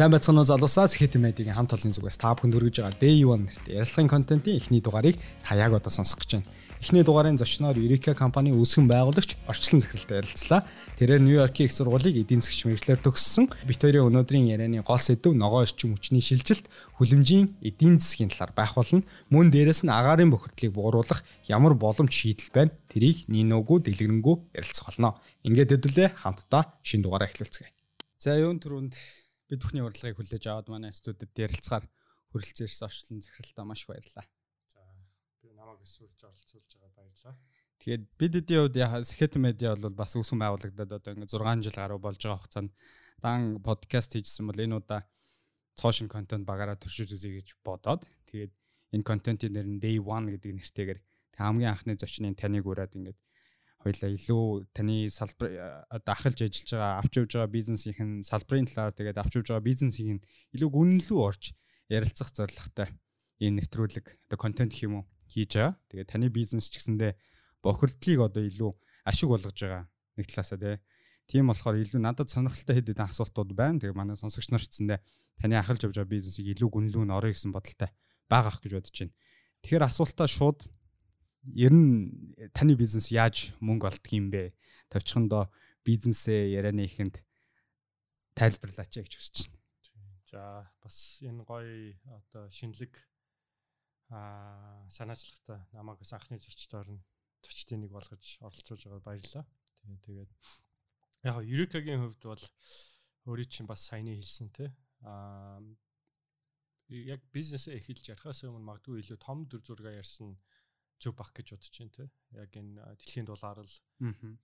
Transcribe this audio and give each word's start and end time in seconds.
Сайн 0.00 0.16
байцгаана 0.16 0.40
уу 0.40 0.48
залуусаа 0.48 0.88
Сэхэт 0.88 1.20
медиагийн 1.20 1.52
хамт 1.52 1.76
олонний 1.76 1.92
зүгээс 1.92 2.16
та 2.16 2.32
бүхэнд 2.32 2.56
хүргэж 2.56 2.76
байгаа 2.80 2.96
Day 2.96 3.20
1 3.20 3.36
нэртэй 3.44 3.84
ярилцлагын 3.84 4.08
контентын 4.08 4.56
эхний 4.56 4.80
дугаарыг 4.80 5.20
та 5.44 5.60
яг 5.60 5.76
одоо 5.76 5.92
сонсох 5.92 6.24
гэж 6.24 6.40
байна. 6.40 6.48
Эхний 6.80 7.04
дугаарын 7.04 7.36
зочноор 7.36 7.76
Eureka 7.76 8.16
компани 8.16 8.48
үүсгэн 8.48 8.88
байгуулагч 8.88 9.36
орчлон 9.44 9.84
захиралтай 9.84 10.24
ярилцлаа. 10.24 10.64
Тэрээр 10.96 11.20
Нью-Йоркийн 11.20 11.68
их 11.68 11.76
сургуулийг 11.76 12.16
эдийн 12.16 12.40
засгч 12.40 12.64
мэрэгчлэр 12.64 12.96
төгссөн. 13.04 13.52
Бит 13.68 13.76
хоёрын 13.76 14.08
өнөөдрийн 14.08 14.48
ярианы 14.48 14.80
гол 14.80 14.96
сэдв 14.96 15.36
ногоо 15.36 15.68
орчим 15.68 15.92
хүчний 15.92 16.24
шилжилт, 16.24 16.64
хүлэмжийн 16.96 17.60
эдийн 17.60 18.00
засгийн 18.00 18.32
талаар 18.32 18.56
байх 18.56 18.72
болно. 18.80 19.04
Мөн 19.28 19.52
дээрэс 19.52 19.84
нь 19.84 19.92
агаарын 19.92 20.32
бохирдлыг 20.32 20.72
бууруулах 20.72 21.20
ямар 21.44 21.76
боломж 21.76 22.08
шийдэл 22.08 22.48
байна? 22.56 22.72
Тэрийг 22.88 23.28
нинөөгүй 23.28 23.84
дэлгэрэнгүй 23.84 24.56
ярилцах 24.56 24.96
болно. 24.96 25.20
Ингээд 25.44 25.76
хэдүүлээ 25.76 26.08
хамтдаа 26.24 26.80
шинэ 26.80 27.04
дугаараа 27.04 27.28
эхлүүлцгээе. 27.28 27.68
За 28.16 28.40
юун 28.40 28.56
түрүүнд 28.60 28.96
бид 29.50 29.60
бүхний 29.60 29.82
урилгыг 29.82 30.14
хүлээж 30.14 30.44
аваад 30.46 30.68
манай 30.70 30.94
студид 30.94 31.34
ярилцахаар 31.34 31.90
хүрэлцэн 32.30 32.70
ирсэн 32.70 32.86
орчлон 32.86 33.18
захиралтаа 33.18 33.66
маш 33.66 33.82
их 33.82 33.90
баярлалаа. 33.90 34.26
За 34.70 34.80
би 35.42 35.50
намайг 35.58 35.82
эсвэрж 35.82 36.22
оролцуулж 36.22 36.70
байгаа 36.78 36.94
баярлалаа. 36.94 37.34
Тэгээд 37.82 38.04
бид 38.14 38.32
эдийн 38.38 38.60
хувьд 38.62 38.76
яхаа 38.78 39.02
Сэхэт 39.02 39.34
медиа 39.42 39.74
бол 39.74 39.98
бас 39.98 40.14
үүсгэн 40.14 40.38
байгуулагдаад 40.38 40.90
одоо 41.02 41.10
ингээ 41.18 41.34
6 41.34 41.66
жил 41.66 41.78
гаруй 41.80 41.98
болж 41.98 42.20
байгаа 42.22 42.38
хугацаанд 42.38 42.70
дан 43.18 43.58
подкаст 43.58 44.14
хийжсэн 44.14 44.46
бол 44.46 44.62
энэ 44.62 44.78
удаа 44.78 45.02
цоошин 45.74 46.06
контент 46.06 46.46
багаараа 46.46 46.78
төршиж 46.78 47.10
үзье 47.16 47.40
гэж 47.40 47.58
бодоод 47.66 48.06
тэгээд 48.30 48.52
энэ 48.94 49.08
контентын 49.08 49.50
нэр 49.56 49.66
нь 49.66 49.80
Day 49.82 49.96
1 49.96 50.30
гэдэг 50.34 50.52
нэртэйгээр 50.60 51.00
хамгийн 51.40 51.72
анхны 51.72 51.96
зочныг 51.96 52.36
таныг 52.36 52.68
ураад 52.68 52.92
ингээд 52.94 53.18
хоёлаа 53.80 54.10
илүү 54.12 54.44
таны 54.76 55.08
салбар 55.08 55.84
одоо 55.88 56.12
ахалж 56.12 56.44
ажиллаж 56.44 56.70
байгаа 56.76 56.92
авч 57.00 57.12
явж 57.16 57.30
байгаа 57.32 57.56
бизнесийн 57.56 58.20
салбарын 58.20 58.68
талаар 58.68 58.92
тэгээд 58.92 59.20
авч 59.20 59.32
явж 59.40 59.48
байгаа 59.48 59.64
бизнесийн 59.64 60.18
илүү 60.52 60.68
гүнлүү 60.68 61.18
орж 61.18 61.56
ярилцах 61.88 62.28
зорилготой 62.36 62.92
энэ 63.40 63.64
нэвтрүүлэг 63.64 64.06
одоо 64.28 64.38
контент 64.38 64.76
гэх 64.76 64.84
юм 64.84 65.00
уу 65.00 65.04
хийж 65.32 65.56
байгаа. 65.56 65.74
Тэгээд 65.88 66.12
таны 66.12 66.28
бизнес 66.28 66.68
ч 66.68 66.76
гэсэндээ 66.76 67.16
бохирдлыг 67.64 68.20
одоо 68.20 68.42
илүү 68.44 68.70
ашиг 69.08 69.28
болгож 69.32 69.56
байгаа 69.56 69.88
нэг 70.20 70.26
талаасаа 70.28 70.58
тий. 70.60 70.76
Тийм 71.24 71.48
болохоор 71.48 71.80
илүү 71.80 72.00
надад 72.04 72.28
сонирхолтой 72.28 72.74
хэд 72.76 72.88
хэдэн 72.92 73.08
асуултууд 73.08 73.50
байна. 73.56 73.80
Тэгээ 73.80 73.96
манай 73.96 74.18
сонсогч 74.20 74.52
нар 74.52 74.60
ч 74.60 74.76
гэсэндээ 74.76 75.00
таны 75.40 75.54
ахалж 75.56 75.88
явж 75.88 75.96
байгаа 75.96 76.12
бизнесийг 76.12 76.52
илүү 76.52 76.68
гүнлүү 76.68 77.04
нь 77.08 77.14
орё 77.16 77.32
гэсэн 77.32 77.54
бодолтой 77.54 77.90
байгаа 78.28 78.50
ах 78.52 78.60
гэж 78.60 78.72
бодож 78.76 78.92
байна. 78.92 79.14
Тэгэхээр 79.64 79.84
асуултаа 79.88 80.28
шууд 80.28 80.58
ер 81.44 81.72
нь 81.72 82.12
таны 82.52 82.76
бизнес 82.76 83.10
яаж 83.10 83.56
мөнгө 83.60 83.88
олдг 83.88 84.06
юм 84.12 84.30
бэ? 84.30 84.52
Тавчхандаа 84.92 85.48
бизнесээ 85.84 86.52
ярианы 86.52 86.84
ихэнд 86.84 87.24
тайлбарлаач 88.36 89.00
гэж 89.00 89.14
хүсэж 89.16 89.36
байна. 89.48 89.60
За 90.28 90.42
бас 90.82 91.20
энэ 91.24 91.44
гоё 91.44 91.96
одоо 92.04 92.50
шинэлэг 92.50 92.92
аа 94.10 94.84
санаачлагтай 94.90 95.64
намайг 95.72 95.98
бас 95.98 96.12
анхны 96.12 96.38
зочдоор 96.38 96.88
нь 96.92 97.04
зочдын 97.42 97.80
нэг 97.80 97.92
болгож 97.94 98.38
оролцуулж 98.40 98.82
байгаад 98.84 99.06
баярлалаа. 99.06 99.44
Тэгээд 99.80 100.02
тэгээд 100.04 100.30
яг 101.24 101.36
Eureka-гийн 101.40 102.00
хувьд 102.04 102.22
бол 102.24 102.44
өөрийн 103.28 103.50
чинь 103.50 103.70
бас 103.70 103.80
саяны 103.86 104.16
хэлсэн 104.16 104.48
те 104.52 104.72
аа 105.04 105.60
яг 106.90 107.22
бизнесээ 107.32 107.78
эхэлж 107.78 108.12
ярихаас 108.12 108.44
өмнө 108.44 108.66
магадгүй 108.66 109.00
илүү 109.00 109.18
том 109.22 109.46
дүр 109.46 109.62
зургаа 109.62 109.94
ярьсан 109.94 110.34
зөв 111.00 111.16
бах 111.16 111.32
гэж 111.32 111.56
бодож 111.56 111.72
байна 111.80 111.96
те. 111.96 112.04
Яг 112.36 112.52
энэ 112.52 112.76
дэлхийн 113.00 113.24
дулаар 113.24 113.64
л 113.64 113.76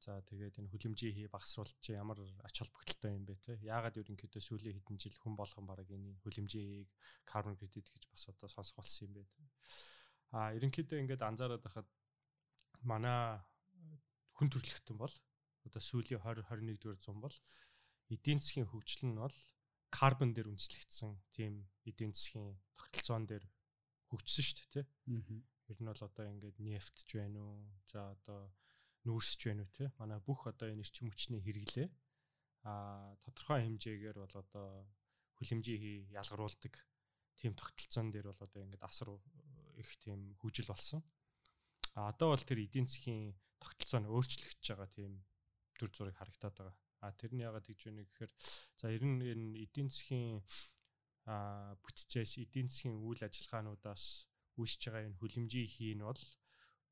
за 0.00 0.24
тэгээд 0.24 0.64
энэ 0.64 0.72
хүлэмжийн 0.72 1.14
хий 1.14 1.28
багасруулалт 1.28 1.76
чи 1.84 1.92
ямар 1.92 2.18
ач 2.40 2.56
холбогдолтой 2.64 3.12
юм 3.12 3.24
бэ 3.28 3.34
те. 3.44 3.52
Яагаад 3.60 4.00
ерөнхийдөө 4.00 4.40
сүүлийн 4.40 4.80
хэдэн 4.80 4.96
жил 4.96 5.16
хүн 5.20 5.36
болгон 5.36 5.68
баг 5.68 5.84
энэ 5.84 6.16
хүлэмжийн 6.24 6.88
хийг 6.88 6.90
carbon 7.28 7.60
credit 7.60 7.92
гэж 7.92 8.02
бас 8.08 8.24
одоо 8.32 8.48
сонсох 8.48 8.80
болсон 8.80 9.12
юм 9.12 9.12
бэ. 9.20 9.22
А 10.32 10.56
ерөнхийдөө 10.56 10.96
ингээд 11.04 11.28
анзаараад 11.28 11.60
байхад 11.60 11.88
манай 12.82 13.36
хүн 14.36 14.48
төрөлхтөн 14.48 14.96
бол 14.96 15.14
одоо 15.68 15.82
сүүлийн 15.84 16.24
20 16.24 16.48
21 16.48 16.80
дугаар 16.80 17.00
зам 17.04 17.20
бол 17.20 17.36
эдийн 18.08 18.40
засгийн 18.40 18.70
хөгжил 18.70 19.12
нь 19.12 19.20
бол 19.20 19.36
карбон 19.90 20.32
дээр 20.32 20.50
үндэслэгдсэн 20.52 21.12
тийм 21.36 21.68
эдийн 21.88 22.12
засгийн 22.14 22.56
тогтолцоон 22.78 23.24
дээр 23.26 23.44
хөгжсөн 24.10 24.44
шүү 24.46 24.56
дээ 24.72 24.84
тий. 24.84 24.86
Ер 25.70 25.78
нь 25.82 25.90
бол 25.90 26.02
одоо 26.08 26.24
ингээд 26.30 26.58
нефтж 26.62 27.08
байна 27.18 27.40
уу? 27.42 27.58
За 27.90 28.14
одоо 28.14 28.50
нүүрсж 29.06 29.40
байна 29.46 29.62
уу 29.66 29.72
те? 29.74 29.90
Манай 29.98 30.18
бүх 30.22 30.46
одоо 30.46 30.70
энэ 30.70 30.82
эрчим 30.86 31.10
хүчний 31.10 31.42
хэрэглээ 31.42 31.88
а 32.66 33.14
тодорхой 33.22 33.62
хэмжээгээр 33.62 34.18
бол 34.18 34.34
одоо 34.42 34.90
хүлэмжийн 35.38 36.10
ялгаруулдаг 36.10 36.74
тийм 37.38 37.54
тогтолцоон 37.54 38.10
дээр 38.10 38.26
бол 38.30 38.42
одоо 38.42 38.60
ингээд 38.62 38.82
асар 38.82 39.08
их 39.78 39.90
тийм 40.02 40.34
хүжил 40.42 40.66
болсон. 40.66 41.00
А 41.94 42.10
одоо 42.10 42.34
бол 42.34 42.42
тэр 42.42 42.66
эдийн 42.66 42.90
засгийн 42.90 43.38
тогтолцоо 43.62 44.00
нь 44.02 44.10
өөрчлөгдөж 44.10 44.66
байгаа 44.66 44.90
тийм 44.90 45.12
төр 45.78 45.90
зураг 45.94 46.16
харагдаад 46.18 46.54
байгаа. 46.58 46.76
А 47.04 47.12
тэр 47.14 47.32
нь 47.38 47.44
ягаад 47.46 47.66
гэж 47.68 47.80
байна 47.86 48.02
гэхээр 48.02 48.32
за 48.80 48.86
ер 48.90 49.02
нь 49.06 49.22
энэ 49.22 49.62
эдийн 49.62 49.88
засгийн 49.92 50.42
а 51.30 51.76
бүтцээс 51.86 52.42
эдийн 52.42 52.66
засгийн 52.66 52.98
үйл 52.98 53.22
ажиллагаануудаас 53.22 54.26
үүсэж 54.60 54.80
байгаа 54.88 55.06
энэ 55.08 55.20
хүлэмжийн 55.20 55.68
хийн 55.68 56.00
бол 56.04 56.22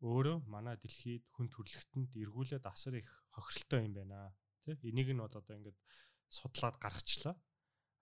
өөрөө 0.05 0.37
манай 0.55 0.77
дэлхийд 0.77 1.25
хүн 1.33 1.49
төрөлхтөнд 1.49 2.11
эргүүлээд 2.23 2.65
асар 2.69 2.95
их 3.01 3.09
хохиролтой 3.33 3.81
юм 3.89 3.95
байна. 3.97 4.37
Тэ 4.65 4.77
энийг 4.85 5.09
нь 5.13 5.23
бол 5.25 5.33
одоо 5.33 5.55
ингээд 5.57 5.79
судлаад 6.29 6.77
гаргачлаа. 6.77 7.37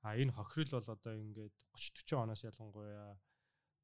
А 0.03 0.19
энэ 0.19 0.35
хохирол 0.35 0.83
бол 0.83 0.89
одоо 0.97 1.15
ингээд 1.15 1.57
30 1.79 2.03
40 2.11 2.23
оноос 2.27 2.43
ялангуяа 2.43 3.15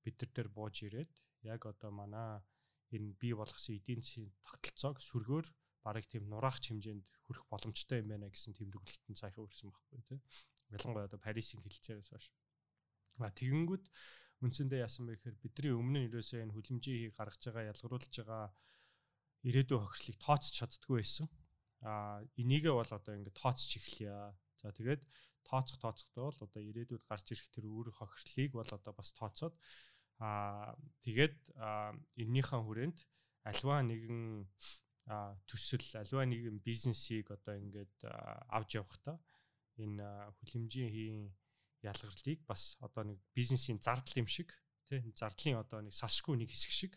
бид 0.03 0.17
нар 0.19 0.31
дээр 0.34 0.49
бууж 0.50 0.77
ирээд 0.83 1.12
яг 1.47 1.62
одоо 1.67 1.91
манай 1.94 2.43
энэ 2.91 3.15
бий 3.21 3.34
болгосон 3.38 3.78
эдийн 3.78 4.03
засгийн 4.03 4.33
тогтолцоог 4.43 4.99
сүргөөр 4.99 5.47
барыг 5.84 6.06
тийм 6.11 6.25
нураач 6.27 6.65
хэмжээнд 6.69 7.05
хүрэх 7.25 7.44
боломжтой 7.53 8.03
юм 8.03 8.09
байна 8.11 8.27
гэсэн 8.27 8.56
тэмдэглэлтэн 8.59 9.15
цаахаа 9.15 9.47
өрсөн 9.47 9.71
байхгүй 9.71 10.03
тий. 10.09 10.21
Ялангуяа 10.75 11.06
одоо 11.06 11.21
Парисын 11.22 11.62
хэлцээрээс 11.62 12.11
хойш. 12.11 12.27
А 13.22 13.31
тэгэнгүүт 13.31 13.84
үндсэндээ 14.44 14.84
яасан 14.87 15.06
бэ 15.06 15.19
гэхээр 15.19 15.37
бидний 15.43 15.72
өмнө 15.75 15.99
нь 15.99 16.09
ерөөсөө 16.09 16.43
энэ 16.47 16.54
хүлэмжийг 16.54 17.15
гаргаж 17.19 17.43
байгаа 17.43 17.71
ялгаруулж 17.72 18.15
байгаа 18.15 18.44
ирээдүйн 19.49 19.82
хохирлыг 19.82 20.16
тооцч 20.22 20.53
чаддгүй 20.59 20.97
байсан. 21.03 21.26
А 21.82 22.22
энийгээ 22.38 22.75
бол 22.75 22.91
одоо 22.91 23.12
ингээд 23.15 23.38
тооцч 23.38 23.71
эхлэе. 23.78 24.34
За 24.62 24.71
тэгээд 24.75 25.03
тооцох 25.49 25.78
тооцохдоо 25.81 26.25
бол 26.28 26.44
одоо 26.44 26.62
ирээдүйд 26.62 27.04
гарч 27.09 27.32
ирэх 27.32 27.49
тэр 27.50 27.66
үр 27.66 27.88
хохирлыг 27.91 28.53
бол 28.53 28.69
одоо 28.69 28.93
бас 28.93 29.10
тооцоод 29.16 29.54
а 30.21 30.75
тэгээд 31.06 31.37
эннийхэн 32.20 32.62
хүрээнд 32.66 32.99
альва 33.49 33.81
нэгэн 33.81 34.44
төсөл 35.49 35.88
альва 36.03 36.22
нэгэн 36.28 36.60
бизнесийг 36.60 37.32
одоо 37.32 37.56
ингээд 37.56 37.97
авч 38.53 38.70
явахдаа 38.76 39.16
энэ 39.81 40.05
хүлэмжийн 40.37 40.91
хийн 40.93 41.19
ялгарлыг 41.83 42.41
бас 42.47 42.77
одоо 42.81 43.05
нэг 43.05 43.19
бизнесийн 43.34 43.78
зардал 43.78 44.22
юм 44.22 44.28
шиг 44.28 44.55
тий 44.89 45.00
зардлын 45.15 45.62
одоо 45.62 45.81
нэг 45.84 45.94
салшгүй 45.94 46.37
нэг 46.39 46.50
хэсэг 46.50 46.72
шиг 46.72 46.93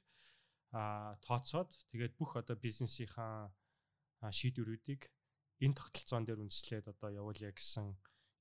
а 0.72 1.18
тооцоод 1.26 1.70
тэгээд 1.92 2.16
бүх 2.18 2.40
одоо 2.40 2.56
бизнесийнхаа 2.56 3.52
шийдвэрүүдийг 4.24 5.02
энэ 5.62 5.78
тогтолцоон 5.78 6.26
дээр 6.26 6.42
үндэслээд 6.42 6.90
одоо 6.94 7.10
явуулъя 7.12 7.52
гэсэн 7.54 7.94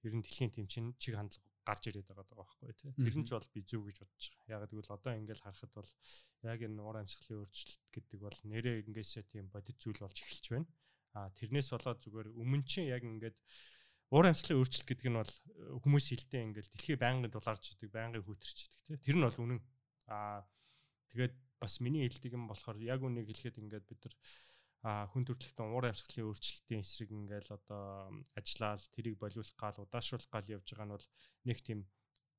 ер 0.06 0.12
нь 0.16 0.22
дэлхийн 0.24 0.54
тэмцээн 0.54 0.96
чиг 0.96 1.14
хандлага 1.18 1.50
гарч 1.68 1.82
ирээд 1.92 2.08
байгаа 2.08 2.36
байхгүй 2.40 2.72
тий 2.72 2.90
Тэр 2.96 3.16
нь 3.20 3.26
ч 3.28 3.30
бол 3.36 3.48
би 3.52 3.60
зөв 3.60 3.84
гэж 3.84 3.96
бодож 4.00 4.24
байгаа. 4.32 4.48
Яг 4.56 4.62
гэвэл 4.72 4.94
одоо 4.96 5.12
ингээл 5.20 5.44
харахад 5.44 5.72
бол 5.76 5.90
яг 6.42 6.58
энэ 6.64 6.80
уур 6.80 6.96
амьсгалын 7.04 7.40
өөрчлөлт 7.44 7.82
гэдэг 7.92 8.18
бол 8.20 8.38
нэрээ 8.48 8.76
ингээсээ 8.88 9.24
тийм 9.28 9.46
бодит 9.52 9.76
зүйл 9.76 10.00
болж 10.00 10.16
эхэлж 10.16 10.46
байна. 10.50 10.68
А 11.12 11.28
тэрнээс 11.36 11.68
болоод 11.74 12.00
зүгээр 12.00 12.28
өмнө 12.32 12.64
чинь 12.64 12.88
яг 12.88 13.04
ингээд 13.04 13.36
уур 14.10 14.26
амьсгалын 14.26 14.59
өөрчлөлт 14.59 14.88
гэдэг 14.91 15.06
нь 15.06 15.19
бол 15.19 15.31
э, 15.31 15.78
хүмүүс 15.87 16.06
хилдэ 16.10 16.38
ингээл 16.43 16.72
дэлхий 16.75 16.97
байнгын 16.98 17.30
дулаарч 17.30 17.65
идэг, 17.78 17.91
байнгын 17.95 18.27
хүүтэрч 18.27 18.59
идэг 18.66 18.80
тий. 18.86 18.98
Тэр 19.07 19.16
нь 19.18 19.27
бол 19.27 19.39
үнэн. 19.39 19.60
Аа 20.10 20.42
тэгээд 21.15 21.34
бас 21.62 21.78
миний 21.78 22.03
хэлдэг 22.10 22.34
юм 22.34 22.51
болохоор 22.51 22.78
яг 22.83 23.01
үнийг 23.07 23.30
хэлэхэд 23.30 23.60
ингээд 23.62 23.86
бид 23.86 24.01
нар 24.03 24.15
а 24.80 25.04
хүн 25.12 25.28
төрөлхтөн 25.28 25.71
уур 25.77 25.92
амьсгалын 25.92 26.33
өөрчлөлтийн 26.33 26.80
эсрэг 26.80 27.10
ингээл 27.12 27.53
одоо 27.53 28.09
ажиллаад 28.33 28.80
тэрийг 28.97 29.21
болиулах 29.21 29.53
гал 29.60 29.77
удаашруулах 29.84 30.30
гал 30.33 30.48
явж 30.56 30.66
байгаа 30.72 30.89
нь 30.89 30.95
бол 30.97 31.06
нэг 31.45 31.59
тийм 31.60 31.80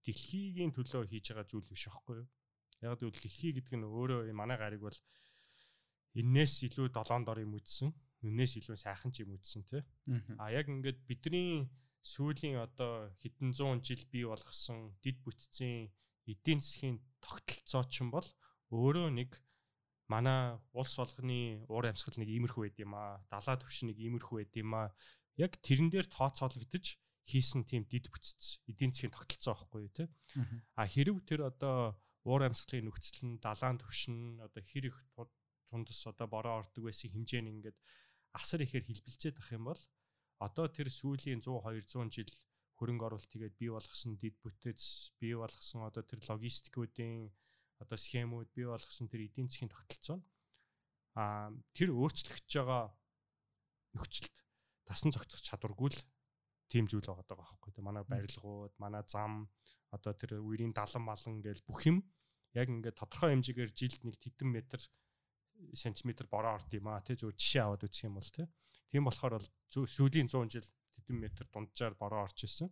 дэлхийгийн 0.04 0.74
төлөө 0.74 1.06
хийж 1.06 1.26
байгаа 1.30 1.46
зүйл 1.46 1.70
биш 1.70 1.86
байхгүй 1.86 2.16
юу? 2.26 2.28
Яг 2.82 2.98
гэвэл 2.98 3.22
дэлхий 3.22 3.52
гэдэг 3.54 3.76
нь 3.78 3.86
өөрөө 3.86 4.20
манай 4.34 4.58
гариг 4.58 4.82
бол 4.82 5.00
энээс 6.18 6.66
илүү 6.66 6.90
долоон 6.90 7.24
дор 7.24 7.46
юм 7.46 7.54
үтсэн 7.62 7.94
үнээс 8.22 8.62
илүү 8.62 8.78
сайхан 8.78 9.12
ч 9.12 9.26
юм 9.26 9.36
үтсэн 9.38 9.66
тий. 9.66 9.82
А 10.38 10.52
яг 10.54 10.70
ингээд 10.70 11.00
бидний 11.10 11.70
сүүлийн 12.02 12.62
одоо 12.62 13.10
хэдэн 13.22 13.54
зуун 13.54 13.82
жил 13.86 14.02
бий 14.10 14.26
болгосон 14.26 14.98
дид 15.02 15.22
бүтцийн 15.22 15.90
эдийн 16.26 16.60
засгийн 16.62 16.98
тогтолцоо 17.22 17.84
ч 17.86 18.02
юм 18.02 18.10
бол 18.14 18.26
өөрөө 18.74 19.10
нэг 19.14 19.38
манай 20.10 20.58
улс 20.74 20.98
болгоны 20.98 21.66
уур 21.72 21.86
амьсгал 21.88 22.18
нэг 22.20 22.30
иймэрхүү 22.30 22.62
байд 22.68 22.78
юм 22.82 22.94
аа. 22.98 23.22
Далаа 23.32 23.56
төвш 23.58 23.86
нэг 23.86 23.98
иймэрхүү 23.98 24.36
байд 24.44 24.54
юм 24.58 24.72
аа. 24.76 24.88
Яг 25.38 25.58
тэрэн 25.62 25.90
дээр 25.90 26.08
тооцоологдож 26.10 26.86
хийсэн 27.26 27.64
тийм 27.70 27.86
дид 27.86 28.10
бүтц 28.12 28.60
эдийн 28.68 28.92
засгийн 28.92 29.14
тогтолцоо 29.16 29.54
байхгүй 29.56 29.90
тий. 29.94 30.08
А 30.76 30.84
хэрв 30.90 31.22
тэр 31.24 31.48
одоо 31.52 31.96
уур 32.26 32.42
амьсгалын 32.46 32.90
нөхцөл 32.90 33.22
нь 33.26 33.42
далайн 33.42 33.78
төвшин 33.80 34.42
одоо 34.46 34.62
хэр 34.62 34.90
их 34.90 34.98
тундас 35.70 36.02
одоо 36.12 36.28
бороо 36.28 36.60
ордог 36.62 36.84
байсан 36.86 37.10
хэмжээ 37.14 37.42
нь 37.42 37.52
ингээд 37.56 37.78
асар 38.38 38.64
ихээр 38.64 38.88
хилбэлцээд 38.88 39.36
ах 39.42 39.50
юм 39.52 39.70
бол 39.70 39.82
одоо 40.40 40.66
тэр 40.68 40.88
сүүлийн 40.90 41.42
100 41.44 41.62
200 41.62 42.10
жил 42.16 42.32
хөрөнгө 42.80 43.06
оруулалт 43.08 43.30
тэгээд 43.30 43.56
бий 43.62 43.70
болгосон 43.70 44.18
дид 44.18 44.36
бүтэц 44.42 45.14
бий 45.22 45.34
болгосон 45.38 45.86
одоо 45.86 46.02
тэр 46.02 46.20
логистикуудын 46.26 47.30
одоо 47.84 47.98
схемүүд 47.98 48.50
бий 48.58 48.66
болгосон 48.66 49.06
тэр 49.12 49.28
эдийн 49.28 49.50
засгийн 49.50 49.70
тогтолцоо 49.70 50.18
а 51.14 51.52
тэр 51.76 51.92
өөрчлөгдөж 51.92 52.54
байгаа 52.58 52.84
нөхцөлд 53.94 54.36
тасан 54.88 55.12
зохицох 55.12 55.44
чадваргүй 55.44 55.90
л 55.92 56.00
тийм 56.72 56.88
зүйл 56.88 57.04
байгаа 57.04 57.28
даа 57.28 57.40
байхгүй. 57.44 57.72
Тэ 57.76 57.84
манай 57.84 58.04
барилгууд, 58.08 58.74
манай 58.80 59.04
зам 59.04 59.52
одоо 59.92 60.16
тэр 60.16 60.40
үерийн 60.40 60.72
далан 60.72 61.04
малан 61.04 61.44
гээл 61.44 61.68
бүх 61.68 61.84
юм 61.84 62.00
яг 62.56 62.72
ингээд 62.72 62.96
тодорхой 62.96 63.36
хэмжээгээр 63.36 63.72
жилд 63.76 64.02
нэг 64.08 64.16
тэдэн 64.24 64.50
метр 64.56 64.80
сантиметр 65.74 66.26
бороо 66.28 66.58
орд 66.58 66.72
юм 66.74 66.88
аа 66.90 67.02
тий 67.02 67.16
зөв 67.16 67.34
жишээ 67.36 67.64
аваад 67.64 67.86
үзэх 67.86 68.08
юм 68.08 68.16
бол 68.18 68.30
тий. 68.30 68.48
Тийм 68.92 69.06
болохоор 69.08 69.34
бол 69.40 69.50
сүүлийн 69.72 70.28
100 70.28 70.52
жил 70.52 70.68
хэдэн 71.00 71.18
метр 71.18 71.46
дунджаар 71.52 71.96
бороо 71.96 72.28
орж 72.28 72.44
исэн. 72.46 72.70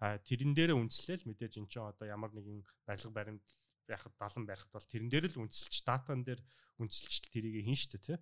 А 0.00 0.16
тэрэн 0.16 0.56
дээрээ 0.56 0.76
үндэслээл 0.80 1.28
мэдээж 1.28 1.60
эн 1.60 1.68
чинь 1.68 1.84
одоо 1.84 2.06
ямар 2.08 2.32
нэгэн 2.32 2.64
барилга 2.88 3.12
баримт 3.12 3.44
байхад 3.84 4.14
далан 4.16 4.44
барихад 4.46 4.72
бол 4.72 4.86
тэрэн 4.86 5.10
дээр 5.10 5.26
л 5.28 5.42
үндэслэж 5.44 5.74
датан 5.84 6.24
дээр 6.24 6.40
үндэслэж 6.80 7.28
тэрийг 7.28 7.66
хийн 7.66 7.76
штэ 7.76 7.98
тий. 8.00 8.16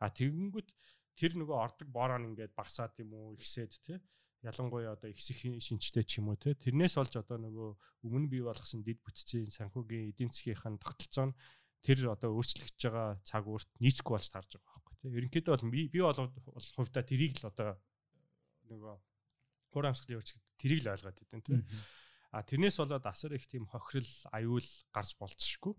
А 0.00 0.08
тэгэнгүүт 0.08 0.68
тэр 1.18 1.32
нөгөө 1.36 1.56
ордог 1.60 1.88
бороо 1.92 2.16
нь 2.16 2.32
ингээд 2.32 2.56
багасаад 2.56 2.96
юм 3.02 3.12
уу 3.12 3.36
ихсээд 3.36 3.72
тий. 3.84 3.98
Ялангуяа 4.40 4.96
одоо 4.96 5.12
ихсэх 5.12 5.36
шинжтэй 5.60 6.04
ч 6.08 6.24
юм 6.24 6.32
уу 6.32 6.40
тий. 6.40 6.56
Тэрнээс 6.56 6.96
олж 6.96 7.20
одоо 7.20 7.36
нөгөө 7.36 7.68
өмнө 8.08 8.30
бий 8.32 8.40
болгосон 8.40 8.80
дид 8.80 9.04
бүтцийн 9.04 9.52
санхүүгийн 9.52 10.16
эдийн 10.16 10.32
засгийнхаа 10.32 10.80
тогтолцоо 10.80 11.28
нь 11.28 11.36
тэр 11.80 12.12
одоо 12.12 12.36
өөрчлөгдөж 12.36 12.80
байгаа 12.84 13.08
цаг 13.24 13.44
өөрт 13.48 13.70
нийцэхгүй 13.80 14.14
болж 14.16 14.28
таарж 14.28 14.50
байгаа 14.56 14.72
байхгүй 14.76 14.96
тий. 15.00 15.10
Ерөнхийдөө 15.16 15.52
бол 15.56 15.70
би 15.72 16.00
бол 16.00 16.68
хувьдаа 16.76 17.04
тэрийг 17.04 17.40
л 17.40 17.48
одоо 17.48 17.80
нөгөө 18.68 18.94
гур 19.72 19.86
амсгалын 19.88 20.18
өөрчлөлт 20.20 20.46
тэрийг 20.60 20.80
л 20.84 20.92
ойлгоод 20.92 21.18
идэв 21.24 21.40
тий. 21.40 21.60
А 22.30 22.44
тэрнээс 22.46 22.78
болоод 22.78 23.06
асар 23.08 23.32
их 23.34 23.48
тийм 23.48 23.66
хохирол 23.66 24.12
аюул 24.30 24.68
гарч 24.94 25.16
болцсошгүй. 25.18 25.74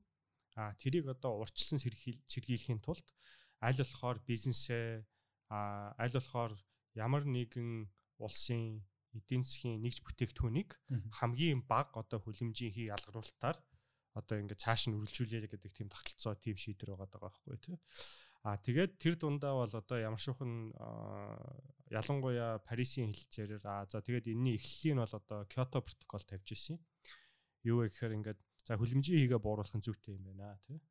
А 0.59 0.75
тэрийг 0.75 1.07
одоо 1.07 1.39
урьдчилан 1.39 1.79
сэргийлэхийн 1.79 2.83
тулд 2.83 3.07
аль 3.61 3.77
болохоор 3.77 4.19
бизнесээ 4.27 5.05
а 5.47 5.95
аль 5.95 6.11
болохоор 6.11 6.57
ямар 6.97 7.23
нэгэн 7.23 7.87
улсын 8.19 8.83
эдийн 9.15 9.43
засгийн 9.43 9.79
нэгж 9.83 10.03
бүтээгдэхүүнийг 10.03 10.75
хамгийн 11.19 11.63
бага 11.67 12.03
одоо 12.03 12.19
хүлэмжийн 12.19 12.71
хий 12.71 12.87
ялгаруулалтаар 12.91 13.57
одоо 14.17 14.37
ингээд 14.39 14.63
цааш 14.63 14.91
нь 14.91 14.95
үргэлжлүүлээ 14.99 15.51
гэдэг 15.51 15.71
тийм 15.71 15.87
тогтолцоо 15.87 16.35
тийм 16.35 16.57
шийдвэр 16.59 16.95
байгаа 16.95 17.09
даа 17.11 17.21
байхгүй 17.31 17.57
тий. 17.63 17.77
А 18.43 18.57
тэгээд 18.57 18.97
тэр 18.97 19.15
дундаа 19.21 19.53
бол 19.53 19.69
одоо 19.69 19.97
ямар 20.01 20.17
шухан 20.17 20.73
ялангуяа 21.93 22.57
Парисын 22.65 23.13
хэлцээрээр 23.13 23.63
а 23.69 23.85
за 23.85 24.01
тэгээд 24.01 24.33
энэний 24.33 24.57
эхлэлийг 24.57 24.95
нь 24.97 25.03
бол 25.05 25.15
одоо 25.21 25.39
Кyoto 25.45 25.79
протокол 25.85 26.25
тавьж 26.25 26.47
ирсэн. 26.49 26.77
Юу 27.63 27.85
вэ 27.85 27.93
гэхээр 27.93 28.17
ингээд 28.17 28.39
за 28.65 28.81
хүлэмжийн 28.81 29.29
хийгээ 29.29 29.41
бууруулах 29.45 29.77
нь 29.77 29.85
зүйтэй 29.85 30.17
юм 30.17 30.25
байна 30.25 30.57
тий. 30.65 30.81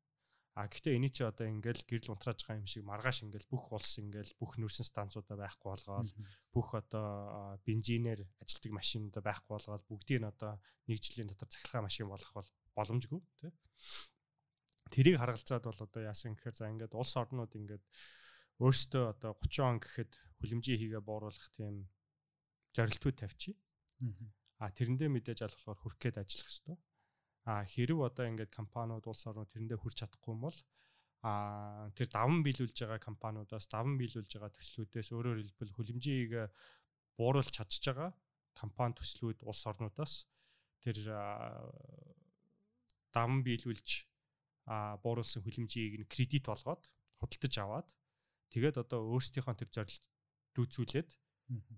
А 0.55 0.67
гэхдээ 0.67 0.95
эний 0.99 1.11
чи 1.11 1.23
одоо 1.23 1.47
ингээл 1.47 1.87
гэрэл 1.87 2.11
унтрааж 2.11 2.43
байгаа 2.43 2.59
юм 2.59 2.67
шиг 2.67 2.83
маргааш 2.83 3.23
ингээл 3.23 3.51
бүх 3.51 3.71
улс 3.71 4.03
ингээл 4.03 4.35
бүх 4.35 4.59
нүүрсэн 4.59 4.83
станцуудаа 4.83 5.39
байхгүй 5.39 5.69
болгоод 5.71 6.11
бүх 6.51 6.75
одоо 6.75 7.55
бензинээр 7.63 8.19
ажилтдаг 8.43 8.71
машинуудаа 8.75 9.23
байхгүй 9.23 9.51
болгоод 9.55 9.83
бүгдийг 9.87 10.19
нь 10.19 10.27
одоо 10.27 10.59
нэг 10.91 10.99
жилийн 10.99 11.31
дотор 11.31 11.47
цахилгаан 11.47 11.87
машин 11.87 12.11
болгох 12.11 12.35
бол 12.35 12.49
боломжгүй 12.77 13.21
тий 13.41 13.51
тэрийг 14.91 15.17
харгалзаад 15.17 15.63
бол 15.63 15.79
одоо 15.87 16.01
яасан 16.03 16.35
гэхээр 16.35 16.55
за 16.55 16.67
ингээд 16.67 16.93
улс 16.99 17.15
орнууд 17.15 17.55
ингээд 17.55 17.83
өөрсдөө 18.59 19.03
одоо 19.15 19.31
30 19.39 19.63
он 19.63 19.79
гэхэд 19.79 20.11
хүлэмжийн 20.43 20.79
хийгээ 20.79 21.01
бууруулах 21.01 21.47
тийм 21.55 21.87
зорилтууд 22.75 23.17
тавьчих. 23.23 23.55
А 24.59 24.69
тэрэндээ 24.69 25.09
мэдээж 25.09 25.39
аль 25.47 25.55
болохоор 25.55 25.79
хүрх 25.79 25.97
гээд 25.97 26.21
ажиллах 26.21 26.45
хэрэгтэй. 26.45 26.77
А 27.47 27.65
хэрв 27.65 27.97
одоо 28.03 28.25
ингээд 28.27 28.51
компаниуд 28.51 29.07
улс 29.07 29.23
орнууд 29.25 29.49
тэрэндээ 29.49 29.79
хүрч 29.79 29.95
чадахгүй 30.03 30.35
юм 30.35 30.45
бол 30.45 30.57
а 31.25 31.89
тэр 31.97 32.09
даван 32.09 32.41
биелүүлж 32.45 32.77
байгаа 32.81 33.01
компаниудаас 33.01 33.65
даван 33.69 33.97
биелүүлж 33.97 34.29
байгаа 34.37 34.53
төслүүдээс 34.57 35.09
өөрөөр 35.13 35.39
хэлбэл 35.41 35.75
хүлэмжийн 35.77 36.17
хийгээ 36.25 36.45
бууруулж 37.17 37.49
чадчих 37.53 37.93
байгаа 37.93 38.09
компани 38.57 38.97
төслүүд 38.97 39.45
улс 39.45 39.61
орнуудаас 39.69 40.25
тэр 40.81 40.97
даван 43.13 43.43
биелүүлж 43.45 44.07
а 44.67 44.97
бууруулсан 45.03 45.43
хүлэмжийг 45.43 46.05
нь 46.05 46.11
кредит 46.11 46.45
болгоод 46.47 46.83
худалдаж 47.19 47.53
аваад 47.59 47.87
тэгээд 48.53 48.81
одоо 48.83 48.99
өөрсдийнхөө 49.13 49.55
тэр 49.57 49.69
зорилт 49.71 50.05
дүүцүүлээд 50.55 51.09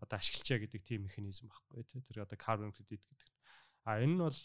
одоо 0.03 0.17
ашиглачаа 0.17 0.59
гэдэг 0.61 0.81
тийм 0.85 1.09
механизм 1.09 1.49
багхгүй 1.49 1.83
тэр 2.05 2.25
одоо 2.25 2.37
carbon 2.37 2.71
credit 2.73 3.01
гэдэг. 3.01 3.29
А 3.89 4.01
энэ 4.01 4.13
нь 4.13 4.21
бол 4.21 4.39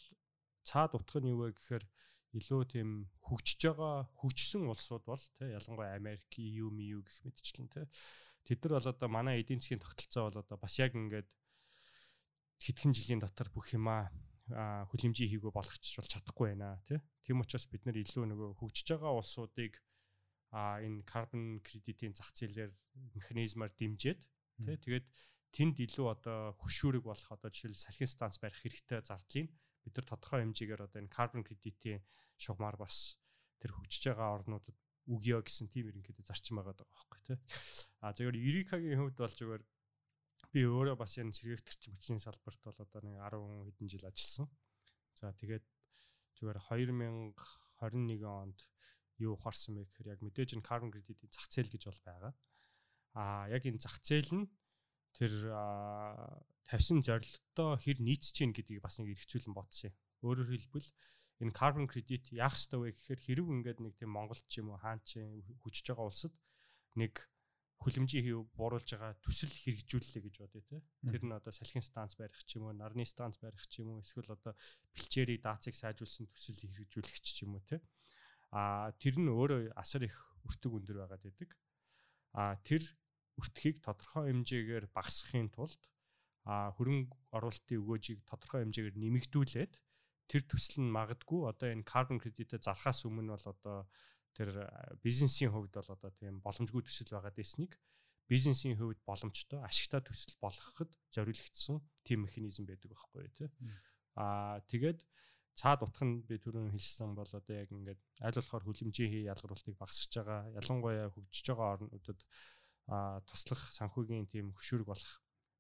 цаад 0.65 0.97
утга 0.97 1.21
нь 1.21 1.29
юу 1.29 1.49
вэ 1.49 1.57
гэхээр 1.57 1.85
илүү 2.37 2.63
тийм 2.69 2.89
хөгжиж 3.25 3.61
байгаа 3.69 4.09
хөгжсөн 4.21 4.69
улсууд 4.69 5.05
бол 5.09 5.25
тий 5.37 5.49
ялангуяа 5.49 5.97
Америк, 5.97 6.29
EU, 6.37 6.69
MU 6.69 7.01
гэх 7.05 7.25
мэтчлэн 7.25 7.69
тий 7.73 7.85
тэд 8.45 8.65
нар 8.65 8.81
бол 8.81 8.93
одоо 8.93 9.09
манай 9.09 9.41
эдийн 9.41 9.61
засгийн 9.61 9.81
тогтолцоо 9.81 10.29
бол 10.29 10.41
одоо 10.45 10.57
бас 10.61 10.75
яг 10.81 10.93
ингээд 10.93 11.29
хэдхэн 12.65 12.93
жилийн 12.93 13.21
дотор 13.21 13.49
бүх 13.53 13.73
юмаа 13.73 14.13
хүлэмжийн 14.49 15.31
хийгөө 15.31 15.53
болгочих 15.53 16.01
бол 16.01 16.13
чадахгүй 16.13 16.47
байна 16.53 16.81
тий. 16.89 16.99
Тийм 17.25 17.45
учраас 17.45 17.69
бид 17.69 17.85
нар 17.85 17.97
илүү 18.01 18.25
нөгөө 18.33 18.49
хөгжиж 18.61 18.97
байгаа 18.97 19.13
улсуудыг 19.21 19.77
а 20.51 20.81
энэ 20.81 21.05
карбон 21.05 21.61
кредитийн 21.61 22.17
зах 22.17 22.33
зээлээр 22.33 22.73
механизмаар 23.13 23.73
дэмжиж 23.77 24.19
тий. 24.65 24.77
Тэгээд 24.81 25.07
тэнд 25.53 25.77
илүү 25.85 26.07
одоо 26.09 26.57
хөшүүрэг 26.61 27.05
болох 27.05 27.29
одоо 27.33 27.49
жишээл 27.53 27.77
салхин 27.77 28.09
станц 28.09 28.41
барих 28.41 28.61
хэрэгтэй 28.61 29.01
зардлыг 29.05 29.49
бид 29.85 29.95
нар 29.97 30.07
тодорхой 30.09 30.41
хэмжээгээр 30.45 30.85
одоо 30.89 30.99
энэ 31.01 31.13
карбон 31.13 31.45
кредитийн 31.45 32.01
шугамар 32.37 32.77
бас 32.77 33.17
тэр 33.61 33.73
хөгжиж 33.77 34.13
байгаа 34.13 34.41
орнуудад 34.41 34.77
үгё 35.09 35.41
гэсэн 35.41 35.73
тийм 35.73 35.89
ерөнхийдөө 35.89 36.25
зарчим 36.29 36.61
байгаа 36.61 36.77
даа 36.77 36.89
байхгүй 36.93 37.21
тий. 37.25 37.39
А 38.05 38.13
зөвөр 38.13 38.37
Ерикагийн 38.37 39.01
хувьд 39.01 39.17
бол 39.17 39.33
зөвөр 39.33 39.63
би 40.53 40.65
өөрөө 40.65 40.97
бас 40.97 41.19
энэ 41.21 41.37
сэргээгтэрч 41.37 41.93
хүчний 41.93 42.23
салбарт 42.23 42.61
бол 42.65 42.79
одоо 42.79 43.01
нэг 43.05 43.21
10 43.21 43.69
хэдэн 43.69 43.89
жил 43.89 44.09
ажилласан. 44.09 44.47
За 45.13 45.33
тэгээд 45.37 45.65
зүгээр 46.41 46.59
2021 46.73 48.25
онд 48.25 48.59
юу 49.19 49.35
ухаарсан 49.35 49.75
бэ 49.77 49.85
гэхээр 49.85 50.13
яг 50.15 50.21
мэдээж 50.23 50.57
энэ 50.57 50.67
carbon 50.67 50.91
credit-ийн 50.95 51.31
зах 51.35 51.47
зээл 51.51 51.73
гэж 51.75 51.83
бол 51.91 52.01
байгаа. 52.07 52.33
Аа 53.19 53.51
яг 53.51 53.63
энэ 53.67 53.83
зах 53.83 53.99
зээл 54.01 54.33
нь 54.33 54.47
тэр 55.13 55.33
тавьсан 56.65 57.03
зорилготой 57.03 57.77
хэр 57.83 57.99
нийцэж 58.01 58.37
гин 58.39 58.53
гэдгийг 58.55 58.81
бас 58.81 59.03
нэг 59.03 59.19
эргцүүлэн 59.19 59.55
бодсон 59.57 59.91
юм. 59.91 59.97
Өөрөөр 60.23 60.49
хэлбэл 60.55 60.89
энэ 61.43 61.57
carbon 61.57 61.87
credit 61.91 62.31
яах 62.31 62.55
ёстой 62.55 62.79
вэ 62.79 62.91
гэхээр 62.95 63.21
хэрэг 63.21 63.47
ингээд 63.47 63.79
нэг 63.83 63.95
тийм 63.99 64.15
Монголд 64.15 64.45
ч 64.47 64.63
юм 64.63 64.71
уу 64.75 64.79
хаан 64.79 65.03
ч 65.03 65.19
хүчж 65.63 65.87
байгаа 65.91 66.07
улсад 66.07 66.35
нэг 66.95 67.15
хүлэмжийн 67.79 68.25
хийв 68.27 68.51
бууруулж 68.59 68.91
байгаа 68.91 69.15
төсөл 69.23 69.55
хэрэгжүүллээ 69.55 70.23
гэж 70.27 70.35
бодъё 70.43 70.63
те. 70.67 70.79
Тэр 71.07 71.23
нь 71.23 71.37
одоо 71.39 71.53
салхин 71.55 71.85
станц 71.87 72.19
барих 72.19 72.43
ч 72.43 72.59
юм 72.59 72.67
уу, 72.67 72.75
нарны 72.75 73.07
станц 73.07 73.39
барих 73.39 73.63
ч 73.71 73.83
юм 73.83 73.95
уу, 73.95 74.03
эсвэл 74.03 74.35
одоо 74.35 74.59
бэлчээрийн 74.95 75.43
даацыг 75.47 75.75
сайжруулсан 75.79 76.27
төсөл 76.35 76.59
хэрэгжүүлэх 76.67 77.19
ч 77.23 77.47
юм 77.47 77.55
уу 77.55 77.63
те. 77.63 77.79
А 78.51 78.91
тэр 78.99 79.23
нь 79.23 79.31
өөрөө 79.31 79.79
асар 79.79 80.11
их 80.11 80.17
өртөг 80.43 80.73
өндөр 80.75 81.07
байгаад 81.07 81.23
байдаг. 81.23 81.51
А 82.35 82.59
тэр 82.67 82.83
өртгийг 83.39 83.79
тодорхой 83.87 84.35
хэмжээгээр 84.35 84.91
багасгахын 84.91 85.49
тулд 85.55 85.79
а 86.49 86.73
хөрөнгө 86.75 87.15
оруулалтын 87.37 87.79
өгөөжийг 87.79 88.21
тодорхой 88.27 88.65
хэмжээгээр 88.65 88.97
нэмэгдүүлээд 88.99 89.73
тэр 90.29 90.43
төсөл 90.49 90.81
нь 90.83 90.95
магадгүй 90.97 91.41
одоо 91.45 91.69
энэ 91.71 91.87
carbon 91.87 92.19
credit-э 92.19 92.59
зархаас 92.59 93.05
өмнө 93.05 93.37
бол 93.37 93.47
одоо 93.53 93.79
тэр 94.37 94.49
бизнесийн 95.03 95.53
хувьд 95.53 95.73
бол 95.75 95.91
одоо 95.95 96.11
тийм 96.17 96.41
боломжгүй 96.45 96.83
төсөл 96.85 97.13
байгаа 97.15 97.33
дэснийг 97.35 97.79
бизнесийн 98.29 98.77
хувьд 98.77 99.01
боломжтой 99.09 99.61
ашигтай 99.65 100.05
төсөл 100.05 100.37
болгоход 100.41 100.93
зориулагдсан 101.15 101.81
тийм 102.05 102.29
механизм 102.29 102.69
байдаг 102.69 102.93
байхгүй 102.93 103.29
тий. 103.33 103.49
Аа 104.21 104.61
тэгээд 104.69 105.01
цаад 105.57 105.83
утга 105.83 106.05
нь 106.05 106.23
би 106.29 106.37
түрүүн 106.37 106.71
хэлсэн 106.77 107.17
бол 107.17 107.27
одоо 107.27 107.55
яг 107.57 107.73
ингээд 107.73 108.01
аль 108.21 108.37
болохоор 108.37 108.65
хүлэмжийн 108.69 109.11
хий 109.11 109.25
ялгаруултыг 109.33 109.75
багасгаж 109.81 110.13
байгаа 110.13 110.41
ялангуяа 110.61 111.09
хөгжиж 111.11 111.47
байгаа 111.51 111.69
орнуудад 111.81 112.21
а 112.89 113.21
туслах 113.29 113.63
санхүүгийн 113.75 114.29
тийм 114.29 114.53
хөшүүрэг 114.55 114.87
болох 114.87 115.13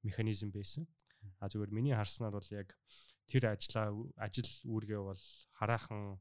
механизм 0.04 0.52
байсан. 0.52 0.84
А 1.40 1.48
зүгээр 1.48 1.72
миний 1.72 1.96
харснаар 1.96 2.36
бол 2.36 2.50
яг 2.52 2.76
тэр 3.26 3.52
ажлаа 3.52 3.92
ажил 4.16 4.48
үүргээ 4.64 5.00
бол 5.02 5.24
хараахан 5.58 6.20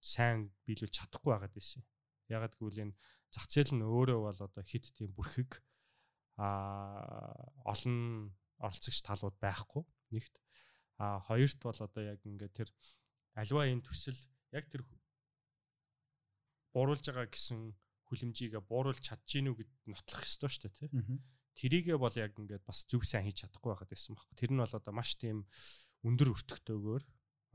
сайн 0.00 0.52
биелүүлж 0.66 0.94
чадахгүй 0.94 1.30
байгаад 1.32 1.54
байсан. 1.54 1.82
Ягаад 2.28 2.54
гэвэл 2.58 2.82
энэ 2.90 2.94
зах 3.30 3.46
зээл 3.50 3.74
нь 3.76 3.86
өөрөө 3.86 4.20
бол 4.26 4.40
одоо 4.40 4.62
хит 4.64 4.90
тийм 4.94 5.10
бүрхэг 5.14 5.62
а 6.36 7.32
олон 7.64 8.32
оролцогч 8.60 9.00
талууд 9.02 9.36
байхгүй 9.40 9.82
нэгт 10.12 10.34
а 10.98 11.20
хоёрт 11.20 11.60
бол 11.62 11.78
одоо 11.80 12.02
яг 12.02 12.20
ингээд 12.24 12.54
тэр 12.56 12.68
альва 13.36 13.68
энэ 13.68 13.84
төсөл 13.84 14.16
яг 14.52 14.68
тэр 14.72 14.82
бууруулж 16.72 17.04
байгаа 17.08 17.28
гэсэн 17.28 17.72
хүлэмжийгээ 18.08 18.62
бууруулж 18.64 19.00
чадчихэв 19.00 19.52
үү 19.52 19.58
гэд 19.60 19.72
нотлох 19.92 20.22
ёстой 20.24 20.50
шүү 20.52 20.62
дээ 20.68 20.74
тий. 20.76 20.88
Тэрийгээ 21.56 21.98
бол 22.00 22.12
яг 22.16 22.32
ингээд 22.36 22.64
бас 22.68 22.84
зүг 22.84 23.04
сайн 23.04 23.24
хийж 23.24 23.44
чадахгүй 23.48 23.72
байхад 23.72 23.90
байсан 23.90 24.12
байхгүй. 24.12 24.36
Тэр 24.36 24.50
нь 24.52 24.60
бол 24.60 24.76
одоо 24.76 24.92
маш 24.92 25.10
тийм 25.16 25.48
өндөр 26.04 26.28
өртөгтэйгээр 26.36 27.04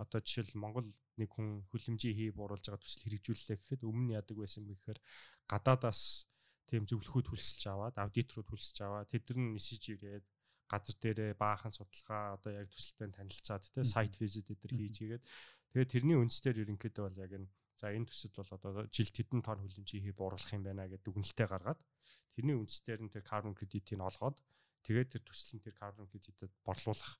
одоо 0.01 0.19
жишээл 0.25 0.57
Монгол 0.57 0.89
нэг 1.20 1.30
хүн 1.32 1.68
хүлэмжийн 1.72 2.15
хий 2.15 2.30
бууруулж 2.32 2.65
байгаа 2.65 2.84
төсөл 2.84 3.03
хэрэгжүүллээ 3.08 3.58
гэхэд 3.60 3.82
өмнө 3.84 4.15
яадаг 4.20 4.38
байсан 4.38 4.63
бэ 4.68 4.75
гэхээр 4.80 5.00
гадаадаас 5.51 6.01
тийм 6.72 6.84
зөвлөхүүд 6.88 7.27
хүлсэлж 7.27 7.63
аваад 7.68 7.96
аудиторууд 8.00 8.48
хүлсэж 8.48 8.77
аваад 8.88 9.12
тэд 9.12 9.27
нар 9.36 9.60
нисэж 9.60 9.84
ирээд 9.91 10.25
газар 10.72 10.96
дээрээ 11.03 11.32
баахан 11.36 11.74
судалгаа 11.75 12.39
одоо 12.39 12.51
яг 12.56 12.68
төсөлтэй 12.72 13.12
танилцаад 13.12 13.63
те 13.75 13.84
сайт 13.84 14.15
визит 14.15 14.48
эдэр 14.56 14.72
хийж 14.72 14.98
игээд 15.03 15.24
тэгээд 15.75 15.91
тэрний 15.91 16.15
үндсээр 16.15 16.63
ерөнхийдөө 16.63 17.03
бол 17.03 17.20
яг 17.20 17.32
энэ 17.36 17.51
за 17.75 17.91
энэ 17.91 18.08
төсөл 18.08 18.39
бол 18.39 18.56
одоо 18.56 18.72
жилд 18.88 19.15
хэдэн 19.20 19.41
тонн 19.44 19.60
хүлэмжийн 19.68 20.03
хий 20.08 20.15
бууруулах 20.15 20.56
юм 20.56 20.63
байна 20.63 20.88
гэдэг 20.88 21.03
дүгнэлтээ 21.03 21.48
гаргаад 21.51 21.80
тэрний 22.39 22.56
үндсээр 22.56 23.01
нь 23.03 23.12
тэр 23.12 23.24
carbon 23.27 23.51
credit-ийг 23.51 24.00
олгоод 24.00 24.38
тэгээд 24.88 25.10
тэр 25.12 25.24
төсөл 25.27 25.60
нь 25.60 25.63
тэр 25.65 25.75
carbon 25.75 26.08
credit-д 26.08 26.48
борлуулах 26.63 27.20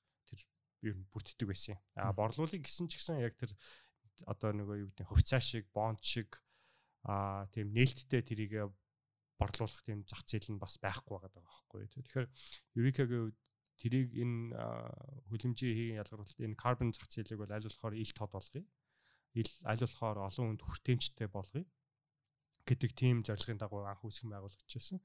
ер 0.82 0.96
нь 0.98 1.08
бүрддэг 1.10 1.46
байсан 1.48 1.78
юм. 1.78 1.80
А 1.96 2.12
борлуулыг 2.12 2.62
гисэн 2.62 2.90
ч 2.90 2.98
гэсэн 2.98 3.22
яг 3.22 3.38
тэр 3.38 3.54
одоо 4.26 4.50
нөгөө 4.52 4.76
юу 4.82 4.88
гэдэг 4.92 5.06
хувьцаа 5.08 5.40
шиг, 5.40 5.70
бонд 5.72 6.02
шиг 6.02 6.42
а 7.06 7.46
тийм 7.54 7.72
нээлттэй 7.72 8.22
тэрийг 8.22 8.70
борлуулах 9.38 9.82
тийм 9.82 10.04
зах 10.06 10.22
зээл 10.26 10.54
нь 10.54 10.62
бас 10.62 10.78
байхгүй 10.78 11.18
байгаа 11.18 11.42
байхгүй. 11.42 11.88
Тэгэхээр 11.90 12.26
Eureka-гийн 12.78 13.22
хувьд 13.26 13.38
тэрийг 13.80 14.10
энэ 14.14 14.54
хүлэмжийн 15.26 15.74
хийгийн 15.74 16.00
ялгаруулалт 16.02 16.38
энэ 16.38 16.60
carbon 16.60 16.94
зах 16.94 17.08
зээлийг 17.10 17.40
бол 17.42 17.50
аль 17.50 17.66
болохоор 17.66 17.94
ил 17.98 18.12
тод 18.14 18.30
болгоё. 18.30 18.64
Ил 19.34 19.52
аль 19.66 19.82
болохоор 19.82 20.18
олон 20.28 20.46
хүнд 20.54 20.62
хүртээмжтэй 20.62 21.28
болгоё 21.32 21.64
гэдэг 22.68 22.90
тийм 22.94 23.16
зорилгын 23.26 23.58
дагуу 23.58 23.82
анх 23.82 24.06
үүсгэн 24.06 24.30
байгуулагдчихсан. 24.30 25.02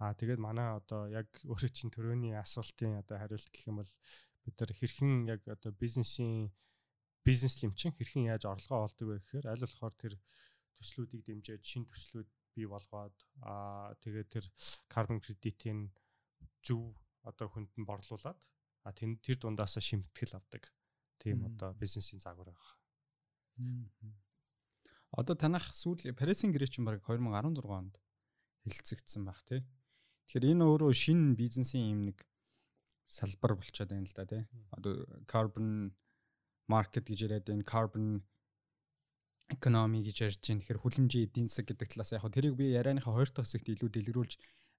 Аа 0.00 0.12
тэгээд 0.16 0.40
манай 0.40 0.76
одоо 0.76 1.08
яг 1.08 1.28
өөрөө 1.48 1.70
чинь 1.72 1.92
төрөний 1.92 2.36
асуултын 2.36 3.00
одоо 3.00 3.16
хариулт 3.16 3.48
гэх 3.52 3.68
юм 3.68 3.80
бол 3.80 3.92
бид 4.44 4.54
нар 4.58 4.72
хэрхэн 4.72 5.28
яг 5.28 5.42
одоо 5.48 5.72
бизнесийн 5.72 6.52
бизнес 7.24 7.60
лимчин 7.62 7.92
хэрхэн 7.92 8.30
яаж 8.32 8.44
орлогоо 8.48 8.86
олдог 8.88 9.06
вэ 9.08 9.16
гэхээр 9.20 9.46
аль 9.52 9.64
болохоор 9.64 9.94
тэр 9.96 10.14
төслүүдийг 10.76 11.22
дэмжиж 11.24 11.60
шин 11.60 11.84
төслүүд 11.84 12.28
бий 12.56 12.66
болгоод 12.66 13.16
аа 13.44 13.92
тэгээд 14.02 14.28
тэр 14.34 14.44
carbon 14.88 15.20
credit-ийн 15.20 15.92
зөв 16.64 16.96
одоо 17.22 17.48
хүнд 17.52 17.70
нь 17.76 17.88
борлуулад 17.88 18.40
а 18.84 18.92
тэр 18.96 19.16
тэр 19.20 19.36
дундаас 19.36 19.76
шимтгэл 19.76 20.36
авдаг. 20.36 20.72
Тийм 21.20 21.44
одоо 21.44 21.76
бизнесийн 21.76 22.20
загвар 22.20 22.48
байгаа. 22.56 22.76
Одоо 25.12 25.36
танах 25.36 25.68
сүүл 25.76 26.16
Paris-ийн 26.16 26.52
гэрээ 26.52 26.72
чинь 26.72 26.88
баг 26.88 27.04
2016 27.04 27.60
онд 27.68 28.00
хэлэлцэгдсэн 28.64 29.22
баг 29.28 29.40
тий. 29.44 29.60
Тэгэхээр 30.24 30.56
энэ 30.56 30.64
өөрөө 30.64 30.92
шинэ 30.96 31.36
бизнесийн 31.36 31.92
юм 31.92 32.00
нэг 32.08 32.24
салбар 33.10 33.56
болчиход 33.58 33.90
байна 33.90 34.06
л 34.06 34.14
да 34.14 34.24
тий. 34.26 34.42
Одоо 34.70 35.02
carbon 35.26 35.90
market 36.70 37.10
гэж 37.10 37.26
яриад 37.26 37.50
энэ 37.50 37.66
carbon 37.66 38.22
economy 39.50 40.00
гэж 40.06 40.16
ярьж 40.22 40.38
байна. 40.46 40.62
Тэгэхээр 40.62 40.82
хүлэмжийн 40.82 41.26
эдийн 41.26 41.48
засаг 41.50 41.66
гэдэг 41.74 41.90
талаас 41.90 42.14
яг 42.14 42.24
тэрийг 42.30 42.54
би 42.54 42.70
ярианыхаа 42.70 43.18
хоёр 43.18 43.30
дахь 43.34 43.50
хэсэгт 43.50 43.74
илүү 43.74 43.90
дэлгэрүүлж 43.90 44.32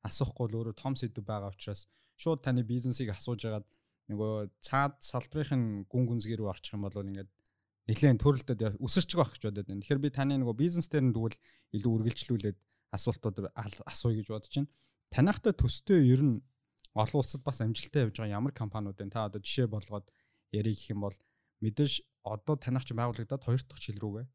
асуухгүй 0.08 0.48
л 0.48 0.58
өөрөө 0.64 0.76
том 0.80 0.96
сэдв 0.96 1.20
байгаа 1.28 1.52
учраас 1.52 1.86
шууд 2.16 2.40
таны 2.42 2.64
бизнесийг 2.64 3.12
асууж 3.12 3.44
агаад 3.46 3.68
нөгөө 4.10 4.34
цаад 4.64 4.96
салбарын 5.04 5.86
гүн 5.92 6.06
гүнзгий 6.08 6.40
рүү 6.40 6.50
орчих 6.50 6.74
юм 6.74 6.88
бол 6.88 6.96
ингээд 6.96 7.30
нэлээд 7.92 8.22
төрөлдөд 8.24 8.60
өсөрч 8.80 9.12
байгаа 9.20 9.36
гэж 9.36 9.44
бодод 9.52 9.68
байна. 9.68 9.82
Тэгэхээр 9.84 10.04
би 10.04 10.10
таны 10.10 10.40
нөгөө 10.40 10.56
бизнес 10.56 10.88
дээр 10.88 11.06
нь 11.12 11.14
тэгвэл 11.16 11.38
илүү 11.76 11.92
үргэлжлүүлээд 12.00 12.58
асуултууд 12.96 13.38
асууя 13.56 14.16
гэж 14.20 14.28
бодож 14.32 14.54
байна. 14.56 14.72
Танахтай 15.12 15.54
төстэй 15.54 16.00
ер 16.08 16.22
нь 16.24 16.36
олон 16.94 17.20
улсад 17.24 17.44
бас 17.44 17.62
амжилттай 17.62 18.08
явж 18.08 18.20
байгаа 18.20 18.38
ямар 18.40 18.54
компаниуд 18.54 19.00
вэ? 19.00 19.10
Та 19.10 19.28
одоо 19.32 19.40
жишээ 19.40 19.68
болгоод 19.72 20.12
ярих 20.52 20.76
гэх 20.76 20.92
юм 20.92 21.08
бол 21.08 21.18
мэдээж 21.64 22.04
одоо 22.24 22.56
танах 22.60 22.84
ч 22.84 22.92
байгуулагдаад 22.92 23.44
хоёр 23.44 23.62
дахь 23.64 23.80
жил 23.80 24.00
рүүгээ 24.02 24.28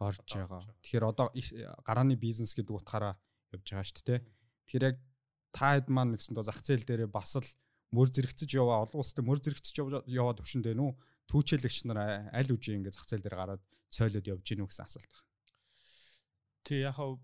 орж 0.00 0.20
байгаа. 0.28 0.62
Тэгэхээр 0.84 1.04
одоо 1.10 1.26
гарааны 1.82 2.14
бизнес 2.14 2.54
гэдэг 2.54 2.74
утгаараа 2.76 3.18
явж 3.52 3.66
байгаа 3.66 3.86
шүү 3.88 4.04
дээ. 4.06 4.20
Тэгэхээр 4.68 4.88
яг 4.92 4.96
та 5.50 5.76
хэд 5.76 5.88
маань 5.88 6.14
гэсэн 6.14 6.36
доо 6.36 6.44
зах 6.44 6.60
зээл 6.60 6.84
дээр 6.84 7.08
бас 7.08 7.36
л 7.40 7.48
мөр 7.90 8.12
зэрэгцэж 8.12 8.50
яваа 8.60 8.84
олон 8.84 9.00
улстай 9.00 9.24
мөр 9.24 9.40
зэрэгцэж 9.40 9.74
яваа 10.06 10.34
төвшөнд 10.36 10.68
байна 10.68 10.82
уу? 10.84 10.92
Түүчэлэгч 11.26 11.88
нар 11.88 12.28
аль 12.30 12.52
үжи 12.52 12.76
ингэ 12.76 12.92
зах 12.92 13.08
зээл 13.08 13.24
дээр 13.24 13.36
гараад 13.40 13.62
цойлоод 13.90 14.26
явж 14.26 14.44
гинүү 14.44 14.68
гэсэн 14.68 14.84
асуулт 14.84 15.10
байна. 15.10 15.26
Тий 16.66 16.80
яг 16.84 16.94
хав 16.98 17.18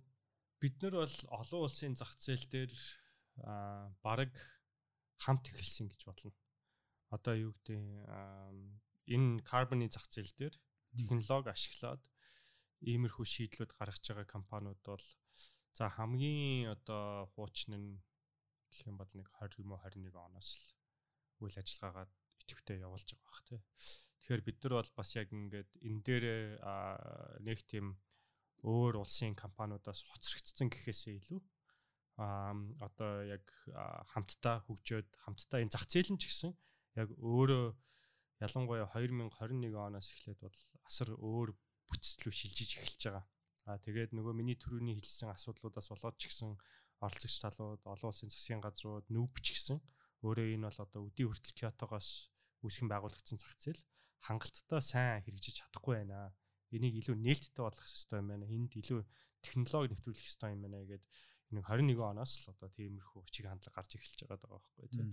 бид 0.62 0.76
нар 0.80 0.94
бол 1.04 1.16
олон 1.28 1.60
улсын 1.66 1.94
зах 1.98 2.16
зээл 2.16 2.46
дээр 2.48 2.72
баг 3.42 4.32
хамт 5.18 5.44
эхэлсэн 5.50 5.90
гэж 5.90 6.00
болно. 6.06 6.32
Одоо 7.10 7.34
юу 7.36 7.52
гэдэг 7.52 7.80
энэ 9.14 9.42
карбоны 9.42 9.90
зах 9.90 10.06
зээл 10.08 10.32
дээр 10.38 10.54
технологи 10.94 11.50
ашиглаад 11.52 12.02
иймэрхүү 12.82 13.26
шийдлүүд 13.26 13.72
гаргаж 13.78 14.02
байгаа 14.02 14.26
компаниуд 14.26 14.80
бол 14.82 15.06
за 15.76 15.88
хамгийн 15.88 16.72
одоо 16.74 17.30
хуучны 17.34 17.76
нь 17.78 17.90
гэх 18.70 18.88
юм 18.90 18.96
бол 18.98 19.12
нэг 19.14 19.28
20 19.38 19.62
юм 19.62 19.72
уу 19.72 19.80
21 19.84 20.16
оноос 20.16 20.50
л 20.58 21.46
үйл 21.46 21.56
ажиллагаагаа 21.58 22.08
идэвхтэй 22.42 22.78
явуулж 22.82 23.08
байгаа 23.12 23.28
бах 23.30 23.42
тий. 23.46 23.60
Тэгэхээр 24.22 24.42
бид 24.46 24.58
нар 24.62 24.74
бол 24.80 24.92
бас 24.96 25.10
яг 25.16 25.28
ингээд 25.30 25.70
энэ 25.82 26.02
дээр 26.06 26.24
нэг 27.46 27.58
тийм 27.66 27.86
өөр 28.62 29.02
улсын 29.02 29.34
компаниудаас 29.34 30.06
хоцрогдсон 30.06 30.70
гэхээсээ 30.70 31.18
илүү 31.18 31.40
одоо 32.86 33.12
яг 33.26 33.44
хамтдаа 34.12 34.62
хөгжөөд 34.66 35.08
хамтдаа 35.24 35.60
энэ 35.62 35.74
зах 35.74 35.86
зээл 35.90 36.14
нь 36.14 36.20
ч 36.20 36.30
гэсэн 36.30 36.52
яг 37.00 37.08
өөрөө 37.18 37.66
ялангуяа 38.42 38.90
2021 38.90 39.74
оноос 39.76 40.08
эхлээд 40.12 40.40
бол 40.42 40.58
асар 40.88 41.08
өөр 41.14 41.50
бүтцлүү 41.88 42.32
шилжиж 42.32 42.70
эхэлж 42.78 43.02
байгаа. 43.06 43.24
Аа 43.70 43.78
тэгээд 43.78 44.10
нөгөө 44.16 44.34
миний 44.34 44.58
төрөний 44.58 44.98
хэлсэн 44.98 45.30
асуудлуудаас 45.30 45.88
болоод 45.94 46.16
ч 46.18 46.26
гэсэн 46.26 46.58
оролцогч 47.02 47.36
талууд, 47.42 47.82
олон 47.86 48.10
улсын 48.10 48.30
засгийн 48.30 48.62
газрууд 48.62 49.06
нүүбч 49.10 49.46
гэсэн 49.54 49.78
өөрөө 50.26 50.46
энэ 50.58 50.66
бол 50.66 50.78
одоо 50.82 51.00
өдий 51.06 51.26
хүртэл 51.26 51.58
Киотогоос 51.58 52.30
үүсгэн 52.62 52.90
байгуулагдсан 52.90 53.38
зах 53.38 53.54
зээл 53.58 53.82
хангалттай 54.26 54.80
сайн 54.82 55.22
хэрэгжиж 55.26 55.62
чадахгүй 55.62 56.02
байна. 56.02 56.34
Энийг 56.70 56.94
илүү 57.02 57.16
нээлттэй 57.18 57.62
болгох 57.62 57.82
хэрэгтэй 57.82 58.18
юм 58.22 58.28
байна. 58.30 58.46
Энд 58.46 58.72
илүү 58.78 59.00
технологи 59.42 59.90
нэвтрүүлэх 59.92 60.22
хэрэгтэй 60.22 60.50
юм 60.54 60.62
байна 60.62 60.78
гэдэг 60.86 61.02
нэг 61.52 61.64
21 61.68 62.00
оноос 62.00 62.32
л 62.44 62.52
одоо 62.52 62.68
тиймэрхүү 62.72 63.22
чиг 63.28 63.46
хандлага 63.48 63.76
гарч 63.76 63.96
эхэлж 63.96 64.20
байгаа 64.24 64.40
даа 64.40 64.52
байхгүй 64.56 64.88
тийм. 64.92 65.10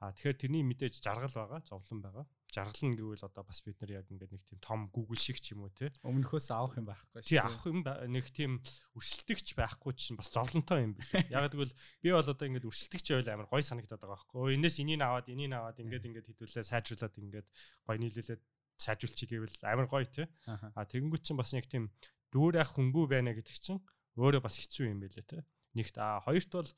А 0.00 0.16
тэгэхээр 0.16 0.40
тэрний 0.40 0.64
мэдээж 0.64 1.04
жаргал 1.04 1.28
байгаа, 1.28 1.60
зовлон 1.60 2.00
байгаа. 2.00 2.24
Жаргал 2.48 2.88
нь 2.88 2.96
гэвэл 2.96 3.20
одоо 3.20 3.44
бас 3.44 3.60
бид 3.60 3.76
нар 3.84 4.00
яг 4.00 4.08
ингээд 4.08 4.32
нэг 4.32 4.42
тийм 4.48 4.60
том 4.64 4.88
Google 4.88 5.20
шиг 5.20 5.44
ч 5.44 5.52
юм 5.52 5.68
уу 5.68 5.72
те. 5.76 5.92
Өмнөхөөс 6.00 6.48
авах 6.56 6.80
юм 6.80 6.88
байхгүй 6.88 7.20
шүү. 7.20 7.28
Тий 7.28 7.36
авах 7.36 7.68
юм 7.68 7.84
нэг 7.84 8.24
тийм 8.32 8.64
өрсөлдөгч 8.96 9.52
байхгүй 9.60 9.92
чинь 10.00 10.16
бас 10.16 10.32
зовлонтой 10.32 10.88
юм 10.88 10.96
биш. 10.96 11.12
Яг 11.28 11.52
гэвэл 11.52 11.76
би 12.00 12.08
бол 12.16 12.24
одоо 12.24 12.46
ингээд 12.48 12.64
өрсөлдөгч 12.64 13.06
байвал 13.12 13.44
амар 13.44 13.48
гой 13.52 13.60
санагдаад 13.60 14.00
байгаа 14.00 14.16
байхгүй. 14.24 14.56
Энээс 14.56 14.80
энийг 14.80 15.04
аваад 15.04 15.28
энийг 15.28 15.52
аваад 15.52 15.78
ингээд 15.84 16.08
ингээд 16.08 16.28
хідүүлээ 16.32 16.64
сайжруулад 16.64 17.20
ингээд 17.20 17.48
гой 17.84 17.96
нийлүүлээд 18.00 18.40
сайжруулчих 18.80 19.28
гэвэл 19.28 19.56
амар 19.68 19.84
гоё 19.84 20.08
те. 20.08 20.32
А 20.48 20.88
тэгэнгүүт 20.88 21.28
чинь 21.28 21.36
бас 21.36 21.52
яг 21.52 21.68
тийм 21.68 21.92
дүүр 22.32 22.56
ах 22.64 22.72
хөнгүү 22.72 23.04
байна 23.04 23.36
гэдэг 23.36 23.52
чинь 23.52 23.84
өөрөө 24.16 24.40
бас 24.40 24.56
хэцүү 24.64 24.88
юм 24.88 25.04
байлээ 25.04 25.28
те. 25.28 25.44
Нэгт 25.74 25.96
а 25.98 26.20
хоёрт 26.24 26.50
бол 26.50 26.70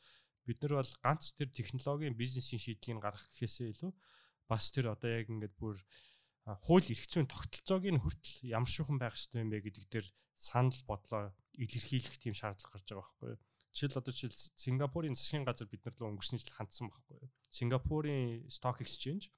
бид 0.47 0.59
нар 0.63 0.83
бол 0.83 0.93
ганц 1.03 1.33
тэр 1.33 1.49
технологийн 1.49 2.19
бизнесийн 2.19 2.61
шийдлийг 2.61 3.01
гаргах 3.01 3.25
гэхээсээ 3.31 3.73
илүү 3.73 3.93
бас 4.51 4.71
тэр 4.75 4.93
одоо 4.93 5.11
яг 5.11 5.31
ингээд 5.31 5.55
бүр 5.57 5.79
хууль 6.67 6.91
эрх 6.91 7.07
зүйн 7.07 7.31
тогтолцоог 7.31 7.87
нь 7.87 8.03
хүртэл 8.03 8.51
ямар 8.51 8.71
шухан 8.71 8.99
байх 8.99 9.15
ёстой 9.15 9.47
юм 9.47 9.51
бэ 9.55 9.63
гэдэг 9.63 9.87
дээр 9.87 10.07
санал 10.35 10.81
бодлоо 10.85 11.31
илэрхийлэх 11.55 12.19
тийм 12.19 12.35
шаардлага 12.35 12.75
гарч 12.75 12.89
байгаа 12.91 13.07
байхгүй 13.07 13.29
юу. 13.33 13.41
Жишээл 13.73 14.01
одоо 14.03 14.13
жишээл 14.13 14.41
Сингапурын 14.59 15.15
засгийн 15.15 15.47
газар 15.47 15.69
бид 15.71 15.85
нар 15.87 15.95
руу 15.97 16.11
өнгөрсний 16.13 16.43
жил 16.43 16.57
хандсан 16.59 16.91
байхгүй 16.91 17.17
юу. 17.23 17.31
Сингапурын 17.55 18.51
stock 18.51 18.83
exchange 18.83 19.31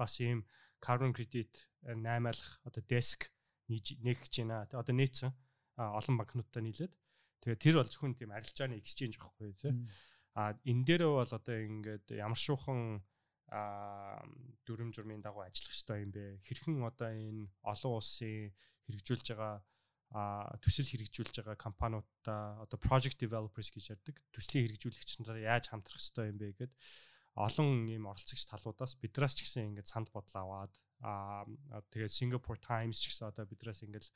бас 0.00 0.16
ийм 0.24 0.48
carbon 0.80 1.12
credit 1.12 1.68
наймаалах 1.84 2.62
одоо 2.64 2.82
desk 2.82 3.28
нэгж 3.68 4.00
байна. 4.00 4.64
Одоо 4.72 4.94
нээсэн 4.96 5.30
олон 5.76 6.14
банкнуудтай 6.16 6.62
нийлээд 6.64 6.92
Тэгээ 7.42 7.62
тэр 7.62 7.74
бол 7.78 7.90
зөвхөн 7.90 8.14
тийм 8.18 8.30
арилжааны 8.34 8.78
exchange 8.78 9.16
байхгүй 9.18 9.54
тий. 9.58 9.74
А 10.34 10.54
энэ 10.66 10.84
дээрээ 10.86 11.12
бол 11.12 11.32
одоо 11.34 11.56
ингээд 11.56 12.06
ямар 12.14 12.38
шуухан 12.38 13.02
а 13.48 14.20
дүрм 14.68 14.92
журмын 14.92 15.24
дагуу 15.24 15.42
ажиллах 15.46 15.72
хэрэгтэй 15.72 15.98
юм 16.04 16.12
бэ? 16.12 16.24
Хэрхэн 16.44 16.84
одоо 16.84 17.10
энэ 17.10 17.48
олон 17.64 17.92
улсын 17.96 18.52
хэрэгжүүлж 18.86 19.26
байгаа 19.32 19.64
а 20.12 20.56
төсөл 20.64 20.88
хэрэгжүүлж 20.88 21.44
байгаа 21.44 21.56
компаниудаа 21.56 22.64
одоо 22.64 22.78
project 22.80 23.20
developers 23.20 23.68
гэж 23.68 23.92
ярьдаг 23.92 24.16
төслийн 24.32 24.64
хэрэгжүүлэгч 24.68 25.10
нараар 25.20 25.60
яаж 25.60 25.64
хамтрах 25.68 26.00
хэрэгтэй 26.00 26.26
юм 26.32 26.38
бэ 26.40 26.48
гэд 26.56 26.72
олон 27.38 27.86
ийм 27.86 28.10
оролцогч 28.10 28.42
талуудаас 28.50 28.98
бидраас 28.98 29.38
ч 29.38 29.46
гэсэн 29.46 29.70
ингээд 29.70 29.86
санд 29.86 30.10
бодол 30.10 30.36
аваад 30.42 30.74
аа 31.06 31.46
тэгээд 31.94 32.10
Singapore 32.10 32.58
Times 32.58 32.98
ч 32.98 33.14
гэсэн 33.14 33.30
одоо 33.30 33.46
бидраас 33.46 33.86
ингээд 33.86 34.10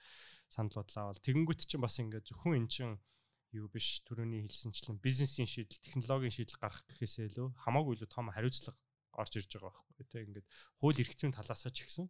санд 0.50 0.74
бодол 0.74 0.98
аваад 0.98 1.22
тэгэнгүүт 1.22 1.62
чинь 1.70 1.84
бас 1.84 2.02
ингээд 2.02 2.26
зөвхөн 2.26 2.58
эн 2.58 2.66
чинь 2.66 2.98
юу 3.54 3.70
биш 3.70 4.02
төрөний 4.02 4.42
хэлсэнчлэн 4.42 4.98
бизнесийн 4.98 5.46
шийдэл 5.46 5.78
технологийн 5.78 6.34
шийдэл 6.34 6.58
гарах 6.58 6.82
гэхээсээ 6.88 7.30
илүү 7.30 7.48
хамаагүй 7.62 8.00
илүү 8.00 8.10
том 8.10 8.32
хариуцлага 8.32 8.80
орж 9.12 9.32
ирж 9.38 9.50
байгаа 9.54 9.70
байхгүй 9.70 10.06
тийм 10.08 10.26
ингээд 10.32 10.48
хууль 10.80 10.98
эрх 10.98 11.14
зүйн 11.14 11.36
талаас 11.36 11.62
ч 11.68 11.78
гэсэн 11.84 12.06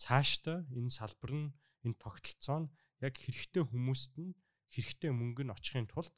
цаашдаа 0.00 0.64
энэ 0.72 0.90
салбар 0.90 1.32
нь 1.36 1.52
энэ 1.84 2.00
тогтолцоо 2.02 2.58
нь 2.64 2.72
яг 3.04 3.14
хэрэгтэй 3.20 3.62
хүмүүст 3.68 4.12
нь 4.16 4.32
хэрэгтэй 4.72 5.12
мөнгө 5.12 5.44
нь 5.44 5.54
очихын 5.54 5.86
тулд 5.92 6.16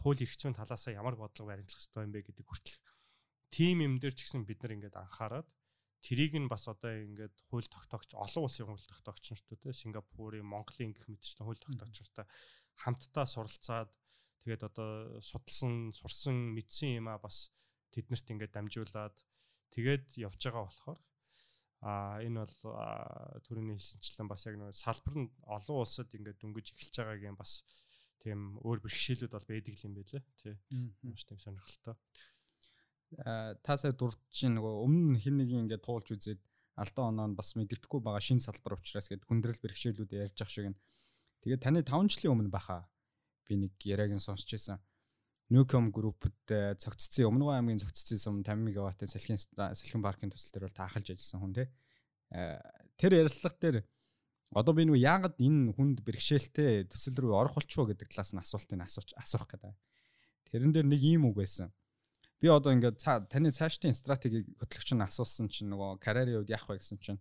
хууль 0.00 0.22
эрх 0.22 0.34
зүйн 0.38 0.54
талаас 0.54 0.86
ямар 0.86 1.18
бодлого 1.18 1.50
баримтлах 1.50 1.82
хэрэгтэй 1.82 2.02
юм 2.06 2.12
бэ 2.14 2.20
гэдэг 2.30 2.46
хүртэл 2.46 2.78
тим 3.50 3.82
юм 3.86 3.94
дээр 4.00 4.14
ч 4.14 4.26
гэсэн 4.26 4.46
бид 4.48 4.62
нар 4.62 4.74
ингээд 4.76 4.96
анхаарад 4.96 5.48
Тэрийг 6.06 6.38
нь 6.38 6.46
бас 6.46 6.68
одоо 6.68 6.92
ингээд 6.92 7.34
хууль 7.50 7.66
тогтоогч 7.66 8.14
олон 8.14 8.46
улсын 8.46 8.68
хууль 8.68 8.78
тогтоогч 8.78 9.32
нартай 9.32 9.58
те 9.58 9.72
Сингапурын, 9.72 10.46
Монголын 10.46 10.94
гэх 10.94 11.08
мэтчлэн 11.08 11.46
хууль 11.50 11.58
тогтоогч 11.58 11.96
нартай 11.98 12.26
хамтдаа 12.78 13.26
суралцаад 13.26 13.90
тэгээд 14.44 14.62
одоо 14.70 15.18
судалсан, 15.18 15.90
сурсан, 15.96 16.54
мэдсэн 16.54 17.00
юм 17.00 17.10
а 17.10 17.18
бас 17.18 17.50
тэднэрт 17.90 18.28
ингээд 18.28 18.54
дамжуулаад 18.54 19.16
тэгээд 19.74 20.20
явж 20.20 20.40
байгаа 20.46 20.68
болохоор 20.68 21.00
а 21.82 22.22
энэ 22.22 22.44
бол 22.44 22.56
төрөний 23.42 23.74
хэлсэнчлэн 23.74 24.28
бас 24.30 24.46
яг 24.46 24.54
нэг 24.62 24.78
салбар 24.78 25.14
нь 25.16 25.32
олон 25.42 25.76
улсад 25.80 26.12
ингээд 26.12 26.38
дөнгөж 26.38 26.70
эхэлж 26.70 26.94
байгаагийн 27.02 27.34
бас 27.34 27.66
тийм 28.22 28.62
өөр 28.62 28.78
бэрхшээлүүд 28.84 29.32
бол 29.32 29.50
байдаг 29.50 29.74
юм 29.82 29.92
байлээ 29.96 30.22
тий 30.38 30.54
маш 31.02 31.26
тийм 31.26 31.40
сонирхолтой 31.40 31.96
таасаа 33.62 33.94
дурдж 33.94 34.46
нөгөө 34.50 34.82
өмнө 34.82 35.20
хин 35.22 35.38
нэг 35.38 35.50
ингээд 35.54 35.86
туулж 35.86 36.10
үзээд 36.16 36.40
алдаа 36.76 37.08
оноо 37.08 37.26
нь 37.30 37.38
бас 37.38 37.54
мэддэхгүй 37.54 38.02
байгаа 38.02 38.20
шин 38.20 38.42
салбар 38.42 38.76
учраас 38.76 39.08
гээд 39.08 39.24
хүндрэл 39.24 39.62
бэрхшээлүүд 39.62 40.10
ярьж 40.12 40.38
ах 40.42 40.50
шиг 40.50 40.74
нь. 40.74 40.76
Тэгээд 41.46 41.62
таны 41.62 41.80
5 41.86 42.10
жилийн 42.12 42.34
өмнө 42.34 42.50
баха 42.50 42.84
би 43.46 43.56
нэг 43.56 43.72
яриаг 43.86 44.12
нь 44.12 44.20
сонсч 44.20 44.50
байсан. 44.50 44.82
Nucom 45.46 45.94
Group-д 45.94 46.74
цогццсон 46.82 47.30
Өмнөгөө 47.30 47.54
аймгийн 47.54 47.78
цогццсон 47.78 48.18
сум 48.18 48.36
50 48.42 48.66
мегаваттын 48.66 49.06
салхин 49.06 49.38
салхин 49.38 50.02
паркын 50.02 50.34
төсөл 50.34 50.58
дээр 50.58 50.66
бол 50.66 50.74
таахалж 50.74 51.14
ажилласан 51.14 51.40
хүн 51.40 51.54
тий. 51.54 51.66
Тэр 52.98 53.12
ярилцлага 53.22 53.56
дээр 53.62 53.76
одоо 54.50 54.74
би 54.74 54.90
нөгөө 54.90 55.06
яагаад 55.06 55.38
энэ 55.38 55.70
хүнд 55.78 56.02
бэрхшээлтэй 56.02 56.90
төсөл 56.90 57.22
рүү 57.22 57.38
орох 57.38 57.54
болчихоо 57.62 57.86
гэдэг 57.94 58.10
талаас 58.10 58.34
нь 58.34 58.42
асуултыг 58.42 58.82
асуух 58.82 59.06
асуух 59.22 59.46
гэдэг. 59.46 59.70
Тэрэн 60.50 60.74
дээр 60.74 60.86
нэг 60.90 61.02
ийм 61.06 61.30
үг 61.30 61.38
байсан 61.38 61.70
би 62.40 62.48
одоо 62.52 62.72
ингээд 62.72 63.00
таны 63.00 63.50
цаашдын 63.52 63.96
стратегийг 63.96 64.46
хөтлөгч 64.60 64.92
нь 64.92 65.06
асуусан 65.06 65.48
чинь 65.48 65.72
нөгөө 65.72 65.98
карьерийн 66.04 66.44
хувьд 66.44 66.52
яах 66.52 66.68
вэ 66.68 66.78
гэсэн 66.80 66.98
чинь 67.00 67.20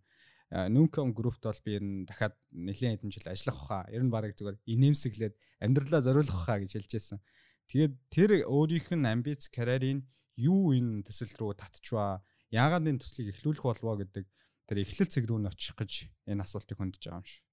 Nucom 0.51 1.13
Group-т 1.17 1.41
бол 1.41 1.61
би 1.65 1.71
ер 1.73 1.83
нь 1.83 2.05
дахиад 2.05 2.37
нэлээд 2.53 3.01
хэдэн 3.01 3.11
жил 3.11 3.27
ажиллах 3.33 3.59
хаа. 3.65 3.83
Ер 3.89 4.05
нь 4.05 4.13
барыг 4.13 4.37
зүгээр 4.37 4.61
инээмсэглээд 4.61 5.33
амьдралаа 5.57 6.01
зориулах 6.05 6.45
хаа 6.45 6.61
гэж 6.61 6.71
хэлжсэн. 6.77 7.19
Тэгээд 7.65 7.93
тэр 8.13 8.31
өөрийнх 8.45 8.93
нь 8.93 9.09
амбиц 9.09 9.49
карьерийн 9.49 10.05
юу 10.37 10.69
энэ 10.77 11.01
төсөл 11.01 11.33
рүү 11.33 11.57
татчваа, 11.57 12.21
яагаад 12.53 12.85
энэ 12.85 13.01
төслийг 13.01 13.33
эхлүүлэх 13.33 13.65
болвоо 13.65 13.97
гэдэг 14.05 14.25
тэр 14.69 14.77
эхлэл 14.85 15.09
цэг 15.09 15.25
рүү 15.25 15.39
н 15.41 15.49
очих 15.49 15.73
гэж 15.73 16.13
энэ 16.29 16.45
асуултыг 16.45 16.77
хөндөж 16.77 17.01
байгаа 17.01 17.19
юм 17.19 17.25
шиг. 17.25 17.43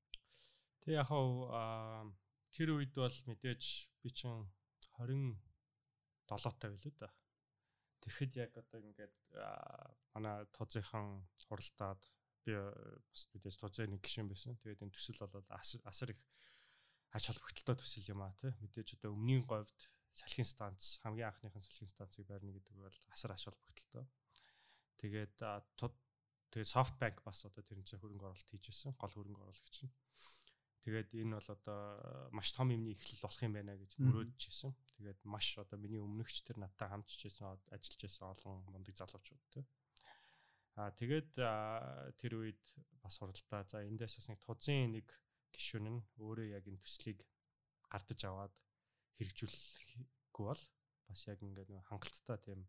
Тэг 0.85 0.92
яг 1.00 1.09
хаа 1.09 2.12
тэр 2.52 2.76
үед 2.76 2.92
бол 2.92 3.09
мэдээж 3.09 3.62
би 4.04 4.09
чинь 4.12 4.52
27 5.00 5.40
таа 6.28 6.69
билүү 6.69 6.92
да. 7.00 7.09
Тэгэхэд 8.02 8.32
яг 8.37 8.52
одоо 8.59 8.80
ингээд 8.82 9.16
манай 10.14 10.42
тузынхан 10.50 11.23
хуралдаад 11.47 12.02
би 12.42 12.52
бас 12.59 13.23
мэдээж 13.30 13.56
тузын 13.62 13.94
нэг 13.94 14.02
гишүүн 14.02 14.26
байсан. 14.26 14.59
Тэгээд 14.59 14.82
энэ 14.82 14.94
төсөл 14.94 15.23
бол 15.23 15.47
асар 15.54 16.11
их 16.11 16.21
ач 17.14 17.24
холбогдолтой 17.31 17.77
төсөл 17.79 18.11
юм 18.11 18.27
а 18.27 18.35
тий. 18.42 18.50
Мэдээж 18.59 18.98
одоо 18.98 19.14
өмнгийн 19.14 19.46
говьд 19.46 19.79
салхин 20.11 20.48
станц 20.48 20.98
хамгийн 21.07 21.31
анхныхын 21.31 21.62
салхин 21.62 21.92
станцыг 21.94 22.27
барьна 22.27 22.53
гэдэг 22.53 22.74
бол 22.74 22.98
асар 23.14 23.33
ач 23.33 23.46
холбогдолтой. 23.46 24.05
Тэгээд 24.98 25.38
тэгээд 25.38 26.72
SoftBank 26.74 27.22
бас 27.24 27.46
одоо 27.46 27.62
тэрэн 27.62 27.87
чинь 27.87 28.00
хөрөнгө 28.03 28.27
оруулалт 28.27 28.50
хийжсэн. 28.50 28.98
Гол 28.98 29.14
хөрөнгө 29.14 29.44
оруулагч 29.46 29.87
нь. 29.87 29.92
Тэгээд 30.83 31.14
энэ 31.14 31.38
бол 31.38 31.51
одоо 31.55 31.81
маш 32.35 32.51
том 32.51 32.75
юмны 32.75 32.90
эхлэл 32.90 33.23
болох 33.23 33.42
юм 33.47 33.55
байна 33.55 33.79
гэж 33.79 34.03
мөрөөдж 34.03 34.42
ирсэн. 34.51 34.75
Тэгээд 34.99 35.21
маш 35.31 35.55
одоо 35.59 35.79
миний 35.79 36.03
өмнөгч 36.03 36.42
тэр 36.42 36.59
надтай 36.59 36.90
хамтж 36.90 37.31
ирсэн 37.31 37.55
ажиллаж 37.71 38.01
ирсэн 38.03 38.27
олон 38.27 38.66
мундаг 38.66 38.99
залуучууд 38.99 39.42
те. 39.55 39.62
Аа 40.75 40.90
тэгээд 40.90 41.38
тэр 42.18 42.33
үед 42.35 42.62
бас 42.99 43.14
хуралдаа 43.23 43.62
за 43.62 43.87
эндээс 43.87 44.18
бас 44.18 44.29
нэг 44.33 44.40
тузын 44.42 44.99
нэг 44.99 45.07
гишүүн 45.55 45.87
нь 45.87 46.01
өөрөө 46.18 46.51
яг 46.59 46.64
энэ 46.66 46.83
төслийг 46.83 47.23
гардаж 47.87 48.21
аваад 48.27 48.55
хэрэгжүүлэхгүй 49.21 50.47
бол 50.51 50.62
бас 51.07 51.23
яг 51.29 51.38
ингээд 51.45 51.71
нэг 51.71 51.85
хангалттай 51.87 52.38
тийм 52.40 52.61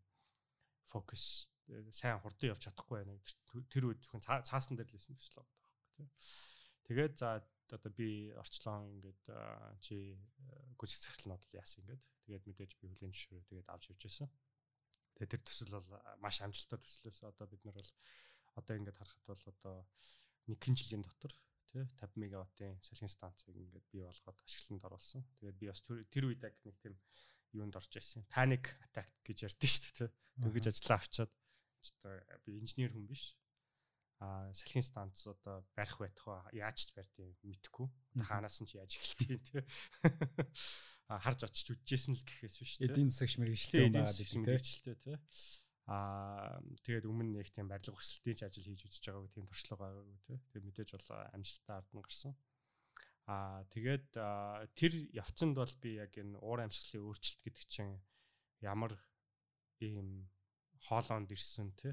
фокус 0.86 1.48
э, 1.72 1.88
сайн 1.90 2.20
хурдан 2.20 2.52
явж 2.52 2.68
чадахгүй 2.68 3.00
байна. 3.00 3.16
Тэр 3.72 3.88
үед 3.88 4.04
зөвхөн 4.04 4.44
цаасан 4.44 4.76
дээр 4.76 4.92
л 4.92 4.96
байсан 5.00 5.16
төсөл 5.16 5.40
байгаа 5.40 5.56
байхгүй 5.56 5.96
тий. 5.96 6.08
Тэгээд 6.84 7.14
за 7.16 7.40
одоо 7.72 7.90
би 7.92 8.32
орчлон 8.36 8.90
ингээд 9.00 9.22
чи 9.80 10.18
гүцэх 10.76 11.00
цахилнууд 11.00 11.40
л 11.40 11.56
яасан 11.56 11.84
ингээд 11.84 12.02
тэгээд 12.28 12.44
мэдээж 12.44 12.72
би 12.76 12.86
хүлэн 12.92 13.12
зөвшөөрөө 13.14 13.48
тэгээд 13.48 13.68
авч 13.72 13.84
явж 13.92 14.02
байсан. 14.04 14.28
Тэгээд 15.14 15.32
тэр 15.32 15.42
төсөл 15.46 15.72
бол 15.78 15.88
маш 16.20 16.42
амжилттай 16.42 16.78
төслөөс 16.82 17.18
одоо 17.30 17.46
бид 17.48 17.62
нар 17.64 17.76
бол 17.78 17.92
одоо 18.60 18.74
ингээд 18.76 18.98
харахад 18.98 19.24
бол 19.30 19.44
одоо 19.48 19.76
нэгэн 20.50 20.74
жилийн 20.74 21.02
дотор 21.06 21.32
тий 21.70 21.82
50 21.98 22.20
мегаваттын 22.20 22.78
салхин 22.82 23.10
станцыг 23.10 23.54
ингээд 23.54 23.86
бий 23.90 24.02
болгоод 24.04 24.38
ашиглалтанд 24.44 24.84
оруулсан. 24.84 25.22
Тэгээд 25.40 25.58
би 25.58 25.66
бас 25.70 25.80
тэр 25.86 26.24
үед 26.28 26.42
яг 26.42 26.54
нэг 26.66 26.76
тийм 26.82 26.94
юунд 27.54 27.78
орж 27.78 27.92
ирсэн. 27.94 28.26
Panic 28.28 28.74
attack 28.84 29.10
гэж 29.22 29.48
ярьдэн 29.48 29.70
шүү 29.70 29.82
дээ 29.82 29.96
тий. 29.98 30.10
Дөнгөж 30.42 30.66
ажиллаа 30.70 30.98
авчаад 30.98 31.32
би 32.44 32.50
инженер 32.58 32.92
хүн 32.94 33.06
биш 33.06 33.38
а 34.20 34.52
салхин 34.54 34.82
станц 34.82 35.26
одоо 35.26 35.64
барих 35.74 35.98
байх 35.98 36.14
ба 36.24 36.46
яаж 36.54 36.86
ч 36.86 36.94
барьдгийг 36.94 37.38
мэдэхгүй. 37.42 37.88
Хаанаас 38.22 38.62
нь 38.62 38.68
ч 38.68 38.78
яаж 38.78 38.94
эхэлтийн 38.94 39.42
тий. 39.42 39.62
А 41.04 41.20
харж 41.20 41.44
очиж 41.44 41.68
үдчихсэн 41.76 42.16
л 42.16 42.24
гэхээс 42.24 42.56
биш 42.64 42.74
тий. 42.80 42.88
Эдийн 42.88 43.12
засагч 43.12 43.36
мэрэгчлээ 43.36 43.92
байгаа 43.92 44.08
гэдэг 44.08 44.98
тий. 45.04 45.18
Аа 45.84 46.64
тэгээд 46.80 47.04
өмнө 47.04 47.44
нэг 47.44 47.52
тийм 47.52 47.68
барилга 47.68 47.92
өсөлтийн 47.92 48.48
ажил 48.48 48.72
хийж 48.72 48.88
үзэж 48.88 49.04
байгаагүй 49.12 49.30
тийм 49.36 49.44
туршлага 49.44 49.84
байгаагүй 49.84 50.18
тий. 50.24 50.38
Тэгээд 50.48 50.64
мэдээж 50.64 50.90
бол 50.96 51.08
амжилттай 51.36 51.74
ард 51.76 51.90
нь 51.92 52.00
гарсан. 52.00 52.32
Аа 53.28 53.68
тэгээд 53.68 54.08
тэр 54.72 54.92
явцанд 55.12 55.60
бол 55.60 55.74
би 55.76 56.00
яг 56.00 56.16
энэ 56.16 56.40
уур 56.40 56.64
амьсгалын 56.64 57.04
өөрчлөлт 57.04 57.40
гэдэг 57.44 57.64
чинь 57.68 58.00
ямар 58.64 58.96
ийм 59.84 60.32
хоолоонд 60.88 61.28
ирсэн 61.36 61.68
тий 61.76 61.92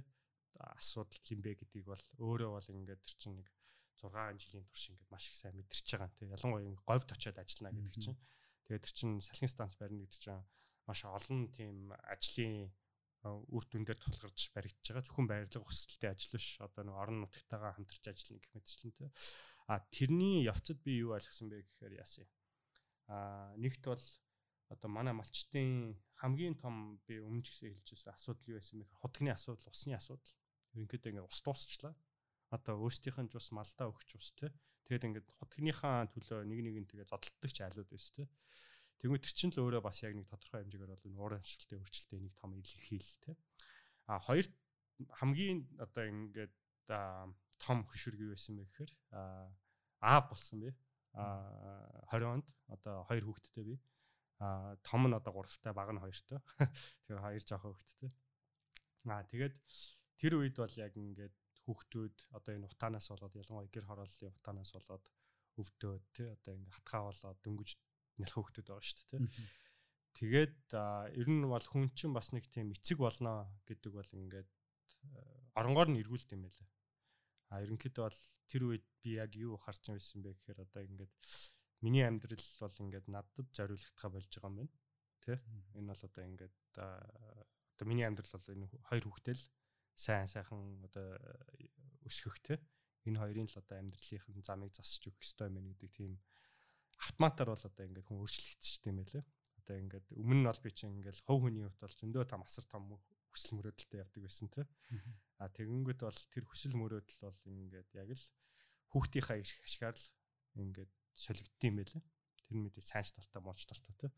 асуудал 0.78 1.22
юм 1.34 1.42
бэ 1.42 1.58
гэдгийг 1.58 1.86
бол 1.86 2.06
өөрөө 2.22 2.52
бол 2.56 2.70
ингээд 2.70 3.02
тэр 3.02 3.16
чинь 3.18 3.38
нэг 3.42 3.50
6 4.02 4.42
жилийн 4.42 4.66
турш 4.66 4.90
ингээд 4.90 5.12
маш 5.14 5.26
их 5.30 5.38
сайн 5.38 5.56
мэдэрч 5.58 5.88
байгаа 5.94 6.10
юм 6.10 6.16
тий. 6.18 6.28
Ялангуяа 6.34 6.82
говьд 6.90 7.10
очиод 7.14 7.38
ажиллана 7.38 7.78
гэдэг 7.78 8.02
чинь. 8.02 8.20
Тэгээд 8.66 8.86
тэр 8.86 8.94
чинь 8.98 9.22
салхин 9.22 9.52
станц 9.52 9.74
барина 9.78 10.06
гэдэг 10.06 10.22
чинь 10.22 10.42
маш 10.90 11.00
олон 11.06 11.42
тийм 11.54 11.94
ажлын 12.10 12.74
үр 13.22 13.64
дүндээр 13.70 14.00
тулгарч 14.02 14.50
баригдаж 14.50 14.86
байгаа. 14.90 15.06
Зөвхөн 15.06 15.28
байрлал 15.30 15.70
өсөлттэй 15.70 16.10
ажил 16.10 16.34
биш. 16.34 16.58
Одоо 16.58 16.82
нэг 16.82 16.96
орон 16.98 17.22
нутгатайгаа 17.22 17.78
хамтарч 17.78 18.06
ажиллана 18.10 18.42
гэх 18.42 18.54
мэтчлэн 18.58 18.94
тий. 18.98 19.10
А 19.70 19.80
тэрний 19.94 20.42
явцад 20.42 20.82
би 20.82 20.98
юу 21.06 21.14
ойлгосон 21.14 21.54
бэ 21.54 21.62
гэхээр 21.62 22.02
яасан 22.02 22.26
юм. 22.26 22.32
А 23.14 23.54
нэгт 23.62 23.86
бол 23.86 24.02
одоо 24.74 24.90
манай 24.90 25.14
малчтын 25.14 25.94
хамгийн 26.18 26.58
том 26.58 26.98
би 27.06 27.22
өмнө 27.22 27.46
ч 27.46 27.54
гэсэн 27.54 27.70
хэлж 27.78 27.90
байсан 27.94 28.14
асуудал 28.18 28.50
юу 28.50 28.58
байсан 28.58 28.82
бэ 28.82 28.90
хутгны 28.98 29.30
асуудал, 29.30 29.70
усны 29.70 29.94
асуудал 29.94 30.34
ерөнхийдөө 30.76 31.12
ингээд 31.12 31.30
ус 31.30 31.40
дуусчлаа. 31.44 31.94
Одоо 32.52 32.76
өөрсдийнх 32.84 33.20
нь 33.22 33.32
ус 33.32 33.50
малдаа 33.56 33.88
өгч 33.92 34.10
ус 34.20 34.32
те. 34.36 34.52
Тэгээд 34.88 35.08
ингээд 35.08 35.28
хотгийнхаа 35.32 36.12
төлөө 36.12 36.44
нэг 36.48 36.60
нэг 36.66 36.76
нь 36.84 36.90
тэгээ 36.90 37.08
зодтолдог 37.08 37.52
ч 37.52 37.58
айлууд 37.64 37.90
байс 37.92 38.12
те. 38.12 38.28
Тэр 39.00 39.18
чинь 39.18 39.50
л 39.56 39.64
өөрөө 39.66 39.82
бас 39.82 40.04
яг 40.06 40.14
нэг 40.14 40.30
тодорхой 40.30 40.62
хэмжээгээр 40.62 40.94
бол 40.94 41.06
уур 41.18 41.34
амьсгалын 41.40 41.82
өөрчлөлттэй 41.82 42.20
нэг 42.22 42.34
том 42.38 42.54
илэрхийлэл 42.54 43.16
те. 43.24 43.32
А 44.06 44.22
хоёр 44.22 44.46
хамгийн 45.18 45.66
одоо 45.82 46.06
ингээд 46.06 46.54
том 47.58 47.78
хөшүүрг 47.90 48.20
юу 48.22 48.34
байсан 48.36 48.62
бэ 48.62 48.68
гэхээр 48.70 48.92
а 50.02 50.22
болсон 50.30 50.62
бэ. 50.62 50.70
А 51.18 52.06
20 52.14 52.30
онд 52.30 52.48
одоо 52.70 53.02
хоёр 53.10 53.26
хүүхэдтэй 53.26 53.64
би. 53.64 53.76
А 54.42 54.76
том 54.82 55.06
нь 55.06 55.14
одоо 55.14 55.34
3-тай, 55.34 55.74
баг 55.74 55.90
нь 55.94 56.02
2-тай. 56.02 56.40
Тэгэхээр 57.06 57.22
хоёр 57.22 57.44
жоохон 57.46 57.74
хүүхэдтэй. 57.74 58.12
А 59.06 59.24
тэгээд 59.30 59.56
тэр 60.22 60.38
үед 60.38 60.56
бол 60.62 60.76
яг 60.78 60.94
ингээд 60.94 61.36
хүүхдүүд 61.66 62.16
одоо 62.38 62.52
энэ 62.54 62.70
утаанаас 62.70 63.08
болоод 63.10 63.34
ялангуяа 63.42 63.74
гэр 63.74 63.86
хорооллын 63.90 64.38
утаанаас 64.38 64.72
болоод 64.78 65.06
өвдөөд 65.62 66.04
тий 66.14 66.28
одоо 66.30 66.52
ингээд 66.54 66.78
хатгаа 66.78 67.02
болоод 67.10 67.40
дөнгөж 67.42 67.70
нялх 68.22 68.36
хүүхдүүд 68.38 68.68
байгаа 68.70 68.86
шүү 68.86 68.98
дээ 69.02 69.10
тий. 69.10 69.48
Тэгээд 70.18 70.58
ер 71.18 71.28
нь 71.32 71.46
бол 71.54 71.66
хүн 71.72 71.90
чинь 71.98 72.14
бас 72.14 72.30
нэг 72.36 72.46
тийм 72.54 72.70
эцэг 72.76 73.02
болно 73.02 73.50
гэдэг 73.66 73.92
бол 73.98 74.12
ингээд 74.22 74.50
оронгоор 75.58 75.90
нь 75.90 76.00
эргүүлт 76.04 76.36
юм 76.36 76.46
байлаа. 76.46 76.68
А 77.52 77.64
ерөнхийдөө 77.64 78.04
бол 78.06 78.20
тэр 78.52 78.62
үед 78.68 78.86
би 79.02 79.18
яг 79.18 79.32
юу 79.36 79.56
харж 79.58 79.84
байсан 79.92 80.20
бэ 80.22 80.36
гэхээр 80.36 80.60
одоо 80.68 80.82
ингээд 80.84 81.14
миний 81.84 82.06
амьдрал 82.06 82.48
бол 82.62 82.78
ингээд 82.84 83.08
надад 83.10 83.48
зориулагдхаа 83.56 84.10
болж 84.12 84.30
байгаа 84.30 84.52
юм 84.52 84.58
байна. 84.60 84.74
Тэ? 85.24 85.34
Энэ 85.80 85.90
бол 85.92 86.04
одоо 86.08 86.24
ингээд 86.30 86.56
одоо 86.76 87.86
миний 87.88 88.06
амьдрал 88.06 88.32
бол 88.36 88.54
энэ 88.56 88.68
хоёр 88.88 89.04
хүүхдэл 89.08 89.44
сайн 89.96 90.28
сайхан 90.28 90.84
одоо 90.86 91.18
өсгөх 92.06 92.40
тэ. 92.42 92.60
Энэ 93.08 93.20
хоёрын 93.20 93.50
л 93.50 93.60
одоо 93.62 93.78
амьдралынхын 93.82 94.46
замыг 94.46 94.72
засч 94.76 95.10
өгөх 95.10 95.26
ёстой 95.26 95.50
юм 95.50 95.58
байна 95.58 95.74
гэдэг 95.74 95.92
тийм 95.92 96.14
автоматар 97.02 97.50
бол 97.50 97.66
одоо 97.66 97.84
ингээд 97.86 98.06
хүн 98.06 98.22
өөрчлөгдчихтэй 98.22 98.90
юм 98.94 99.00
байлээ. 99.02 99.24
Одоо 99.62 99.76
ингээд 99.82 100.08
өмнө 100.22 100.42
нь 100.42 100.50
бол 100.50 100.62
би 100.62 100.70
чинь 100.70 100.94
ингээд 101.02 101.26
хов 101.26 101.40
хүний 101.42 101.66
хувьд 101.66 101.82
бол 101.82 101.98
зөндөө 101.98 102.24
том 102.30 102.42
асар 102.46 102.66
том 102.70 102.84
хүсэл 103.32 103.56
мөрөөдөлтэй 103.58 104.00
явдаг 104.04 104.22
байсан 104.22 104.48
тэ. 104.54 104.70
А 105.42 105.50
тэгэнгүүт 105.50 106.02
бол 106.06 106.20
тэр 106.30 106.46
хүсэл 106.46 106.76
мөрөөдөл 106.78 107.22
бол 107.26 107.40
ингээд 107.50 107.90
яг 107.98 108.10
л 108.14 108.26
хүүхдийнхаа 108.92 109.38
их 109.40 109.52
ашгаар 109.66 109.98
л 109.98 110.06
ингээд 110.62 110.92
солигдсон 111.16 111.68
юм 111.72 111.76
байлээ. 111.80 112.04
Тэр 112.46 112.58
мэдээ 112.60 112.84
сайн 112.84 113.08
талтай 113.08 113.42
мууч 113.42 113.62
талтай 113.66 113.96
тэ. 113.98 114.10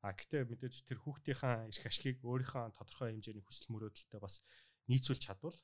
А 0.00 0.14
гэтээ 0.14 0.48
мэдээж 0.48 0.74
тэр 0.86 0.98
хүүхдийнхаа 1.02 1.68
их 1.68 1.84
ашгийг 1.84 2.22
өөрийнхөө 2.24 2.72
тодорхой 2.78 3.12
хэмжээний 3.12 3.44
хүсэл 3.44 3.68
мөрөөдөлтэй 3.74 4.20
бас 4.22 4.40
нийцүүлж 4.90 5.22
чадвал 5.22 5.58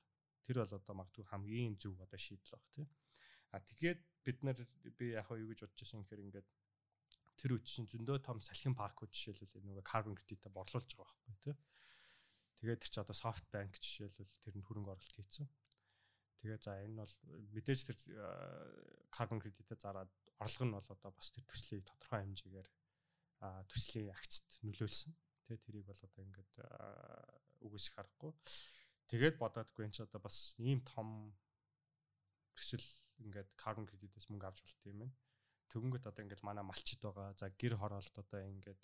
тэр 0.47 0.62
бол 0.62 0.79
одоо 0.79 0.95
магадгүй 0.95 1.27
хамгийн 1.27 1.75
зөв 1.77 1.99
одоо 1.99 2.19
шийдэл 2.19 2.55
баг 2.55 2.65
тий. 2.71 2.87
А 3.51 3.59
тэгээд 3.59 4.01
бид 4.23 4.39
нар 4.47 4.59
би 4.99 5.11
яг 5.19 5.27
юу 5.31 5.51
гэж 5.51 5.67
бодож 5.67 5.81
байсан 5.83 6.07
гэхээр 6.07 6.25
ингээд 6.31 6.49
тэр 7.37 7.51
үе 7.59 7.62
чинь 7.67 7.91
зөндөө 7.91 8.23
том 8.23 8.39
салхин 8.41 8.79
паркууд 8.79 9.11
жишээлбэл 9.11 9.67
нөгөө 9.67 9.85
carbon 9.85 10.15
credit-а 10.17 10.51
борлуулж 10.55 10.91
байгаа 10.95 11.19
байхгүй 11.19 11.37
тий. 11.43 11.57
Тэгээд 12.62 12.81
тэр 12.81 12.91
чи 12.91 12.99
одоо 13.03 13.17
SoftBank 13.17 13.73
жишээлбэл 13.77 14.33
тэрэнд 14.41 14.67
хөрөнгө 14.67 14.93
оруулалт 14.95 15.17
хийсэн. 15.21 15.47
Тэгээ 16.41 16.59
за 16.62 16.73
энэ 16.81 16.97
бол 17.03 17.15
мэдээж 17.53 17.81
тэр 17.91 17.99
carbon 19.12 19.43
credit-а 19.43 19.77
зараад 19.77 20.12
орлого 20.41 20.65
нь 20.65 20.77
бол 20.77 20.89
одоо 20.95 21.11
бас 21.12 21.29
тэр 21.35 21.45
төслийг 21.45 21.85
тодорхой 21.85 22.25
хэмжээгээр 22.25 22.69
төслийн 23.69 24.11
акцт 24.15 24.47
нөлөөлсөн. 24.65 25.12
Тэгээ 25.45 25.65
тэрийг 25.65 25.87
бол 25.87 26.01
одоо 26.01 26.23
ингээд 26.25 26.53
үгүйсэх 27.61 27.95
харахгүй. 28.01 28.33
Тэгээд 29.07 29.38
энэ 29.38 29.95
ч 29.95 30.03
одоо 30.03 30.19
бас 30.19 30.59
ийм 30.59 30.83
том 30.83 31.31
төсөл 32.59 32.83
ингээд 33.23 33.55
carbon 33.55 33.87
credit-ээс 33.87 34.27
мөнгө 34.33 34.47
авч 34.51 34.61
болт 34.66 34.83
юм 34.90 34.99
байна. 35.07 35.14
Тэгэнгүүт 35.71 36.11
одоо 36.11 36.23
ингээд 36.27 36.42
манай 36.42 36.64
малчид 36.66 37.01
байгаа. 37.07 37.31
За 37.38 37.47
гэр 37.55 37.79
хороолт 37.79 38.16
одоо 38.19 38.40
ингээд 38.42 38.81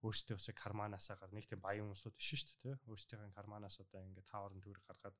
өөрсдөө 0.00 0.36
усыг 0.40 0.56
карманаасаа 0.56 1.28
нэг 1.32 1.44
тийм 1.44 1.60
баян 1.60 1.92
усуд 1.92 2.16
биш 2.16 2.40
шүү 2.40 2.56
дээ. 2.64 2.76
Өөрсдийн 2.88 3.36
карманаас 3.36 3.76
одоо 3.84 4.00
ингээд 4.00 4.30
таавар 4.32 4.52
төгрөг 4.56 4.84
гаргаад 4.88 5.16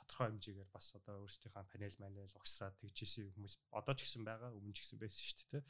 тодорхой 0.00 0.26
хэмжээгээр 0.32 0.70
бас 0.72 0.86
одоо 0.96 1.14
өөрсдийнхээ 1.24 1.68
панел 1.68 1.96
манел 2.00 2.36
угсраад 2.40 2.76
тэгжсэн 2.80 3.32
хүмүүс 3.36 3.54
одоо 3.68 3.94
ч 3.96 4.00
гэсэн 4.04 4.24
байгаа, 4.24 4.50
өмнө 4.56 4.72
ч 4.76 4.80
гэсэн 4.84 4.98
байсан 5.00 5.24
шүү 5.28 5.48
дээ. 5.60 5.64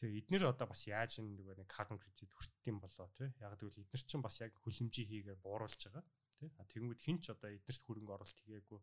Тэгээ 0.00 0.20
эднэр 0.20 0.44
одоо 0.52 0.66
бас 0.68 0.82
яаж 0.84 1.12
нэг 1.20 1.64
carbon 1.68 1.96
credit 2.00 2.28
хүртдэм 2.28 2.76
болоо 2.80 3.08
тий. 3.16 3.30
Яг 3.40 3.56
тэгвэл 3.56 3.84
эднэр 3.84 4.02
чинь 4.04 4.24
бас 4.24 4.36
яг 4.40 4.52
хүлэмжийн 4.64 5.08
хийгээр 5.08 5.38
бууруулж 5.44 5.80
байгаа 5.88 6.04
тий. 6.38 6.50
Тэгэнгүүт 6.50 7.02
хин 7.02 7.18
ч 7.22 7.30
одоо 7.34 7.50
эднэрт 7.50 7.82
хөрөнгө 7.84 8.14
оруулалт 8.14 8.40
хийгээгүй 8.42 8.80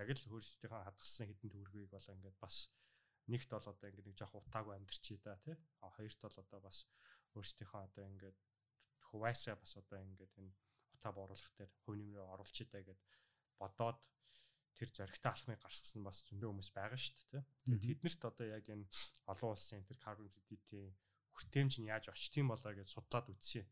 яг 0.00 0.08
л 0.10 0.32
өөрсдийнхээ 0.34 0.82
хадгалсан 0.86 1.26
хэдэн 1.30 1.50
төгрөгийг 1.54 1.90
бол 1.90 2.12
ингээд 2.14 2.38
бас 2.42 2.56
нэгт 3.30 3.50
бол 3.54 3.66
одоо 3.72 3.86
ингээд 3.88 4.08
нэг 4.08 4.16
жоох 4.18 4.34
утаагүй 4.38 4.74
амьдрчий 4.74 5.18
да 5.22 5.38
тий. 5.44 5.56
Хоёрт 5.80 6.20
бол 6.20 6.36
одоо 6.42 6.60
бас 6.60 6.78
өөрсдийнхөө 7.34 7.80
одоо 7.88 8.04
ингээд 8.10 8.38
хуваасаа 9.08 9.54
бас 9.56 9.72
одоо 9.78 9.98
ингээд 10.02 10.32
энэ 10.42 10.52
утаа 10.94 11.12
бууруулах 11.14 11.52
дээр 11.56 11.72
хувь 11.84 11.98
нэмрээ 11.98 12.26
оруулчих 12.34 12.68
таа 12.70 12.82
гэд 12.82 13.00
бодоод 13.60 13.98
тэр 14.74 14.90
зоригтой 14.90 15.30
алхмыг 15.30 15.60
гаргасан 15.62 16.02
бас 16.02 16.18
зөндөө 16.26 16.50
хүмүүс 16.50 16.70
байгаа 16.74 16.98
шүү 16.98 17.14
дээ 17.30 17.44
тий. 17.70 17.94
Тэднэрт 17.94 18.22
одоо 18.26 18.46
яг 18.50 18.66
энэ 18.66 18.86
олон 19.30 19.50
улсын 19.54 19.86
тэр 19.86 19.98
carbon 20.02 20.28
credit-ийн 20.34 20.90
хүртээмж 21.34 21.74
нь 21.78 21.90
яаж 21.94 22.10
очтiin 22.10 22.50
болоо 22.50 22.72
гэж 22.74 22.88
судлаад 22.90 23.30
үзсэн. 23.30 23.66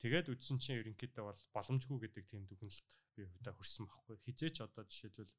Тэгээд 0.00 0.32
үзсэн 0.32 0.56
чинь 0.56 0.80
ерөнхийдөө 0.80 1.24
бол 1.28 1.42
боломжгүй 1.52 1.98
гэдэг 2.08 2.24
тийм 2.24 2.48
дүгнэлт 2.48 2.86
би 3.16 3.28
хувьдаа 3.28 3.52
хүрсэн 3.52 3.84
байхгүй. 3.84 4.16
Хизээч 4.24 4.56
одоо 4.64 4.84
жишээлбэл 4.88 5.32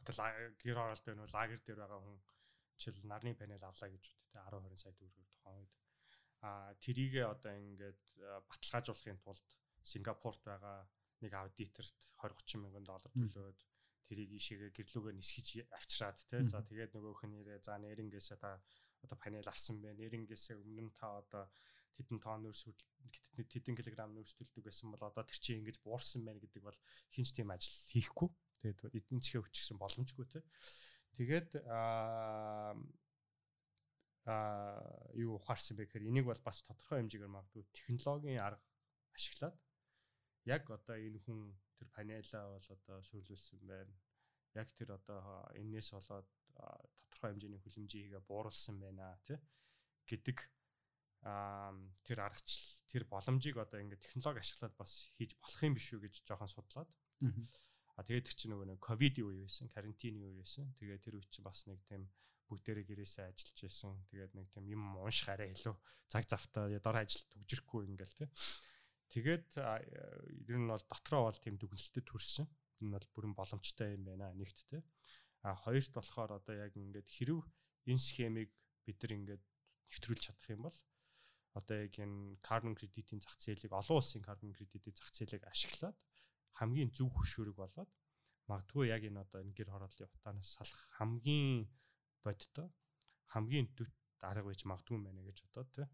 одоо 0.00 0.14
гэр 0.56 0.78
оролт 0.80 1.04
байна 1.04 1.22
уу? 1.28 1.34
Лагер 1.36 1.60
дээр 1.60 1.80
байгаа 1.84 2.00
хүн 2.00 2.18
жишээл 2.80 3.10
нарны 3.12 3.36
панел 3.36 3.64
авлаа 3.68 3.90
гэж 3.92 4.04
үү? 4.08 4.16
10 4.40 4.56
20 4.56 4.80
сая 4.80 4.94
төгрөгөөр 4.96 5.28
тухайн 5.36 5.60
үед. 5.60 5.74
А 6.40 6.72
тэрийгээ 6.80 7.26
одоо 7.28 7.52
ингээд 7.52 8.00
баталгаажуулахын 8.48 9.20
тулд 9.20 9.46
Сингапурт 9.82 10.42
байгаа 10.48 10.88
нэг 11.20 11.32
аудиторт 11.34 11.98
20 12.24 12.40
30 12.40 12.62
мянган 12.62 12.86
доллар 12.86 13.12
төлөөд 13.12 13.60
тэрийг 14.08 14.30
ишээгээ 14.38 14.70
гэрлүүгээ 14.72 15.14
нисгэж 15.18 15.48
авчираад 15.76 16.18
тий 16.30 16.40
за 16.46 16.62
тэгээд 16.64 16.94
нөгөөх 16.94 17.26
нь 17.26 17.34
нэрээ 17.36 17.58
за 17.60 17.76
нэрнгээсээ 17.82 18.38
та 18.40 18.56
одоо 19.02 19.18
панел 19.18 19.48
авсан 19.50 19.82
бэ? 19.82 19.98
Нэрнгээсээ 19.98 20.56
өмнө 20.56 20.94
та 20.96 21.20
одоо 21.20 21.44
тэдэн 21.96 22.18
тонн 22.20 22.44
нөөц 22.44 22.68
тэдэн 23.38 23.78
килограмм 23.78 24.12
нөөц 24.12 24.36
төлдөг 24.36 24.68
байсан 24.68 24.92
бол 24.92 25.02
одоо 25.08 25.24
тэр 25.24 25.38
чинь 25.40 25.64
ингэж 25.64 25.80
буурсан 25.80 26.26
байна 26.26 26.42
гэдэг 26.42 26.62
бол 26.62 26.78
хинч 27.14 27.32
тийм 27.32 27.54
ажил 27.54 27.72
хийхгүй. 27.88 28.28
Тэгээд 28.58 28.80
эдийн 28.90 29.22
засгийн 29.22 29.42
өвчсөн 29.46 29.78
боломжгүй 29.78 30.26
тий 30.28 30.42
тэгээд 31.18 31.62
аа 31.70 32.74
а 34.28 34.36
юу 35.16 35.40
ухаарсан 35.40 35.76
бэ 35.76 35.88
гэхээр 35.88 36.08
энийг 36.10 36.26
бол 36.28 36.42
бас 36.44 36.60
тодорхой 36.60 37.00
хэмжээгээр 37.00 37.32
магадгүй 37.32 37.64
технологийн 37.72 38.44
арга 38.44 38.60
ашиглаад 39.16 39.56
яг 40.44 40.68
одоо 40.68 40.96
энэ 41.00 41.18
хүн 41.24 41.56
тэр 41.80 41.88
панелаа 41.96 42.44
бол 42.52 42.68
одоо 42.76 42.96
сүрлүүлсэн 43.08 43.60
байна. 43.64 43.94
Яг 44.52 44.68
тэр 44.76 44.92
одоо 44.98 45.48
энээс 45.56 45.88
болоод 45.96 46.28
тодорхой 47.08 47.28
хэмжээний 47.32 47.60
хүлэмжийгээ 47.62 48.20
бууруулсан 48.28 48.76
байна 48.84 49.16
тий 49.24 49.38
гэдэг 50.08 50.38
тэр 51.22 52.18
аргачлал 52.22 52.78
тэр 52.88 53.04
боломжийг 53.10 53.58
одоо 53.58 53.82
ингээд 53.82 54.00
технологи 54.00 54.40
ашиглаад 54.40 54.74
бас 54.78 55.10
хийж 55.18 55.34
болох 55.36 55.62
юм 55.66 55.74
биш 55.74 55.92
үү 55.92 56.00
гэж 56.06 56.14
жоохон 56.24 56.48
судлаад. 56.48 56.90
А 57.98 58.06
тэгээд 58.06 58.26
тэр 58.30 58.36
чинь 58.38 58.52
нөгөө 58.54 58.78
ковидын 58.78 59.26
үе 59.26 59.42
байсан, 59.42 59.66
карантины 59.74 60.22
үе 60.22 60.38
байсан. 60.38 60.70
Тэгээд 60.78 61.02
тэр 61.02 61.18
үе 61.18 61.26
чинь 61.26 61.42
бас 61.42 61.66
нэг 61.66 61.82
тийм 61.90 62.06
бүгдээрээ 62.46 62.86
гэрээсээ 62.86 63.26
ажиллаж 63.28 63.58
байсан. 63.58 63.92
Тэгээд 64.08 64.32
нэг 64.38 64.46
тийм 64.54 64.64
юм 64.70 64.82
унших 65.02 65.28
арай 65.34 65.50
илүү 65.50 65.74
цаг 66.06 66.24
завтаа 66.30 66.70
дор 66.78 66.96
ажил 67.02 67.26
төгжрөхгүй 67.34 67.90
ингээл 67.90 68.14
тий. 68.22 68.28
Тэгээд 69.10 69.58
ер 69.58 70.56
нь 70.62 70.70
бол 70.70 70.84
дотроо 70.86 71.26
бол 71.26 71.38
тийм 71.42 71.58
дүгнэлтэд 71.58 72.06
төрсэн. 72.06 72.46
Энэ 72.86 72.94
бол 72.94 73.06
бүрэн 73.18 73.34
боломжтой 73.34 73.98
юм 73.98 74.06
байна 74.06 74.30
нэгт 74.30 74.70
тий. 74.70 74.80
А 75.42 75.58
хоёрт 75.58 75.92
болохоор 75.92 76.38
одоо 76.38 76.54
яг 76.54 76.72
ингээд 76.78 77.10
хэрв 77.10 77.42
энэ 77.90 77.98
схемийг 77.98 78.54
бид 78.86 78.96
нар 79.02 79.12
ингээд 79.18 79.42
нэвтрүүлж 79.90 80.22
чадах 80.22 80.48
юм 80.54 80.70
бол 80.70 80.78
одоо 81.58 81.76
яг 81.86 81.94
энэ 81.98 82.38
carbon 82.46 82.74
credit-ийн 82.78 83.20
зах 83.22 83.36
зээлийг 83.42 83.72
олон 83.80 83.98
улсын 83.98 84.22
carbon 84.28 84.54
credit-ийн 84.56 84.96
зах 84.96 85.10
зээлийг 85.16 85.44
ашиглаад 85.46 85.96
хамгийн 86.58 86.90
зөв 86.96 87.08
хөшүүрэг 87.14 87.56
болоод 87.58 87.90
магадгүй 88.50 88.84
яг 88.96 89.02
энэ 89.08 89.22
одоо 89.24 89.38
энэ 89.44 89.56
гэр 89.58 89.70
хорооллын 89.70 90.08
утаанаас 90.16 90.50
салах 90.56 90.82
хамгийн 90.98 91.68
бодтой 92.24 92.68
хамгийн 93.34 93.66
дөт 93.76 93.92
арга 94.24 94.48
байж 94.48 94.64
магадгүй 94.64 94.98
байна 94.98 95.22
гэж 95.22 95.38
бодоод 95.46 95.68
тий. 95.74 95.86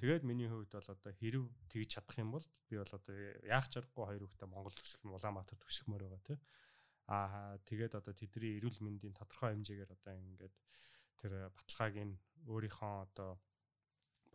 Тэгээд 0.00 0.24
миний 0.24 0.48
хувьд 0.48 0.72
бол 0.72 0.88
одоо 0.94 1.12
хэрв 1.12 1.42
тэгж 1.68 1.88
чадах 1.92 2.16
юм 2.16 2.30
бол 2.32 2.46
би 2.70 2.74
бол 2.80 2.92
одоо 2.98 3.16
яах 3.44 3.66
чаргагүй 3.68 4.04
хоёр 4.06 4.22
хүүхдээ 4.24 4.48
Монгол 4.48 4.76
төсөх 4.76 5.04
юм 5.04 5.16
Улаанбаатар 5.18 5.58
төсөхмөр 5.60 6.02
байгаа 6.06 6.22
тий. 6.24 6.38
Аа 7.12 7.58
тэгээд 7.68 7.92
одоо 8.00 8.14
тэдний 8.16 8.56
эрүүл 8.56 8.80
мэндийн 8.80 9.14
тодорхой 9.18 9.52
хэмжээгээр 9.52 9.92
одоо 9.92 10.14
ингээд 10.16 10.54
тэр 11.20 11.32
баталгааг 11.52 11.94
нь 12.00 12.14
өөрийнхөө 12.48 12.94
одоо 13.06 13.30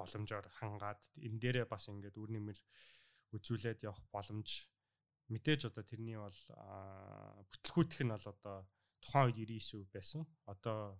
боломжоор 0.02 0.48
хангаад 0.60 1.02
энэ 1.22 1.40
дээрээ 1.42 1.66
бас 1.70 1.88
ингээд 1.88 2.18
үр 2.18 2.30
нэмэр 2.34 2.60
үзүүлээд 3.38 3.86
явах 3.86 4.04
боломж 4.12 4.68
мэдээж 5.32 5.70
одоо 5.70 5.84
тэрний 5.88 6.18
бол 6.20 6.40
бүтлгүүтх 7.50 8.02
нь 8.04 8.12
бол 8.12 8.28
одоо 8.34 8.58
тухайн 9.00 9.32
үед 9.32 9.38
99% 9.48 9.94
байсан. 9.94 10.22
Одоо 10.50 11.00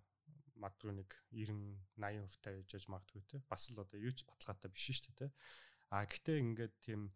магадгүй 0.62 0.92
нэг 0.94 1.10
90 1.34 1.74
80 1.98 2.30
хүртэл 2.30 2.60
яж 2.62 2.70
яж 2.76 2.84
магадгүй 2.92 3.22
те 3.26 3.36
бас 3.50 3.66
л 3.72 3.82
одоо 3.82 3.98
юу 3.98 4.12
ч 4.14 4.22
баталгаатай 4.28 4.70
биш 4.70 4.86
шүү 4.94 5.10
дээ 5.10 5.18
те 5.18 5.28
а 5.90 6.06
гэтээ 6.06 6.38
ингээд 6.38 6.74
тийм 6.86 7.10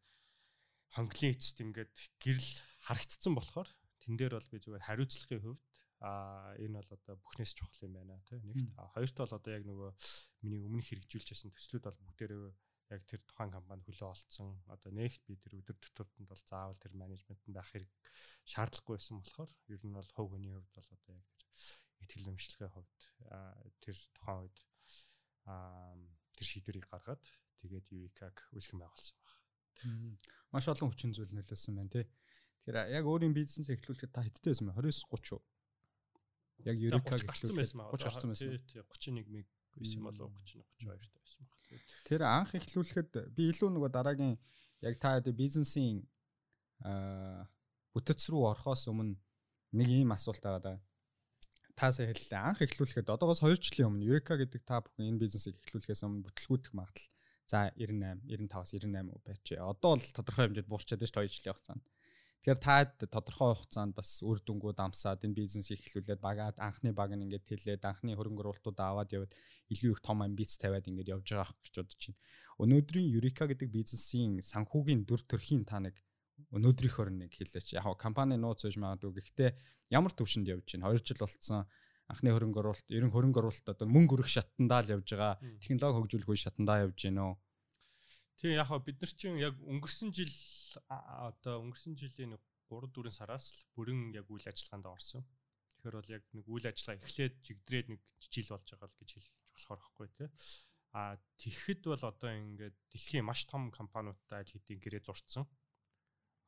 хонглын 0.94 1.34
эцэст 1.34 1.62
ингээд 1.62 1.94
гэрэл 2.18 2.52
харагдцсан 2.86 3.32
болохоор 3.36 3.70
тэн 4.02 4.14
дээр 4.18 4.34
бол 4.34 4.50
би 4.50 4.58
зүгээр 4.58 4.86
хариуцлагын 4.88 5.42
хувьд 5.44 5.62
а 6.00 6.52
энэ 6.60 6.76
бол 6.76 6.90
одоо 6.92 7.14
бүхнээс 7.16 7.52
чухал 7.56 7.88
юм 7.88 7.96
байна 7.96 8.20
те 8.28 8.36
нэгт 8.44 8.76
хоёрт 8.94 9.16
бол 9.16 9.36
одоо 9.38 9.52
яг 9.56 9.64
нөгөө 9.64 9.90
миний 10.44 10.60
өмнө 10.60 10.84
хэрэгжүүлж 10.84 11.28
байсан 11.32 11.50
төслүүд 11.56 11.84
бол 11.88 12.00
бүгдээрээ 12.04 12.52
яг 12.94 13.02
тэр 13.08 13.20
тухайн 13.24 13.50
компани 13.50 13.82
хөлөө 13.82 14.12
олцсон 14.12 14.60
одоо 14.70 14.90
нэгт 14.92 15.22
би 15.26 15.34
тэр 15.40 15.58
өдөр 15.58 15.76
тутамд 15.80 16.28
бол 16.28 16.42
заавал 16.44 16.78
тэр 16.78 16.92
менежментэнд 16.94 17.56
байх 17.56 17.70
хэрэг 17.72 17.90
шаардлагагүй 18.44 18.94
байсан 19.00 19.16
болохоор 19.18 19.50
ер 19.72 19.80
нь 19.82 19.96
бол 19.96 20.10
хувь 20.14 20.30
хүний 20.36 20.52
хувьд 20.54 20.74
бол 20.76 20.90
одоо 20.94 21.12
яг 21.16 21.26
тэр 21.32 21.44
ихтгэл 22.04 22.30
өмчлөгийн 22.30 22.74
хувьд 22.76 23.00
тэр 23.82 23.96
тухайн 24.14 24.40
үед 24.44 24.58
тэр 26.36 26.46
шийдвэрийг 26.46 26.86
гаргаад 26.92 27.24
тэгээд 27.64 27.86
Eureka-г 27.90 28.38
үүсгэн 28.54 28.80
байгуулсан 28.84 29.16
байна. 29.24 30.14
Маш 30.52 30.68
олон 30.70 30.92
хүчин 30.92 31.10
зүйл 31.16 31.32
нөлөөсөн 31.34 31.74
байна 31.74 31.90
тий. 31.90 32.06
Тэгэхээр 32.66 32.94
яг 32.94 33.04
өөрийн 33.06 33.34
бизнес 33.34 33.66
эхлүүлэхэд 33.72 34.12
та 34.14 34.22
хэдтэй 34.22 34.52
байсан 34.52 34.68
бэ? 34.70 34.78
29 34.78 35.10
30 35.10 35.34
уу? 35.34 35.42
Яг 36.64 36.76
Eureka-г 36.80 37.26
эхлүүлсэн 37.26 37.56
байсан. 37.56 37.80
30 37.92 38.06
гарсан 38.08 38.30
байсан. 38.32 38.48
Тий 38.70 38.80
31 38.80 39.28
мэг 39.28 39.46
байсан 39.76 40.00
болов 40.06 40.32
30 40.46 40.64
32 40.80 41.12
та 41.12 41.20
байсан 41.20 41.44
баг. 41.44 41.56
Тэр 42.08 42.22
анх 42.24 42.54
эхлүүлэхэд 42.56 43.10
би 43.36 43.50
илүү 43.52 43.68
нөгөө 43.74 43.90
дараагийн 43.92 44.34
яг 44.86 44.94
та 45.02 45.20
бизнесийн 45.20 46.06
аа 46.80 47.44
бүтэц 47.96 48.28
рүү 48.28 48.42
орохоос 48.52 48.88
өмнө 48.92 49.16
нэг 49.76 49.88
ийм 49.88 50.12
асуулт 50.12 50.44
байгаа 50.44 50.62
да. 50.64 50.74
Таасаа 51.76 52.08
хэллээ. 52.08 52.40
Анх 52.40 52.60
эхлүүлэхэд 52.64 53.08
одоогоос 53.08 53.40
2 53.44 53.56
жилийн 53.56 53.88
өмнө 53.88 54.08
Eureka 54.08 54.36
гэдэг 54.36 54.62
та 54.64 54.80
бүхэн 54.84 55.12
энэ 55.12 55.20
бизнесийг 55.20 55.56
эхлүүлэхээс 55.60 56.04
өмнө 56.04 56.24
бүтлгүүдэх 56.28 56.72
магадлал 56.76 57.08
за 57.48 57.70
98, 57.76 58.24
95-аас 58.26 58.72
98 58.76 59.24
байж. 59.24 59.44
Одоо 59.56 59.96
бол 59.96 60.04
тодорхой 60.16 60.44
хэмжээнд 60.44 60.70
буурчаад 60.72 61.00
байна 61.00 61.12
шүү 61.12 61.24
2 61.24 61.36
жилийн 61.36 61.54
хугацаанд. 61.56 61.84
Тэгэхээр 62.42 62.60
та 62.62 63.06
тодорхой 63.10 63.54
хугацаанд 63.54 63.94
бас 63.96 64.22
үр 64.22 64.38
дүнгууд 64.42 64.78
амсаад 64.78 65.24
энэ 65.26 65.34
бизнесийг 65.34 65.82
эхлүүлээд 65.82 66.20
багаад 66.22 66.56
анхны 66.62 66.92
баг 66.94 67.10
нь 67.14 67.24
ингээд 67.26 67.48
тэлээд 67.48 67.82
анхны 67.82 68.14
хөрөнгө 68.14 68.42
оруулалтууд 68.42 68.78
аваад 68.78 69.10
яваад 69.14 69.32
илүү 69.72 69.98
их 69.98 70.00
том 70.04 70.22
амбиц 70.22 70.54
тавиад 70.60 70.86
ингээд 70.86 71.10
явж 71.10 71.26
байгаа 71.26 71.50
гэж 71.64 71.74
бодож 71.82 72.02
байна. 72.06 72.20
Өнөөдрийн 72.62 73.08
Eureka 73.18 73.44
гэдэг 73.50 73.68
бизнесийн 73.68 74.38
санхүүгийн 74.46 75.02
дүр 75.08 75.22
төрхийн 75.26 75.66
та 75.66 75.82
нэг 75.82 75.98
өнөөдрийнхөөр 76.54 77.10
нэг 77.10 77.32
хэлээч. 77.34 77.74
Яг 77.80 77.98
компани 77.98 78.36
нууц 78.38 78.62
гэж 78.62 78.76
магадгүй. 78.78 79.16
Гэхдээ 79.18 79.50
ямар 79.90 80.12
төвшөнд 80.12 80.46
явж 80.46 80.76
байна? 80.76 80.92
2 80.92 81.02
жил 81.02 81.20
болцсон 81.24 81.64
анхны 82.06 82.30
хөрөнгө 82.30 82.60
оруулалт, 82.62 82.88
ерөн 82.92 83.10
хөрөнгө 83.10 83.40
оруулалт 83.42 83.66
одоо 83.72 83.86
мөнгө 83.90 84.14
өрөх 84.20 84.30
шатандаа 84.30 84.80
л 84.84 84.92
явж 84.94 85.08
байгаа. 85.10 85.34
Технологи 85.58 85.96
хөгжүүлэх 85.98 86.30
үе 86.30 86.38
шатандаа 86.38 86.86
явж 86.86 86.98
байна 87.02 87.22
уу? 87.26 87.34
Тийм 88.36 88.52
яг 88.60 88.68
бид 88.84 89.00
нар 89.00 89.12
чинь 89.16 89.40
яг 89.40 89.56
өнгөрсөн 89.64 90.12
жил 90.12 90.32
одоо 90.88 91.64
өнгөрсөн 91.64 91.96
жилийн 91.96 92.36
3 92.68 92.92
4 92.92 93.10
сараас 93.14 93.44
л 93.54 93.60
бүрэн 93.76 94.12
яг 94.12 94.28
үйл 94.28 94.44
ажиллагаанд 94.44 94.86
орсон. 94.92 95.24
Тэгэхээр 95.80 95.96
бол 95.96 96.14
яг 96.16 96.24
нэг 96.36 96.44
үйл 96.44 96.66
ажиллагаа 96.68 97.00
эхлээд 97.00 97.34
жигдрээд 97.46 97.86
нэг 97.94 98.00
жил 98.20 98.48
болж 98.52 98.66
байгаа 98.68 98.88
л 98.92 98.98
гэж 99.00 99.10
хэлж 99.16 99.30
болохоор 99.56 99.80
байхгүй 99.80 100.08
тий. 100.20 100.28
А 100.92 101.16
тэгэхэд 101.40 101.82
бол 101.88 102.04
одоо 102.12 102.30
ингээд 102.32 102.76
дэлхийн 102.92 103.24
маш 103.24 103.48
том 103.48 103.72
компаниудтай 103.72 104.44
аль 104.44 104.52
хэдийн 104.52 104.80
гэрээ 104.84 105.02
зурцсан. 105.04 105.44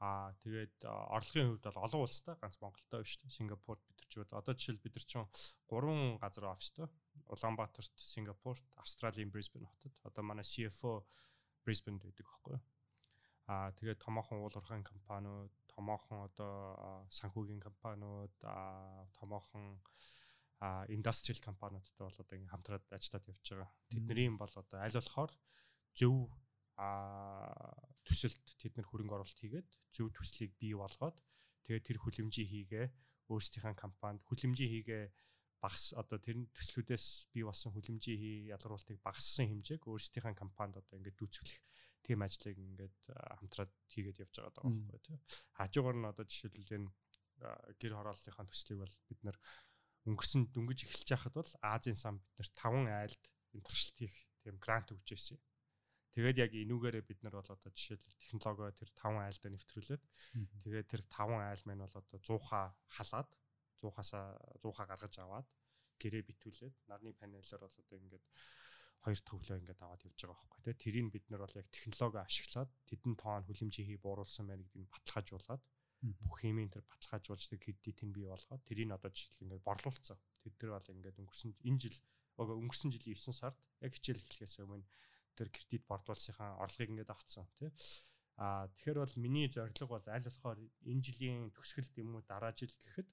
Аа 0.04 0.36
тэгээд 0.44 0.84
орлогын 0.84 1.56
хувьд 1.56 1.64
бол 1.68 1.84
олон 1.84 2.02
улстай 2.04 2.34
ганц 2.36 2.56
Монголтой 2.60 3.02
биш 3.02 3.16
шүү. 3.18 3.32
Сингапурт 3.32 3.82
бид 3.88 3.96
нар 3.98 4.08
ч 4.08 4.14
одоо 4.28 4.54
жишээл 4.54 4.84
бид 4.84 4.94
нар 4.94 5.06
ч 5.08 5.12
гурван 5.68 6.20
газар 6.22 6.52
офистой. 6.52 6.86
Улаанбаатарт, 7.28 7.92
Сингапурт, 7.96 8.64
Австралийн 8.76 9.30
Брисбен 9.30 9.66
хотод. 9.66 9.94
Одоо 10.04 10.22
манай 10.24 10.46
CFO 10.46 11.04
Брисбенд 11.68 12.00
байдаг 12.00 12.24
байхгүй 12.24 12.56
юу? 12.56 12.64
Аа 13.52 13.68
тэгээд 13.76 14.00
томоохон 14.00 14.40
уулуурхайн 14.40 14.84
компаниуд, 14.84 15.52
томоохон 15.68 16.24
одоо 16.28 17.04
санхүүгийн 17.12 17.60
компаниуд, 17.60 18.32
томоохон 19.20 19.76
а 20.60 20.84
индастриал 20.88 21.38
компаниудтай 21.38 22.02
бол 22.02 22.18
одоо 22.18 22.34
ингээм 22.34 22.50
хамтраад 22.50 22.84
ажиллаад 22.90 23.28
явж 23.30 23.46
байгаа. 23.46 23.70
Тэдний 23.92 24.26
юм 24.26 24.36
бол 24.40 24.50
одоо 24.50 24.78
аль 24.82 24.96
болохоор 24.96 25.32
зөв 25.94 26.32
а 26.78 26.88
төсөлд 28.02 28.42
тэд 28.58 28.74
нэр 28.74 28.86
хөрөнгө 28.90 29.14
оруулалт 29.14 29.38
хийгээд 29.38 29.68
зөв 29.94 30.10
төслийг 30.10 30.58
бий 30.58 30.74
болгоод 30.74 31.22
тэгээд 31.66 31.86
тэр 31.86 31.98
хүлэмжийг 32.02 32.48
хийгээ 32.50 32.86
өөрсдийнхээ 33.30 33.76
компанид 33.78 34.22
хүлэмжийг 34.26 34.70
хийгээ 34.72 35.04
багс 35.62 35.92
одоо 35.98 36.18
тэр 36.22 36.38
төслүүдээс 36.54 37.34
бий 37.34 37.44
болсон 37.44 37.74
хүлэмжийн 37.74 38.18
хий 38.18 38.38
ялгаруултыг 38.54 39.02
багассан 39.02 39.46
хэмжээг 39.50 39.82
өөрсдийнхээ 39.86 40.34
компанид 40.38 40.78
одоо 40.78 40.94
ингээд 40.98 41.18
дүүцүүлэх 41.18 41.58
тийм 42.06 42.22
ажлыг 42.22 42.56
ингээд 42.56 42.98
хамтраад 43.10 43.72
хийгээд 43.90 44.22
явж 44.22 44.34
байгаа 44.38 44.54
даа 44.54 44.64
байхгүй 44.70 45.00
тий. 45.02 45.18
Хажуугаар 45.58 45.96
нь 45.98 46.10
одоо 46.10 46.24
жишээлбэл 46.24 46.76
энэ 46.78 46.88
гэр 47.82 47.92
хорооллынхаа 47.98 48.46
төслийг 48.46 48.78
бол 48.82 48.96
бид 49.10 49.20
нэр 49.26 49.36
өнгөрсөн 50.06 50.42
дөнгөж 50.54 50.78
эхэлж 50.86 51.08
байхад 51.10 51.34
бол 51.34 51.52
Азийн 51.62 51.98
сан 51.98 52.22
бид 52.22 52.34
нэр 52.38 52.50
5 52.54 52.86
айлд 52.86 53.22
энэ 53.54 53.66
туршилт 53.66 53.96
хийх 53.98 54.16
тийм 54.42 54.56
грант 54.62 54.94
өгч 54.94 55.10
байсан 55.10 55.36
юм 55.36 55.42
Тэгээд 56.18 56.42
яг 56.42 56.50
энүүгээрээ 56.50 57.04
бид 57.06 57.20
нар 57.22 57.38
бол 57.38 57.46
одоо 57.46 57.70
жишээлбэл 57.70 58.18
технологио 58.18 58.74
тэр 58.74 58.90
5 58.90 59.22
айлдаа 59.22 59.50
нэвтрүүлээд 59.54 60.02
тэгээд 60.66 60.86
тэр 60.90 61.02
5 61.06 61.30
айл 61.46 61.62
маань 61.62 61.84
бол 61.86 61.94
одоо 61.94 62.18
100-аа 62.18 62.74
халаад 62.96 63.28
100-аасаа 63.80 64.26
100-аа 64.62 64.86
гаргаж 64.90 65.14
аваад 65.18 65.48
гэрээ 66.02 66.22
битүүлээд 66.28 66.74
нарны 66.90 67.12
панелаар 67.18 67.62
бол 67.62 67.76
одоо 67.82 67.98
ингээд 67.98 68.26
хоёр 69.02 69.18
дахь 69.18 69.36
өглөө 69.38 69.58
ингээд 69.62 69.82
аваад 69.82 70.06
явж 70.06 70.18
байгаа 70.18 70.38
байхгүй 70.38 70.62
тий. 70.66 70.76
Тэрийг 70.82 71.08
бид 71.14 71.26
нар 71.30 71.42
бол 71.42 71.58
яг 71.60 71.68
технологи 71.70 72.18
ашиглаад 72.22 72.70
тэдэн 72.90 73.14
тоон 73.22 73.44
хүлэмжийг 73.46 74.02
бууруулсан 74.02 74.46
байна 74.46 74.62
гэдгийг 74.66 74.90
баталгаажуулаад 74.90 75.62
бүх 76.02 76.34
хэмээн 76.42 76.70
тэр 76.70 76.84
баталгаажуулж 76.86 77.44
тэр 77.50 77.58
кредитийг 77.62 78.10
бий 78.14 78.26
болгоод 78.30 78.62
тэрийг 78.66 78.90
одоо 78.94 79.10
жишээл 79.10 79.42
ингээд 79.42 79.66
борлуулсан. 79.66 80.18
Тэд 80.42 80.54
нар 80.62 80.72
бол 80.78 80.94
ингээд 80.94 81.20
өнгөрсөн 81.22 81.50
энэ 81.66 81.80
жил 81.82 81.98
өнгөрсөн 82.38 82.90
жилийн 82.94 83.18
9 83.18 83.34
сард 83.34 83.58
яг 83.82 83.92
хичээл 83.94 84.22
эхлэхээс 84.22 84.62
өмнө 84.62 84.86
тэр 85.34 85.48
кредит 85.50 85.82
борлуулсынхаа 85.90 86.62
орлогыг 86.62 86.90
ингээд 86.94 87.10
авцсан 87.10 87.46
тий. 87.58 87.70
А 88.38 88.70
тэгэхээр 88.70 88.98
бол 89.02 89.14
миний 89.18 89.50
зорилго 89.50 89.86
бол 89.98 90.06
аль 90.06 90.22
болохоор 90.22 90.58
энэ 90.62 91.02
жилийн 91.02 91.50
төгсгөлд 91.50 91.94
юм 91.98 92.14
уу 92.14 92.22
дараа 92.22 92.54
жил 92.54 92.70
гэхэд 92.70 93.08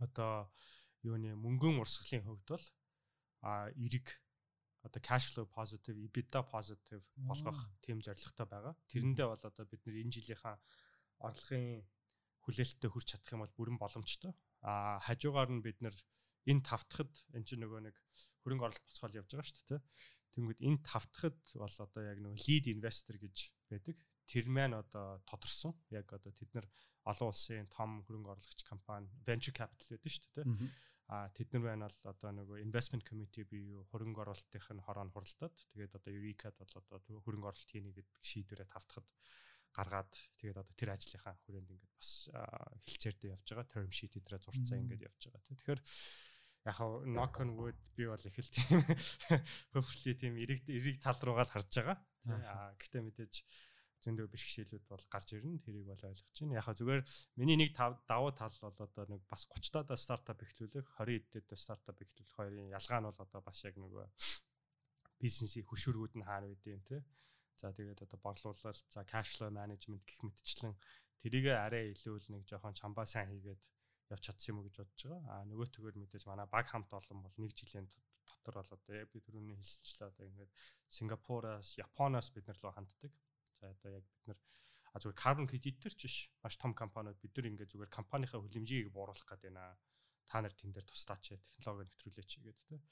одоо 0.00 0.50
юуны 1.04 1.36
мөнгөн 1.36 1.80
урсгалын 1.80 2.24
хувьд 2.24 2.48
бол 2.48 2.66
а 3.44 3.70
эрэг 3.76 4.06
одоо 4.82 5.00
cash 5.00 5.32
flow 5.32 5.46
positive, 5.46 5.96
EBITDA 5.96 6.40
positive 6.48 7.04
болгох 7.28 7.60
тийм 7.84 8.00
зорилготой 8.00 8.46
байгаа. 8.48 8.74
Тэрэндээ 8.88 9.26
бол 9.28 9.44
одоо 9.44 9.64
бид 9.68 9.82
нэр 9.84 10.00
энэ 10.00 10.14
жилийнхаа 10.16 10.56
орлогын 11.20 11.84
хүлээлттэй 12.44 12.90
хүрч 12.90 13.06
чадах 13.12 13.32
юм 13.36 13.44
бол 13.44 13.56
бүрэн 13.60 13.76
боломжтой. 13.76 14.32
А 14.64 14.96
хажуугаар 15.04 15.52
нь 15.52 15.64
бид 15.64 15.84
нэр 15.84 15.92
энэ 16.48 16.64
тавтахад 16.64 17.12
энэ 17.36 17.44
чинь 17.44 17.60
нөгөө 17.60 17.80
нэг 17.92 17.96
хөрөнгө 18.40 18.64
оруулалт 18.64 18.88
босгол 18.88 19.18
явж 19.20 19.28
байгаа 19.36 19.48
шүү 19.52 19.68
дээ. 19.68 19.82
Тэнгүүд 20.32 20.60
энэ 20.64 20.80
тавтахад 20.80 21.38
бол 21.60 21.76
одоо 21.84 22.02
яг 22.04 22.18
нэг 22.24 22.40
lead 22.48 22.64
investor 22.72 23.16
гэж 23.20 23.36
байдаг. 23.68 23.96
Тэр 24.30 24.46
маань 24.46 24.78
одоо 24.78 25.18
тодорсон. 25.26 25.74
Яг 25.90 26.12
одоо 26.14 26.30
тэд 26.30 26.54
нар 26.54 26.66
олон 27.10 27.34
улсын 27.34 27.66
том 27.66 27.98
хөрөнгө 28.06 28.30
оруулагч 28.30 28.62
компани 28.62 29.10
venture 29.26 29.54
capital 29.56 29.98
гэдэг 29.98 30.12
шүү 30.14 30.30
дээ. 30.38 30.46
А 31.10 31.26
тэд 31.34 31.50
нар 31.50 31.62
байна 31.66 31.90
бол 31.90 32.12
одоо 32.14 32.30
нөгөө 32.38 32.62
investment 32.62 33.02
committee 33.02 33.42
бие 33.42 33.82
хөрөнгө 33.90 34.22
оруулалтын 34.22 34.84
хороонд 34.86 35.10
хуралдаад 35.10 35.56
тэгээд 35.74 35.98
одоо 35.98 36.10
Eureka-д 36.14 36.54
бол 36.62 36.70
одоо 36.78 37.18
хөрөнгө 37.26 37.48
оруулалт 37.50 37.72
хийнэ 37.74 37.90
гэдэг 37.90 38.16
шийдвэрээ 38.22 38.68
тавтахад 38.70 39.06
гаргаад 39.74 40.12
тэгээд 40.38 40.60
одоо 40.62 40.74
тэр 40.78 40.90
ажлынхаа 40.94 41.34
хүрээнд 41.42 41.70
ингээд 41.74 41.94
бас 41.98 42.10
хилцээрдээ 42.86 43.34
явж 43.34 43.46
байгаа 43.50 43.66
term 43.74 43.90
sheet 43.90 44.14
эдрээ 44.22 44.38
зурцсан 44.38 44.78
ингээд 44.86 45.06
явж 45.10 45.20
байгаа. 45.26 45.42
Тэгэхээр 45.50 45.80
яг 46.70 46.74
хав 46.78 46.90
knock 47.06 47.34
on 47.42 47.50
wood 47.58 47.80
би 47.98 48.06
бол 48.06 48.26
их 48.30 48.38
л 48.38 48.50
тийм 48.54 48.78
hopefully 49.74 50.14
тийм 50.14 50.38
эрэг 50.38 50.62
эрэг 50.70 51.02
тал 51.02 51.18
руугаа 51.22 51.46
л 51.46 51.54
харж 51.54 51.70
байгаа. 51.74 51.98
Аа 52.30 52.70
гэхдээ 52.78 53.02
мэдээж 53.02 53.34
зөндөө 54.00 54.26
бэрхшээлүүд 54.32 54.84
бол 54.88 55.04
гарч 55.12 55.28
ирнэ. 55.36 55.60
Тэрийг 55.60 55.86
бол 55.92 56.08
ойлгож 56.08 56.36
байна. 56.40 56.56
Яг 56.56 56.68
зүгээр 56.72 57.02
миний 57.36 57.58
нэг 57.60 57.76
давуу 57.76 58.32
тал 58.32 58.56
бол 58.64 58.78
одоо 58.80 59.04
нэг 59.08 59.22
бас 59.28 59.44
30 59.44 59.86
таа 59.88 59.98
стартап 60.00 60.40
эхлүүлэх, 60.40 60.88
20 60.96 61.36
эдтэй 61.36 61.58
стартап 61.60 62.00
эхлүүлэх 62.00 62.36
хоёрын 62.36 62.72
ялгаа 62.72 63.00
нь 63.00 63.08
бол 63.12 63.20
одоо 63.20 63.40
бас 63.44 63.60
яг 63.68 63.76
нөгөө 63.76 64.08
бизнесийн 65.20 65.68
хөшүүргүүд 65.68 66.14
нь 66.16 66.24
хаана 66.24 66.48
байдیں۔ 66.48 66.80
те. 66.88 67.04
За 67.60 67.76
тэгээд 67.76 68.08
одоо 68.08 68.18
борлуулалт, 68.24 68.86
за 68.88 69.04
cash 69.04 69.36
flow 69.36 69.52
management 69.52 70.00
гэх 70.08 70.24
мэтчлэн 70.24 70.74
тэрийгэ 71.20 71.52
арай 71.52 71.92
илүү 71.92 72.16
л 72.16 72.28
нэг 72.32 72.42
жоохон 72.48 72.72
чамбаа 72.72 73.04
сайн 73.04 73.28
хийгээд 73.28 73.60
явж 74.16 74.22
чадсан 74.24 74.56
юм 74.56 74.64
уу 74.64 74.66
гэж 74.72 74.80
бодож 74.80 75.02
байгаа. 75.04 75.44
А 75.44 75.44
нөгөө 75.44 75.68
төгөөр 75.76 75.96
мэдээж 76.00 76.24
манай 76.24 76.48
баг 76.48 76.66
хамт 76.72 76.88
олон 76.88 77.20
бол 77.20 77.36
нэг 77.36 77.52
жилийн 77.52 77.86
дотор 78.24 78.64
бол 78.64 78.74
одоо 78.80 79.04
би 79.12 79.18
түрүүний 79.20 79.56
хэлсэнчлээ 79.60 80.08
одоо 80.08 80.24
ингээд 80.24 80.52
Сингапураас, 80.88 81.76
Японоос 81.76 82.32
бид 82.32 82.48
нар 82.48 82.58
руу 82.64 82.72
ханддаг. 82.72 83.12
За 83.60 83.70
одоо 83.70 83.92
яг 84.00 84.04
бид 84.08 84.24
нар 84.26 84.38
а 84.90 84.98
зүгээр 84.98 85.20
carbon 85.22 85.46
credit 85.46 85.76
төр 85.78 85.94
ч 85.94 86.02
биш. 86.08 86.16
Маш 86.42 86.56
том 86.56 86.74
компаниуд 86.74 87.20
бид 87.20 87.36
нар 87.36 87.46
ингээд 87.52 87.72
зүгээр 87.76 87.92
компанийнхаа 87.92 88.40
хүлэмжийг 88.42 88.90
бууруулах 88.90 89.28
гэдэг 89.28 89.52
байна. 89.52 89.78
Та 90.26 90.40
нар 90.40 90.54
тэн 90.54 90.72
дээр 90.72 90.86
туслаач, 90.88 91.36
технологи 91.54 91.86
нэвтрүүлээч 91.86 92.30
гэдэг 92.42 92.58
тэ. 92.66 92.82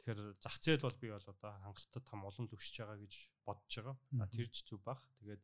Тэгэхээр 0.00 0.20
зах 0.40 0.56
зээл 0.60 0.86
бол 0.86 0.98
би 1.00 1.08
бол 1.12 1.28
одоо 1.28 1.52
хангалттай 1.60 2.02
том 2.04 2.20
олон 2.24 2.46
төвшөж 2.48 2.74
байгаа 2.80 2.98
гэж 3.04 3.14
бодож 3.44 3.72
байгаа. 3.76 3.96
Тэр 4.32 4.48
ч 4.48 4.58
зүг 4.64 4.80
бах. 4.80 5.02
Тэгээд 5.20 5.42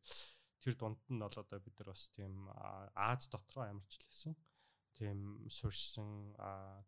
тэр 0.61 0.73
дунд 0.77 1.01
нь 1.09 1.21
бол 1.21 1.37
одоо 1.37 1.59
бид 1.61 1.75
нар 1.77 1.89
бас 1.93 2.03
тийм 2.13 2.33
Аз 2.95 3.29
дотроо 3.29 3.69
амарчлсан 3.69 4.33
тийм 4.97 5.47
суурьсан 5.47 6.35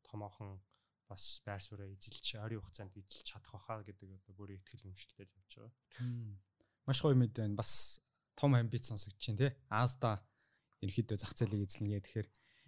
томоохон 0.04 0.60
бас 1.08 1.24
байр 1.46 1.62
сууриа 1.64 1.94
эзэлж 1.96 2.28
ойрын 2.44 2.60
хугацаанд 2.60 2.96
эзэлж 3.00 3.24
чадах 3.24 3.56
байхаа 3.56 3.84
гэдэг 3.88 4.10
одоо 4.20 4.34
бүрийн 4.36 4.60
ихтгэл 4.60 4.88
өмчлөлтэй 4.92 5.28
явж 5.32 5.52
байгаа. 5.56 5.74
Маш 6.88 7.02
гоё 7.02 7.16
мэд 7.16 7.34
байна. 7.38 7.56
Бас 7.56 8.02
том 8.36 8.56
амбиц 8.56 8.88
сонсогдож 8.90 9.22
байна 9.28 9.40
тий. 9.40 9.52
Азда 9.70 10.22
ерөөхдөө 10.82 11.18
зах 11.22 11.34
зээлийг 11.38 11.70
эзэлнэ 11.70 12.02
гэхээр 12.02 12.28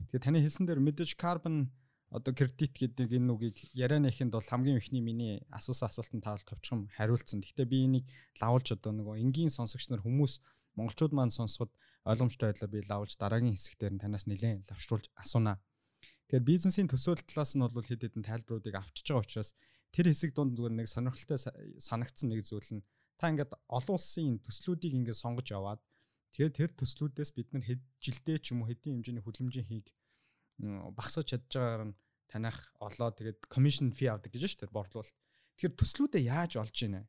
тэгэхээр 0.10 0.24
таны 0.24 0.40
хэлсэн 0.42 0.66
дээр 0.70 0.82
мэдээж 0.84 1.18
карбон 1.18 1.74
одоо 2.14 2.34
кредит 2.38 2.78
гэдэг 2.78 3.10
энэ 3.10 3.34
үгийг 3.34 3.58
ярианыхынд 3.74 4.38
бол 4.38 4.46
хамгийн 4.46 4.78
ихний 4.78 5.02
миний 5.02 5.42
асуусан 5.50 5.90
асуултанд 5.90 6.22
таавал 6.22 6.46
товчхон 6.46 6.94
хариулсан. 6.94 7.42
Гэхдээ 7.42 7.66
би 7.66 7.78
энийг 7.90 8.06
лавуулж 8.38 8.78
одоо 8.78 8.94
нөгөө 8.94 9.18
энгийн 9.18 9.50
сонсогч 9.50 9.90
нар 9.90 10.06
хүмүүс 10.06 10.38
монголчууд 10.78 11.14
маань 11.18 11.34
сонсоход 11.34 11.74
ойлгомжтой 12.06 12.54
байдлаар 12.54 12.70
би 12.70 12.86
лавуулж 12.86 13.18
дараагийн 13.18 13.58
хэсэгтэр 13.58 13.98
нь 13.98 14.02
танаас 14.06 14.30
нэлээд 14.30 14.70
лавшруулж 14.70 15.10
асуунаа. 15.18 15.58
Тэгэхээр 16.30 16.46
бизнесийн 16.46 16.90
төсөөлөл 16.90 17.26
талаас 17.26 17.58
нь 17.58 17.66
бол 17.66 17.82
хэд 17.90 18.06
хэдэн 18.06 18.22
тайлбаруудыг 18.30 18.76
авчиж 18.78 19.10
байгаа 19.10 19.26
учраас 19.26 19.50
тэр 19.90 20.14
хэсэг 20.14 20.38
дунд 20.38 20.54
зүгээр 20.54 20.78
нэг 20.78 20.88
сонирхолтой 20.94 21.42
санагдсан 21.82 22.30
нэг 22.30 22.46
зүйл 22.46 22.78
нь 22.78 22.86
та 23.18 23.30
ингээд 23.32 23.52
олон 23.68 23.96
улсын 23.98 24.40
төслүүдийг 24.46 24.94
ингээд 24.98 25.22
сонгож 25.22 25.50
аваад 25.54 25.82
тэгээд 26.34 26.58
тэр 26.58 26.72
төслүүдээс 26.74 27.32
бид 27.38 27.50
нар 27.54 27.64
хэд 27.66 27.82
жилдээ 28.04 28.38
ч 28.42 28.46
юм 28.54 28.64
уу 28.64 28.70
хэдийн 28.70 29.00
хэмжээний 29.00 29.24
хүлэмжийн 29.24 29.68
хийг 29.70 29.88
багсаж 30.98 31.26
чадж 31.30 31.50
байгаагаар 31.54 31.84
нь 31.90 31.96
танах 32.30 32.58
олоо 32.80 33.10
тэгээд 33.14 33.40
commission 33.54 33.90
fee 33.94 34.10
авдаг 34.10 34.34
гэж 34.34 34.44
шүү 34.46 34.62
дээ 34.66 34.78
борлуулалт. 34.78 35.18
Тэгэхээр 35.58 35.78
төслүүдээ 35.78 36.24
яаж 36.30 36.52
олж 36.58 36.78
ийнэ? 36.86 37.06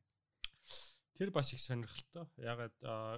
Тэр 1.17 1.29
бас 1.31 1.53
их 1.53 1.61
сонирхолтой. 1.61 2.29
Ягаад 2.37 2.75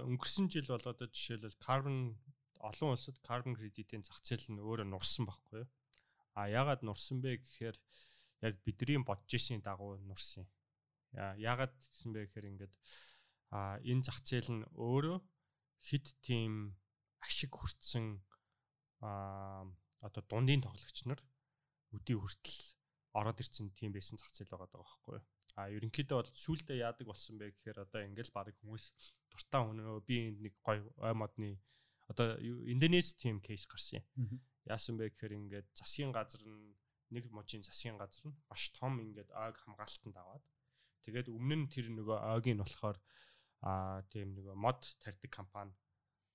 өнгөрсөн 0.08 0.46
жил 0.48 0.68
бол 0.72 0.86
одоо 0.88 1.08
жишээлбэл 1.08 1.60
carbon 1.60 2.16
олон 2.64 2.94
улсад 2.94 3.18
carbon 3.20 3.52
credit-ийн 3.58 4.04
зах 4.04 4.22
зээл 4.24 4.56
нь 4.56 4.62
өөрөө 4.62 4.88
нурсан 4.88 5.28
байхгүй 5.28 5.66
юу? 5.66 5.68
А 6.38 6.48
ягаад 6.48 6.80
нурсан 6.86 7.20
бэ 7.20 7.42
гэхээр 7.42 7.76
яг 8.46 8.54
бидний 8.62 9.02
бодож 9.02 9.28
исэн 9.34 9.60
дагуу 9.60 9.98
нурсан 10.00 10.46
юм 10.46 10.48
Яагаад 11.14 11.72
гэсэн 11.78 12.12
бэ 12.12 12.26
гэхээр 12.26 12.50
ингээд 12.52 12.74
а 13.50 13.80
энэ 13.80 14.04
зах 14.04 14.20
зээл 14.24 14.50
нь 14.52 14.64
өөрөө 14.76 15.18
хит 15.80 16.06
тийм 16.20 16.76
ашиг 17.24 17.52
хүртсэн 17.56 18.20
а 19.00 19.64
одоо 20.04 20.22
дундын 20.28 20.62
тоглогч 20.62 20.98
нар 21.08 21.20
өдий 21.96 22.16
хүртэл 22.18 22.60
ороод 23.16 23.40
ирсэн 23.40 23.72
тийм 23.72 23.92
байсан 23.96 24.20
зах 24.20 24.30
зээл 24.34 24.52
байгаа 24.52 24.68
байхгүй 24.68 25.16
юу. 25.16 25.24
А 25.58 25.66
ерөнхийдөө 25.74 26.16
бол 26.22 26.30
сүулдэ 26.30 26.78
яадаг 26.78 27.06
болсон 27.08 27.34
бэ 27.40 27.50
гэхээр 27.50 27.82
одоо 27.88 28.00
ингээл 28.06 28.36
баг 28.36 28.54
хүмүүс 28.60 28.84
дуртай 29.32 29.62
өнөө 29.64 30.04
би 30.06 30.16
энд 30.28 30.38
нэг 30.44 30.54
гой 30.62 30.78
ой 31.02 31.14
модны 31.18 31.58
одоо 32.06 32.38
Индонез 32.38 33.14
тим 33.18 33.40
кейс 33.40 33.66
гарсан 33.66 34.04
юм. 34.16 34.38
Яасан 34.68 34.94
бэ 35.00 35.10
гэхээр 35.10 35.34
ингээд 35.34 35.66
засгийн 35.74 36.12
газар 36.12 36.42
нь 36.46 36.76
нэг 37.10 37.24
мужийн 37.32 37.64
засгийн 37.64 37.98
газар 37.98 38.30
нь 38.30 38.38
маш 38.46 38.70
том 38.76 39.00
ингээд 39.02 39.34
ойг 39.34 39.56
хамгаалтанд 39.58 40.16
аваад 40.16 40.44
Тэгээд 41.04 41.28
өмнө 41.28 41.56
нь 41.64 41.70
тэр 41.70 41.86
нөгөө 41.94 42.18
ойгийн 42.38 42.60
болохоор 42.62 42.98
аа 43.62 44.02
тийм 44.12 44.34
нөгөө 44.38 44.54
мод 44.54 44.80
тарьдаг 45.02 45.30
компани 45.30 45.74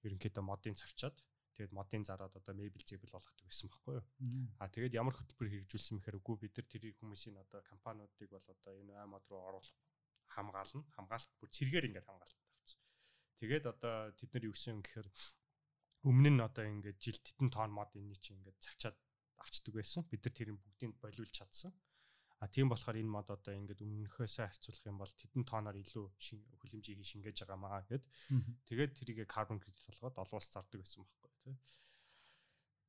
ерөнхийдөө 0.04 0.43
модын 0.43 0.76
цавчаад 0.76 1.15
тэгээд 1.56 1.71
модын 1.78 2.04
зараад 2.04 2.34
одоо 2.36 2.54
мебель 2.58 2.84
зэбэл 2.84 3.15
болгодог 3.15 3.45
байсан 3.47 3.69
байхгүй 3.69 3.93
юу. 3.95 4.06
Аа 4.60 4.67
тэгээд 4.67 4.97
ямар 4.97 5.15
хөтөлбөр 5.15 5.49
хэрэгжүүлсэн 5.54 5.95
мэхээр 6.02 6.19
үгүй 6.19 6.36
бид 6.43 6.54
нар 6.58 6.67
тэрийг 6.67 6.97
хүмүүсийн 6.99 7.38
одоо 7.39 7.62
компаниудыг 7.63 8.30
бол 8.34 8.43
одоо 8.43 8.73
энэ 8.73 8.97
ай 8.97 9.08
мод 9.08 9.23
руу 9.30 9.41
оруулах 9.47 9.78
хамгаална. 10.34 10.84
Хамгаалалт 10.97 11.32
бүр 11.39 11.49
цэргээр 11.54 11.88
ингээд 11.88 12.10
хамгаалалт 12.10 12.41
тавьсан. 12.41 12.80
Тэгээд 13.39 13.65
одоо 13.69 13.95
тэд 14.17 14.30
нар 14.34 14.43
юу 14.49 14.56
гэсэн 14.58 14.82
гэхээр 14.82 15.08
өмнө 16.10 16.30
нь 16.34 16.41
одоо 16.41 16.65
ингээд 16.67 16.97
жил 16.99 17.19
тетэн 17.21 17.49
тонн 17.54 17.71
мод 17.71 17.93
энэ 17.95 18.17
чинь 18.17 18.41
ингээд 18.41 18.60
цавчаад 18.60 18.97
авчдаг 19.39 19.73
байсан. 19.78 20.02
Бид 20.10 20.26
нар 20.26 20.34
тэрийг 20.34 20.58
бүгдийг 20.58 20.91
болиулж 20.99 21.32
чадсан. 21.32 21.71
А 22.43 22.51
тийм 22.51 22.67
болохоор 22.67 22.99
энэ 22.99 23.08
мод 23.08 23.32
одоо 23.32 23.56
ингээд 23.56 23.88
өмнөхөөсөө 23.88 24.51
харьцуулах 24.51 24.84
юм 24.84 24.99
бол 24.99 25.08
тэдэн 25.15 25.47
тооноор 25.47 25.79
илүү 25.79 26.06
хүлэмжийг 26.60 26.99
шингээж 26.99 27.47
байгаа 27.47 27.56
маа 27.56 27.79
гэд. 27.88 28.03
Тэгээд 28.67 28.91
тэрийгэ 28.99 29.32
carbon 29.32 29.63
credit 29.63 29.88
болгоод 29.88 30.19
олон 30.19 30.38
улс 30.43 30.51
зардаг 30.51 30.84
байсан 30.84 31.08
байхгүй 31.08 31.32
тий. 31.39 31.56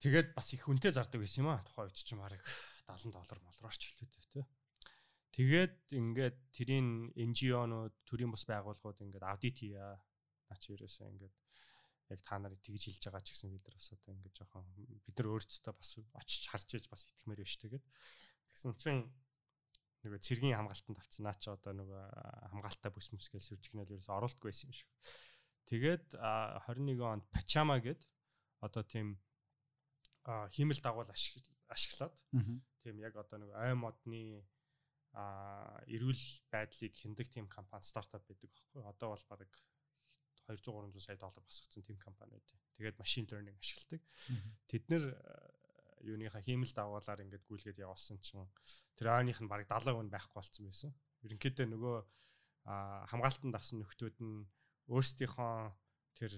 Тэгээд 0.03 0.29
бас 0.35 0.51
их 0.59 0.67
хүнтэй 0.67 0.90
зардаг 0.90 1.23
байсан 1.23 1.47
юм 1.47 1.55
а. 1.55 1.62
Тухайн 1.62 1.87
үед 1.87 2.03
чинь 2.03 2.19
барыг 2.19 2.43
70 2.90 3.14
доллар 3.14 3.38
молрооч 3.47 3.79
хэлээд 3.79 4.27
тий. 4.35 4.45
Тэгээд 5.38 5.75
ингээд 6.03 6.38
тэрийн 6.51 7.14
NGO-нууд 7.14 7.95
төрийн 8.11 8.35
бус 8.35 8.43
байгууллагууд 8.51 9.07
ингээд 9.07 9.23
аудит 9.23 9.55
хийя. 9.62 10.03
Наач 10.51 10.62
ерөөсөө 10.67 11.14
ингээд 11.14 11.35
яг 12.11 12.21
та 12.27 12.43
нарыг 12.43 12.59
тэгж 12.59 12.90
хэлж 12.90 13.07
байгаа 13.07 13.23
ч 13.23 13.38
гэсэн 13.38 13.55
бид 13.55 13.62
нар 13.71 13.79
бас 13.79 13.88
одоо 13.95 14.11
ингээд 14.19 14.35
жоохон 14.35 14.67
бид 14.75 15.14
нар 15.14 15.31
өөрсдөө 15.31 15.75
бас 15.79 15.90
очиж 16.19 16.43
харж 16.51 16.69
ээж 16.75 16.87
бас 16.90 17.07
итгэмээр 17.07 17.38
байна 17.38 17.51
шүү 17.55 17.62
тэгээд. 17.62 17.85
Тэгсэн 18.51 18.73
чинь 18.83 19.03
нөгөө 20.05 20.21
цэргийн 20.21 20.59
хамгаалтанд 20.61 21.01
авцсан 21.01 21.25
наа 21.25 21.37
чи 21.40 21.49
одоо 21.49 21.73
нөгөө 21.73 22.03
хамгаалалтаа 22.53 22.93
бүс 22.93 23.09
мүс 23.17 23.29
гэж 23.33 23.43
сүржигнэл 23.49 23.93
ерөөс 23.97 24.12
оруулахгүй 24.12 24.53
байсан 24.53 24.69
юм 24.69 24.77
шиг. 24.77 24.90
Тэгээд 25.69 26.07
21 26.21 27.01
онд 27.01 27.25
Пачама 27.33 27.81
гэд 27.81 28.05
одоо 28.61 28.83
тийм 28.85 29.17
хиймэл 30.53 30.81
дагуул 30.85 31.09
ашиглаад 31.09 32.14
тийм 32.85 33.01
яг 33.01 33.17
одоо 33.17 33.40
нөгөө 33.40 33.57
ай 33.57 33.73
модны 33.73 34.45
эрүүл 35.14 36.25
байдлыг 36.53 36.93
хиндэг 36.93 37.29
тийм 37.33 37.47
компани 37.49 37.87
стартап 37.87 38.25
байдаг 38.29 38.51
байхгүй. 38.51 38.83
Одоо 38.85 39.17
бол 39.17 39.25
баг 39.31 39.53
200 40.45 40.61
300 40.69 41.01
сая 41.01 41.17
доллар 41.17 41.45
босгоцсон 41.45 41.83
тийм 41.87 41.99
компани 41.99 42.37
байдаг. 42.37 42.59
Тэгээд 42.77 42.99
машин 42.99 43.25
learning 43.31 43.57
ашигладаг. 43.57 44.03
Тэд 44.69 44.85
нэр 44.90 45.05
юуныхаа 46.05 46.43
хиймэл 46.45 46.73
дагуулаар 46.77 47.25
ингээд 47.25 47.49
гүйлгээд 47.49 47.83
явуулсан 47.85 48.19
чинь 48.21 48.45
тэр 48.97 49.17
ойных 49.17 49.40
нь 49.40 49.51
бараг 49.51 49.69
70 49.69 49.97
хүн 49.97 50.11
байхгүй 50.12 50.37
болсон 50.38 50.64
байсан. 50.69 50.90
Ерөнхийдөө 51.25 51.67
нөгөө 51.73 51.97
хамгаалтанд 52.64 53.55
авсан 53.57 53.81
нөхдүүд 53.81 54.17
нь 54.21 54.49
өөрсдийнхөө 54.88 55.55
тэр 56.17 56.33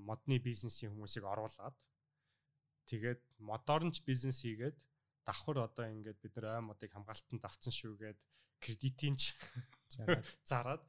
модны 0.00 0.36
бизнесийн 0.38 0.92
хүмүүсийг 0.92 1.24
оруулаад 1.24 1.76
тэгээд 2.88 3.20
модорнч 3.38 4.02
бизнес 4.04 4.42
хийгээд 4.42 4.76
давхар 5.24 5.68
одоо 5.68 5.86
ингээд 5.88 6.18
бид 6.20 6.34
нар 6.36 6.60
ой 6.60 6.62
модыг 6.72 6.90
хамгаалтанд 6.92 7.44
авсан 7.44 7.72
шүүгээд 7.72 8.18
кредитинч 8.60 9.36
зараад 10.50 10.82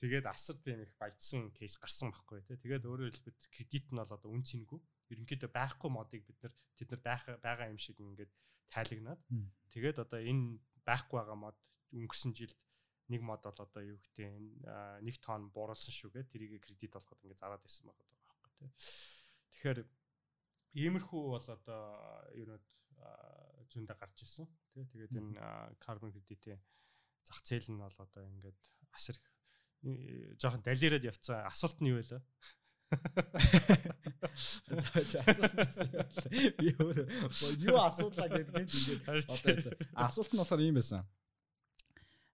тэгээд 0.00 0.26
асар 0.30 0.56
тийм 0.62 0.84
их 0.84 0.92
баяжсан 1.00 1.50
кейс 1.52 1.74
гарсан 1.76 2.12
байхгүй 2.12 2.44
тий. 2.46 2.56
Тэгээд 2.56 2.86
өөрөөр 2.86 3.12
хэлбэл 3.12 3.52
кредит 3.52 3.86
нь 3.90 3.98
бол 3.98 4.14
одоо 4.16 4.30
үн 4.30 4.44
цэнгүй 4.46 4.80
ерөнхийдөө 5.12 5.50
байхгүй 5.52 5.90
модыг 5.90 6.22
бид 6.26 6.38
нар 6.42 6.54
тэд 6.76 6.90
нар 6.92 7.38
байгаа 7.42 7.72
юм 7.72 7.80
шиг 7.80 7.96
ингээд 8.00 8.32
тайлагнаад 8.72 9.20
тэгээд 9.72 9.98
одоо 10.04 10.20
энэ 10.20 10.60
байхгүй 10.88 11.16
байгаа 11.20 11.38
мод 11.38 11.56
өнгөрсөн 11.92 12.32
жилд 12.36 12.58
нэг 13.08 13.22
мод 13.24 13.40
бол 13.40 13.60
одоо 13.64 13.82
юу 13.82 13.98
гэдэг 14.00 15.00
нэг 15.04 15.16
тонн 15.24 15.48
бууруулсан 15.52 15.92
шүүгээ 15.96 16.28
тэрийг 16.28 16.60
кредит 16.60 16.92
болгоход 16.92 17.24
ингээд 17.24 17.40
зараад 17.40 17.64
байсан 17.64 17.88
байгаа 17.88 18.04
байхгүй 18.04 18.52
тий. 18.60 18.70
Тэгэхээр 19.56 19.78
иймэрхүү 20.76 21.22
бол 21.32 21.48
одоо 21.48 21.82
юунод 22.36 22.66
зөндө 23.72 23.94
гарч 23.96 24.28
ирсэн 24.28 24.46
тий. 24.76 24.84
Тэгээд 24.92 25.16
энэ 25.16 25.40
карбон 25.80 26.12
кредитийн 26.12 26.60
зах 27.24 27.40
зээл 27.40 27.72
нь 27.72 27.80
бол 27.80 27.96
одоо 27.96 28.22
ингээд 28.28 28.60
асар 28.92 29.16
жоохон 30.36 30.62
далираад 30.64 31.08
явцсан 31.08 31.48
асуулт 31.48 31.80
нь 31.80 31.88
юу 31.88 32.04
вэ? 32.04 32.12
Байна. 32.12 32.28
Би 36.58 36.72
өөр 36.72 36.98
юу 37.60 37.78
асуудлаа 37.84 38.28
гэдэг 38.32 38.64
ингээд 38.64 39.02
одоо 39.08 39.76
асуулт 40.08 40.32
нь 40.32 40.40
болохоор 40.40 40.62
юм 40.64 40.78
байсан. 40.80 41.04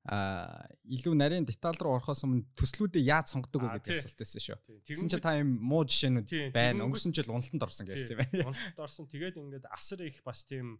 А 0.05 0.69
илүү 0.85 1.17
нарийн 1.17 1.49
деталь 1.49 1.81
руу 1.81 1.97
орохоос 1.97 2.23
өмнө 2.29 2.45
төслүүдээ 2.61 3.09
яаж 3.09 3.33
сонгодог 3.33 3.65
вэ 3.65 3.81
гэдэг 3.81 4.05
асуулт 4.05 4.21
байсан 4.21 4.41
шүү. 4.45 4.59
Тэгсэн 4.85 5.09
чинь 5.09 5.25
та 5.25 5.41
юм 5.41 5.57
муу 5.65 5.89
жишээнүүд 5.89 6.53
байна. 6.53 6.85
Өнгөрсөн 6.85 7.17
жил 7.17 7.33
уналтанд 7.33 7.65
орсон 7.65 7.89
гэсэн 7.89 8.13
юм 8.13 8.21
байна. 8.21 8.53
Уналтанд 8.53 8.85
орсон. 8.85 9.09
Тэгээд 9.09 9.41
ингээд 9.41 9.65
асар 9.73 10.05
их 10.05 10.21
бас 10.21 10.45
тийм 10.45 10.77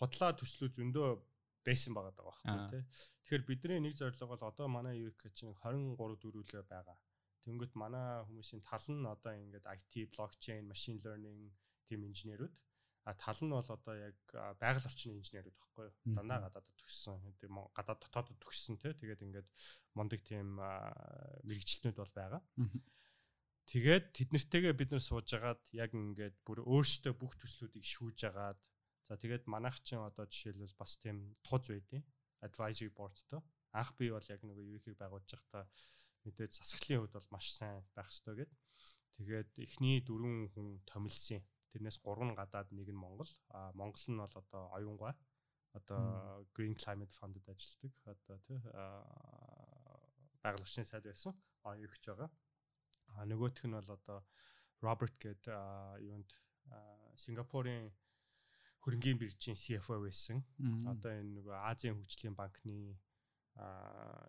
худлаа 0.00 0.32
төслүүд 0.40 0.72
зөндөө 0.80 1.08
байсан 1.68 1.92
байгаа 1.92 2.16
даа 2.16 2.26
байхгүй 2.32 2.56
тий. 2.72 2.82
Тэгэхээр 3.22 3.42
бидний 3.46 3.80
нэг 3.84 3.94
зорилго 4.00 4.26
бол 4.32 4.42
одоо 4.48 4.66
манай 4.72 4.98
UX 5.04 5.30
чинь 5.36 5.52
23 5.52 6.16
дөрвөлөө 6.16 6.64
байгаа. 6.66 6.96
Тэнгөт 7.44 7.74
манай 7.74 8.22
хүмүүсийн 8.26 8.62
тал 8.62 8.86
нь 8.90 9.06
одоо 9.06 9.32
ингээд 9.34 9.66
IT, 9.66 10.14
blockchain, 10.14 10.68
machine 10.70 10.98
learning 11.02 11.50
тийм 11.86 12.06
инженерүүд 12.06 12.54
а 13.04 13.14
тал 13.18 13.40
нь 13.42 13.50
бол 13.50 13.66
одоо 13.66 13.94
яг 13.98 14.18
байгаль 14.62 14.86
орчны 14.86 15.18
инженерүүд 15.18 15.58
багхгүй 15.58 15.86
юу. 15.90 16.14
Дандаа 16.14 16.46
гадаадд 16.46 16.70
төгссөн. 16.78 17.18
Гадаад 17.74 18.00
дотоодд 18.02 18.38
төгссөн 18.38 18.78
тий. 18.78 18.94
Тэгээд 18.94 19.26
ингээд 19.26 19.48
мундаг 19.98 20.22
тийм 20.22 20.62
мэрэгчлэтнүүд 21.42 21.98
бол 21.98 22.14
байгаа. 22.14 22.42
Тэгээд 23.66 24.06
тэднэртэйгээ 24.14 24.74
бид 24.78 24.90
нар 24.94 25.02
сууж 25.02 25.28
агаад 25.34 25.62
яг 25.74 25.90
ингээд 25.98 26.46
бүр 26.46 26.62
өөрсдөө 26.62 27.14
бүх 27.18 27.34
төслүүдийг 27.42 27.82
шүүж 27.82 28.18
агаад 28.30 28.58
за 29.06 29.14
тэгээд 29.18 29.50
манайх 29.50 29.82
чинь 29.82 30.02
одоо 30.02 30.26
жишээлбэл 30.30 30.78
бас 30.78 30.98
тийм 31.02 31.34
туз 31.42 31.70
байдیں۔ 31.74 32.02
advisory 32.42 32.90
boardтой. 32.90 33.40
Анх 33.72 33.94
би 33.96 34.10
бол 34.12 34.26
яг 34.28 34.42
нөгөө 34.44 34.66
юу 34.66 34.78
ихийг 34.78 34.98
байгуулж 34.98 35.30
байхдаа 35.32 35.64
мэдээж 36.24 36.52
засаглалын 36.58 37.00
хувьд 37.02 37.14
бол 37.16 37.28
маш 37.34 37.46
сайн 37.52 37.84
байх 37.94 38.08
ёстой 38.10 38.34
гэд. 38.42 38.52
Тэгээд 39.16 39.50
эхний 39.58 40.00
дөрвөн 40.00 40.50
хүн 40.54 40.68
томилсон. 40.88 41.42
Тэрнээс 41.72 41.98
гурав 42.04 42.26
нь 42.28 42.38
гадаад 42.38 42.68
нэг 42.72 42.88
нь 42.90 43.02
Монгол. 43.04 43.30
А 43.50 43.72
Монгол 43.72 44.06
нь 44.08 44.20
бол 44.22 44.34
одоо 44.42 44.62
оюунгай. 44.76 45.14
Одоо 45.72 46.44
Green 46.54 46.74
Climate 46.76 47.14
Fund-д 47.16 47.46
ажилладаг. 47.48 47.92
Одоо 48.04 48.36
тий 48.46 48.58
байгаль 50.42 50.64
орчны 50.64 50.84
сайд 50.84 51.04
байсан. 51.04 51.32
Оюун 51.62 51.86
өгч 51.86 52.04
байгаа. 52.08 52.30
А 53.16 53.24
нөгөөх 53.24 53.64
нь 53.66 53.76
бол 53.76 53.90
одоо 53.90 54.18
Роберт 54.82 55.16
гээд 55.22 55.46
юунд 56.02 56.30
Сингапурын 57.16 57.92
хөрөнгөний 58.82 59.18
биржийн 59.18 59.56
CFO 59.56 60.02
байсан. 60.02 60.42
Одоо 60.92 61.10
энэ 61.14 61.38
нөгөө 61.38 61.56
Азийн 61.70 61.96
хөгжлийн 61.96 62.34
банкны 62.34 62.98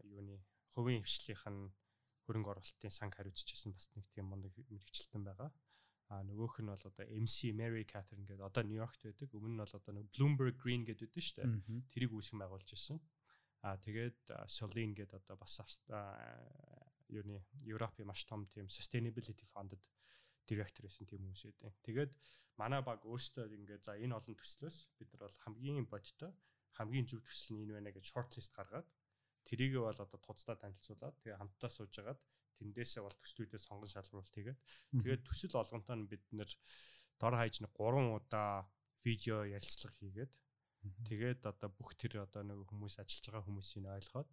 юуны 0.05 0.37
хувийн 0.73 1.03
хвшлийнх 1.03 1.45
нь 1.49 1.73
хөрөнгө 2.25 2.51
оруулалтын 2.53 2.93
санг 2.93 3.15
хариуцчихсан 3.15 3.75
бас 3.75 3.89
нэг 3.95 4.07
тийм 4.15 4.31
мундаг 4.31 4.53
мэрэгчлэн 4.69 5.23
байгаа. 5.23 5.51
А 6.11 6.21
нөгөөх 6.23 6.61
нь 6.61 6.69
бол 6.71 6.83
одоо 6.83 7.05
MC 7.07 7.55
Mary 7.55 7.85
Catherine 7.87 8.27
гэдэг 8.27 8.43
одоо 8.43 8.63
Нью-Йоркт 8.63 9.01
байдаг. 9.07 9.29
Өмнө 9.33 9.55
нь 9.55 9.61
бол 9.63 9.77
одоо 9.79 9.93
нэг 9.95 10.05
Bloomberg 10.13 10.55
Green 10.59 10.83
гэдэг 10.85 11.09
байдаг 11.09 11.23
шүү 11.23 11.35
дээ. 11.41 11.87
Тэрийг 11.91 12.11
үүсгэн 12.13 12.39
байгуулж 12.43 12.69
ирсэн. 12.75 12.99
А 13.63 13.79
тэгээд 13.79 14.19
Solin 14.51 14.91
гэдэг 14.93 15.23
одоо 15.23 15.35
бас 15.39 15.57
юуны 17.09 17.43
Европын 17.63 18.07
маш 18.07 18.25
том 18.25 18.45
тийм 18.51 18.67
sustainability 18.67 19.47
funded 19.53 19.81
директор 20.47 20.85
байсан 20.85 21.07
тийм 21.07 21.23
хүмүүс 21.23 21.43
байдаг. 21.47 21.73
Тэгээд 21.87 22.11
манай 22.59 22.81
баг 22.83 23.05
өөртөө 23.07 23.47
ингээд 23.47 23.83
за 23.87 23.95
энэ 23.97 24.15
олон 24.19 24.35
төслөөс 24.35 24.77
бид 24.99 25.09
нар 25.15 25.21
бол 25.27 25.41
хамгийн 25.47 25.87
бодтой 25.87 26.31
хамгийн 26.77 27.07
зөв 27.07 27.21
төсөл 27.23 27.55
нь 27.55 27.63
энэ 27.65 27.75
байна 27.77 27.91
гэж 27.93 28.05
shortlist 28.09 28.51
гаргаад 28.57 28.87
тэрийг 29.47 29.79
бол 29.79 29.93
одоо 29.93 30.19
туцдаа 30.19 30.55
танилцуулаад 30.59 31.15
тэгээ 31.21 31.39
хамтдаа 31.39 31.71
суужгаад 31.71 32.19
тэндээсээ 32.59 33.01
бол 33.03 33.17
төслүүдээ 33.21 33.61
сонгон 33.61 33.89
шалгуулт 33.91 34.31
тэгээд 34.31 34.59
тэгээд 35.03 35.21
төсөл 35.27 35.59
олгонтой 35.61 35.95
нь 35.99 36.09
бид 36.11 36.23
нэр 36.31 36.49
дор 37.19 37.35
хаяж 37.35 37.55
нэг 37.59 37.71
3 37.75 38.17
удаа 38.17 38.67
видео 39.03 39.43
ярилцлага 39.43 39.97
хийгээд 39.99 40.31
тэгээд 41.09 41.41
одоо 41.51 41.69
бүх 41.71 41.95
тэр 41.99 42.23
одоо 42.25 42.43
нэг 42.43 42.67
хүмүүс 42.67 42.99
ажиллаж 42.99 43.25
байгаа 43.27 43.47
хүмүүсийг 43.47 43.85
ойлгоод 43.87 44.29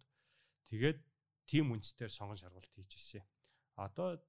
тэгээд 0.71 0.99
тим 1.51 1.75
үнцээр 1.75 2.11
сонгон 2.11 2.39
шалгуулт 2.39 2.71
хийж 2.75 2.91
ирсэн. 2.95 3.23
Одоо 3.75 4.19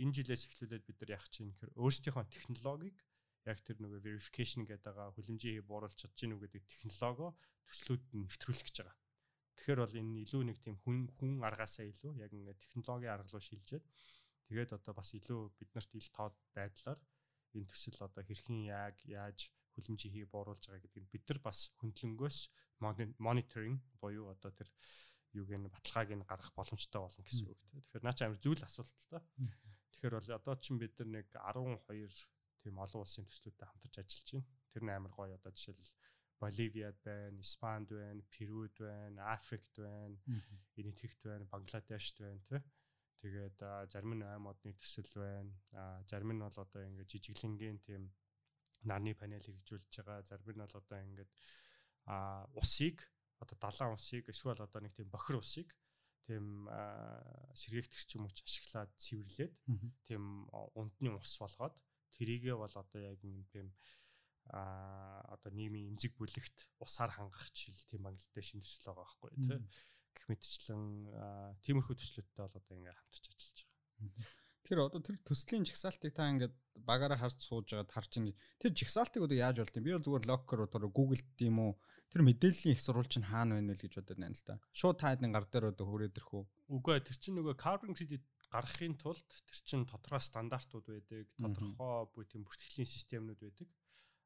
энэ 0.00 0.14
жилээс 0.16 0.48
эхлүүлээд 0.48 0.84
бид 0.88 0.98
нар 1.00 1.16
яах 1.16 1.28
чинь 1.28 1.52
өөрсдийнхөө 1.76 2.24
технологиг 2.28 2.96
яг 3.48 3.58
тэр 3.64 3.76
нөгөө 3.80 4.00
verification 4.04 4.68
гэдэг 4.68 4.84
байгаа 4.84 5.12
хүлэмжийн 5.16 5.64
бууруулж 5.64 5.96
чадж 5.96 6.16
гинүү 6.16 6.38
гэдэг 6.44 6.62
технологио 6.68 7.32
төслүүд 7.68 8.02
нь 8.12 8.24
нэвтрүүлэх 8.28 8.64
гэж 8.68 8.76
байгаа. 8.84 8.96
Тэгэхээр 9.60 9.80
бол 9.84 10.00
энэ 10.00 10.24
илүү 10.24 10.42
нэг 10.48 10.58
тийм 10.64 10.76
хүн 10.80 10.98
хүн 11.20 11.44
аргаасаа 11.44 11.84
илүү 11.84 12.16
яг 12.24 12.32
ингээд 12.32 12.64
технологийн 12.64 13.12
арга 13.12 13.28
руу 13.28 13.44
шилжээд 13.44 13.84
тэгээд 14.48 14.72
одоо 14.72 14.92
бас 14.96 15.12
илүү 15.12 15.52
биднэрт 15.60 15.92
ил 16.00 16.08
тоод 16.16 16.34
байдлаар 16.56 16.96
энэ 17.52 17.68
төсөл 17.68 18.00
одоо 18.08 18.24
хэрхэн 18.24 18.72
яг 18.72 18.96
яаж 19.04 19.52
хүлэмжийн 19.76 20.14
хий 20.16 20.24
бууруулж 20.24 20.64
байгаа 20.64 20.80
гэдэг 20.80 21.02
нь 21.04 21.12
бид 21.12 21.24
нар 21.28 21.40
бас 21.44 21.58
хөндлөнгөөс 21.76 22.38
мониторинг 23.20 23.84
буюу 24.00 24.32
одоо 24.32 24.48
тэр 24.48 24.68
юуг 25.36 25.50
нь 25.52 25.68
баталгааг 25.68 26.10
нь 26.16 26.24
гаргах 26.24 26.56
боломжтой 26.56 27.00
болно 27.04 27.22
гэсэн 27.22 27.46
үг. 27.46 27.60
Тэгэхээр 27.60 28.04
наа 28.04 28.16
чи 28.16 28.24
амар 28.24 28.40
зүйл 28.40 28.64
асуулт 28.64 28.96
л 28.96 29.12
та. 29.12 29.20
Тэгэхээр 29.92 30.16
бол 30.16 30.30
одоо 30.40 30.54
чинь 30.56 30.80
бид 30.80 30.96
нар 30.98 31.10
нэг 31.20 31.26
12 31.36 31.84
тийм 32.64 32.76
олон 32.80 33.00
улсын 33.04 33.28
төслүүдтэй 33.28 33.66
хамтарч 33.68 33.94
ажиллаж 34.00 34.28
байна. 34.32 34.48
Тэр 34.72 34.82
нь 34.88 34.94
амар 34.96 35.12
гоё 35.12 35.34
одоо 35.36 35.52
жишээл 35.52 35.84
Боливиад 36.40 36.98
байна, 37.04 37.40
Испанд 37.40 37.92
байна, 37.92 38.22
Перуд 38.32 38.74
байна, 38.80 39.32
Африкт 39.34 39.78
байна, 39.78 40.16
Энэтхэгт 40.76 41.22
байна, 41.24 41.44
Бангладешт 41.52 42.20
байна 42.20 42.40
тий. 42.48 42.62
Тэгээд 43.20 43.60
зарим 43.92 44.16
нь 44.16 44.24
ай 44.24 44.38
модны 44.40 44.72
төсөл 44.80 45.12
байна. 45.20 45.52
А 45.76 46.02
зарим 46.08 46.32
нь 46.32 46.40
бол 46.40 46.56
одоо 46.56 46.82
ингээд 46.88 47.12
жижиглэнгийн 47.12 47.78
тийм 47.84 48.08
нарны 48.88 49.12
панел 49.14 49.44
хэрэгжүүлж 49.44 49.92
байгаа. 50.00 50.24
Зарим 50.24 50.56
нь 50.56 50.64
бол 50.64 50.80
одоо 50.80 50.98
ингээд 51.04 51.32
а 52.08 52.48
усыг 52.56 53.04
одоо 53.40 53.56
далайн 53.60 53.92
усыг 53.92 54.28
эсвэл 54.32 54.64
одоо 54.64 54.80
нэг 54.80 54.96
тийм 54.96 55.12
бохир 55.12 55.36
усыг 55.36 55.68
тийм 56.24 56.64
сэргээгтэрч 57.60 58.08
юм 58.16 58.24
уч 58.24 58.40
ашиглаад 58.44 58.90
цэвэрлээд 58.96 59.52
тийм 60.08 60.48
ундны 60.76 61.10
ус 61.16 61.36
болгоод 61.40 61.76
тэрийгээ 62.16 62.56
бол 62.56 62.72
одоо 62.72 63.00
яг 63.00 63.20
юм 63.24 63.44
тийм 63.52 63.72
а 64.50 65.22
одоо 65.30 65.50
нийгмийн 65.54 65.94
эмзэг 65.94 66.18
бүлэгт 66.18 66.66
усаар 66.82 67.14
хангах 67.14 67.48
жишээ 67.54 67.90
тийм 67.90 68.02
Бангладеш 68.06 68.46
шинэ 68.50 68.66
төсөл 68.66 68.90
байгаа 68.90 69.06
байхгүй 69.06 69.30
тий. 69.38 69.60
Гэх 70.14 70.26
мэтчлэн 70.26 70.84
тиймэрхүү 71.62 71.96
төслүүдтэй 71.96 72.42
бол 72.42 72.58
одоо 72.58 72.74
ингээд 72.74 72.98
хамтарч 72.98 73.24
ажиллаж 73.30 73.58
байгаа. 73.62 74.26
Тэр 74.60 74.78
одоо 74.86 75.00
тэр 75.02 75.16
төслийн 75.24 75.64
жагсаалтыг 75.66 76.12
та 76.14 76.30
ингээд 76.30 76.54
багаараа 76.82 77.18
харж 77.18 77.38
сууж 77.42 77.70
байгаад 77.70 77.94
харж 77.94 78.12
ин 78.18 78.34
тэр 78.60 78.74
жагсаалтыг 78.74 79.24
одоо 79.24 79.38
яаж 79.38 79.56
болд 79.62 79.78
юм? 79.78 79.84
Би 79.86 79.94
бол 79.94 80.06
зүгээр 80.06 80.28
локер 80.30 80.58
одоо 80.66 80.90
Google 80.90 81.22
тийм 81.38 81.56
үү 81.62 81.72
тэр 82.10 82.22
мэдээллийн 82.26 82.74
их 82.74 82.82
сурвалж 82.82 83.14
нь 83.18 83.28
хаана 83.30 83.56
байна 83.58 83.72
вэ 83.72 83.86
гэж 83.86 83.94
бодод 84.02 84.18
байна 84.18 84.34
л 84.34 84.46
да. 84.46 84.58
Шууд 84.74 84.98
та 84.98 85.14
хэдийн 85.14 85.32
гар 85.32 85.46
дээр 85.46 85.70
одоо 85.72 85.86
хүрээд 85.86 86.18
ирэх 86.18 86.30
үү? 86.34 86.44
Үгүй 86.74 86.98
тэр 87.06 87.16
чинь 87.18 87.36
нөгөө 87.38 87.54
carbon 87.54 87.94
credit 87.94 88.22
гаргахын 88.50 88.98
тулд 88.98 89.26
тэр 89.46 89.58
чинь 89.62 89.86
тодорхой 89.86 90.18
стандартууд 90.18 90.86
байдаг, 90.90 91.30
тодорхой 91.38 92.10
бүх 92.10 92.26
тийм 92.26 92.42
бүртгэлийн 92.42 92.90
системнүүд 92.90 93.40
байдаг. 93.40 93.68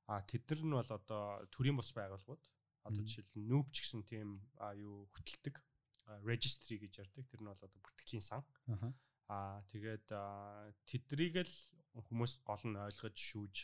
А 0.07 0.21
тэд 0.23 0.45
нар 0.49 0.61
нь 0.65 0.77
бол 0.77 0.91
одоо 0.91 1.25
төрийн 1.55 1.77
бус 1.77 1.91
байгууллагууд 1.97 2.45
одоо 2.85 3.03
жишээл 3.05 3.41
нь 3.41 3.49
нүүб 3.49 3.69
ч 3.73 3.77
гэсэн 3.85 4.03
тийм 4.05 4.45
юу 4.77 5.09
хөтэлдэг 5.17 5.57
registry 6.29 6.77
гэж 6.77 7.01
ярьдаг. 7.01 7.25
Тэр 7.29 7.41
нь 7.41 7.49
бол 7.49 7.65
одоо 7.65 7.81
бүртгэлийн 7.81 8.25
сан. 8.25 8.45
Аа 9.33 9.65
тэгээд 9.73 10.13
тэдрийг 10.85 11.41
л 11.41 11.57
хүмүүс 11.97 12.45
гол 12.45 12.65
нь 12.69 12.77
ойлгож 12.77 13.17
шүүж 13.17 13.57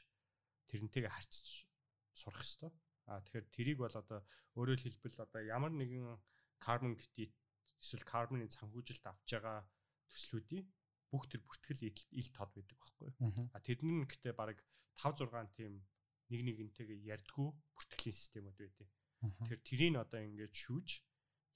тэрнтэйгээ 0.72 1.12
харьцаж 1.12 1.68
сурах 2.16 2.40
хэрэгтэй. 2.40 2.72
Аа 3.12 3.20
тэгэхээр 3.20 3.46
тэрийг 3.52 3.78
бол 3.84 3.92
одоо 3.92 4.24
өөрөөр 4.56 4.80
хэлбэл 4.80 5.20
одоо 5.20 5.40
ямар 5.44 5.72
нэгэн 5.76 6.16
carbon 6.64 6.96
credit 6.96 7.36
эсвэл 7.80 8.08
carbon-ы 8.08 8.48
санхүүжилт 8.48 9.04
авч 9.04 9.28
байгаа 9.36 9.64
төслүүдийн 10.08 10.64
бүх 11.10 11.26
тэр 11.28 11.42
бүртгэл 11.44 11.90
ил 11.90 12.28
тод 12.32 12.50
байдаг 12.56 12.76
байхгүй. 12.80 13.10
А 13.52 13.58
тэрний 13.60 14.04
гэхдээ 14.08 14.32
баг 14.36 14.56
5 14.96 15.28
6 15.28 15.56
тийм 15.58 15.84
нэг 16.30 16.40
нэгнтэйгээ 16.46 16.98
ярьдгүү 17.14 17.48
бүртгэлийн 17.74 18.16
системүүд 18.16 18.56
байдیں۔ 18.56 18.88
Тэгэхээр 19.20 19.62
тэрийг 19.66 19.94
одоо 20.00 20.20
ингээд 20.24 20.54
шүүж 20.54 20.88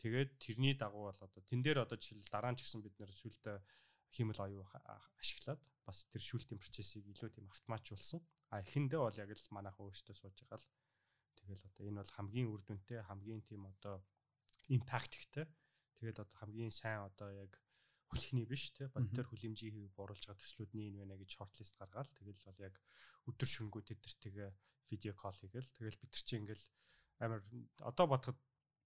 тэгээд 0.03 0.31
тэрний 0.37 0.75
дагуу 0.77 1.09
бол 1.09 1.21
одоо 1.25 1.43
тэн 1.49 1.65
дээр 1.65 1.87
одоо 1.87 1.97
жишээл 1.97 2.29
дараа 2.29 2.53
нь 2.53 2.59
ч 2.59 2.67
гэсэн 2.69 2.83
бид 2.85 2.99
нэр 3.01 3.13
сүлдө 3.15 3.63
хиймэл 4.13 4.45
оюу 4.45 4.67
ашиглаад 5.17 5.61
бас 5.87 6.05
тэр 6.13 6.23
шүүлтийн 6.23 6.61
процессыг 6.61 7.09
илүү 7.09 7.31
тийм 7.33 7.47
автоматжуулсан. 7.49 8.21
А 8.53 8.61
эхэндээ 8.61 9.01
бол 9.01 9.17
яг 9.17 9.31
л 9.33 9.55
манайхан 9.57 9.89
өөрсдөө 9.89 10.15
сууж 10.15 10.37
байгаа 10.45 10.61
л 10.61 10.69
тэгэл 11.41 11.65
одоо 11.69 11.83
энэ 11.89 12.01
бол 12.05 12.13
хамгийн 12.15 12.49
үр 12.53 12.63
дүнтэй 12.63 13.01
хамгийн 13.03 13.43
тийм 13.49 13.63
одоо 13.67 14.05
импакттэй 14.69 15.49
тэгээд 15.99 16.21
одоо 16.21 16.37
хамгийн 16.37 16.73
сайн 16.73 17.09
одоо 17.09 17.29
яг 17.33 17.53
хүлхний 18.15 18.47
биш 18.47 18.71
те. 18.79 18.87
Бодтоор 18.95 19.27
хүлэмжийн 19.29 19.75
хэв 19.75 19.93
бууруулж 19.99 20.25
байгаа 20.25 20.39
төслүүдний 20.39 20.89
энэ 20.95 21.03
байна 21.03 21.19
гэж 21.19 21.31
шортлист 21.35 21.75
гаргаад 21.77 22.11
тэгэл 22.15 22.47
бол 22.47 22.61
яг 22.63 22.75
өдөр 23.27 23.49
шөнгөө 23.51 23.83
тэдэртэйгээ 23.91 24.51
видео 24.95 25.13
кол 25.19 25.35
хийгээл. 25.35 25.75
Тэгэл 25.77 26.01
бид 26.01 26.13
нар 26.15 26.23
чи 26.23 26.35
ингээл 26.39 26.65
амар 27.19 27.41
одоо 27.83 28.07
бодоход 28.07 28.39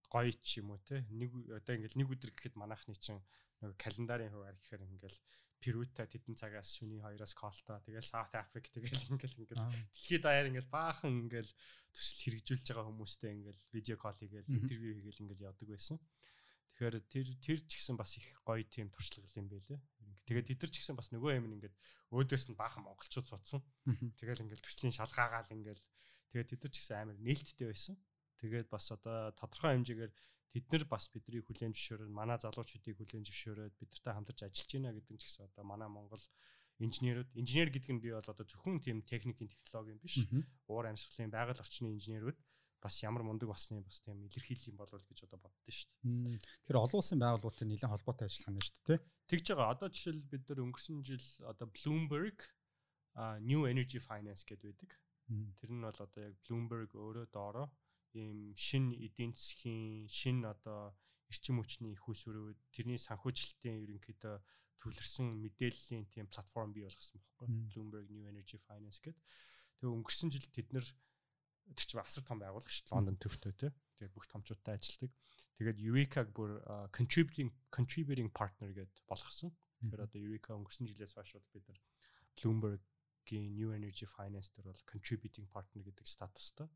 гоё 0.08 0.32
ч 0.32 0.64
юм 0.64 0.72
уу 0.72 0.80
те. 0.80 1.04
Нэг 1.12 1.30
одоо 1.52 1.76
ингээл 1.76 2.00
нэг 2.00 2.08
өдөр 2.08 2.30
гэхэд 2.32 2.56
манайхны 2.56 2.96
чин 2.96 3.20
нэг 3.60 3.76
календарын 3.76 4.32
хуваар 4.32 4.56
гэхээр 4.56 4.88
ингээл 4.88 5.20
Перута 5.58 6.06
тэдэн 6.06 6.38
цагаас 6.38 6.70
шөнийн 6.78 7.02
2-оос 7.02 7.34
колтой 7.34 7.82
тэгэл 7.82 8.06
South 8.06 8.30
Africa 8.38 8.70
тэгэл 8.70 8.94
ингээл 9.10 9.42
ингээл 9.42 9.66
дэлхийд 9.90 10.22
даяар 10.22 10.46
ингээл 10.54 10.70
баахан 10.70 11.26
ингээл 11.26 11.50
төсөл 11.90 12.22
хэрэгжүүлж 12.22 12.66
байгаа 12.70 12.86
хүмүүстэй 12.86 13.32
ингээл 13.34 13.62
видео 13.74 13.96
кол 13.98 14.14
хийгээл 14.14 14.54
интервью 14.54 14.94
хийгээл 14.94 15.22
ингээл 15.26 15.46
явдаг 15.50 15.68
байсан. 15.74 15.98
Тэгэхээр 16.78 17.02
тэр 17.10 17.26
тэр 17.42 17.58
ч 17.66 17.82
гэсэн 17.82 17.98
бас 17.98 18.14
их 18.14 18.38
гоё 18.46 18.62
тийм 18.62 18.86
туршлага 18.86 19.26
юм 19.34 19.50
байлээ. 19.50 19.82
Тэгээд 20.30 20.46
тэд 20.54 20.58
нар 20.62 20.70
ч 20.70 20.76
гэсэн 20.78 20.94
бас 20.94 21.10
нөгөө 21.10 21.42
юм 21.42 21.50
ингээд 21.58 21.74
өөдөөс 22.14 22.54
нь 22.54 22.54
баахан 22.54 22.86
монголчууд 22.86 23.26
судсан. 23.26 23.66
Тэгэл 24.14 24.46
ингээд 24.46 24.62
төслийн 24.62 24.94
шалгаагаал 24.94 25.50
ингээд 25.58 25.82
тэгээд 26.30 26.48
тэд 26.54 26.60
нар 26.62 26.70
ч 26.70 26.76
гэсэн 26.78 26.96
амар 27.02 27.18
нээлттэй 27.18 27.66
байсан. 27.66 27.98
Тэгээд 28.38 28.70
бас 28.70 28.94
одоо 28.94 29.34
тодорхой 29.34 29.74
хэмжээгээр 29.74 30.12
тэд 30.54 30.64
нар 30.70 30.84
бас 30.86 31.10
бидний 31.10 31.42
хүлээн 31.42 31.74
зөвшөөрөн 31.74 32.14
манай 32.14 32.38
залуучуудыг 32.38 32.94
хүлээн 32.94 33.26
зөвшөөрөөд 33.26 33.74
бидэртэй 33.74 34.14
хамтарч 34.14 34.38
ажиллаж 34.46 34.70
байна 34.70 34.94
гэдэг 34.94 35.12
нь 35.18 35.18
ч 35.18 35.24
гэсэн 35.26 35.50
одоо 35.50 35.64
манай 35.66 35.90
Монгол 35.90 36.22
инженерүүд 36.78 37.34
инженер 37.34 37.74
гэдэг 37.74 37.90
нь 37.90 38.02
би 38.06 38.14
бол 38.14 38.22
одоо 38.22 38.46
зөвхөн 38.46 38.78
тийм 38.78 39.02
техникийн 39.02 39.50
технологи 39.50 39.98
юм 39.98 40.00
биш. 40.00 40.22
Уур 40.70 40.86
амьсгалын 40.86 41.34
байгаль 41.34 41.58
орчны 41.58 41.90
инженерүүд 41.98 42.38
бас 42.78 43.02
ямар 43.02 43.22
мундаг 43.26 43.50
басны 43.50 43.82
бас 43.82 43.98
тийм 44.00 44.22
илэрхийлэл 44.22 44.70
юм 44.70 44.78
болов 44.78 45.02
гэж 45.06 45.26
одоо 45.26 45.38
боддоо 45.42 45.72
шүү 45.72 45.90
дээ. 46.06 46.38
Тэгэхээр 46.38 46.78
олон 46.78 46.98
улсын 47.02 47.18
байгууллагуудтай 47.18 47.66
нэлээд 47.66 47.90
холбоотой 47.90 48.26
ажиллах 48.30 48.52
нь 48.54 48.62
шүү 48.62 48.86
дээ. 48.86 49.00
Тэгж 49.28 49.46
байгаа. 49.50 49.68
Одоо 49.74 49.88
жишээл 49.90 50.22
бид 50.30 50.44
нар 50.46 50.62
өнгөрсөн 50.62 50.98
жил 51.02 51.26
одоо 51.50 51.66
Bloomberg 51.74 52.38
New 53.42 53.66
Energy 53.66 53.98
Finance 53.98 54.46
гэдэг 54.46 54.78
байдаг. 54.78 54.90
Тэр 55.58 55.70
нь 55.74 55.82
бол 55.82 55.98
одоо 55.98 56.22
яг 56.22 56.34
Bloomberg 56.46 56.90
өөрөө 56.94 57.26
доороо 57.34 57.66
ийм 58.14 58.54
шин 58.54 58.94
эдийн 58.94 59.34
засгийн 59.34 60.08
шин 60.08 60.46
одоо 60.46 60.94
эрчим 61.28 61.60
хүчний 61.60 61.92
их 61.92 62.08
усрүүд 62.08 62.56
тэрний 62.72 62.96
санхүүжилтийн 62.96 63.84
ерөнхийдөө 63.84 64.36
төвлөрсөн 64.80 65.26
мэдээллийн 65.44 66.06
тийм 66.08 66.26
платформ 66.32 66.72
бий 66.72 66.86
болгосон 66.86 67.20
байхгүй 67.20 67.46
Bloomberg 67.68 68.08
New 68.08 68.24
Energy 68.30 68.56
Finance 68.64 69.02
гэдэг. 69.02 69.20
Тэгээ 69.82 69.92
өнгөрсөн 69.92 70.30
жил 70.32 70.46
тэд 70.54 70.72
нар 70.72 70.86
тэр 71.74 71.86
чинь 71.88 72.02
асар 72.02 72.24
том 72.24 72.38
байгууллага 72.40 72.72
шүү 72.72 72.84
дээ 72.88 72.96
Лондон 72.96 73.18
төвтэй 73.18 73.54
тий. 73.58 73.72
Тэгээ 73.98 74.14
бүх 74.14 74.26
томчуудтай 74.30 74.74
ажилладаг. 74.78 75.12
Тэгээд 75.58 75.78
Eureka-г 75.82 76.28
бүр 76.32 76.50
contributing 76.94 77.50
contributing 77.74 78.28
partner 78.30 78.70
гэдээ 78.72 79.08
болгосон. 79.10 79.50
Тэгэхээр 79.82 80.04
одоо 80.06 80.18
Eureka 80.18 80.56
өнгөрсөн 80.56 80.88
жилээс 80.88 81.14
хойш 81.18 81.34
бол 81.34 81.52
бид 81.52 81.66
нар 81.68 81.80
Bloomberg 82.38 82.82
Facebook-ийн 83.28 83.52
New 83.54 83.72
Energy 83.72 84.06
Finance 84.06 84.50
дээр 84.54 84.72
бол 84.72 84.82
contributing 84.88 85.46
partner 85.52 85.82
гэдэг 85.84 86.06
статустай. 86.06 86.68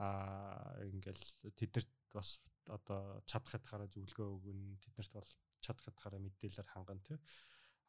Аа 0.00 0.80
ингээл 0.88 1.24
тэднэрт 1.54 1.90
бас 2.12 2.40
одоо 2.66 3.20
чадах 3.28 3.52
хэтгаараа 3.52 3.88
зөвлөгөө 3.92 4.28
өгнө. 4.40 4.80
Тэднэрт 4.80 5.12
бол 5.12 5.30
чадах 5.60 5.84
хэтгаараа 5.84 6.20
мэдээлэлээр 6.24 6.72
хангана 6.72 7.04
тий. 7.04 7.18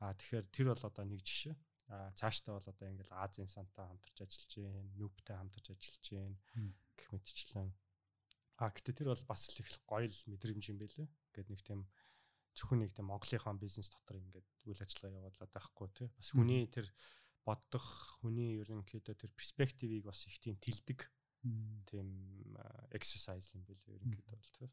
Аа 0.04 0.14
тэгэхээр 0.14 0.46
тэр 0.52 0.68
бол 0.76 0.84
одоо 0.84 1.06
нэг 1.08 1.24
жишээ. 1.24 1.56
Аа 1.94 2.10
цаашдаа 2.18 2.58
бол 2.58 2.70
одоо 2.70 2.88
ингээл 2.90 3.14
Азийн 3.14 3.50
сантай 3.50 3.86
хамтарч 3.86 4.18
ажиллаж 4.26 4.52
байна, 4.58 4.90
Нүбтэй 4.98 5.36
хамтарч 5.38 5.68
ажиллаж 5.70 6.06
байна 6.10 6.38
гэх 6.98 7.10
мэтчлэн. 7.14 7.70
Аа 8.58 8.72
гэтээ 8.74 8.96
тэр 9.06 9.10
бол 9.14 9.26
бас 9.30 9.42
л 9.54 9.62
их 9.62 9.70
гоё 9.86 10.10
л 10.10 10.30
мэдрэмж 10.34 10.66
юм 10.74 10.80
байлээ. 10.82 11.06
Ингээд 11.06 11.50
нэг 11.54 11.62
тийм 11.62 11.82
зөвхөн 12.58 12.80
нэг 12.82 12.92
тийм 12.96 13.12
Монголынхаа 13.12 13.54
бизнес 13.60 13.92
дотор 13.94 14.18
ингээд 14.18 14.48
үйл 14.66 14.82
ажиллагаа 14.82 15.18
явуулаад 15.30 15.52
байхгүй 15.54 15.88
тий. 15.94 16.08
Бас 16.16 16.30
хүний 16.34 16.66
тэр 16.72 16.88
бодох, 17.46 17.88
хүний 18.24 18.64
ерөнхийдөө 18.64 19.14
тэр 19.14 19.32
перспективийг 19.38 20.10
бас 20.10 20.26
их 20.26 20.42
тийм 20.42 20.58
тэлдэг 20.58 21.06
тийм 21.86 22.10
exercise 22.96 23.54
юм 23.54 23.62
байлээ 23.68 24.00
ерөнхийдөө 24.00 24.34
бол 24.34 24.52
тий. 24.58 24.70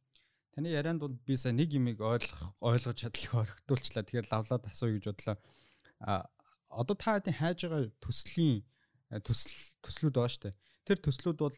Таны 0.52 0.68
ярианд 0.72 1.00
бол 1.00 1.12
би 1.12 1.36
сая 1.36 1.52
нэг 1.52 1.72
юмыг 1.76 2.00
ойлгох 2.00 2.56
ойлгож 2.60 2.96
чадлах 2.96 3.34
орхитуулчлаа. 3.44 4.04
Тэгэхээр 4.04 4.30
лавлаад 4.32 4.64
асууя 4.68 4.96
гэж 4.96 5.04
бодлоо. 5.08 5.36
А 6.00 6.28
одоо 6.72 6.96
та 6.96 7.20
хэдийн 7.20 7.38
хайж 7.38 7.58
байгаа 7.68 7.92
төслийн 8.00 8.64
төсөл 9.20 9.56
төслүүд 9.84 10.14
байгаа 10.16 10.32
шүү 10.32 10.44
дээ. 10.48 10.54
Тэр 10.88 10.98
төслүүд 11.04 11.38
бол 11.44 11.56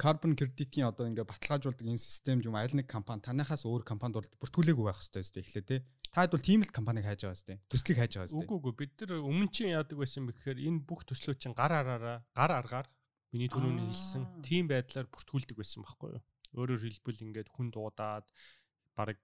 carbon 0.00 0.32
credit-ийн 0.32 0.88
одоо 0.88 1.04
ингээ 1.04 1.28
баталгаажуулдаг 1.28 1.84
энэ 1.84 2.00
систем 2.00 2.40
юм 2.40 2.56
аль 2.56 2.72
нэг 2.72 2.88
компани 2.88 3.20
танахаас 3.20 3.68
өөр 3.68 3.84
компанид 3.84 4.16
бол 4.16 4.32
бүртгүүлээгүй 4.40 4.84
байх 4.88 4.96
хэрэгтэй 4.96 5.20
өстэй 5.20 5.42
эхлээ 5.44 5.64
те. 5.68 5.76
Таад 6.08 6.32
бол 6.32 6.40
тийм 6.40 6.64
л 6.64 6.72
компаниг 6.72 7.04
хайж 7.04 7.28
байгаа 7.28 7.36
өстэй. 7.36 7.56
Төслийг 7.68 7.98
хайж 8.00 8.12
байгаа 8.16 8.28
өстэй. 8.32 8.48
Үгүй 8.48 8.56
үгүй 8.56 8.74
бид 8.80 8.92
нар 9.04 9.20
өмнө 9.20 9.52
чинь 9.52 9.76
яадаг 9.76 10.00
байсан 10.00 10.24
бэ 10.24 10.32
гэхээр 10.40 10.58
энэ 10.72 10.80
бүх 10.88 11.04
төслүүд 11.04 11.36
чинь 11.36 11.52
гар 11.52 11.72
араараа 11.76 12.24
гар 12.32 12.52
аргаар 12.56 12.88
миний 13.36 13.52
түрүүний 13.52 13.92
хэлсэн 13.92 14.24
тийм 14.40 14.72
байдлаар 14.72 15.06
бүртгүүлдэг 15.12 15.56
байсан 15.60 15.84
байхгүй 15.84 16.16
юу? 16.16 16.24
Өөрөөр 16.56 16.80
хэлбэл 16.80 17.24
ингээд 17.28 17.48
хүн 17.52 17.68
дуудаад 17.68 18.26
баг 18.96 19.20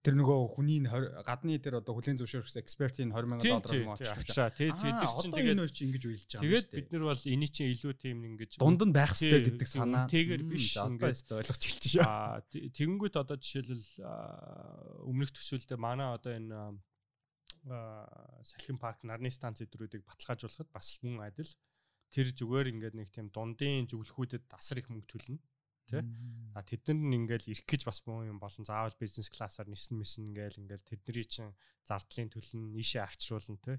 тэр 0.00 0.16
нөгөө 0.16 0.56
хүний 0.56 0.80
гадны 1.28 1.60
тэр 1.60 1.84
одоо 1.84 1.92
хүлийн 1.92 2.16
зөвшөөрөх 2.16 2.56
экспертийн 2.56 3.12
20 3.12 3.44
сая 3.44 3.60
доллар 3.60 3.80
юм 3.84 3.92
авчирчаа 3.92 4.48
тий 4.48 4.72
тэд 4.72 5.04
чинь 5.04 5.34
тэгээд 5.36 5.60
энэ 5.60 5.68
чинь 5.68 5.86
ингэж 5.92 6.04
уйлж 6.08 6.24
байгаа 6.24 6.44
тэгээд 6.48 6.68
бид 6.72 6.88
нар 6.96 7.04
бол 7.04 7.24
эний 7.28 7.50
чинь 7.52 7.68
илүү 7.76 7.92
тийм 8.00 8.18
ингэж 8.32 8.50
дунд 8.56 8.80
нь 8.80 8.96
байх 8.96 9.12
хэрэгтэй 9.12 9.60
гэдэг 9.60 9.68
санаа. 9.68 10.08
тэгээр 10.08 10.42
биш 10.48 10.72
ингээд 10.80 11.36
ойлгож 11.36 11.62
эхэлж 11.68 11.84
шээ 11.84 12.72
тэгэнгүүт 12.72 13.14
одоо 13.20 13.36
жишээлбэл 13.36 13.88
өмнөх 15.04 15.30
төсвөлдөө 15.36 15.76
манай 15.76 16.08
одоо 16.16 16.32
энэ 16.32 16.56
салхин 18.40 18.80
парк 18.80 19.04
нарны 19.04 19.28
станц 19.28 19.60
эдрүүдийг 19.60 20.08
баталгаажуулахад 20.08 20.72
бас 20.72 20.96
мөн 21.04 21.28
адил 21.28 21.52
тэр 22.08 22.32
зүгээр 22.32 22.72
ингээд 22.72 22.96
нэг 22.96 23.12
тийм 23.12 23.28
дундын 23.28 23.84
зөвлөхүүдэд 23.84 24.48
асар 24.56 24.80
их 24.80 24.88
мөнгө 24.88 25.12
төлнө 25.12 25.38
тий. 25.90 26.02
А 26.54 26.62
тэд 26.62 26.94
нар 26.94 27.18
ингээл 27.18 27.50
ирэх 27.50 27.66
гэж 27.66 27.82
бас 27.86 28.06
муу 28.06 28.22
юм 28.22 28.38
болсон. 28.38 28.64
Заавал 28.64 28.94
бизнес 28.98 29.30
классаар 29.30 29.66
нисэн 29.66 29.98
мэсэн 29.98 30.30
ингээл 30.30 30.62
ингээл 30.62 30.86
тэдний 30.86 31.26
чинь 31.26 31.54
зардлын 31.82 32.30
төлн 32.30 32.70
нийшээ 32.74 33.02
авчруулна 33.02 33.58
тий. 33.58 33.78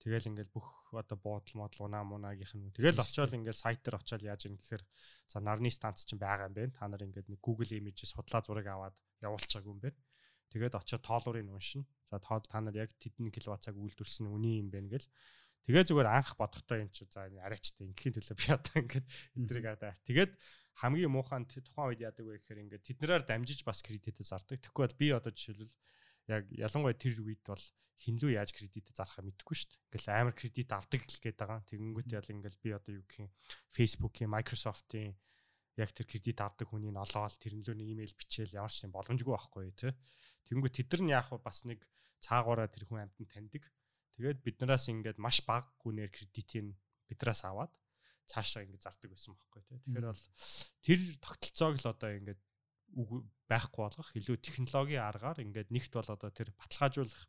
Тэгэл 0.00 0.28
ингээл 0.30 0.52
бүх 0.52 0.92
одоо 0.92 1.16
буудал 1.16 1.66
модал 1.66 1.88
унаа 1.88 2.04
мунаагийнх 2.04 2.54
нь. 2.54 2.72
Тэгэл 2.76 3.00
очиод 3.00 3.32
ингээл 3.32 3.56
сайт 3.56 3.80
дээр 3.80 3.96
очиод 3.96 4.22
яаж 4.22 4.46
юм 4.46 4.60
гэхээр 4.60 4.84
за 5.26 5.40
нарны 5.40 5.72
станц 5.72 6.04
чинь 6.04 6.20
байгаа 6.20 6.52
юм 6.52 6.54
байна. 6.54 6.76
Та 6.76 6.84
нар 6.86 7.02
ингээд 7.02 7.32
нэг 7.32 7.40
Google 7.40 7.72
Images 7.72 8.12
судлаа 8.12 8.44
зураг 8.44 8.68
аваад 8.68 8.96
явуулчихаагүй 9.24 9.72
юм 9.72 9.80
байна. 9.80 9.98
Тэгээд 10.52 10.78
очиод 10.78 11.02
тоолуурыг 11.02 11.48
уншина. 11.48 11.88
За 12.06 12.20
тоол 12.20 12.44
та 12.44 12.60
нар 12.60 12.76
яг 12.76 12.92
тэдний 13.00 13.32
киловатцаг 13.32 13.74
үйлдвэрлсэн 13.74 14.28
үний 14.30 14.60
юм 14.62 14.70
байна 14.70 14.94
гэл. 14.94 15.08
Тэгээ 15.66 15.90
зүгээр 15.90 16.06
анх 16.06 16.38
бодохдоо 16.38 16.78
юм 16.78 16.90
чи 16.94 17.02
за 17.10 17.26
арайчтай 17.42 17.90
ингийн 17.90 18.14
төлөө 18.14 18.36
би 18.38 18.46
одоо 18.54 18.76
ингээд 18.78 19.06
эдрийг 19.34 19.66
аа. 19.66 19.98
Тэгээд 20.06 20.32
хамгийн 20.76 21.12
муухан 21.12 21.48
тухайн 21.48 21.88
үед 21.96 22.04
яадаг 22.04 22.24
вэ 22.26 22.36
гэхээр 22.36 22.62
ингээд 22.68 22.84
тэднэрээр 22.84 23.24
дамжиж 23.24 23.64
бас 23.64 23.80
кредитээ 23.80 24.26
зардаг. 24.26 24.60
Тэгэхгүй 24.60 24.84
бол 24.84 25.00
би 25.00 25.06
одоо 25.16 25.32
жишээлбэл 25.32 25.76
яг 26.28 26.44
ялангуяа 26.52 26.96
тэр 27.00 27.16
үед 27.24 27.42
бол 27.48 27.64
хинлүү 27.96 28.36
яаж 28.36 28.52
кредитээ 28.52 28.92
зарахаа 28.92 29.24
мэдэхгүй 29.24 29.56
шүү 29.56 29.68
дээ. 29.72 29.80
Ингээл 29.88 30.12
амар 30.12 30.36
кредит 30.36 30.70
авдаг 30.76 31.00
л 31.00 31.22
гээд 31.24 31.38
байгаа. 31.40 31.60
Тэгэнгүүт 31.64 32.08
ял 32.12 32.28
ингээл 32.28 32.60
би 32.60 32.70
одоо 32.76 32.92
юу 32.92 33.04
гэх 33.08 33.24
юм 33.24 33.30
Facebook-ийн, 33.72 34.28
Microsoft-ийн 34.28 35.16
яг 35.80 35.90
тэр 35.96 36.04
кредит 36.04 36.40
авдаг 36.44 36.68
хүний 36.68 36.92
нь 36.92 37.00
олоод 37.00 37.34
тэрнлөөний 37.40 37.96
имэйл 37.96 38.12
бичээл 38.12 38.60
ямар 38.60 38.72
ч 38.72 38.84
юм 38.84 38.92
боломжгүй 38.92 39.32
байхгүй 39.32 39.72
тий. 39.72 39.92
Тэгэнгүүт 40.44 40.76
тэд 40.76 40.88
нар 40.92 41.02
нь 41.04 41.12
яг 41.16 41.28
бас 41.40 41.64
нэг 41.64 41.80
цаагаараа 42.20 42.68
тэр 42.68 42.84
хүн 42.84 43.08
амтнд 43.08 43.32
таньдаг. 43.32 43.64
Тэгээд 44.20 44.44
биднээс 44.44 44.92
ингээд 44.92 45.18
маш 45.20 45.40
бага 45.44 45.68
гүнээр 45.80 46.12
кредитийг 46.12 46.76
биднээс 47.08 47.48
аваад 47.48 47.72
цаашаа 48.30 48.62
ингэ 48.66 48.82
зардаг 48.82 49.10
байсан 49.10 49.34
байхгүй 49.34 49.62
тий. 49.66 49.78
Тэгэхээр 49.82 50.06
бол 50.10 50.24
тэр 50.82 51.00
тогтолцоог 51.22 51.74
л 51.80 51.90
одоо 51.90 52.10
ингээд 52.14 52.40
байхгүй 53.50 53.82
болгох 53.82 54.10
илүү 54.14 54.36
технологийн 54.42 55.02
аргаар 55.02 55.42
ингээд 55.42 55.70
нэгт 55.74 55.92
бол 55.94 56.10
одоо 56.10 56.30
тэр 56.30 56.50
баталгаажуулах 56.54 57.22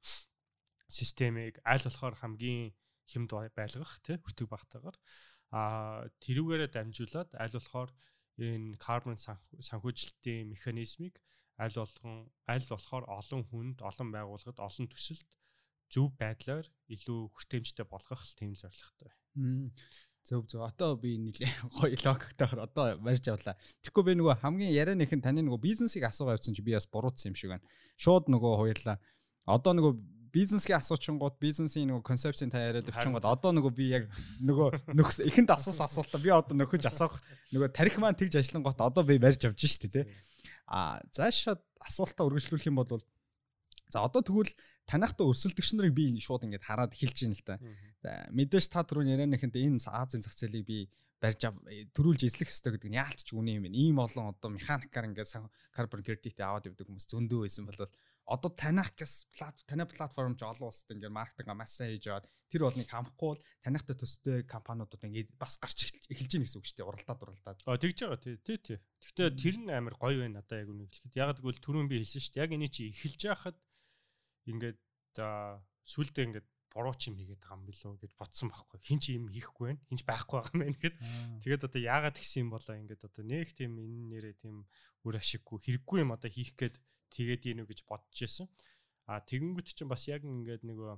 системийг 0.89 1.60
аль 1.66 1.84
болохоор 1.84 2.16
хамгийн 2.18 2.74
хэмд 3.10 3.32
байлгах 3.56 3.93
тий 4.06 4.18
хүртэг 4.20 4.48
багтаагаар 4.50 4.98
а 5.52 5.62
тэрүүгээрээ 6.24 6.70
дамжуулаад 6.72 7.30
аль 7.39 7.56
болохоор 7.56 7.91
энэ 8.38 8.78
карбон 8.78 9.18
санхүүжилтийн 9.18 10.52
механизмыг 10.54 11.16
аль 11.58 11.74
болгон 11.74 12.30
аль 12.45 12.68
болохоор 12.70 13.06
олон 13.20 13.41
хүнд 13.50 13.78
олон 13.82 14.10
байгууллагад 14.14 14.60
олон 14.68 14.86
төсөлд 14.91 15.28
зөв 15.93 16.12
байдлаар 16.22 16.68
илүү 16.91 17.20
хүртээмжтэй 17.34 17.86
болгох 17.88 18.22
тийм 18.36 18.54
зорилготой. 18.54 19.12
Зөв 20.28 20.43
зөв. 20.51 20.59
Одоо 20.67 20.99
би 20.99 21.15
нэлээ 21.15 21.71
гоё 21.71 21.95
логотойгоор 21.95 22.67
одоо 22.67 22.86
барьж 22.99 23.23
авлаа. 23.32 23.55
Тэгэхгүй 23.80 24.03
би 24.11 24.13
нөгөө 24.19 24.43
хамгийн 24.43 24.75
ярианых 24.75 25.15
нь 25.15 25.23
таны 25.23 25.39
нөгөө 25.39 25.63
бизнесийг 25.63 26.03
асуугаа 26.03 26.36
явуулсан 26.36 26.51
чи 26.51 26.59
би 26.59 26.75
бас 26.75 26.84
буруутсан 26.91 27.32
юм 27.32 27.39
шиг 27.39 27.55
байна. 27.55 27.63
Шууд 27.95 28.28
нөгөө 28.28 28.53
хоёрлаа. 28.59 28.99
Одоо 29.47 29.71
нөгөө 29.71 29.93
бизнесийн 30.36 30.84
асуучингууд 30.84 31.39
бизнесийн 31.39 31.88
нөгөө 31.88 32.03
концепцийн 32.03 32.51
та 32.51 32.59
яриад 32.59 32.91
өвчингууд 32.91 33.23
одоо 33.23 33.55
нөгөө 33.55 33.71
би 33.71 33.88
яг 33.88 34.11
нөгөө 34.43 34.91
нөхс 34.99 35.23
ихэнд 35.23 35.55
асуусан 35.55 35.88
асуултаа 35.88 36.19
би 36.19 36.36
одоо 36.36 36.59
нөхөж 36.59 36.84
асуух 36.91 37.15
нөгөө 37.55 37.71
тарих 37.71 37.95
маань 37.95 38.19
тэгж 38.19 38.36
ажиллангууд 38.36 38.84
одоо 38.84 39.07
би 39.07 39.15
барьж 39.23 39.47
авж 39.47 39.63
штэ 39.63 39.88
тий. 39.88 40.05
А 40.67 40.99
заашаа 41.15 41.55
асуултаа 41.80 42.28
үргэлжлүүлэх 42.28 42.67
юм 42.67 42.84
бол 42.84 42.99
За 43.89 44.03
одоо 44.03 44.21
тэгвэл 44.21 44.51
танахтай 44.88 45.27
өрсөлдөгч 45.27 45.69
нарыг 45.75 45.93
би 45.93 46.15
шууд 46.23 46.47
ингээд 46.47 46.63
хараад 46.63 46.95
эхэлж 46.95 47.17
байна 47.27 47.35
л 47.35 47.43
да. 47.43 47.55
Мэдээж 48.31 48.71
та 48.71 48.88
түрүүн 48.88 49.11
ярианыханд 49.13 49.59
энэ 49.59 49.83
Азийн 49.83 50.23
зах 50.23 50.33
зээлийг 50.39 50.65
би 50.65 50.77
барьж 51.19 51.49
төрүүлж 51.97 52.29
эзлэх 52.29 52.47
хэрэгтэй 52.47 52.71
гэдэг 52.77 52.91
нь 52.93 52.99
яалтч 53.01 53.27
үнэ 53.33 53.57
юм 53.57 53.65
байна. 53.65 53.77
Ийм 53.77 53.97
олон 53.97 54.31
одоо 54.31 54.49
механикаар 54.53 55.09
ингээд 55.09 55.33
карбон 55.73 56.05
кредит 56.05 56.38
аваад 56.39 56.69
явдаг 56.69 56.85
хүмүүс 56.85 57.09
зөндөө 57.09 57.49
байсан 57.49 57.65
бол 57.65 57.89
одоо 58.27 58.51
танах 58.51 58.93
гэс 58.93 59.25
танай 59.65 59.88
платформ 59.89 60.35
ч 60.38 60.45
олон 60.45 60.69
улсад 60.69 60.93
ингээд 60.93 61.15
маркетинг 61.15 61.57
маш 61.57 61.73
сайн 61.73 61.95
хийж 61.95 62.05
аваад 62.11 62.27
тэр 62.51 62.61
болныг 62.67 62.85
хамахгүй 62.91 63.27
бол 63.33 63.41
танахтай 63.63 63.95
төстэй 63.97 64.43
компаниудад 64.45 65.01
ингээд 65.01 65.31
бас 65.41 65.57
гарч 65.57 65.89
эхэлж 66.11 66.31
гин 66.38 66.43
гэсэн 66.45 66.59
үг 66.59 66.67
шүү 66.67 66.77
дээ 66.77 66.89
уралдаад 66.91 67.23
уралдаад. 67.23 67.57
А 67.65 67.79
тэгж 67.81 67.97
байгаа 68.03 68.19
тий 68.21 68.35
тий 68.43 68.57
тий. 68.61 68.77
Гэхдээ 69.01 69.29
тэр 69.31 69.55
нь 69.63 69.71
амар 69.71 69.95
гоё 69.95 70.21
байна 70.21 70.43
надаа 70.43 70.59
яг 70.59 70.69
үнэ 70.69 70.85
хэлэхэд. 70.85 71.17
Яг 71.17 71.39
гэвэл 71.39 71.63
түрүүн 71.63 71.88
би 71.88 72.03
хэлсэн 72.03 72.21
шүү 72.21 72.33
дээ. 72.35 72.43
Яг 72.45 72.51
энэ 72.51 72.67
чи 72.67 72.83
эхэлж 72.91 73.21
байхад 73.31 73.57
ингээд 74.48 74.80
сүулдэ 75.88 76.22
ингээд 76.28 76.48
буруу 76.78 76.93
ч 76.93 77.10
юм 77.10 77.18
хийгээд 77.18 77.41
байгаа 77.41 77.58
юм 77.58 77.66
билүү 77.66 77.93
гэж 78.06 78.12
бодсон 78.20 78.48
байхгүй. 78.54 78.80
Хин 78.86 79.00
ч 79.02 79.06
юм 79.18 79.26
хийхгүй 79.32 79.66
байна. 79.74 79.82
Хин 79.89 79.98
ч 79.98 80.04
байхгүй 80.06 80.36
байгаа 80.38 80.54
юм 80.54 80.62
байна 80.62 80.76
гэхэд. 80.78 80.95
Тэгээд 81.41 81.66
одоо 81.66 81.82
яагаад 81.82 82.16
тэгсэн 82.20 82.41
юм 82.45 82.50
болоо 82.54 82.76
ингээд 82.78 83.08
одоо 83.08 83.24
нэг 83.26 83.50
тийм 83.58 83.72
энэ 83.82 84.06
нэрээ 84.14 84.36
тийм 84.38 84.56
үр 85.08 85.16
ашиггүй 85.18 85.58
хэрэггүй 85.58 85.98
юм 86.06 86.12
одоо 86.14 86.30
хийх 86.30 86.54
гээд 86.54 86.76
тэгээд 87.18 87.43
ийнү 87.50 87.64
гэж 87.66 87.80
бодож 87.88 88.20
исэн. 88.22 88.45
А 89.10 89.24
тэгэнгүүт 89.26 89.74
чинь 89.74 89.89
бас 89.89 90.06
яг 90.12 90.22
ингээд 90.22 90.68
нөгөө 90.68 90.93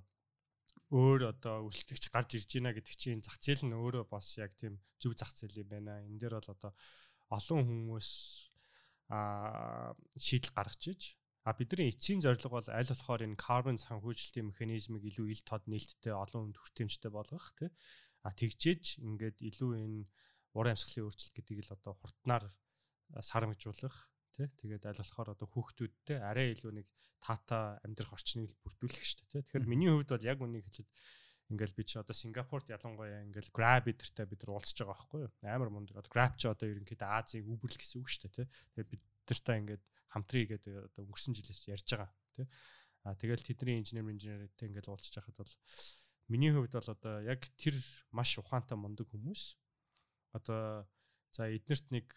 өөр 0.90 1.22
одоо 1.38 1.70
өрсөлдөгч 1.70 2.10
гарч 2.10 2.30
ирж 2.42 2.50
байна 2.58 2.74
гэдэг 2.74 2.96
чинь 2.98 3.22
зах 3.22 3.38
зээл 3.38 3.70
нь 3.70 3.78
өөрөө 3.78 4.10
бас 4.10 4.26
яг 4.42 4.58
тийм 4.58 4.82
зөв 4.98 5.14
зах 5.14 5.32
зээл 5.38 5.62
юм 5.62 5.70
байна. 5.70 6.02
Энэ 6.02 6.18
дээр 6.18 6.42
бол 6.42 6.50
одоо 6.50 6.72
олон 7.30 7.62
хүмүүс 7.70 8.10
а 9.14 9.94
шийдэл 10.18 10.54
гаргаж 10.54 10.82
иж 10.90 11.02
А 11.50 11.58
бидний 11.58 11.90
эцсийн 11.90 12.22
зорилго 12.22 12.62
бол 12.62 12.70
аль 12.70 12.86
болохоор 12.86 13.26
энэ 13.26 13.42
carbon 13.42 13.74
санхүүжилтийн 13.74 14.54
механизмыг 14.54 15.02
илүү 15.02 15.34
ил 15.34 15.42
тод 15.42 15.66
нээлттэй 15.66 16.14
олон 16.14 16.54
хүнд 16.54 16.62
хүртээмжтэй 16.62 17.10
болгох 17.10 17.58
тий. 17.58 17.74
А 18.22 18.30
тэгжээж 18.30 19.02
ингээд 19.02 19.42
илүү 19.42 19.72
энэ 19.82 20.06
уран 20.54 20.78
амьсгалын 20.78 21.10
өөрчлөлт 21.10 21.34
гэдгийг 21.34 21.66
л 21.66 21.74
одоо 21.74 21.98
хурднаар 21.98 22.46
сарамжуулах 23.18 23.98
тий. 24.30 24.46
Тэгээд 24.62 24.94
аль 24.94 25.02
болохоор 25.02 25.34
одоо 25.34 25.50
хүүхдүүдтэй 25.50 26.22
арай 26.22 26.54
илүү 26.54 26.86
нэг 26.86 26.88
таата 27.18 27.82
амьдрах 27.82 28.14
орчныг 28.14 28.54
бүрдүүлэх 28.62 29.02
шүү 29.02 29.18
дээ 29.18 29.30
тий. 29.34 29.42
Тэгэхээр 29.50 29.66
миний 29.74 29.90
хувьд 29.90 30.14
бол 30.14 30.30
яг 30.30 30.38
үнийг 30.46 30.70
хэлээд 30.70 30.90
ингээл 31.50 31.78
би 31.82 31.84
чи 31.90 31.98
одоо 31.98 32.14
Сингапурт 32.14 32.70
ялангуяа 32.70 33.26
ингээл 33.26 33.50
Grab 33.50 33.90
эдэртэй 33.90 34.30
бид 34.30 34.46
нар 34.46 34.62
уулзж 34.62 34.86
байгаа 34.86 34.94
байхгүй 34.94 35.20
юу? 35.26 35.34
Амар 35.50 35.74
мундаг. 35.74 35.98
Одоо 35.98 36.14
Grab 36.14 36.38
ч 36.38 36.46
одоо 36.46 36.70
ерөнхийдөө 36.70 37.10
Азийн 37.10 37.50
Uber 37.50 37.74
л 37.74 37.82
гэсэн 37.82 38.06
үг 38.06 38.08
шүү 38.14 38.22
дээ 38.30 38.38
тий. 38.38 38.48
Тэгээд 38.78 38.90
бид 38.94 39.02
нартай 39.26 39.58
ингээд 39.66 39.84
хамтрий 40.10 40.46
гэдэг 40.50 40.90
одоо 40.90 41.02
өнгөрсөн 41.06 41.34
жилээс 41.38 41.70
ярьж 41.70 41.88
байгаа 41.94 42.10
тий. 42.34 42.48
А 43.06 43.16
тэгэл 43.16 43.46
тэдний 43.46 43.80
инженер 43.80 44.12
инженертэй 44.12 44.68
ингээд 44.70 44.90
уулзч 44.92 45.14
байхад 45.16 45.36
бол 45.38 45.54
миний 46.28 46.52
хувьд 46.52 46.74
бол 46.76 46.90
одоо 46.94 47.16
яг 47.24 47.42
тэр 47.58 47.78
маш 48.12 48.38
ухаантай 48.38 48.78
мундаг 48.78 49.08
хүмүүс 49.10 49.56
одоо 50.36 50.86
за 51.32 51.50
эднэрт 51.50 51.88
нэг 51.94 52.08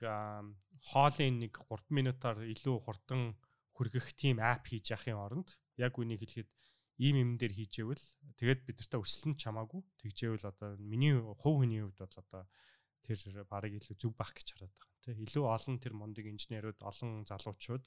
хоолын 0.90 1.36
нэг 1.45 1.53
3 1.57 1.93
минутаар 1.93 2.38
илүү 2.49 2.76
хурдан 2.82 3.36
хүргэх 3.76 4.12
тийм 4.16 4.40
апп 4.40 4.68
хийж 4.68 4.93
яхахын 4.93 5.20
оронд 5.20 5.49
яг 5.76 5.97
үнийг 5.97 6.20
хэлэхэд 6.24 6.51
ийм 7.01 7.16
юм 7.16 7.30
дээр 7.40 7.53
хийжээвэл 7.57 8.05
тэгээд 8.36 8.61
бид 8.68 8.76
нартай 8.80 9.01
өсөлн 9.01 9.36
чамаагүй 9.36 9.80
тэгжээвэл 10.01 10.49
одоо 10.49 10.76
миний 10.80 11.16
хувь 11.16 11.64
хүний 11.64 11.80
хувьд 11.80 12.01
бол 12.05 12.16
одоо 12.20 12.43
тэр 13.07 13.18
барыг 13.50 13.72
илүү 13.78 13.96
зүв 13.98 14.12
бах 14.16 14.32
гэж 14.34 14.48
хараад 14.55 14.74
байгаа 14.74 14.92
тийм 15.03 15.18
илүү 15.26 15.44
олон 15.57 15.76
тэр 15.82 15.94
мундаг 15.98 16.26
инженерүүд 16.30 16.78
олон 16.86 17.26
залуучууд 17.26 17.84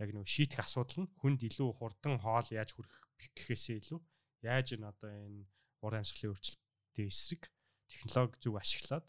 яг 0.00 0.10
нэг 0.14 0.26
шийдэх 0.30 0.64
асуудал 0.64 1.04
нь 1.04 1.12
хүнд 1.20 1.40
илүү 1.44 1.68
хурдан 1.76 2.16
хоол 2.22 2.48
яаж 2.54 2.72
хүрэх 2.72 2.94
гэхээсээ 3.36 3.76
илүү 3.82 4.00
яаж 4.48 4.66
энэ 4.78 4.88
одоо 4.88 5.10
энэ 5.12 5.44
ур 5.84 5.94
амьсгалын 5.98 6.32
өөрчлөлтийн 6.32 7.10
эсрэг 7.12 7.42
технологи 7.90 8.40
зөв 8.40 8.54
ашиглаад 8.56 9.06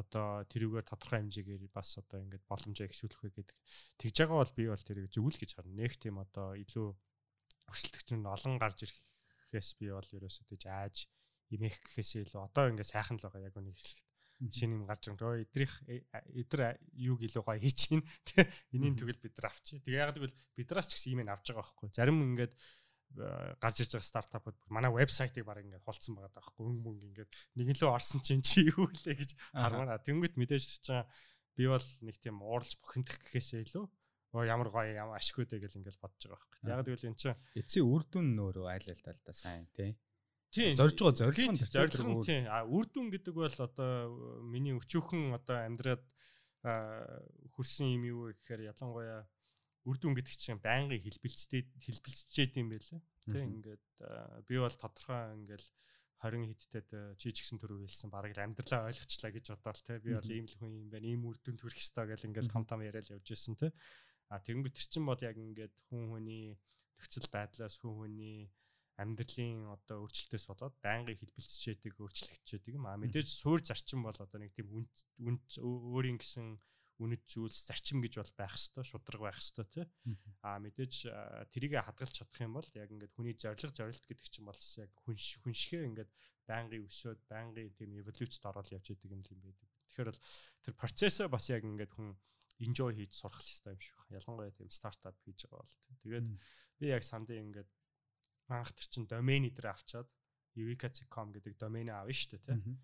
одоо 0.00 0.46
тэрүүгээр 0.50 0.86
тодорхой 0.88 1.18
хэмжээгээр 1.20 1.62
бас 1.74 1.98
одоо 1.98 2.18
ингээд 2.22 2.44
боломжоо 2.46 2.86
ихсүүлэх 2.86 3.18
вэ 3.18 3.30
гэдэг. 3.34 3.58
Тэгж 3.98 4.16
байгаа 4.22 4.38
бол 4.38 4.54
би 4.54 4.64
бол 4.70 4.86
тэрийг 4.86 5.10
зөвүүл 5.10 5.38
гэж 5.42 5.50
харна. 5.58 5.74
Нэг 5.74 5.92
тийм 5.98 6.22
одоо 6.22 6.54
илүү 6.54 6.88
өрсөлдөгч 7.66 8.08
нь 8.14 8.22
олон 8.22 8.54
гарч 8.62 8.78
ирэхээс 8.86 9.68
би 9.82 9.90
бол 9.90 10.06
ерөөсөө 10.06 10.44
тийж 10.54 10.62
ааж 10.70 10.96
имэх 11.50 11.82
гэхээсээ 11.82 12.30
илүү 12.30 12.40
одоо 12.46 12.64
ингээд 12.70 12.92
сайхан 12.94 13.18
л 13.18 13.26
байгаа 13.26 13.50
яг 13.50 13.58
үнийг 13.58 13.74
хэлэхэд 13.74 14.07
шинэ 14.46 14.74
юм 14.78 14.86
гарч 14.86 15.10
ирэн. 15.10 15.18
Эдрих 15.42 15.72
эдэр 15.86 16.78
юуг 16.94 17.20
илүү 17.26 17.42
гоё 17.42 17.58
хийчихин. 17.58 18.06
Тэ 18.22 18.46
энийг 18.72 18.94
тэгвэл 18.98 19.18
бид 19.18 19.34
нар 19.38 19.50
авчи. 19.50 19.82
Тэгээ 19.82 20.02
яг 20.06 20.14
гэвэл 20.14 20.36
бидраас 20.54 20.86
ч 20.86 20.94
гэсэн 20.94 21.18
ийм 21.18 21.26
авч 21.26 21.50
байгаа 21.50 21.66
байхгүй. 21.66 21.90
Зарим 21.90 22.22
ингээд 22.22 22.54
гарч 23.16 23.76
ирж 23.82 23.92
байгаа 23.96 24.08
стартапууд 24.08 24.58
манай 24.68 24.92
вебсайтыг 24.92 25.44
баг 25.44 25.64
ингээд 25.64 25.82
холцсон 25.82 26.14
байгаа 26.14 26.32
даахгүй 26.36 26.64
өнгө 26.68 26.82
мөнгө 26.84 27.08
ингээд 27.08 27.30
нэг 27.56 27.66
лөө 27.80 27.90
орсон 27.96 28.20
чинь 28.20 28.44
чи 28.44 28.68
юу 28.68 28.86
лээ 28.86 29.16
гэж 29.16 29.30
хармана. 29.56 29.98
Тэнгүүт 30.04 30.36
мэдээж 30.36 30.84
чинь 30.84 31.08
би 31.56 31.64
бол 31.66 31.86
нэг 32.04 32.16
тийм 32.20 32.38
ууралж 32.44 32.76
бухимдах 32.78 33.18
гэхээсээ 33.18 33.64
илүү 33.64 33.84
оо 34.36 34.44
ямар 34.44 34.68
гоё 34.68 34.92
ямар 34.92 35.16
ашиггүй 35.16 35.48
дээ 35.48 35.64
гэл 35.64 35.80
ингээд 35.80 35.98
бодож 35.98 36.22
байгаа 36.28 36.36
байхгүй. 36.36 36.68
Яг 36.68 36.84
тэгвэл 36.84 37.08
эн 37.08 37.16
чинь 37.16 37.40
эцсийн 37.56 37.88
үр 37.88 38.02
дүн 38.04 38.26
нөөрөө 38.36 38.66
айл 38.68 38.86
талдаа 38.92 39.34
сайн 39.34 39.64
тий. 39.72 39.96
Тийм. 40.48 40.74
Зорж 40.76 40.96
байгаа 40.96 41.16
зорилго 41.28 41.52
нь 41.52 41.60
зорилго 41.60 42.04
нь 42.08 42.24
тийм. 42.24 42.44
А 42.48 42.64
үр 42.64 42.88
дүн 42.88 43.12
гэдэг 43.12 43.34
бол 43.36 43.58
одоо 43.60 43.92
миний 44.48 44.72
өчүүхэн 44.72 45.36
одоо 45.36 45.56
амьдраад 45.68 46.04
хүрсэн 47.52 47.92
юм 47.92 48.04
юу 48.08 48.20
гэхээр 48.32 48.72
ялангуяа 48.72 49.28
үр 49.84 49.96
дүн 50.00 50.16
гэдэг 50.16 50.34
чинь 50.34 50.60
байнгын 50.60 51.04
хэлбэлцтэй 51.04 51.68
хэлбэлцчихэд 51.84 52.60
юм 52.60 52.72
байлаа. 52.72 53.00
Тэ 53.28 53.44
ингээд 53.44 53.84
би 54.48 54.54
бол 54.56 54.76
тодорхой 54.76 55.36
ингээл 55.36 55.68
20 56.18 56.50
хиттэд 56.50 56.88
чи 57.20 57.30
ч 57.30 57.46
гэсэн 57.46 57.62
түрүү 57.62 57.86
хэлсэн 57.86 58.10
бараг 58.10 58.34
л 58.34 58.42
амьдралаа 58.42 58.90
ойлгочлаа 58.90 59.30
гэж 59.30 59.54
бодоол 59.54 59.82
тэ 59.86 60.02
би 60.02 60.18
бол 60.18 60.32
ийм 60.34 60.50
л 60.50 60.56
хүн 60.58 60.72
юм 60.82 60.88
байна 60.90 61.06
ийм 61.06 61.22
үр 61.30 61.38
дүнд 61.38 61.62
хүрэх 61.62 61.78
ёстой 61.78 62.10
гэл 62.10 62.26
ингээл 62.26 62.50
том 62.50 62.66
том 62.66 62.82
яриад 62.82 63.06
явж 63.06 63.28
исэн 63.30 63.54
тэ 63.54 63.70
а 64.26 64.42
тэгэнгүүт 64.42 64.74
тэр 64.74 64.88
чин 64.90 65.06
бол 65.06 65.20
яг 65.22 65.38
ингээд 65.38 65.74
хүн 65.86 66.10
хүний 66.10 66.58
нөхцөл 66.98 67.30
байдлаас 67.30 67.78
хүн 67.78 67.94
хүний 68.02 68.50
амьдралын 68.98 69.70
одоо 69.70 70.02
өөрчлөлтөөс 70.02 70.46
болоод 70.50 70.74
байнгын 70.82 71.18
хэлбэлцчээдэг 71.18 71.94
өөрчлөгдчээдэг 72.02 72.74
юм 72.74 72.86
а 72.90 72.98
мэдээж 72.98 73.28
суур 73.30 73.62
зарчим 73.62 74.02
бол 74.02 74.18
одоо 74.18 74.38
нэг 74.42 74.52
тийм 74.58 74.68
үн 74.74 75.36
өөрийн 75.62 76.18
гэсэн 76.18 76.58
үнэт 76.98 77.22
зүйлс 77.30 77.62
зарчим 77.70 78.02
гэж 78.02 78.18
бол 78.18 78.32
байх 78.34 78.58
хэвээр 78.58 78.90
шудраг 78.90 79.22
байх 79.22 79.38
хэвээр 79.38 79.70
тий. 79.70 79.86
Аа 80.42 80.58
мэдээж 80.58 80.94
тэрийг 81.54 81.78
хадгалж 81.78 82.10
чадах 82.10 82.42
юм 82.42 82.58
бол 82.58 82.68
яг 82.74 82.90
ингээд 82.90 83.14
хүний 83.14 83.38
зориг 83.38 83.70
зорилт 83.70 84.02
гэдэг 84.02 84.26
чинь 84.26 84.50
бол 84.50 84.58
яг 84.58 84.90
хүн 85.06 85.14
хүншгээ 85.14 85.86
ингээд 85.94 86.10
байнгын 86.50 86.86
өсөөд 86.90 87.20
байнгын 87.30 87.70
тийм 87.78 88.02
эволюцид 88.02 88.42
ороод 88.50 88.74
явж 88.74 88.86
идэг 88.90 89.14
юм 89.14 89.22
л 89.22 89.30
юм 89.30 89.40
байдаг. 89.46 89.68
Тэгэхээр 89.94 90.10
бол 90.10 90.22
тэр 90.66 90.74
процессоо 90.74 91.26
бас 91.30 91.46
яг 91.54 91.62
ингээд 91.62 91.94
хүн 91.94 92.18
enjoy 92.66 92.90
хийж 92.98 93.14
сурах 93.14 93.38
хэрэгтэй 93.46 93.78
юм 93.78 93.82
шиг 93.84 93.94
байна. 93.94 94.18
Ялангуяа 94.18 94.58
тийм 94.58 94.70
стартап 94.74 95.14
хийж 95.22 95.46
байгаа 95.46 95.62
бол. 95.62 95.78
Тэгээд 96.02 96.26
би 96.82 96.86
яг 96.90 97.06
сандын 97.06 97.46
ингээд 97.46 97.70
анх 98.48 98.72
тэр 98.72 98.86
чин 98.92 99.04
домен 99.06 99.48
дээр 99.52 99.68
авчаад 99.72 100.08
eureka.com 100.58 101.32
гэдэг 101.36 101.54
доменийг 101.60 101.94
авна 101.94 102.12
шүү 102.12 102.40
дээ 102.40 102.42
тий 102.44 102.76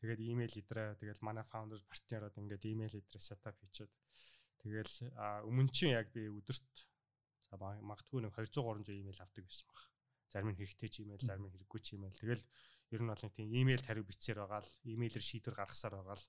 Тэгээд 0.00 0.20
имэйл 0.32 0.56
идрээ 0.64 0.96
тэгэл 0.96 1.20
манай 1.20 1.44
founder 1.44 1.76
партнерууд 1.84 2.32
ингээд 2.32 2.64
имэйл 2.72 3.04
идрээ 3.04 3.20
setup 3.20 3.52
хийчихэд 3.60 3.92
тэгэл 4.64 4.92
өмнө 5.44 5.68
чинь 5.76 5.92
яг 5.92 6.08
би 6.16 6.24
өдөрт 6.24 6.72
за 7.52 7.60
магадгүй 7.60 8.24
нэг 8.24 8.32
200 8.32 8.64
300 8.64 8.96
имэйл 8.96 9.20
авдаг 9.20 9.44
байсан 9.44 9.68
баг. 9.68 9.80
Зарим 10.32 10.48
нь 10.48 10.56
хэрэгтэй 10.56 10.88
ч 10.88 10.96
имэйл, 11.04 11.20
зарим 11.20 11.44
нь 11.44 11.52
хэрэггүй 11.52 11.80
ч 11.84 12.00
имэйл. 12.00 12.16
Тэгэл 12.16 12.44
ер 12.96 13.00
нь 13.04 13.10
бол 13.12 13.20
нэг 13.20 13.34
тийм 13.36 13.52
имэйл 13.52 13.84
хариу 13.84 14.08
бичсээр 14.08 14.40
байгаа 14.40 14.64
л 14.64 14.72
имэйлэр 14.88 15.20
шийдвэр 15.20 15.58
гаргасаар 15.60 15.94
байгаа 16.00 16.16
л 16.16 16.26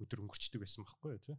өдөр 0.00 0.18
өнгөрчдөг 0.24 0.60
байсан 0.64 0.88
байхгүй 0.88 1.10
юу 1.12 1.20
тий. 1.20 1.36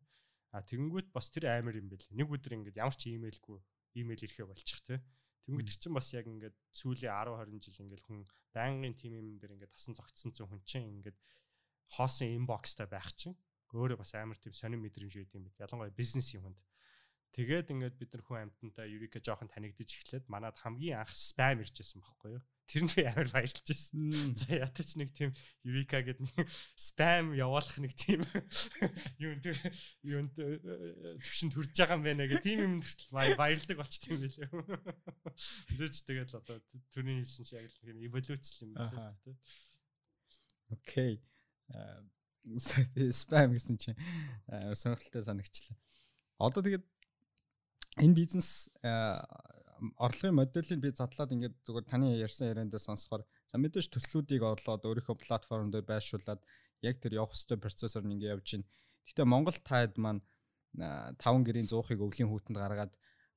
А 0.53 0.61
тэгэнгүүт 0.61 1.09
бас 1.09 1.33
тэр 1.33 1.49
амар 1.49 1.81
юм 1.81 1.89
байл. 1.89 2.05
Нэг 2.13 2.29
өдөр 2.29 2.61
ингээд 2.61 2.77
ямар 2.77 2.93
ч 2.93 3.09
имэйлгүй 3.09 3.57
имэйл 3.97 4.21
ирэхэ 4.21 4.45
болчих 4.45 4.85
тий. 4.85 5.01
Тэнгүүд 5.45 5.67
чинь 5.67 5.95
бас 5.97 6.09
яг 6.13 6.25
ингээд 6.29 6.55
сүүлийн 6.75 7.11
10 7.11 7.37
20 7.49 7.65
жил 7.65 7.83
ингээд 7.85 8.03
хүн 8.05 8.19
байнгын 8.53 8.95
тим 8.95 9.13
юм 9.17 9.27
дээр 9.41 9.55
ингээд 9.57 9.73
тасан 9.73 9.97
зогтсон 9.97 10.31
хүн 10.35 10.61
чинь 10.67 10.89
ингээд 11.01 11.17
хоосон 11.97 12.29
инбокстай 12.35 12.87
байх 12.87 13.09
чинь 13.17 13.35
өөрөө 13.73 13.99
бас 14.03 14.11
амар 14.15 14.37
тийм 14.37 14.53
сонир 14.53 14.79
мэдрэмж 14.79 15.15
өгд 15.15 15.35
юм 15.35 15.47
бит. 15.47 15.55
Ялангуяа 15.59 15.95
бизнес 15.95 16.35
юмд. 16.35 16.59
Тэгээд 17.31 17.71
ингээд 17.71 17.95
бид 17.95 18.11
нар 18.11 18.23
хүн 18.27 18.39
амьтантай 18.43 18.91
Eureka 18.91 19.23
жоохон 19.23 19.47
танигдаж 19.47 19.87
эхлээд 19.87 20.25
манад 20.27 20.59
хамгийн 20.59 20.99
анх 20.99 21.15
спам 21.15 21.63
иржсэн 21.63 22.03
байхгүй 22.03 22.35
юу? 22.35 22.43
Тэр 22.67 22.83
нь 22.83 22.91
би 22.91 23.03
амар 23.07 23.31
баярлж 23.31 23.63
байсан. 23.63 24.35
За 24.35 24.51
ятач 24.51 24.99
нэг 24.99 25.15
тийм 25.15 25.31
Eureka 25.63 26.03
гэдэг 26.03 26.27
нэг 26.27 26.47
спам 26.75 27.31
явуулах 27.31 27.79
нэг 27.79 27.95
тийм 27.95 28.27
юу 29.15 29.39
тэр 29.39 29.55
юу 30.03 30.27
төвшөнд 30.35 31.55
хүрж 31.55 31.71
байгаа 31.71 31.95
юм 31.95 32.03
байна 32.03 32.27
гэх 32.27 32.43
тийм 32.43 32.59
юм 32.67 32.73
хүртэл 32.83 33.39
баярлдаг 33.39 33.77
болчт 33.79 34.03
юм 34.11 34.19
билээ. 34.27 34.51
Тэгээч 35.71 35.95
тэгээд 36.03 36.31
одоо 36.35 36.59
түрний 36.91 37.23
хэлсэн 37.23 37.47
чи 37.47 37.55
яг 37.55 37.71
л 37.71 37.79
тийм 37.79 37.97
эволюц 38.11 38.45
юм 38.59 38.75
байна 38.75 39.15
тийм. 39.23 39.39
Окей 40.67 41.23
спам 43.11 43.53
гэсэн 43.53 43.77
чинь 43.77 43.97
сонирхолтой 44.75 45.23
санагчлаа. 45.23 45.77
Одоо 46.39 46.63
тэгээд 46.63 46.85
энэ 47.97 48.15
бизнес 48.15 48.69
орлогын 49.97 50.37
модулийг 50.37 50.79
би 50.79 50.91
задлаад 50.93 51.33
ингээд 51.35 51.55
зүгээр 51.65 51.85
таны 51.89 52.13
ярьсан 52.21 52.53
ярианд 52.53 52.77
сонсохоор 52.77 53.25
за 53.49 53.57
мэдээж 53.57 53.89
төслүүдийг 53.89 54.45
орлоод 54.45 54.85
өөрийнхөө 54.85 55.17
платформ 55.17 55.73
дээр 55.73 55.85
байршуулад 55.89 56.41
яг 56.85 57.01
тэр 57.01 57.17
явах 57.17 57.33
ёстой 57.33 57.57
процессор 57.57 58.05
нь 58.05 58.13
ингээд 58.13 58.33
явж 58.37 58.47
байна. 58.53 58.69
Гэхдээ 59.09 59.25
Монгол 59.25 59.57
таад 59.65 59.97
маань 59.97 60.21
5 60.77 61.17
гэрийн 61.47 61.67
100-ыг 61.67 61.99
өвлийн 61.99 62.29
хүүтэнд 62.29 62.57
гаргаад 62.61 62.93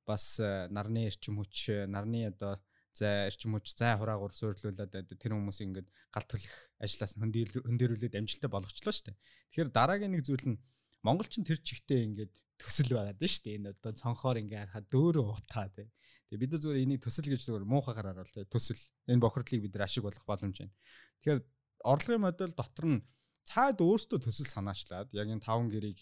бас 0.07 0.39
нарны 0.71 1.09
эрчим 1.09 1.41
хүч 1.41 1.89
нарны 1.89 2.29
одоо 2.29 2.61
за 2.95 3.27
эрчим 3.27 3.57
хүч 3.57 3.75
зай 3.75 3.97
хураагаар 3.99 4.31
суйрлуулад 4.31 4.93
тэр 4.93 5.33
хүмүүс 5.35 5.59
ингээд 5.65 5.89
галт 6.15 6.29
төлөх 6.31 6.55
ажлаас 6.79 7.17
хөндөрүүлээд 7.19 8.15
амжилттай 8.15 8.51
болгочлоо 8.53 8.93
шүү 8.95 9.07
дээ. 9.11 9.19
Тэгэхээр 9.51 9.71
дараагийн 9.75 10.13
нэг 10.15 10.23
зүйл 10.23 10.47
нь 10.55 10.59
монголчин 11.05 11.45
тэр 11.45 11.61
чигтээ 11.61 12.01
ингээд 12.09 12.33
төсөл 12.59 12.97
байгаад 12.97 13.21
байна 13.21 13.31
шүү 13.31 13.45
дээ. 13.45 13.57
Энэ 13.61 13.71
одоо 13.77 13.93
цонхоор 13.93 14.41
ингээд 14.41 14.61
харахад 14.73 14.87
дөөрөө 14.89 15.27
утаа 15.37 15.69
тий. 15.69 15.89
Тэгээ 16.33 16.41
бид 16.41 16.53
зүгээр 16.57 16.83
энийг 16.83 17.01
төсөл 17.05 17.29
гэж 17.29 17.41
зүгээр 17.45 17.69
муухайгаар 17.69 18.09
харуул 18.17 18.33
тий. 18.33 18.47
Төсөл 18.49 18.81
энэ 19.11 19.23
бохирдлыг 19.23 19.63
бид 19.69 19.75
нар 19.77 19.85
ашиг 19.85 20.03
болох 20.07 20.25
боломж 20.25 20.57
байна. 20.57 20.75
Тэгэхээр 21.21 21.41
орлогын 21.85 22.25
модель 22.25 22.57
дотор 22.57 22.87
нь 22.89 23.05
цаад 23.45 23.79
өөртөө 23.85 24.19
төсөл 24.25 24.49
санаачлаад 24.49 25.13
яг 25.13 25.29
энэ 25.29 25.45
5 25.45 25.69
гэрийг 25.69 26.01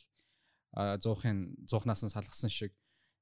100-ын 0.73 1.67
100-наас 1.67 2.03
нь 2.07 2.15
салгасан 2.15 2.53
шиг 2.53 2.73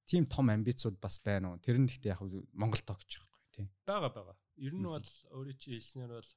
тийм 0.05 0.29
том 0.29 0.53
амбицууд 0.53 1.01
бас 1.01 1.17
байна 1.25 1.57
уу? 1.57 1.63
Тэр 1.65 1.81
нь 1.81 1.89
гэхдээ 1.89 2.13
яг 2.13 2.21
Монгол 2.53 2.85
тогч 2.85 3.25
тий. 3.57 3.67
Бага 3.89 4.13
бага. 4.13 4.37
Ер 4.61 4.77
нь 4.77 4.85
бол 4.85 5.01
өөрөө 5.01 5.57
чи 5.57 5.81
хэлснээр 5.81 6.13
бол 6.13 6.31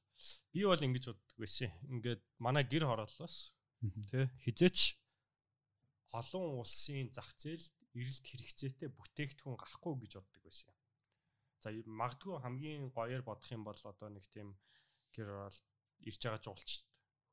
би 0.54 0.60
бол 0.64 0.86
ингэж 0.88 1.04
боддог 1.12 1.36
байсан. 1.36 1.70
Ингээд 1.92 2.22
манай 2.40 2.64
гэр 2.64 2.88
хорооллоос 2.88 3.52
тий 4.08 4.24
хизээч 4.42 5.03
олон 6.20 6.62
улсын 6.62 7.10
зах 7.16 7.30
зээлд 7.42 7.74
эрэлт 7.98 8.26
хэрэгцээтэй 8.26 8.88
бүтээгдэхүүн 8.94 9.58
гарахгүй 9.58 9.94
гэж 10.02 10.12
боддог 10.18 10.42
байсан. 10.46 10.72
За 11.62 11.68
магадгүй 11.70 12.34
хамгийн 12.42 12.90
гоёор 12.94 13.22
бодох 13.26 13.50
юм 13.50 13.62
бол 13.64 13.80
одоо 13.90 14.08
нэг 14.10 14.26
тийм 14.34 14.48
гэр 15.14 15.28
орол 15.48 15.60
ирж 16.08 16.20
байгаа 16.22 16.42
жуулч 16.42 16.70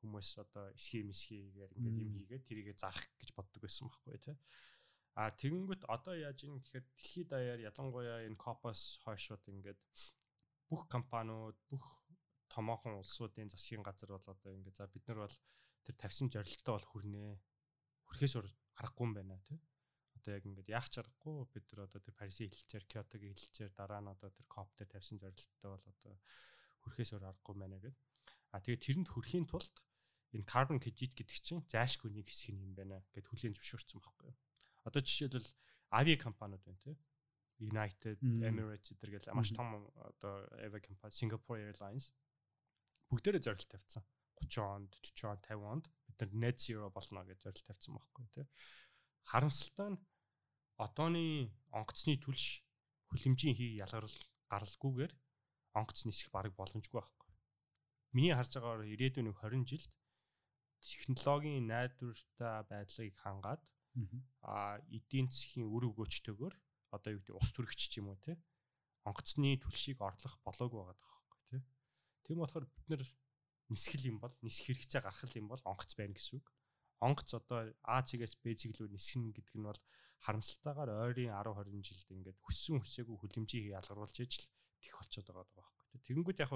хүмүүс 0.02 0.28
одоо 0.42 0.64
эсхий 0.74 1.02
месхийгээр 1.06 1.72
ингээд 1.78 2.02
юм 2.02 2.10
хийгээд 2.16 2.46
тэрийгэ 2.48 2.74
зарах 2.74 3.06
гэж 3.22 3.30
боддог 3.38 3.60
байсан 3.62 3.86
байхгүй 3.86 4.18
тий. 4.18 4.36
А 5.14 5.30
тэгэнгүүт 5.30 5.82
одоо 5.86 6.14
яаж 6.16 6.38
юм 6.48 6.58
гэхээр 6.58 6.84
дэлхийд 6.96 7.28
даяар 7.28 7.60
ялангуяа 7.70 8.24
энэ 8.26 8.40
копос 8.40 8.98
хойшууд 9.04 9.44
ингээд 9.52 9.78
бүх 10.72 10.88
компаниуд 10.88 11.58
бүх 11.68 11.84
томоохон 12.48 12.98
улсуудын 12.98 13.52
засгийн 13.52 13.84
газар 13.84 14.16
бол 14.16 14.26
одоо 14.34 14.50
ингээд 14.56 14.80
за 14.80 14.88
бид 14.88 15.04
нар 15.06 15.28
бол 15.28 15.36
тэр 15.84 15.94
тавьсан 16.00 16.28
зорилттой 16.32 16.72
бол 16.74 16.88
хүрнэ. 16.88 17.36
Хүрхээс 18.08 18.34
аргагүй 18.82 19.06
юм 19.06 19.14
байна 19.14 19.38
тий. 19.46 19.58
Одоо 20.18 20.34
яг 20.36 20.44
ингээд 20.46 20.74
яах 20.74 20.88
ч 20.90 21.00
аргагүй 21.00 21.46
бид 21.54 21.66
нар 21.72 21.86
одоо 21.86 22.00
тэр 22.02 22.14
Парисын 22.18 22.50
хэлэлцээр, 22.50 22.84
Киотогийн 22.90 23.34
хэлэлцээр 23.34 23.72
дараа 23.74 24.00
нь 24.02 24.12
одоо 24.12 24.30
тэр 24.30 24.46
коп 24.50 24.70
дээр 24.76 24.90
тавьсан 24.90 25.18
зорилттой 25.22 25.70
бол 25.70 25.86
одоо 25.86 26.14
хүрхээс 26.82 27.10
өөр 27.14 27.24
аргагүй 27.30 27.54
байна 27.58 27.78
гэд. 27.78 27.96
А 28.52 28.60
тэгээд 28.60 28.82
тэрэнд 28.82 29.08
хүрэхийн 29.10 29.46
тулд 29.46 29.74
энэ 30.34 30.48
carbon 30.48 30.78
credit 30.82 31.12
гэдэг 31.16 31.38
чинь 31.40 31.62
зайлшгүй 31.70 32.10
нэг 32.12 32.26
хэсэг 32.28 32.54
юм 32.54 32.74
байна 32.74 33.00
гэд 33.14 33.26
хүлийн 33.30 33.54
зөвшөөрсөн 33.56 34.00
байхгүй 34.02 34.28
юу. 34.30 34.38
Одоо 34.86 35.00
жишээлбэл 35.00 35.50
ави 35.94 36.14
компаниуд 36.18 36.62
байна 36.64 36.80
тийм. 36.82 36.98
United 37.62 38.18
Emirates 38.42 38.90
зэрэг 38.98 39.22
л 39.22 39.38
маш 39.38 39.54
том 39.54 39.86
одоо 39.94 40.42
avi 40.58 40.80
компани 40.82 41.14
Singapore 41.14 41.62
Airlines 41.70 42.10
бүгдээрээ 43.12 43.44
зорилт 43.44 43.70
тавьсан. 43.70 44.02
30 44.40 44.64
онд, 44.64 44.90
40 45.04 45.28
он, 45.28 45.38
50 45.44 45.68
онд 45.68 45.84
бид 46.12 46.20
нар 46.20 46.32
net 46.44 46.60
zero 46.60 46.90
болно 46.92 47.24
гэж 47.24 47.38
зорилт 47.42 47.66
тавьсан 47.66 47.96
байхгүй 47.96 48.26
тийм. 48.36 48.48
Харамсалтай 49.30 49.88
нь 49.92 50.02
одооны 50.84 51.24
онгоцны 51.72 52.14
түлш 52.20 52.44
хүлэмжийн 53.08 53.56
хий 53.56 53.72
ялгарл 53.80 54.18
гаралгүйгээр 54.52 55.12
онгоц 55.78 55.98
нисэх 56.04 56.28
бараг 56.32 56.52
боломжгүй 56.56 57.00
байхгүй. 57.00 57.30
Миний 58.12 58.34
харж 58.36 58.52
байгаагаар 58.60 58.92
ирээдүйн 58.92 59.32
20 59.32 59.64
жилд 59.70 59.92
технологийн 60.84 61.66
найдвартай 61.72 62.56
байдлыг 62.68 63.14
хангаад 63.22 63.62
а 64.42 64.80
эдийн 64.88 65.28
засгийн 65.30 65.68
үр 65.68 65.88
өгөөчтэйгээр 65.92 66.54
одоо 66.96 67.10
юу 67.12 67.20
гэдэг 67.20 67.36
ус 67.40 67.48
төрөгч 67.52 67.92
юм 68.00 68.12
уу 68.12 68.18
те 68.24 68.36
онгоцны 69.08 69.56
түлшийг 69.62 69.98
орлох 70.00 70.34
болоог 70.46 70.72
байгаа 70.72 70.96
байхгүй 70.96 71.40
те. 71.50 71.58
Тийм 72.24 72.38
болохоор 72.40 72.66
бид 72.66 72.86
нар 72.88 73.02
нисгэл 73.72 74.08
юм 74.12 74.18
бол 74.20 74.34
нисэх 74.44 74.68
хэрэгцээ 74.68 75.02
гаргах 75.02 75.32
юм 75.34 75.48
бол 75.48 75.62
онгоц 75.64 75.96
байна 75.96 76.14
гэсэн 76.14 76.38
үг. 76.38 76.46
Онгоц 77.00 77.28
одоо 77.34 77.72
А 77.82 78.04
цэгээс 78.04 78.38
Б 78.38 78.54
цэг 78.54 78.76
рүү 78.76 78.92
нисгэн 78.92 79.32
гэдэг 79.32 79.56
нь 79.58 79.66
бол 79.66 79.80
харамсалтайгаар 80.22 80.90
ойрын 81.02 81.34
10 81.34 81.50
20 81.66 81.82
жилд 81.82 82.08
ингээд 82.14 82.38
хүссэн 82.44 82.78
хүсээгүй 82.78 83.16
хүлэмжийг 83.18 83.74
ялгаруулж 83.74 84.16
ижил 84.22 84.46
тех 84.78 84.94
болчиход 84.94 85.34
байгаа 85.34 85.56
байхгүй. 85.58 85.98
Тэгэнгүүт 86.06 86.42
яг 86.46 86.52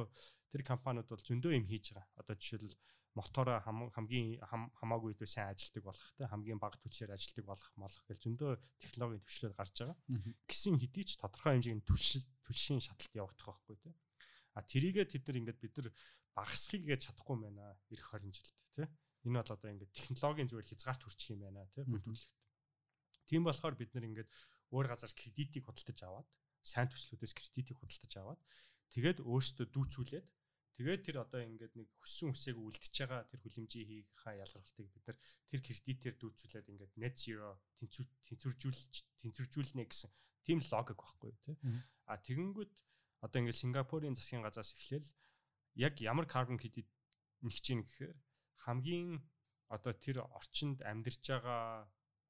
тэр 0.53 0.63
компаниуд 0.63 1.09
бол 1.11 1.27
зөндөө 1.27 1.53
юм 1.59 1.67
хийж 1.67 1.99
байгаа. 1.99 2.21
Одоо 2.23 2.35
жишээл 2.39 2.79
мотороо 3.17 3.59
хамгийн 3.65 4.39
хамаагүй 4.77 5.17
илүү 5.17 5.29
сайн 5.29 5.51
ажилдаг 5.51 5.83
болох 5.89 6.09
те 6.21 6.29
хамгийн 6.29 6.61
бага 6.61 6.77
түвшээр 6.85 7.17
ажилдаг 7.17 7.45
болох 7.49 7.71
молох 7.81 8.05
гэж 8.05 8.19
зөндөө 8.29 8.51
технологийн 8.77 9.25
төвчлөл 9.25 9.57
гарч 9.57 9.75
байгаа. 9.81 9.97
Гисэн 10.45 10.77
хэдий 10.77 11.05
ч 11.09 11.17
тодорхой 11.17 11.57
хэмжээний 11.57 11.87
түвшил 11.89 12.25
түвшийн 12.45 12.85
шаталт 12.85 13.17
явагдах 13.17 13.49
байхгүй 13.49 13.77
те. 13.81 13.91
А 14.53 14.61
тэрийгээ 14.61 15.09
тэд 15.09 15.25
нар 15.33 15.41
ингээд 15.41 15.61
бид 15.65 15.75
нар 15.81 15.89
багасхыг 16.37 16.85
гэж 16.85 17.09
чадахгүй 17.09 17.37
байна 17.41 17.73
эх 17.89 18.05
20 18.13 18.29
жилд 18.37 18.57
те. 18.77 18.85
Энэ 19.25 19.41
бол 19.41 19.55
одоо 19.57 19.69
ингээд 19.73 19.97
технологийн 19.97 20.49
зүгээр 20.53 20.69
хязгаарт 20.71 21.03
хүрчих 21.03 21.33
юм 21.33 21.49
байна 21.49 21.65
те 21.73 21.83
бүдүүлэгт. 21.89 22.35
Тийм 23.27 23.43
болохоор 23.49 23.75
бид 23.75 23.91
нар 23.97 24.05
ингээд 24.05 24.31
өөр 24.71 24.87
газар 24.93 25.13
кредитийг 25.17 25.65
худалдаж 25.67 25.99
аваад 26.05 26.29
сайн 26.63 26.89
төслүүдээс 26.93 27.35
кредитийг 27.35 27.79
худалдаж 27.81 28.13
аваад 28.21 28.41
тэгээд 28.93 29.19
өөрсдөө 29.25 29.67
дүүцүүлээд 29.73 30.27
тэгээд 30.77 31.03
тэр 31.09 31.17
одоо 31.25 31.41
ингээд 31.41 31.75
нэг 31.75 31.89
хөссөн 32.05 32.31
хүсээг 32.37 32.57
үлдчихэж 32.61 32.97
байгаа 33.01 33.25
тэр 33.33 33.41
хүлэмжийн 33.41 33.89
хийхаа 33.89 34.35
ялгарлтыг 34.45 34.87
бид 34.93 35.05
нар 35.09 35.19
тэр 35.49 35.61
кредитээр 35.65 36.17
дүүцүүлээд 36.21 36.71
ингээд 36.71 36.93
net 37.01 37.15
zero 37.17 37.57
тэнцвэржүүлж 37.81 38.93
тэнцвэржүүлнэ 39.25 39.85
гэсэн 39.89 40.11
тийм 40.45 40.61
логик 40.61 41.01
байхгүй 41.01 41.33
тий. 41.49 41.57
А 42.07 42.21
тэгэнгүүт 42.21 42.71
одоо 43.25 43.39
ингээд 43.41 43.61
Сингапурын 43.63 44.15
засгийн 44.15 44.45
газраас 44.45 44.77
эхлээл 44.77 45.09
яг 45.77 45.95
ямар 46.01 46.27
carbon 46.27 46.59
credit 46.61 46.89
нэгж 47.45 47.65
ийн 47.71 47.83
гэхээр 47.85 48.17
хамгийн 48.65 49.21
одоо 49.69 49.93
тэр 49.93 50.25
орчинд 50.39 50.83
амьдарч 50.91 51.23
байгаа 51.29 51.87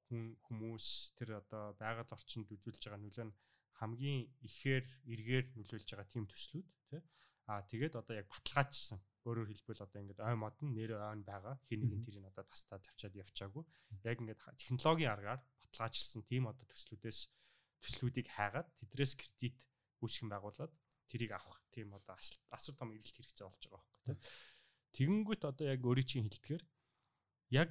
хүн 0.06 0.38
хүмүүс 0.46 0.86
тэр 1.18 1.42
одоо 1.42 1.74
байгаль 1.82 2.14
орчинд 2.16 2.50
үзүүлж 2.54 2.82
байгаа 2.82 3.02
нөлөө 3.02 3.26
нь 3.26 3.36
хамгийн 3.80 4.22
ихээр 4.48 4.86
эргээр 5.12 5.46
нөлөөлж 5.56 5.88
байгаа 5.92 6.08
тийм 6.08 6.24
төслүүд 6.30 6.68
тий. 6.88 7.02
Аа 7.50 7.60
тэгээд 7.70 7.94
одоо 8.00 8.14
яг 8.16 8.26
баталгаажсан. 8.32 8.98
Өөрөөр 9.26 9.50
хэлбэл 9.52 9.84
одоо 9.84 9.98
ингээд 10.00 10.24
ой 10.24 10.36
мод 10.38 10.56
нь 10.64 10.72
нэр 10.72 10.96
ойн 10.96 11.22
байгаа. 11.26 11.60
Хин 11.68 11.84
нэгэн 11.84 12.02
тэрийг 12.06 12.26
одоо 12.30 12.44
тастаа 12.48 12.78
тавьчаад 12.80 13.14
явчаагүй. 13.20 13.64
Яг 14.06 14.16
ингээд 14.22 14.40
технологийн 14.56 15.12
аргаар 15.12 15.40
баталгаажсан 15.60 16.22
тийм 16.24 16.48
одоо 16.48 16.64
төслүүдээс 16.70 17.20
төслүүдийг 17.84 18.28
хайгаад 18.32 18.68
тэдрээс 18.80 19.12
кредит 19.20 19.56
үүсгэн 20.00 20.30
байгуулад 20.32 20.72
тэрийг 21.10 21.32
авах 21.34 21.62
тийм 21.70 21.94
одоо 21.94 22.16
асар 22.50 22.74
том 22.74 22.92
эрэлт 22.92 23.16
хэрэгцээ 23.16 23.46
болж 23.46 23.64
байгаа 23.66 23.82
байхгүй 23.82 24.02
тий. 24.06 24.18
Тэгэнгүүт 24.96 25.42
одоо 25.44 25.66
яг 25.66 25.80
өөрийн 25.84 26.08
чинь 26.08 26.26
хэлдгээр 26.26 26.64
яг 27.54 27.70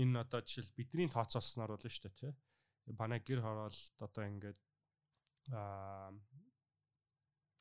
энэ 0.00 0.20
одоо 0.24 0.40
жишээл 0.40 0.76
бидний 0.76 1.08
тооцоолсноор 1.10 1.76
болно 1.76 1.90
шүү 1.90 2.04
дээ 2.08 2.16
тий. 2.20 2.32
Манай 2.96 3.20
гэр 3.20 3.40
хороолт 3.42 3.94
одоо 4.00 4.24
ингээд 4.24 4.58
аа 5.52 6.14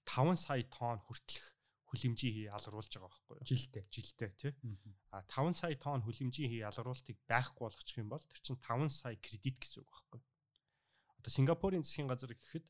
5 0.09 0.35
сая 0.35 0.63
тонн 0.73 0.99
хүртэлх 1.05 1.45
хүлэмжийн 1.89 2.33
хий 2.33 2.47
ялгаруулж 2.49 2.89
байгаа 2.89 3.09
байхгүй 3.09 3.35
юу? 3.37 3.49
Жилдээ. 3.49 3.85
Жилдээ 3.89 4.31
тий. 4.37 4.53
А 5.13 5.25
5 5.25 5.53
сая 5.57 5.75
тонн 5.77 6.05
хүлэмжийн 6.05 6.49
хий 6.49 6.61
ялгаруултыг 6.65 7.17
байхгүй 7.25 7.65
болгочих 7.65 7.97
юм 7.97 8.09
бол 8.13 8.21
тэр 8.21 8.39
чинь 8.41 8.61
5 8.61 8.89
сая 8.89 9.15
кредит 9.17 9.57
гэсэн 9.57 9.81
үг 9.81 9.89
байхгүй 9.89 10.17
юу? 10.21 10.27
Одоо 11.17 11.31
Сингапурын 11.33 11.83
засгийн 11.85 12.09
газар 12.09 12.33
гэхэд 12.33 12.65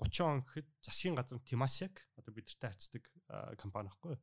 30 0.00 0.24
он 0.24 0.40
гэхэд 0.46 0.68
засгийн 0.80 1.16
газар 1.18 1.40
Temasek 1.44 2.06
одоо 2.16 2.32
бидэртэй 2.32 2.70
харьцдаг 2.70 3.04
компани 3.60 3.92
байхгүй? 3.92 4.16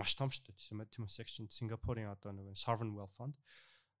Маш 0.00 0.16
том 0.16 0.32
шүү 0.32 0.52
дээ. 0.52 0.88
Temasek 0.88 1.28
чинь 1.28 1.52
Сингапурын 1.52 2.12
одоо 2.12 2.32
нэг 2.32 2.56
sovereign 2.56 2.96
wealth 2.96 3.14
fund 3.18 3.36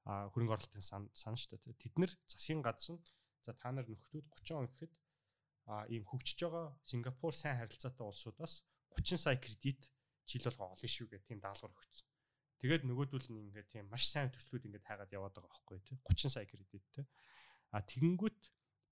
а 0.08 0.28
хөрөнгө 0.32 0.56
оруулалтын 0.56 0.84
сан 0.84 1.02
сан 1.12 1.36
шүү 1.36 1.60
дээ. 1.60 1.76
Тэд 1.76 1.94
нэр 2.00 2.12
засгийн 2.26 2.64
газар 2.64 2.96
нь 2.96 3.02
за 3.44 3.52
та 3.52 3.70
нар 3.72 3.86
нөхдүүд 3.88 4.26
30 4.42 4.56
он 4.56 4.66
гэхэд 4.72 4.92
а 5.68 5.84
ийм 5.92 6.04
хөгжиж 6.08 6.40
байгаа 6.44 6.66
Сингапур 6.82 7.34
сайн 7.36 7.60
харилцаатай 7.60 8.06
улсуудаас 8.06 8.64
30 8.96 9.20
сая 9.20 9.36
кредит 9.36 9.86
жил 10.26 10.44
болго 10.56 10.74
олно 10.74 10.88
шүү 10.88 11.06
гэх 11.12 11.24
тийм 11.28 11.40
даалгавар 11.40 11.76
өгсөн. 11.76 12.08
Тэгээд 12.60 12.82
нөгөөдөл 12.88 13.28
нь 13.32 13.40
ингээд 13.48 13.68
тийм 13.72 13.86
маш 13.92 14.08
сайн 14.08 14.32
төслүүд 14.32 14.66
ингээд 14.66 14.88
хайгаад 14.88 15.14
яваад 15.14 15.34
байгаа 15.36 15.52
байхгүй 15.52 15.78
тий 15.84 15.96
30 16.04 16.34
сая 16.34 16.46
кредит 16.48 16.84
тий. 16.92 17.06
А 17.72 17.80
тэгэнгүүт 17.80 18.40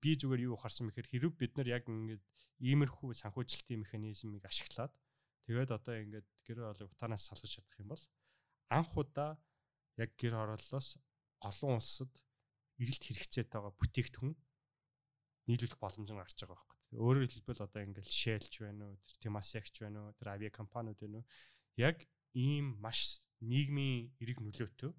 би 0.03 0.14
зүгээр 0.14 0.46
юу 0.49 0.57
харсан 0.59 0.86
мэхээр 0.88 1.09
хэрэг 1.11 1.34
бид 1.38 1.53
нар 1.59 1.68
яг 1.68 1.84
ингээд 1.90 2.22
иймэрхүү 2.62 3.11
санхүүжилтийн 3.18 3.82
механизмыг 3.82 4.44
ашиглаад 4.46 4.92
тэгээд 5.46 5.70
одоо 5.74 5.94
ингээд 5.99 6.28
гэр 6.46 6.59
оролыг 6.70 6.92
утаанаас 6.94 7.26
салгаж 7.26 7.51
чадах 7.59 7.80
юм 7.82 7.90
бол 7.92 8.05
анх 8.70 8.92
удаа 8.94 9.30
яг 9.99 10.11
гэр 10.20 10.34
хорооллоос 10.38 10.88
олон 11.42 11.72
улсад 11.78 12.12
эрэлт 12.78 13.03
хэрэгцээтэй 13.05 13.59
байгаа 13.59 13.74
бүтээгдэхүүн 13.74 14.34
нийлүүлэх 15.49 15.80
боломж 15.80 16.09
нь 16.12 16.20
гарч 16.20 16.38
байгаа 16.44 16.55
байхгүй. 16.55 16.78
Өөрөөр 17.03 17.30
хэлбэл 17.32 17.64
одоо 17.66 17.80
ингээл 17.82 18.12
Shell 18.20 18.46
ч 18.53 18.55
байна 18.62 18.84
уу, 18.92 19.01
тэр 19.03 19.16
Temasek 19.18 19.66
ч 19.72 19.76
байна 19.82 19.99
уу, 20.05 20.16
тэр 20.20 20.28
авиа 20.36 20.53
компаниуд 20.53 21.01
байна 21.01 21.18
уу. 21.24 21.26
Яг 21.80 22.05
ийм 22.36 22.76
маш 22.84 23.24
нийгмийн 23.40 24.12
эрэг 24.20 24.38
нөлөөтэй. 24.44 24.92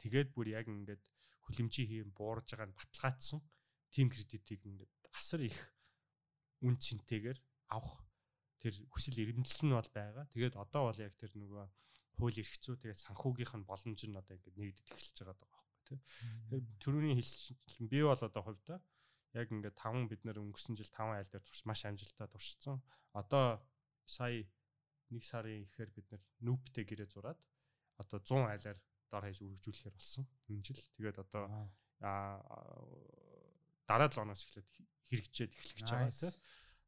Тэгээд 0.00 0.28
бүр 0.32 0.46
яг 0.54 0.66
ингээд 0.70 1.02
хүлэмжийн 1.44 1.88
хийм 1.90 2.08
буурж 2.14 2.54
байгаа 2.54 2.70
нь 2.70 2.78
баталгаажсан 2.78 3.40
тим 3.90 4.10
кредитийг 4.10 4.62
асар 5.12 5.42
их 5.42 5.58
үн 6.62 6.78
цэнтэйгээр 6.78 7.38
авах 7.74 8.06
тэр 8.60 8.74
хүсэл 8.92 9.18
эрмэлзэл 9.24 9.66
нь 9.66 9.76
бол 9.76 9.90
байгаа. 9.90 10.24
Тэгээд 10.30 10.54
одоо 10.56 10.92
бол 10.92 11.00
яг 11.00 11.16
тэр 11.16 11.32
нөгөө 11.34 11.64
хууль 12.20 12.38
эрх 12.38 12.54
зүй 12.60 12.76
тэгээд 12.76 13.04
санхүүгийнх 13.08 13.54
нь 13.56 13.68
боломж 13.68 14.00
нь 14.04 14.20
одоо 14.20 14.34
ингээд 14.36 14.60
нэгдэт 14.60 14.92
эхэлж 14.92 15.16
байгаа 15.24 15.36
даа 15.40 15.48
байхгүй 15.48 15.80
тий. 15.88 15.98
Тэгэхээр 16.44 16.64
төрөний 16.76 17.16
хэлсэн 17.16 17.86
би 17.88 17.98
бол 18.04 18.20
одоо 18.20 18.42
хувьдаа 18.44 18.78
яг 19.32 19.48
ингээд 19.48 19.76
5 19.80 20.10
бид 20.12 20.22
нэр 20.28 20.42
өнгөрсөн 20.44 20.76
жил 20.76 20.92
5 20.92 21.16
айл 21.16 21.30
дээр 21.32 21.44
турш 21.44 21.62
маш 21.64 21.80
амжилттай 21.88 22.28
туршсан. 22.28 22.76
Одоо 23.16 23.64
сая 24.04 24.44
нэг 25.08 25.24
сарын 25.24 25.64
ихээр 25.64 25.90
бид 25.96 26.08
нүптэй 26.44 26.84
гэрээ 26.84 27.08
зураад 27.08 27.40
одоо 27.96 28.18
100 28.20 28.52
айлаар 28.52 28.78
дор 29.08 29.24
хаяж 29.24 29.40
үргэлжлүүлэхээр 29.40 29.96
болсон 29.96 30.24
энэ 30.52 30.64
жил. 30.68 30.82
Тэгээд 31.00 31.18
одоо 31.24 31.42
дараа 33.90 34.06
7 34.06 34.22
оноос 34.22 34.46
эхлээд 34.46 34.70
хэрэгжээд 35.10 35.50
эхлэх 35.50 35.76
гэж 35.82 35.88
байгаа 35.90 36.14
тийм. 36.14 36.34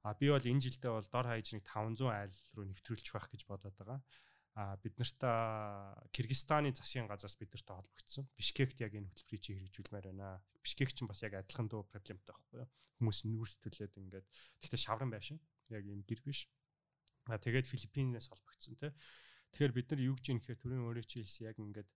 А 0.06 0.14
би 0.14 0.26
бол 0.30 0.46
энэ 0.46 0.62
жилдээ 0.62 0.92
бол 0.94 1.08
дор 1.10 1.26
хаяж 1.26 1.48
нэг 1.50 1.66
500 1.66 2.06
айл 2.06 2.36
руу 2.54 2.66
нэвтрүүлчих 2.70 3.14
байх 3.14 3.26
гэж 3.34 3.42
бодоод 3.50 3.74
байгаа 3.74 3.98
а 4.54 4.76
бид 4.76 4.98
нарт 5.00 5.16
Кыргызстаны 6.12 6.76
засгийн 6.76 7.08
газраас 7.08 7.36
бид 7.40 7.52
нарт 7.56 7.68
холбогдсон. 7.72 8.28
Бишкект 8.36 8.76
яг 8.84 8.92
энэ 8.92 9.08
хөтөлбөрийг 9.08 9.40
чи 9.40 9.56
хэрэгжүүлмээр 9.56 10.06
байна. 10.12 10.44
Бишкек 10.60 10.92
ч 10.92 11.08
бас 11.08 11.24
яг 11.24 11.40
адилхан 11.40 11.72
дуу 11.72 11.88
проблемтай 11.88 12.36
байхгүй 12.36 12.60
юу? 12.60 12.68
Хүмүүс 13.00 13.18
нүүрс 13.32 13.54
төлөөд 13.64 13.96
ингээд 13.96 14.26
тэгтээ 14.60 14.80
шавран 14.84 15.08
байшин. 15.08 15.40
Яг 15.72 15.88
юм 15.88 16.04
гэр 16.04 16.20
биш. 16.20 16.52
А 17.32 17.40
тэгээд 17.40 17.64
Филиппинээс 17.64 18.28
холбогдсон 18.28 18.76
тий. 18.76 18.92
Тэгэхээр 19.56 19.72
бид 19.72 19.88
нар 19.88 20.00
юу 20.04 20.14
гэж 20.20 20.26
юм 20.36 20.38
гэхээр 20.44 20.60
төрийн 20.60 20.84
өөрөө 20.84 21.04
чи 21.08 21.24
хэлсэн 21.24 21.48
яг 21.48 21.56
ингээд 21.56 21.88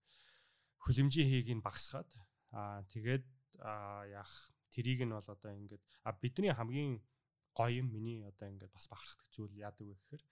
хөлөмжийн 0.81 1.29
хийг 1.29 1.47
нь 1.53 1.61
багсгаад 1.61 2.09
а 2.57 2.81
тэгээд 2.89 3.25
яах 3.61 4.33
трийг 4.73 4.99
нь 5.03 5.15
бол 5.15 5.29
одоо 5.35 5.51
ингээд 5.59 5.83
а 6.07 6.09
бидний 6.21 6.53
хамгийн 6.53 6.99
гоё 7.57 7.81
юм 7.81 7.87
миний 7.95 8.19
одоо 8.31 8.47
ингээд 8.51 8.75
бас 8.75 8.85
бахархдаг 8.91 9.27
зүйл 9.35 9.55
яадаг 9.67 9.85
вэ 9.87 9.95
гэхээр 9.97 10.23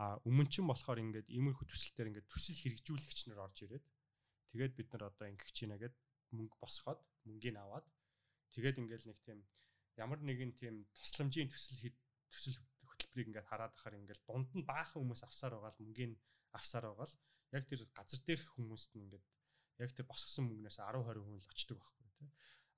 А 0.00 0.16
өмнө 0.24 0.48
чинь 0.48 0.66
болохоор 0.66 0.98
ингээд 1.04 1.28
иймэрхүү 1.28 1.68
төсөлтөөр 1.68 2.08
ингээд 2.10 2.30
төсөл 2.32 2.56
хэрэгжүүлэгч 2.56 3.20
нар 3.28 3.44
орж 3.44 3.58
ирээд 3.68 3.84
тэгээд 4.50 4.72
бид 4.74 4.88
нар 4.90 5.04
одоо 5.12 5.26
ингэх 5.28 5.52
чинь 5.52 5.70
нэгэд 5.70 5.94
мөнгө 6.32 6.56
босгоод 6.58 7.00
мөнгийг 7.28 7.56
аваад 7.60 7.86
тэгээд 8.56 8.80
ингээд 8.80 9.04
нэг 9.04 9.18
тийм 9.20 9.38
ямар 10.00 10.18
нэгэн 10.24 10.56
тийм 10.56 10.88
тусламжийн 10.96 11.52
төсөл 11.52 11.92
төсөл 12.32 12.56
хөтөлбөрийг 12.88 13.28
ингээд 13.36 13.50
хараад 13.52 13.76
ахаар 13.76 14.00
ингээд 14.00 14.24
дунд 14.24 14.48
нь 14.56 14.64
баахан 14.64 15.04
хүмүүс 15.04 15.22
авсаар 15.28 15.60
байгаа 15.60 15.76
л 15.76 15.82
мөнгөний 15.84 16.18
авсаар 16.56 16.84
байгаа 16.88 17.06
л 17.12 17.16
яг 17.52 17.64
тэр 17.68 17.84
газар 17.92 18.20
дээрх 18.24 18.48
хүмүүст 18.56 18.96
нь 18.96 19.04
ингээд 19.04 19.24
яг 19.84 19.90
тэр 19.92 20.08
босгосон 20.08 20.48
мөнгнөөс 20.48 20.78
10 20.80 21.04
20% 21.04 21.36
л 21.36 21.52
очдөг 21.52 21.76
байхгүй 21.78 22.10
тий. 22.16 22.30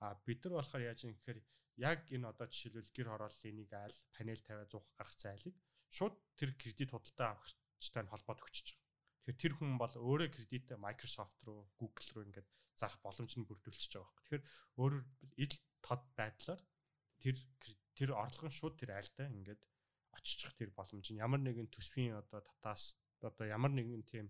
А 0.05 0.13
бид 0.27 0.45
нар 0.45 0.61
болохоор 0.61 0.85
яаж 0.85 1.01
юм 1.09 1.17
гэхээр 1.17 1.41
яг 1.81 2.01
энэ 2.13 2.29
одоо 2.29 2.47
жишээлбэл 2.53 2.93
гэр 2.97 3.09
хорооллын 3.09 3.57
нэг 3.57 3.71
айл 3.73 3.99
панел 4.13 4.43
тавиа 4.45 4.69
100 4.69 4.99
гарах 4.99 5.15
зайлыг 5.17 5.57
шууд 5.97 6.15
тэр 6.39 6.51
кредит 6.61 6.91
худалдаа 6.93 7.29
авахчтай 7.33 8.05
холбоод 8.13 8.45
өгчөж 8.45 8.69
байгаа. 8.77 8.85
Тэгэхээр 9.25 9.41
тэр 9.41 9.53
хүн 9.57 9.73
бол 9.81 9.95
өөрөө 9.97 10.29
кредитээ 10.37 10.79
Microsoft 10.87 11.39
руу, 11.49 11.65
Google 11.81 12.09
руу 12.13 12.25
ингээд 12.29 12.49
зарах 12.77 13.01
боломж 13.01 13.33
нь 13.33 13.49
бүрдүүлчихэж 13.49 13.93
байгаа 13.97 14.13
байхгүй. 14.13 14.25
Тэгэхээр 14.25 14.45
өөрөөр 14.83 15.05
ил 15.45 15.55
тод 15.81 16.03
байдлаар 16.19 16.61
тэр 17.23 17.37
тэр 17.97 18.11
орлого 18.13 18.49
нь 18.51 18.59
шууд 18.59 18.75
тэр 18.77 18.91
айлтай 18.99 19.29
ингээд 19.33 19.63
очиж 20.13 20.41
тэр 20.59 20.71
боломж 20.77 21.07
нь 21.11 21.23
ямар 21.25 21.41
нэгэн 21.41 21.73
төсвийн 21.73 22.21
одоо 22.21 22.45
татаас 22.45 22.99
одоо 23.25 23.47
ямар 23.49 23.73
нэгэн 23.73 24.05
тийм 24.05 24.27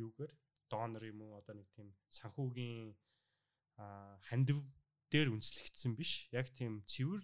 юугээр 0.00 0.32
донор 0.70 1.04
юм 1.04 1.20
уу 1.22 1.38
одоо 1.40 1.54
нэг 1.58 1.68
тийм 1.76 1.92
санхүүгийн 2.08 2.94
хандив 4.28 4.58
дээр 5.10 5.28
үнслэгдсэн 5.34 5.92
биш 5.98 6.30
яг 6.32 6.48
тийм 6.54 6.82
цэвэр 6.86 7.22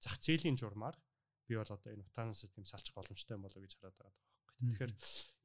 зах 0.00 0.16
зээлийн 0.22 0.56
журмаар 0.56 0.96
би 1.46 1.58
бол 1.58 1.66
одоо 1.66 1.90
энэ 1.92 2.06
утаанаас 2.06 2.46
тийм 2.46 2.64
салчих 2.64 2.94
боломжтой 2.94 3.34
юм 3.34 3.44
болоо 3.44 3.60
гэж 3.60 3.74
хараад 3.74 3.98
байгаа 3.98 4.14
байхгүй. 4.14 4.30
Тэгэхээр 4.70 4.92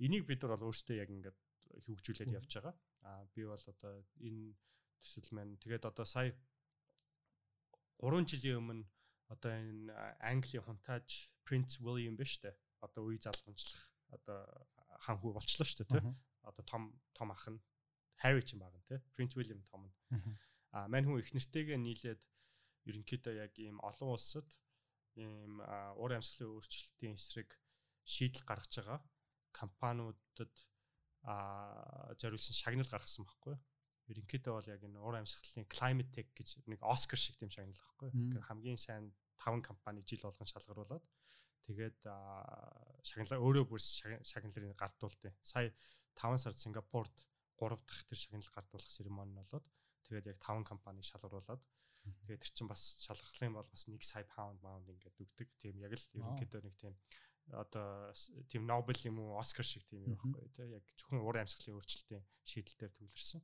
энийг 0.06 0.24
бид 0.30 0.40
нар 0.46 0.54
бол 0.56 0.70
өөрсдөө 0.70 0.96
яг 1.02 1.10
ингээд 1.10 1.38
хөгжүүлээд 1.86 2.36
явж 2.38 2.52
байгаа. 2.62 2.76
Аа 3.10 3.26
би 3.34 3.42
бол 3.50 3.58
одоо 3.58 3.94
энэ 4.22 4.54
төсөл 5.02 5.30
маань 5.34 5.58
тэгээд 5.58 5.90
одоо 5.90 6.06
сая 6.06 6.32
3 8.00 8.30
жилийн 8.30 8.62
өмнө 8.62 8.86
одоо 9.34 9.52
энэ 9.52 9.94
Английн 10.22 10.64
хунтааж 10.66 11.34
Prince 11.46 11.82
William 11.82 12.16
биш 12.18 12.38
үү? 12.44 12.54
Одоо 12.86 13.10
үе 13.10 13.18
залгамжлах 13.18 13.82
одоо 14.14 14.40
хан 15.02 15.18
хүү 15.18 15.32
болчлоо 15.34 15.66
шүү 15.66 15.78
дээ 15.82 15.90
тий. 15.90 16.14
Одоо 16.46 16.64
том 16.70 16.84
том 17.18 17.32
ах 17.32 17.46
нь 17.50 17.60
Harry 18.22 18.44
ч 18.46 18.54
юм 18.54 18.62
баг 18.62 18.76
нь 18.78 18.86
тий. 18.90 19.00
Prince 19.16 19.34
William 19.40 19.62
том 19.66 19.90
нь. 19.90 19.94
А 20.76 20.88
мань 20.92 21.08
хүн 21.08 21.24
их 21.24 21.32
нэртэйгээ 21.32 21.80
нийлээд 21.80 22.22
ерөнхийдөө 22.90 23.34
яг 23.40 23.54
ийм 23.56 23.80
олон 23.80 24.10
улсад 24.16 24.48
ийм 25.16 25.64
уур 25.64 26.12
амьсгалын 26.20 26.52
өөрчлөлтийн 26.52 27.16
эсрэг 27.16 27.50
шийдэл 28.04 28.44
гаргаж 28.44 28.74
байгаа 28.76 29.00
компаниудад 29.56 30.54
а 31.24 32.14
зориулсан 32.20 32.54
шагнал 32.60 32.92
гаргасан 32.92 33.24
байхгүй. 33.24 33.56
Ерөнхийдөө 34.12 34.54
бол 34.54 34.68
яг 34.76 34.84
энэ 34.84 35.00
уур 35.00 35.16
амьсгалын 35.18 35.66
climate 35.72 36.12
tech 36.12 36.30
гэж 36.36 36.68
нэг 36.68 36.84
Оскар 36.84 37.18
шиг 37.18 37.40
тийм 37.40 37.50
шагнал 37.50 37.80
байхгүй. 37.80 38.12
Хамгийн 38.44 38.78
сайн 38.78 39.16
5 39.40 39.64
компани 39.64 40.04
жил 40.04 40.28
болгон 40.28 40.46
шалгаруулад 40.46 41.02
Тэгээд 41.66 41.98
шагналаа 43.10 43.42
өөрөө 43.42 43.66
бүр 43.66 43.82
шагналыг 43.82 44.78
гардуулдیں۔ 44.78 45.34
Сая 45.42 45.74
5 46.14 46.38
сард 46.38 46.62
Сингапурт 46.62 47.26
3 47.58 47.74
дахь 47.82 48.06
тэр 48.06 48.20
шагнал 48.22 48.54
гардуулах 48.54 48.86
церемони 48.86 49.34
нь 49.34 49.42
болоод 49.42 49.66
тэгээд 50.06 50.30
яг 50.32 50.40
5 50.42 50.64
компаниг 50.70 51.06
шалгаруулад 51.06 51.62
тэгээд 52.26 52.42
тэр 52.42 52.54
чинь 52.54 52.70
бас 52.70 52.82
шалгахлын 53.02 53.58
бол 53.58 53.70
бас 53.70 53.84
1 53.90 54.02
сая 54.06 54.26
паунд 54.30 54.62
маунд 54.62 54.90
ингээд 54.90 55.22
өгдөг. 55.22 55.50
Тийм 55.62 55.82
яг 55.82 55.94
л 55.98 56.06
ерөнхийдөө 56.14 56.62
нэг 56.62 56.76
тийм 56.78 56.94
одоо 57.54 58.14
тийм 58.50 58.66
Нобел 58.66 58.98
юм 59.06 59.20
уу 59.20 59.38
Оскар 59.38 59.66
шиг 59.66 59.86
тийм 59.86 60.06
юм 60.06 60.18
байхгүй 60.18 60.50
тий 60.58 60.70
яг 60.78 60.86
зөвхөн 60.98 61.22
уур 61.22 61.38
амьсгалын 61.38 61.78
өөрчлөлтийн 61.78 62.24
шийдэлээр 62.46 62.94
төвлөрсөн. 62.98 63.42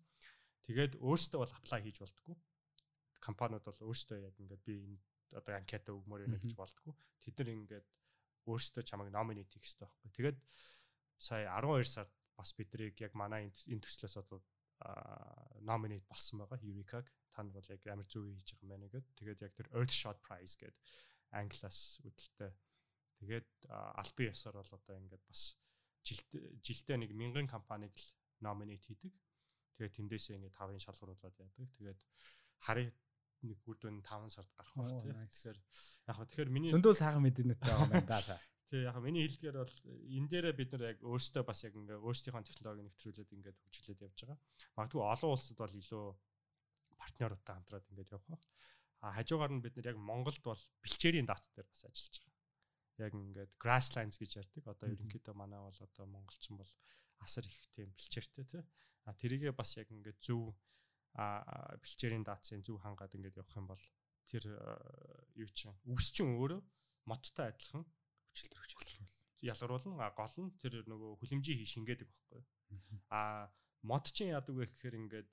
Тэгээд 0.66 0.94
өөрсдөө 0.98 1.40
бол 1.42 1.54
аплай 1.54 1.82
хийж 1.86 1.98
болтгоо. 2.02 2.36
Компаниуд 3.22 3.66
бол 3.66 3.80
өөрсдөө 3.90 4.18
яг 4.26 4.36
ингээд 4.42 4.64
би 4.66 4.74
энэ 4.82 4.98
одоо 5.38 5.54
анкета 5.54 5.94
өгмөр 5.94 6.26
байна 6.26 6.42
гэж 6.42 6.54
болтгоо. 6.58 6.94
Тэд 7.22 7.38
нар 7.38 7.50
ингээд 7.54 7.88
өөрсдөө 8.50 8.84
чамайг 8.90 9.14
номинейт 9.14 9.50
хийх 9.54 9.62
хэрэгтэй 9.62 9.86
байхгүй. 9.86 10.12
Тэгээд 10.18 10.38
сая 11.22 11.46
12 11.62 11.86
сард 11.86 12.14
бас 12.34 12.50
бидрийг 12.58 12.98
яг 13.06 13.14
манай 13.14 13.46
энэ 13.46 13.86
төслөөс 13.86 14.18
одоо 14.18 14.42
номинейт 15.62 16.06
болсон 16.10 16.44
байгаа 16.44 16.60
Eureka-г. 16.62 17.08
Та 17.32 17.44
нар 17.44 17.54
бол 17.54 17.72
яг 17.72 17.82
амар 17.88 18.08
зөв 18.08 18.28
хийж 18.28 18.50
байгаа 18.54 18.64
юм 18.66 18.72
байна 18.74 18.88
гэдэг. 18.92 19.16
Тэгээд 19.18 19.44
яг 19.46 19.54
тэр 19.56 19.68
Earthshot 19.78 20.18
Prize 20.26 20.56
гэдэг 20.60 20.80
англиас 21.32 21.80
үдэлтэй. 22.04 22.52
Тэгээд 23.22 23.50
албан 23.70 24.28
ёсоор 24.34 24.56
бол 24.60 24.74
одоо 24.76 24.96
ингээд 24.98 25.24
бас 25.30 25.44
жилдээ 26.04 26.98
нэг 26.98 27.12
мянган 27.14 27.48
компаниг 27.48 27.94
л 27.96 28.08
номинейт 28.42 28.84
хийдэг. 28.84 29.14
Тэгээд 29.78 29.96
тэндээсээ 29.96 30.36
ингээд 30.38 30.58
тавын 30.58 30.82
шалгаруулад 30.82 31.38
яадаг. 31.40 31.70
Тэгээд 31.78 32.02
харин 32.66 32.92
нэг 33.42 33.58
үрдүн 33.66 34.02
5 34.06 34.30
сард 34.34 34.52
гарах 34.54 34.76
байх 34.78 35.02
тийм. 35.02 35.18
Тэгэхээр 35.18 35.58
яг 36.10 36.16
хөө 36.18 36.28
тэгэхээр 36.30 36.52
миний 36.54 36.70
зөндөө 36.74 36.94
сайхан 36.94 37.24
мэдэнэтэй 37.26 37.70
байгаа 37.70 37.90
юм 37.90 38.06
да 38.06 38.20
та. 38.22 38.38
Тий 38.72 38.88
яг 38.88 38.96
миний 39.04 39.28
хэлдгээр 39.28 39.58
бол 39.60 39.76
энэ 40.16 40.30
дээрээ 40.32 40.56
бид 40.56 40.72
нар 40.72 40.96
яг 40.96 41.00
өөрсдөө 41.04 41.44
бас 41.44 41.60
яг 41.68 41.76
ингээ 41.76 42.00
өөрсдийнхөө 42.00 42.48
технологиг 42.48 42.88
нэвтрүүлээд 42.88 43.36
ингээд 43.36 43.58
хөгжүүлээд 43.68 44.06
явж 44.08 44.20
байгаа. 44.24 44.40
Магадгүй 44.80 45.02
олон 45.12 45.32
улсад 45.36 45.58
бол 45.60 45.76
илүү 45.76 46.06
партнеруудтай 46.96 47.54
хамтраад 47.60 47.90
ингээд 47.92 48.14
явах 48.16 48.30
байх. 48.32 48.46
А 49.04 49.12
хажуугаар 49.12 49.52
нь 49.52 49.60
бид 49.60 49.76
нар 49.76 49.92
яг 49.92 50.00
Монголд 50.00 50.40
бол 50.40 50.64
бэлчээрийн 50.88 51.28
дац 51.28 51.44
дээр 51.52 51.68
бас 51.68 51.84
ажиллаж 51.84 52.16
байгаа. 52.24 52.40
Яг 53.04 53.12
ингээд 53.12 53.52
grasslands 53.60 54.16
гэж 54.16 54.32
ярьдаг. 54.40 54.64
Одоо 54.64 54.88
ерөнхийдөө 54.88 55.36
манай 55.36 55.60
бол 55.60 55.80
одоо 55.84 56.06
монголчин 56.08 56.56
бол 56.56 56.72
асар 57.20 57.44
их 57.44 57.60
тийм 57.76 57.92
бэлчээртэй 57.92 58.46
тий. 58.56 58.64
А 59.04 59.12
тэрийгээ 59.12 59.52
бас 59.52 59.76
яг 59.76 59.92
ингээд 59.92 60.24
зөв 60.24 60.56
а 61.20 61.76
бэлчээрийн 61.76 62.24
даацын 62.24 62.64
зөв 62.64 62.80
хангаад 62.80 63.20
ингээд 63.20 63.36
явах 63.36 63.60
юм 63.60 63.68
бол 63.68 63.84
тэр 64.32 64.48
юу 65.36 65.50
чинь 65.52 65.76
үс 65.92 66.08
чинь 66.16 66.32
өөрөө 66.40 66.64
модтой 67.10 67.52
адилхан 67.52 67.84
хүчил 68.32 68.50
төрөж 68.56 68.72
ялгаруулна. 69.44 70.08
Гол 70.16 70.36
нь 70.40 70.56
тэр 70.64 70.88
нөгөө 70.88 71.20
хүлэмжийн 71.20 71.68
шингээдэг 71.68 72.08
байхгүй 72.08 72.42
а 73.12 73.52
мод 73.84 74.08
чинь 74.08 74.32
яадаг 74.32 74.56
вэ 74.56 74.66
гэхээр 74.72 74.96
ингээд 75.04 75.30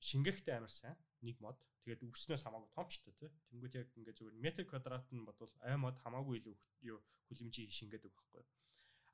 шингээхтэй 0.00 0.54
амар 0.56 0.72
сайн 0.72 0.96
нэг 1.20 1.36
мод. 1.44 1.58
Тэгээд 1.84 2.04
үснээс 2.08 2.44
хамаагүй 2.44 2.70
томчтой 2.72 3.12
тий 3.20 3.30
тэнгууд 3.52 3.74
яг 3.76 3.88
ингээд 3.96 4.18
зүгээр 4.18 4.36
метр 4.40 4.64
квадрат 4.64 5.06
нь 5.12 5.26
бодвол 5.28 5.52
ай 5.64 5.76
мод 5.76 5.96
хамаагүй 6.00 6.40
илүү 6.40 6.98
хүлэмжийн 7.28 7.72
шингээдэг 7.72 8.12
байхгүй 8.12 8.44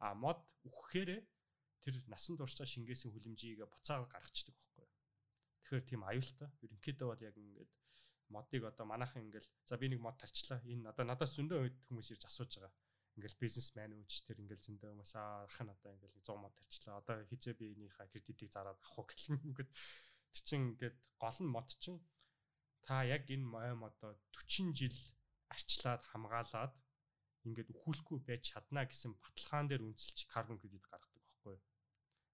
а 0.03 0.15
мод 0.15 0.43
үхэхээрээ 0.67 1.21
тэр 1.83 1.95
насан 2.11 2.35
туршдаа 2.37 2.67
шингээсэн 2.67 3.11
хүлэмжийг 3.15 3.63
буцаага 3.71 4.11
гаргацдаг 4.11 4.55
байхгүй 4.55 4.87
Тэгэхээр 5.67 5.83
тийм 5.83 6.03
аюултай. 6.07 6.49
Ерөнхийдөө 6.63 7.07
бол 7.11 7.23
яг 7.27 7.35
ингээд 7.35 7.71
модыг 8.31 8.63
одоо 8.71 8.87
манайхан 8.87 9.27
ингээл 9.27 9.51
за 9.67 9.75
би 9.75 9.91
нэг 9.91 9.99
мод 9.99 10.15
тарчлаа. 10.15 10.63
Энэ 10.63 10.95
одоо 10.95 11.03
надаас 11.03 11.35
зөндөө 11.35 11.91
хүмүүс 11.91 12.15
ирж 12.15 12.31
асууж 12.31 12.63
байгаа. 12.63 12.71
Ингээл 13.17 13.41
бизнесмен 13.41 13.97
үүч 13.97 14.29
тэр 14.29 14.45
ингээл 14.45 14.65
зөндөө 14.67 14.91
хүмүүс 14.93 15.15
ах 15.17 15.59
нь 15.65 15.73
одоо 15.73 15.91
ингээл 15.97 16.21
100 16.21 16.37
мод 16.37 16.55
тарчлаа. 16.61 17.01
Одоо 17.01 17.17
хизээ 17.25 17.55
би 17.57 17.73
энийхээ 17.73 18.13
кредитийг 18.13 18.53
зараад 18.53 18.77
авах 18.77 19.09
ингээд 19.49 19.71
тэр 20.33 20.43
чин 20.45 20.61
ингээд 20.77 20.97
гол 21.17 21.39
нь 21.41 21.49
мод 21.49 21.69
чин 21.81 21.97
та 22.85 23.09
яг 23.09 23.25
энэ 23.33 23.47
моем 23.55 23.81
одоо 23.89 24.13
40 24.37 24.77
жил 24.77 24.97
арчлаад 25.49 26.03
хамгаалаад 26.13 26.75
ингээд 27.49 27.73
өхүүлэхгүй 27.73 28.19
байж 28.29 28.43
чадна 28.53 28.85
гэсэн 28.85 29.17
баталгаан 29.23 29.67
дээр 29.71 29.83
үнэлж 29.87 30.19
карбон 30.29 30.59
кредит 30.61 30.85
гаргадаг 30.85 31.23
байхгүй 31.25 31.55
юу. 31.57 31.63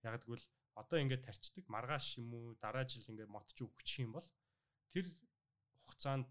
Яг 0.02 0.18
тэгвэл 0.24 0.46
одоо 0.82 0.98
ингээд 0.98 1.26
тарчдаг 1.28 1.64
маргааш 1.68 2.06
юм 2.18 2.28
уу 2.34 2.46
дараа 2.64 2.84
жил 2.88 3.06
ингээд 3.06 3.30
мотч 3.30 3.56
өгчих 3.60 4.02
юм 4.04 4.16
бол 4.16 4.28
тэр 4.92 5.06
хугацаанд 5.84 6.26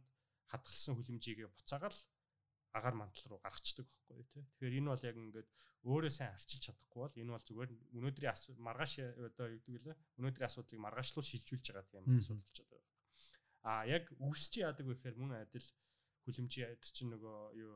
хадгалсан 0.51 0.93
хүлэмжийг 0.97 1.39
буцаагаал 1.55 1.97
агаар 2.77 2.95
мантал 2.95 3.27
руу 3.31 3.39
гаргацдаг 3.43 3.85
байхгүй 3.87 4.25
тий. 4.31 4.43
Тэгэхээр 4.55 4.77
энэ 4.79 4.91
бол 4.91 5.07
яг 5.09 5.17
ингээд 5.17 5.49
өөрөө 5.81 6.11
сайн 6.13 6.31
арчилж 6.37 6.63
чадахгүй 6.65 7.01
бол 7.01 7.19
энэ 7.21 7.33
бол 7.33 7.47
зүгээр 7.47 7.71
өнөөдрийн 7.97 8.37
маргааш 8.61 8.93
одоо 9.27 9.47
юу 9.49 9.61
гэдэг 9.65 9.85
лээ 9.85 9.97
өнөөдрийн 10.19 10.49
асуудлыг 10.49 10.79
маргаашлуу 10.81 11.23
шилжүүлж 11.25 11.65
байгаа 11.73 11.89
тийм 11.89 12.05
асуудал 12.15 12.45
болчиход 12.45 12.69
байгаа. 12.71 12.89
А 13.65 13.71
яг 13.89 14.03
үсч 14.21 14.53
яадаг 14.61 14.85
вэ 14.85 14.93
гэхээр 14.95 15.17
мөн 15.17 15.31
адил 15.41 15.67
хүлэмжийн 16.23 16.69
адил 16.73 16.91
чинь 16.95 17.11
нөгөө 17.11 17.37
юу 17.57 17.75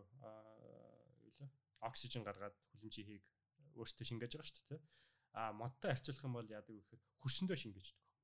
юу 1.25 1.33
лээ 1.37 1.49
оксижен 1.81 2.23
гаргаад 2.25 2.55
хүлэмжийг 2.77 3.25
өөртөө 3.75 4.05
шингээж 4.05 4.31
байгаа 4.37 4.49
шүү 4.49 4.63
дээ 4.69 4.79
тий 4.79 4.81
а 5.35 5.51
модтой 5.51 5.91
харьцуулах 5.91 6.23
юм 6.23 6.33
бол 6.39 6.47
яадаг 6.47 6.71
вэ 6.71 6.79
гэхээр 6.79 7.01
хөрсөндөө 7.19 7.57
шингээждэг 7.59 7.99
байхгүй. 7.99 8.23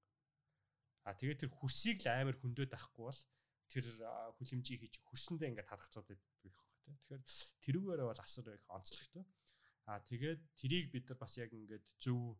А 1.03 1.11
тэгээд 1.19 1.41
тэр 1.43 1.51
хөрсийг 1.51 1.97
л 1.99 2.07
амар 2.07 2.37
хөндөд 2.39 2.71
авахгүй 2.71 3.03
бол 3.11 3.21
тэр 3.67 3.85
хүлэмжийг 4.39 4.79
хийж 4.79 4.95
хөрсөндөө 5.11 5.47
ингээд 5.51 5.67
хадгалаад 5.67 6.07
байдаг 6.07 6.30
тий. 6.91 7.17
Тэгэхээр 7.17 7.23
тэрүүгээрээ 7.63 8.07
бол 8.07 8.21
асар 8.21 8.47
их 8.51 8.65
онцлогтой. 8.69 9.25
А 9.87 9.99
тэгээд 9.99 10.41
тэрийг 10.59 10.91
бид 10.91 11.05
нар 11.09 11.19
бас 11.19 11.33
яг 11.37 11.51
ингээд 11.53 11.85
зөв 11.97 12.37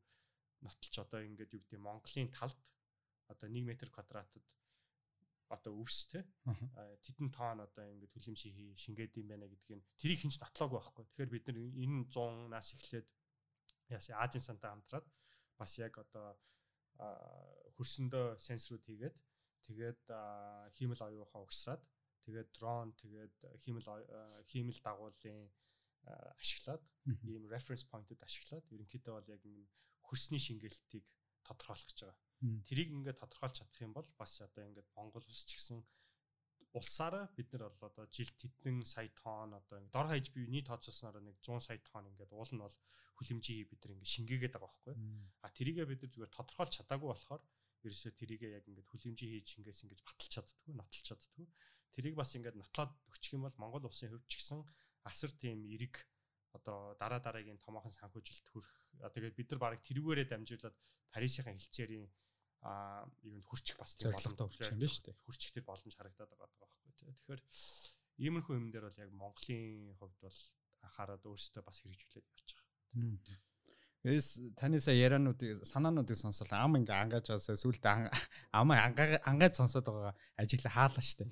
нотолч 0.61 0.95
одоо 1.01 1.19
ингээд 1.25 1.53
юу 1.55 1.61
гэдэг 1.65 1.81
Монголын 1.81 2.29
талд 2.31 2.59
одоо 3.31 3.47
1 3.49 3.65
м 3.65 3.69
квадратад 3.77 4.45
одоо 5.51 5.73
өвс 5.83 6.07
те 6.11 6.23
тэдэн 7.03 7.29
тоон 7.33 7.59
одоо 7.67 7.85
ингээд 7.91 8.13
хүлэмжийг 8.13 8.77
шингээд 8.77 9.19
юм 9.19 9.27
байна 9.31 9.51
гэдгийг 9.51 9.83
тэрийг 9.99 10.19
хинч 10.21 10.39
нотлоогүй 10.39 10.79
байхгүй. 10.79 11.03
Тэгэхээр 11.05 11.33
бид 11.33 11.45
нар 11.47 11.57
энэ 11.59 12.07
100-аас 12.07 12.69
эхлээд 12.77 13.07
яасан 13.91 14.15
Азийн 14.23 14.45
сантай 14.47 14.69
хамтраад 14.71 15.07
бас 15.59 15.71
яг 15.81 15.93
одоо 15.99 16.39
хөрсөндөө 17.75 18.39
сенсорууд 18.39 18.85
хийгээд 18.87 19.15
тэгээд 19.67 20.01
хиймэл 20.77 21.01
оюухаа 21.07 21.41
угсраад 21.43 21.81
тэгээд 22.25 22.49
дрон 22.57 22.93
тэгээд 23.01 23.35
хиймэл 23.63 23.87
хиймэл 24.51 24.79
дагуулын 24.85 25.49
ашиглаад 26.41 26.83
ийм 27.29 27.43
reference 27.53 27.85
point-ууд 27.91 28.21
ашиглаад 28.25 28.65
ерөнхийдөө 28.73 29.13
бол 29.15 29.33
яг 29.35 29.43
энэ 29.45 29.69
хөрсний 30.07 30.41
шингээлтийг 30.41 31.05
тодорхойлох 31.45 31.87
гэж 31.87 31.99
байгаа. 32.01 32.17
Тэрийг 32.67 32.89
ингээд 32.95 33.21
тодорхойлж 33.21 33.55
чадах 33.57 33.81
юм 33.85 33.93
бол 33.93 34.09
бас 34.17 34.33
одоо 34.41 34.63
ингээд 34.65 34.89
Монгол 34.97 35.25
улс 35.25 35.45
ч 35.45 35.57
гэсэн 35.57 35.79
улсаараа 36.73 37.25
бид 37.37 37.51
нар 37.51 37.69
бол 37.69 37.89
одоо 37.89 38.05
жилд 38.15 38.35
тэдэн 38.41 38.81
сая 38.93 39.09
тонн 39.21 39.53
одоо 39.59 39.77
дор 39.93 40.07
хаяж 40.09 40.31
бие 40.31 40.47
нийт 40.47 40.67
тооцоолсноор 40.71 41.21
нэг 41.21 41.37
100 41.43 41.67
сая 41.67 41.79
тонн 41.89 42.09
ингээд 42.09 42.31
уул 42.33 42.51
нь 42.53 42.63
бол 42.63 42.77
хүлэмжийг 43.17 43.69
бид 43.69 43.81
нар 43.83 43.93
ингээд 43.93 44.13
шингээгээд 44.15 44.53
байгаа 44.55 44.69
байхгүй. 44.71 44.95
А 45.45 45.47
тэрийгээ 45.57 45.85
бид 45.89 46.01
нар 46.01 46.11
зүгээр 46.11 46.35
тодорхойлж 46.37 46.73
чадаагүй 46.79 47.09
болохоор 47.11 47.41
ерөөсөө 47.85 48.11
тэрийгээ 48.15 48.51
яг 48.57 48.65
ингээд 48.69 48.89
хүлэмжийн 48.89 49.31
хийж 49.35 49.47
шингээс 49.51 49.83
ингэж 49.83 50.01
баталж 50.05 50.31
чаддгүй, 50.31 50.73
нотлж 50.79 51.03
чаддгүй. 51.05 51.45
Тэрийг 51.95 52.15
бас 52.15 52.31
ингээд 52.35 52.57
нотлоод 52.57 52.91
өччих 53.11 53.35
юм 53.35 53.47
бол 53.47 53.57
Монгол 53.59 53.87
улсын 53.87 54.09
хувьд 54.11 54.27
ч 54.27 54.39
гэсэн 54.39 54.63
асар 55.03 55.31
тийм 55.35 55.67
эрэг 55.67 55.99
одоо 56.55 56.95
дараа 56.99 57.19
дараагийн 57.19 57.59
томоохон 57.59 57.91
санхүүжилт 57.91 58.45
хүрэх. 58.51 58.71
Тэгээд 59.15 59.35
бид 59.35 59.49
нар 59.51 59.59
барыг 59.59 59.81
тэрүүгээрээ 59.87 60.27
дамжуулаад 60.31 60.75
Парисын 61.11 61.51
хилцээрийн 61.51 62.07
а 62.61 63.03
юунд 63.23 63.45
хурчих 63.47 63.77
бас 63.77 63.95
тийм 63.95 64.13
боломжтой 64.13 64.47
хурчих 64.47 64.71
юм 64.71 64.79
байна 64.79 64.93
шүү 64.93 65.05
дээ. 65.09 65.23
Хурчих 65.25 65.51
тэр 65.51 65.65
боломж 65.65 65.93
харагдаад 65.97 66.29
байгаа 66.29 66.49
байхгүй 66.61 66.91
тий. 66.95 67.11
Тэгэхээр 67.11 67.41
иймэрхүү 68.21 68.55
юм 68.55 68.67
дээр 68.71 68.85
бол 68.87 69.01
яг 69.01 69.11
Монголын 69.11 69.95
хувьд 69.97 70.19
бол 70.21 70.39
анхаарал 70.85 71.25
өөрсдөө 71.25 71.63
бас 71.65 71.77
хэрэгжүүлээд 71.81 72.27
байгаа. 72.29 72.61
Эс 74.01 74.41
таны 74.57 74.81
сая 74.81 74.97
яриануудыг 74.97 75.61
санаануудыг 75.65 76.17
сонсол 76.17 76.49
ам 76.53 76.77
ингээ 76.77 77.01
ангажаасаа 77.05 77.53
сүултээ 77.53 78.09
ам 78.49 78.69
ангаж 78.73 79.53
сонсоод 79.57 79.85
байгаа 79.85 80.13
ажиглаа 80.41 80.73
хаалаа 80.73 81.05
штэ. 81.05 81.29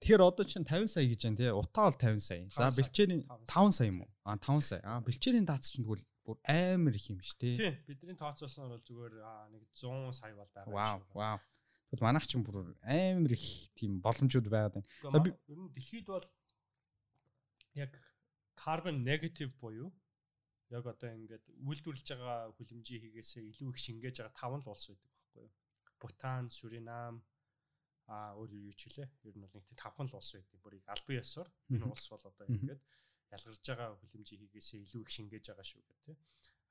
Тэгэхээр 0.00 0.22
одоо 0.22 0.44
чинь 0.44 0.68
50 0.68 0.92
сая 0.92 1.08
гэж 1.08 1.20
байна 1.24 1.40
тий. 1.40 1.50
Утаа 1.50 1.88
бол 1.88 1.96
50 1.96 2.20
сая. 2.20 2.44
За 2.52 2.68
бэлчээрийн 2.68 3.22
5 3.24 3.72
сая 3.72 3.88
юм 3.88 4.04
уу? 4.04 4.10
А 4.24 4.36
5 4.36 4.60
сая. 4.60 4.80
А 4.84 5.00
бэлчээрийн 5.00 5.48
дац 5.48 5.72
чинь 5.72 5.84
тэгвэл 5.88 6.04
бүр 6.26 6.36
амар 6.44 6.94
их 6.94 7.08
юм 7.08 7.20
шүү 7.24 7.38
тий. 7.40 7.56
Тий. 7.56 7.72
Бидний 7.88 8.16
тооцоолсон 8.18 8.68
бол 8.68 8.82
зүгээр 8.84 9.14
нэг 9.56 9.62
100 9.72 10.12
сая 10.12 10.34
бол 10.36 10.50
байгаа. 10.52 10.74
Вау. 10.74 10.98
Вау. 11.16 11.38
Тэгвэл 11.88 12.04
манайх 12.04 12.26
чинь 12.28 12.44
бүр 12.44 12.76
амар 12.84 13.32
их 13.32 13.72
тийм 13.72 14.02
боломжууд 14.04 14.50
байгаад 14.52 14.76
байна. 14.76 14.88
За 15.00 15.18
би 15.22 15.32
ер 15.48 15.58
нь 15.64 15.72
дэлхийд 15.72 16.06
бол 16.12 16.26
яг 17.78 17.92
carbon 18.58 19.00
negative 19.00 19.54
буюу 19.56 19.92
яг 20.70 20.84
одоо 20.86 21.10
ингээд 21.14 21.44
үйлдвэрлэж 21.62 22.08
байгаа 22.10 22.50
хүлэмжийн 22.58 23.02
хийгээсээ 23.06 23.48
илүү 23.54 23.70
их 23.70 23.78
шингээж 23.78 24.16
байгаа 24.18 24.34
таван 24.34 24.60
л 24.60 24.72
улс 24.74 24.90
байдаг 24.90 25.08
байхгүй 25.08 25.42
юу? 25.46 25.52
Бутан, 26.02 26.50
Суринам, 26.50 27.22
а 28.06 28.34
өөр 28.38 28.50
юу 28.70 28.74
ч 28.78 28.86
хэлээ. 28.86 29.08
Ер 29.26 29.34
нь 29.36 29.42
бол 29.42 29.54
нэг 29.54 29.66
тийм 29.66 29.78
тавхан 29.78 30.06
л 30.06 30.18
улс 30.18 30.30
байдаг. 30.34 30.58
Бүрийг 30.62 30.86
албан 30.86 31.18
ёсоор 31.18 31.48
энэ 31.74 31.86
улс 31.90 32.06
бол 32.10 32.24
одоо 32.30 32.46
ингээд 32.46 32.82
ялгарж 33.34 33.64
байгаа 33.66 33.88
хүлэмжийг 33.98 34.40
хийгээсээ 34.46 34.80
илүү 34.86 35.02
их 35.02 35.10
шингээж 35.10 35.44
байгаа 35.50 35.66
шүү 35.66 35.82
гэх 35.82 36.00
тээ. 36.06 36.16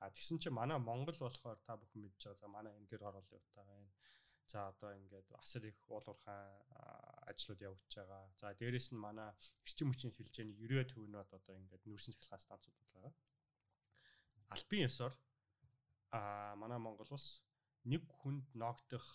А 0.00 0.08
тэгсэн 0.08 0.40
чинь 0.40 0.56
манай 0.56 0.78
Монгол 0.80 1.18
болохоор 1.20 1.60
та 1.60 1.76
бүхэн 1.76 2.00
мэдж 2.08 2.20
байгаа. 2.24 2.40
За 2.40 2.48
манай 2.48 2.72
энэ 2.76 2.88
гэр 2.88 3.04
хороолын 3.04 3.36
утаа 3.36 3.64
байна. 3.68 3.92
За 4.48 4.58
одоо 4.72 4.90
ингээд 4.96 5.28
асар 5.42 5.64
их 5.68 5.78
уулуурхай 5.88 6.44
ажлууд 7.28 7.60
явагдаж 7.68 7.92
байгаа. 7.96 8.22
За 8.40 8.54
дээрэс 8.56 8.88
нь 8.92 9.00
манай 9.06 9.28
эрчим 9.66 9.92
хүчний 9.92 10.12
сүлжээний 10.16 10.56
90 10.56 10.92
төвнөд 10.96 11.28
одоо 11.36 11.54
ингээд 11.60 11.84
нүүрсэн 11.84 12.14
цахилгаан 12.16 12.44
станцууд 12.44 12.76
байгаа. 12.94 13.12
Албан 14.54 14.80
ёсоор 14.88 15.14
а 16.16 16.54
манай 16.56 16.78
Монгол 16.78 17.10
улс 17.12 17.42
нэг 17.84 18.02
хүнд 18.20 18.46
ногдох 18.54 19.06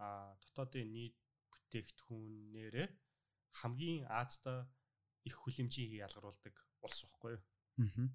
а 0.00 0.34
дотоодын 0.40 0.88
нийт 0.96 1.16
бүтээгдэхүүн 1.52 2.56
нэрээ 2.56 2.88
хамгийн 3.60 4.08
Азда 4.08 4.66
их 5.28 5.36
хүлэмжийн 5.42 6.00
ялгаруулдаг 6.06 6.54
улс 6.86 7.00
واخгүй 7.04 7.36
юу. 7.36 7.42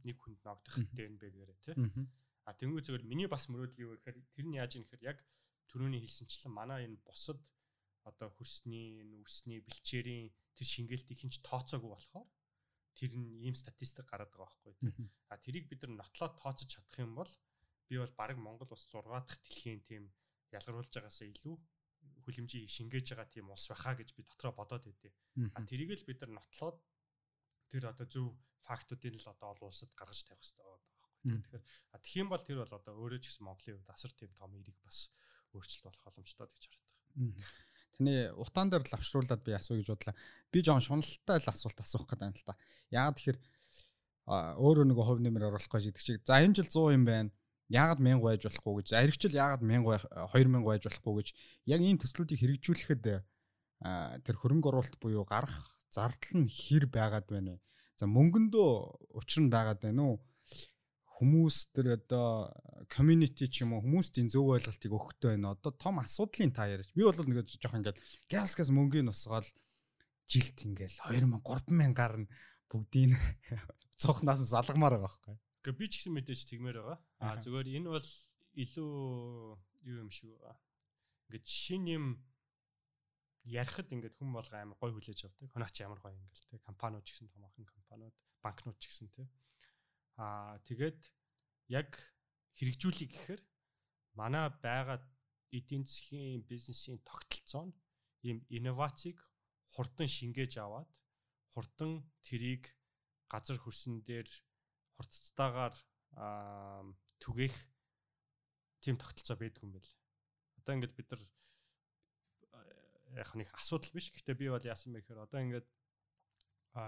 Нэг 0.07 0.17
хүнд 0.19 0.41
ногдох 0.45 0.75
ДНБ 0.97 1.21
гээрээ 1.21 1.59
тий. 1.65 1.75
А 2.45 2.53
тэнгуү 2.53 2.81
зүгээр 2.81 3.05
миний 3.09 3.29
бас 3.29 3.49
мөрөөдөл 3.49 3.83
юу 3.85 3.91
гэхээр 3.97 4.17
тэр 4.33 4.45
нь 4.45 4.57
яаж 4.57 4.77
юм 4.77 4.85
гэхээр 4.85 5.09
яг 5.11 5.19
төрөний 5.69 6.01
хэлсэнчлэн 6.01 6.53
манай 6.53 6.85
энэ 6.85 7.01
бусад 7.01 7.41
одоо 8.05 8.29
хөрсний 8.37 9.01
нүсний 9.01 9.59
бэлчээрийн 9.65 10.29
тэр 10.53 10.67
шингээлт 10.73 11.09
ихэнч 11.09 11.41
тооцоогүй 11.41 11.89
болохоор 11.89 12.29
тэр 12.93 13.11
нь 13.17 13.41
ийм 13.45 13.55
статистик 13.57 14.05
гараад 14.05 14.29
байгаа 14.29 14.45
байхгүй 14.45 14.73
тий. 14.77 14.93
А 15.29 15.41
тэрийг 15.41 15.65
бид 15.69 15.81
нар 15.83 16.05
нотлоод 16.05 16.37
тооцож 16.37 16.69
чадах 16.69 17.01
юм 17.01 17.17
бол 17.17 17.31
би 17.89 17.97
бол 17.97 18.13
баг 18.13 18.37
Монгол 18.37 18.69
ус 18.77 18.85
6 18.85 19.09
дахь 19.09 19.41
дэлхийн 19.41 19.81
тийм 19.89 20.03
ялгаруулж 20.53 20.93
байгаасаа 20.93 21.27
илүү 21.33 21.55
хүлэмжийг 22.25 22.69
шингээж 22.69 23.13
байгаа 23.13 23.29
тийм 23.29 23.49
улс 23.53 23.65
байхаа 23.69 23.95
гэж 23.95 24.09
би 24.17 24.21
дотроо 24.25 24.53
бодоод 24.55 24.83
байдیں۔ 24.85 25.13
А 25.53 25.59
тэрийг 25.65 25.93
л 25.93 26.07
бид 26.07 26.19
нар 26.21 26.41
нотлоод 26.41 26.77
тэр 27.69 27.83
одоо 27.91 28.07
зөв 28.09 28.25
фактуудыг 28.65 29.13
л 29.15 29.29
одоо 29.29 29.47
олон 29.53 29.69
улсад 29.69 29.91
гаргаж 29.93 30.25
тавих 30.25 30.41
хэрэгтэй 30.41 30.65
байгаа 30.65 30.81
байхгүй. 30.81 31.09
Тэгэхээр 31.25 31.63
тэгэх 32.01 32.21
юм 32.21 32.29
бол 32.29 32.43
тэр 32.45 32.57
бол 32.61 32.73
одоо 32.77 32.93
өөрөө 32.97 33.19
ч 33.21 33.25
гэсэн 33.29 33.45
Монголын 33.45 33.77
хувьд 33.81 33.93
асар 33.93 34.11
тийм 34.13 34.31
том 34.33 34.51
эриг 34.57 34.77
бас 34.81 35.09
өөрчлөлт 35.53 35.85
болох 35.85 36.03
боломжтой 36.05 36.47
гэж 36.49 36.63
хараад 36.65 36.93
байгаа. 36.93 37.05
Таны 37.95 38.13
утаан 38.41 38.69
дээр 38.69 38.85
лавшруулад 38.89 39.41
би 39.45 39.51
асуу 39.53 39.77
гэж 39.79 39.87
бодлаа. 39.93 40.15
Би 40.51 40.59
жоон 40.65 40.83
шуналтай 40.83 41.37
л 41.39 41.49
асуулт 41.53 41.79
асуух 41.79 42.05
гэдэг 42.09 42.27
юм 42.29 42.35
л 42.35 42.45
та. 42.45 42.57
Яагаад 42.91 43.17
тэгэхээр 43.17 43.39
өөрөө 44.25 44.85
нэг 44.89 44.97
хувь 44.97 45.21
нэмэр 45.21 45.47
оруулах 45.53 45.69
гэж 45.69 45.93
идэг 45.93 46.03
чиг. 46.03 46.19
За 46.25 46.41
энэ 46.41 46.57
жил 46.57 46.69
100 46.69 46.97
юм 46.97 47.05
байна 47.05 47.29
яагаад 47.69 47.99
1000 48.01 48.21
байж 48.21 48.41
болохгүй 48.45 48.73
гэж 48.81 48.87
аригчл 48.93 49.33
яагаад 49.33 49.63
1000 49.65 50.05
2000 50.33 50.65
байж 50.65 50.83
болохгүй 50.85 51.13
гэж 51.17 51.27
яг 51.73 51.81
энэ 51.81 52.01
төслүүдийг 52.03 52.39
хэрэгжүүлэхэд 52.41 53.03
тэр 54.25 54.35
хөрөнгө 54.37 54.69
оруулалт 54.69 54.99
буюу 55.01 55.25
гарах 55.25 55.75
зардал 55.89 56.45
нь 56.45 56.49
хэр 56.49 56.85
байгаад 56.91 57.27
байна 57.29 57.55
вэ? 57.55 57.59
За 57.95 58.05
мөнгөндөө 58.11 58.69
учир 59.19 59.41
нь 59.43 59.53
байгаад 59.53 59.79
байна 59.81 60.01
уу? 60.03 60.15
Хүмүүс 61.15 61.71
тэр 61.71 61.95
одоо 61.95 62.51
community 62.91 63.47
ч 63.47 63.63
юм 63.63 63.71
уу 63.73 63.83
хүмүүст 63.87 64.19
энэ 64.19 64.35
зөв 64.35 64.51
ойлголтыг 64.51 64.91
өгөхтэй 64.91 65.39
байна. 65.39 65.55
Одоо 65.55 65.71
том 65.71 66.03
асуудлын 66.03 66.51
та 66.51 66.67
яриач. 66.67 66.91
Би 66.91 67.07
бол 67.07 67.15
нэг 67.15 67.47
жоох 67.47 67.79
ингээд 67.79 68.03
галскас 68.27 68.67
мөнгөний 68.67 69.07
нусгаал 69.07 69.47
жилт 70.27 70.57
ингээл 70.59 70.99
2000 71.07 71.39
3000 71.39 71.95
гарна 71.95 72.27
бүгдийг 72.67 73.15
цохнаас 74.01 74.43
залгамаар 74.43 74.99
байгаа 74.99 75.07
байхгүй. 75.07 75.35
Гэхдээ 75.65 75.81
би 75.81 75.89
ч 75.89 75.93
гэсэн 75.97 76.13
мэдээж 76.13 76.41
тэгмээр 76.45 76.77
байгаа. 76.77 76.99
А 77.25 77.41
зүгээр 77.41 77.73
энэ 77.81 77.89
бол 77.89 78.09
илүү 78.53 78.93
юу 79.89 79.97
юм 80.05 80.13
шиг 80.13 80.29
байгаа. 80.37 80.61
Ингээд 81.25 81.45
шин 81.49 81.83
юм 81.89 82.05
ярихад 83.49 83.89
ингээд 83.89 84.13
хүм 84.21 84.29
болго 84.37 84.53
амар 84.53 84.77
гой 84.77 84.93
хүлээж 84.93 85.25
авдаг. 85.25 85.49
Хонооч 85.49 85.75
ямар 85.81 85.97
гоё 86.05 86.13
ингээл 86.13 86.53
те 86.53 86.61
компаниуд 86.61 87.01
ч 87.01 87.17
гэсэн 87.17 87.33
томоохон 87.33 87.65
компаниуд, 87.65 88.13
банкнууд 88.45 88.77
ч 88.77 88.93
гэсэн 88.93 89.09
те. 89.09 89.25
Аа 90.21 90.61
тэгээд 90.69 91.01
яг 91.73 91.89
хэрэгжүүлэх 92.61 93.09
гэхээр 93.09 93.41
манай 94.13 94.53
байгаа 94.61 95.01
эдийн 95.49 95.81
засгийн 95.81 96.45
бизнесийн 96.45 97.01
тогтолцоо 97.01 97.73
нь 97.73 97.73
ийм 98.21 98.37
инновацийг 98.53 99.17
хурдан 99.73 100.05
шингээж 100.05 100.61
аваад 100.61 100.89
хурдан 101.53 102.05
тэрийг 102.21 102.69
газар 103.33 103.57
хөрсөн 103.57 104.05
дээр 104.05 104.29
хурцтайгаар 104.95 105.75
түгээх 107.19 107.55
тийм 108.83 108.95
тогтолцоо 108.97 109.37
байдаг 109.39 109.61
юм 109.63 109.75
байл. 109.75 109.91
Одоо 110.59 110.73
ингээд 110.75 110.95
бид 110.95 111.09
нар 111.11 111.23
яг 113.15 113.29
нэг 113.35 113.49
асуудал 113.55 113.91
биш. 113.95 114.11
Гэхдээ 114.11 114.35
би 114.35 114.47
бол 114.51 114.63
яасан 114.63 114.93
бэ 114.93 115.03
гэхээр 115.03 115.25
одоо 115.25 115.39
ингээд 115.41 115.67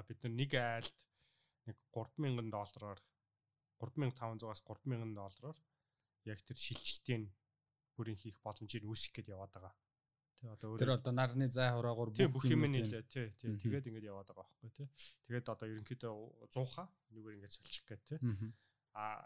бид 0.08 0.20
нар 0.24 0.34
нэг 0.34 0.52
айлд 0.56 0.98
нэг 1.68 1.78
3000 1.92 2.52
доллараар 2.52 3.00
3500-аас 3.80 4.62
3000 4.64 5.16
доллараар 5.16 5.58
яг 6.28 6.40
тэр 6.44 6.58
шилжилтийн 6.58 7.24
бүрийн 7.96 8.20
хийх 8.20 8.38
боломжийг 8.44 8.84
үүсгэх 8.84 9.24
гээд 9.24 9.34
яваад 9.36 9.52
байгаа. 9.54 9.74
Тэ 10.38 10.54
одоо 10.54 10.68
өөр 10.74 10.80
Тэр 10.80 10.94
одоо 10.94 11.14
нарны 11.18 11.50
зай 11.50 11.74
хураагаар 11.74 12.12
бүх 12.30 12.46
юм 12.46 12.70
нийлээ 12.70 13.04
тий 13.10 13.34
тий 13.42 13.58
тэгээд 13.58 13.90
ингэж 13.90 14.06
яваад 14.06 14.30
байгаа 14.30 14.46
байхгүй 14.46 14.70
тий. 14.70 14.88
Тэгээд 15.26 15.48
одоо 15.50 15.66
ерөнхийдөө 15.66 16.14
100ха 16.54 16.84
нэгээр 17.14 17.36
ингэж 17.42 17.54
солих 17.58 17.86
гээд 17.90 18.04
тий. 18.06 18.20
А 18.94 19.26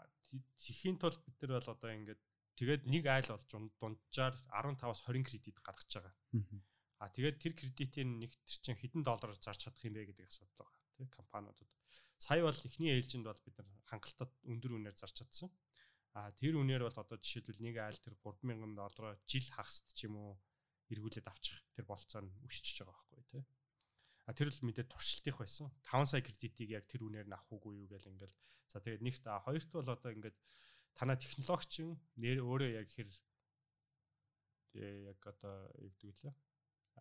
тэхийн 0.56 0.96
тулд 0.96 1.20
бид 1.20 1.36
нар 1.44 1.60
бол 1.60 1.74
одоо 1.76 1.90
ингэж 1.92 2.18
тэгээд 2.56 2.82
нэг 2.88 3.04
айл 3.12 3.28
болж 3.28 3.44
дунджаар 3.52 4.34
15-аас 4.48 5.00
20 5.04 5.28
кредит 5.28 5.56
гаргаж 5.60 5.90
байгаа. 5.92 6.14
А 7.02 7.10
тэгээд 7.12 7.36
тэр 7.44 7.52
кредитийн 7.60 8.10
нэг 8.16 8.32
төр 8.48 8.58
чинь 8.64 8.80
хэдэн 8.80 9.04
доллараар 9.04 9.36
зарж 9.36 9.68
чадах 9.68 9.84
юм 9.84 9.98
бэ 9.98 10.16
гэдэг 10.16 10.28
асуудал 10.32 10.64
байгаа 10.64 10.80
тий 10.96 11.06
компаниудад. 11.12 11.68
Сая 12.16 12.40
бол 12.46 12.54
эхний 12.54 12.94
ээлжинд 12.94 13.26
бол 13.26 13.40
бид 13.44 13.56
нар 13.58 13.68
хангалттай 13.90 14.28
өндөр 14.48 14.72
үнээр 14.78 14.96
зарж 14.96 15.18
чадсан. 15.18 15.50
А 16.14 16.30
тэр 16.38 16.60
үнээр 16.60 16.86
бол 16.86 16.94
одоо 17.02 17.18
жишээлбэл 17.18 17.64
нэг 17.64 17.76
айл 17.82 17.98
тэр 17.98 18.14
3000 18.20 18.76
доллараар 18.76 19.18
жил 19.26 19.46
хагасд 19.50 19.90
ч 19.96 20.06
юм 20.06 20.16
уу 20.20 20.32
эргүүлээд 20.92 21.26
авчих 21.28 21.58
тэр 21.74 21.84
болцоо 21.88 22.20
нь 22.22 22.32
өсчихөж 22.46 22.84
байгаа 22.84 22.96
байхгүй 23.10 23.24
тий. 23.32 23.44
А 24.28 24.30
тэр 24.36 24.48
л 24.52 24.60
мэдээ 24.62 24.86
туршилтих 24.86 25.36
байсан. 25.40 25.72
5 25.88 26.06
сая 26.06 26.22
кредитийг 26.22 26.70
яг 26.70 26.84
тэр 26.86 27.02
үнээр 27.08 27.26
нь 27.26 27.34
авах 27.34 27.50
уугүй 27.50 27.82
юу 27.82 27.88
гэл 27.90 28.12
ингээл. 28.12 28.36
За 28.70 28.78
тэгээд 28.78 29.02
нэгт 29.02 29.24
хоёрт 29.26 29.70
бол 29.72 29.88
одоо 29.88 30.10
ингээд 30.14 30.36
танаа 30.94 31.16
технологич 31.18 31.72
нэр 32.20 32.38
өөрөө 32.44 32.70
яг 32.78 32.88
хэр 32.92 33.10
яг 34.78 35.20
одоо 35.26 35.68
юу 35.82 35.90
гэдэг 35.96 36.22
лээ 36.22 36.34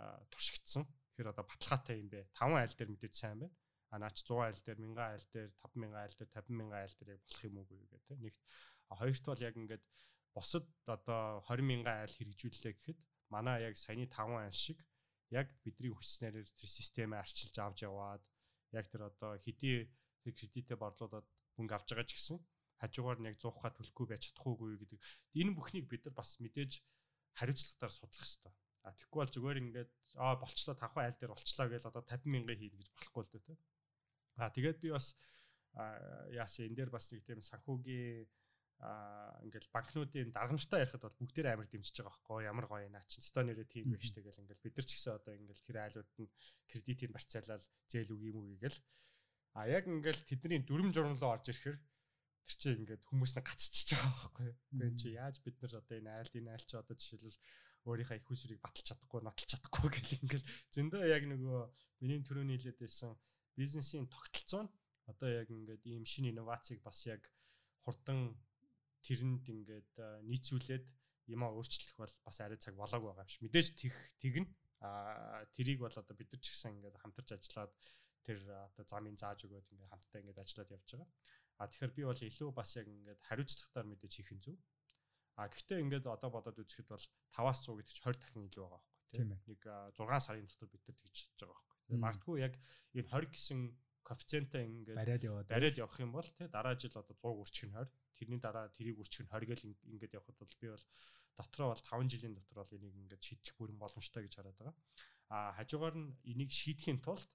а 0.01 0.23
туршигдсан. 0.31 0.83
Тэгэхээр 0.87 1.31
одоо 1.35 1.45
баталгаатай 1.45 1.95
юм 1.99 2.09
бэ. 2.09 2.31
5 2.33 2.57
айл 2.57 2.73
дээр 2.73 2.89
мэдээж 2.89 3.13
сайн 3.13 3.39
байна. 3.43 3.55
а 3.91 3.99
наач 3.99 4.23
100 4.23 4.39
айл 4.47 4.59
дээр 4.63 4.79
1000 4.79 5.03
айл 5.03 5.25
дээр 5.35 5.51
5000 5.59 5.95
айл 5.99 6.15
дээр 6.15 6.31
50000 6.31 6.79
айл 6.79 6.93
дээр 6.95 7.09
яг 7.11 7.21
болох 7.27 7.43
юм 7.43 7.55
уу 7.59 7.67
гэх 7.91 8.03
те 8.07 8.15
нэгт 8.15 8.39
хоёрт 8.87 9.23
бол 9.27 9.41
яг 9.43 9.55
ингээд 9.59 9.83
босод 10.31 10.65
одоо 10.87 11.43
20000 11.51 11.83
айл 11.91 12.13
хэрэгжүүллээ 12.15 12.73
гэхэд 12.75 12.99
манай 13.33 13.63
яг 13.63 13.75
саяны 13.79 14.05
5 14.05 14.43
айл 14.43 14.51
шиг 14.51 14.79
яг 15.31 15.47
бидний 15.63 15.91
хүснээр 15.95 16.43
тэр 16.59 16.69
системээ 16.77 17.23
арчилж 17.23 17.55
авч 17.57 17.87
яваад 17.87 18.23
яг 18.75 18.85
тэр 18.91 19.07
одоо 19.07 19.39
хэдий 19.39 19.87
тэр 20.23 20.33
кредитээ 20.35 20.77
борлуулад 20.77 21.25
мөнгө 21.55 21.73
авч 21.75 21.87
байгаа 21.95 22.07
ч 22.07 22.13
гэсэн 22.19 22.37
хажуугаар 22.83 23.19
нь 23.23 23.29
яг 23.31 23.37
100ха 23.39 23.71
төлөхгүй 23.71 24.05
байж 24.09 24.21
чадахгүй 24.27 24.75
гэдэг 24.81 24.99
энэ 25.39 25.55
бүхнийг 25.55 25.85
бид 25.87 26.03
нар 26.05 26.15
бас 26.19 26.35
мэдээж 26.43 26.83
хариуцлагатаар 27.39 27.93
судлах 27.93 28.25
хэрэгтэй. 28.25 28.53
А 28.81 28.91
тэгэхгүй 28.97 29.19
бол 29.21 29.33
зүгээр 29.33 29.61
ингээд 29.61 29.91
аа 30.17 30.35
болчлоо 30.41 30.75
тавхан 30.75 31.05
айл 31.05 31.17
дээр 31.21 31.33
болчлоо 31.37 31.67
гэж 31.69 31.83
одоо 31.85 32.01
50 32.01 32.25
мянган 32.33 32.57
хийнэ 32.57 32.77
гэж 32.81 32.89
болохгүй 32.97 33.21
л 33.23 33.31
дээ 33.31 33.43
тэ. 33.45 33.55
А 34.41 34.49
тэгээд 34.49 34.77
би 34.81 34.89
бас 34.89 35.13
яасан 36.33 36.65
энэ 36.67 36.77
дээр 36.81 36.91
бас 36.91 37.05
нэг 37.13 37.21
тийм 37.21 37.39
санхүүгийн 37.45 38.25
а 38.81 39.37
ингээл 39.45 39.69
банкнуудын 39.69 40.33
даргамжтай 40.33 40.81
ярихад 40.81 41.05
бол 41.05 41.19
бүгдээр 41.21 41.53
амар 41.53 41.69
дэмжиж 41.69 42.01
байгаа 42.01 42.17
байхгүй 42.17 42.49
ямар 42.49 42.65
гоё 42.65 42.89
наа 42.89 43.05
чи 43.05 43.21
ста 43.21 43.45
нэрээ 43.45 43.69
тийм 43.69 43.93
байж 43.93 44.09
тэгэл 44.09 44.41
ингээл 44.41 44.65
бид 44.65 44.75
нар 44.77 44.87
ч 44.89 44.91
гэсэн 44.97 45.13
одоо 45.21 45.33
ингээл 45.37 45.65
тэр 45.69 45.77
айлууд 45.85 46.09
нь 46.17 46.29
кредитийг 46.65 47.11
барьцаалал 47.13 47.65
зээл 47.85 48.13
үг 48.17 48.21
юм 48.25 48.37
уу 48.41 48.57
гээл 48.57 48.79
а 49.53 49.69
яг 49.69 49.85
ингээл 49.85 50.25
тэдний 50.25 50.65
дүрм 50.65 50.89
журмлоо 50.89 51.29
орж 51.37 51.45
ирэхээр 51.53 51.77
тэр 51.77 52.55
чи 52.57 52.67
ингээд 52.73 53.05
хүмүүс 53.05 53.33
нь 53.37 53.45
гацчихж 53.45 53.89
байгаа 53.93 54.13
байхгүй. 54.17 54.49
Тэгээ 54.73 54.97
чи 54.97 55.07
яаж 55.13 55.35
бид 55.45 55.55
нар 55.61 55.73
одоо 55.77 55.95
энэ 56.01 56.11
айл 56.17 56.33
энэ 56.41 56.51
айл 56.57 56.65
чи 56.65 56.75
одоо 56.81 56.95
жишээлбэл 56.97 57.39
өөрийнхөө 57.85 58.17
их 58.17 58.31
усрыг 58.33 58.59
баталж 58.61 58.85
чадахгүй 58.89 59.21
нотолж 59.21 59.49
чадахгүй 59.49 59.89
гэл 59.93 60.17
ингээл 60.25 60.47
зөндөө 60.73 61.03
яг 61.05 61.23
нөгөө 61.29 61.61
миний 62.01 62.21
түрүүний 62.25 62.57
хэлээд 62.57 62.79
байсан 62.81 63.13
бизнесийн 63.57 64.05
тогтолцоо 64.09 64.65
нь 64.65 64.73
одоо 65.11 65.29
яг 65.29 65.49
ингээд 65.49 65.83
ийм 65.85 66.05
шинэ 66.05 66.29
инновацийг 66.33 66.81
бас 66.85 67.05
яг 67.05 67.21
хурдан 67.85 68.37
тэрэнд 69.05 69.45
ингээд 69.49 69.91
нийцүүлээд 70.29 70.85
юмаа 71.33 71.51
өөрчлөх 71.53 71.97
бол 71.97 72.13
бас 72.25 72.37
арай 72.41 72.57
цаг 72.57 72.75
болоог 72.75 73.03
байгаа 73.03 73.25
юм 73.25 73.31
шиг. 73.31 73.43
Мэдээж 73.45 73.67
тех 73.77 73.95
тэгнэ. 74.21 74.49
А 74.81 75.45
тэрийг 75.53 75.79
бол 75.81 75.93
одоо 75.93 76.15
бид 76.17 76.29
нар 76.33 76.41
ч 76.41 76.53
гэсэн 76.53 76.81
ингээд 76.81 76.97
хамтарч 77.01 77.29
ажиллаад 77.37 77.73
тэр 78.25 78.39
одоо 78.49 78.85
замын 78.85 79.17
зааж 79.17 79.45
өгөөд 79.45 79.69
ингээд 79.73 79.93
хамтдаа 79.93 80.19
ингээд 80.21 80.41
ажиллаад 80.41 80.73
явж 80.73 80.87
байгаа. 80.89 81.09
А 81.61 81.69
тэгэхээр 81.69 81.93
би 81.93 82.03
бол 82.09 82.21
илүү 82.25 82.49
бас 82.53 82.69
яг 82.77 82.87
ингээд 82.89 83.21
хариуцлагатаар 83.29 83.87
мэдээж 83.89 84.13
хийх 84.17 84.31
нь 84.33 84.41
зөв. 84.41 84.57
А 85.37 85.45
гэхдээ 85.45 85.81
ингээд 85.85 86.05
одоо 86.09 86.29
бодоод 86.33 86.57
үзэхэд 86.57 86.89
бол 86.89 87.05
5-аас 87.37 87.59
100 87.61 87.77
гэдэг 87.77 87.93
чинь 87.93 88.05
20 88.09 88.21
дахин 88.21 88.45
илүү 88.49 88.63
байгаа 88.65 88.81
байхгүй 88.81 89.01
тийм 89.11 89.29
нэг 89.47 89.61
6 89.67 90.25
сарын 90.25 90.47
дотор 90.47 90.69
бид 90.71 90.83
нар 90.87 90.97
тэгж 90.97 91.15
чадж 91.19 91.39
байгаа 91.43 91.63
байхгүй. 91.67 91.97
Магадгүй 91.99 92.37
яг 92.39 92.53
энэ 92.95 93.09
20 93.11 93.35
гэсэн 93.35 93.59
коэффициентээ 94.07 94.63
ингээд 94.65 94.97
бариад 94.97 95.23
яваад 95.23 95.47
бариад 95.51 95.77
явах 95.77 95.97
юм 95.99 96.11
бол 96.11 96.29
тий 96.37 96.47
дараа 96.47 96.75
жил 96.75 96.95
одоо 96.97 97.15
100 97.15 97.41
үрчих 97.43 97.65
нь 97.69 97.75
20 97.75 97.89
тэрний 98.17 98.41
дараа 98.41 98.65
тэрийг 98.77 98.97
үрчих 99.01 99.21
нь 99.23 99.31
20 99.31 99.49
гэл 99.49 99.63
ингээд 99.93 100.17
явхад 100.19 100.37
бол 100.37 100.53
би 100.61 100.67
бол 100.73 100.85
дотроо 101.37 101.67
бол 101.73 101.83
5 101.85 102.11
жилийн 102.11 102.35
дотор 102.35 102.57
бол 102.61 102.75
энийг 102.77 102.95
ингээд 103.01 103.23
шийдэх 103.23 103.55
бүрэн 103.57 103.77
боломжтой 103.81 104.21
гэж 104.23 104.33
хараад 104.35 104.57
байгаа. 104.59 104.75
А 105.31 105.37
хажуугаар 105.57 105.95
нь 105.97 106.09
энийг 106.31 106.51
шийдэхин 106.51 106.99
тулд 107.01 107.29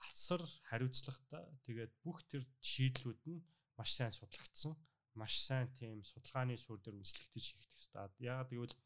асар 0.00 0.42
хариуцлагатай 0.70 1.44
тэгээд 1.66 1.92
бүх 2.04 2.18
тэр 2.30 2.42
шийдлүүд 2.70 3.20
нь 3.28 3.44
маш 3.76 3.90
сайн 3.96 4.12
судлагдсан 4.14 4.74
маш 5.20 5.34
сайн 5.46 5.68
тийм 5.80 6.00
судалгааны 6.04 6.56
суурь 6.56 6.80
дээр 6.82 6.96
үндэслэгдэж 6.96 7.44
хийгдэх 7.44 7.70
хэрэгтэй. 7.74 8.30
Яагаад 8.30 8.50
гэвэл 8.50 8.76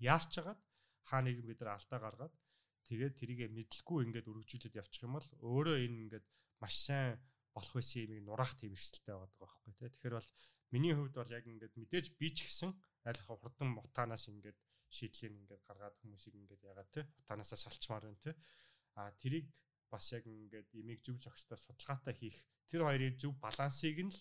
яарч 0.00 0.32
хагаад 0.34 0.60
хаа 1.08 1.20
нэгэн 1.22 1.46
бид 1.46 1.60
нар 1.60 1.76
алдаа 1.76 1.98
гаргаад 2.00 2.34
тэгээд 2.88 3.14
тэрийгэ 3.20 3.46
мэдлгүй 3.56 3.98
ингээд 4.04 4.30
өргөжүүлээд 4.30 4.78
явчих 4.80 5.04
юм 5.06 5.16
бол 5.16 5.28
өөрөө 5.40 5.76
энэ 5.84 6.00
ингээд 6.04 6.26
маш 6.60 6.74
сайн 6.86 7.20
болох 7.54 7.72
байсан 7.78 8.10
юм 8.10 8.24
нураах 8.28 8.52
тийм 8.58 8.72
эрсдэлтэй 8.74 9.14
байгаа 9.14 9.38
байхгүй 9.40 9.72
тий. 9.78 9.88
Тэгэхээр 9.94 10.16
бол 10.18 10.30
миний 10.74 10.94
хувьд 10.94 11.14
бол 11.16 11.36
яг 11.38 11.44
ингээд 11.46 11.74
мэдээж 11.80 12.06
би 12.18 12.28
ч 12.34 12.38
гэсэн 12.44 12.70
айлхаа 13.08 13.36
хурдан 13.38 13.68
мутанаас 13.72 14.26
ингээд 14.32 14.58
шийдлийг 14.90 15.34
ингээд 15.38 15.62
гаргаад 15.68 15.96
хүмүүсийг 16.02 16.34
ингээд 16.34 16.62
ягаад 16.70 16.90
тий 16.94 17.04
утаанаасаа 17.20 17.58
салчмаар 17.62 18.04
байна 18.06 18.24
тий. 18.26 18.34
А 18.98 19.10
тэрийг 19.22 19.46
бас 19.92 20.06
яг 20.16 20.24
ингээд 20.26 20.68
имийг 20.80 21.00
зөв 21.06 21.16
зохистой 21.22 21.58
судалгаатай 21.58 22.14
хийх 22.18 22.38
тэр 22.70 22.82
хоёрын 22.86 23.14
зөв 23.22 23.32
балансыг 23.44 23.98
нь 24.02 24.10
л 24.10 24.20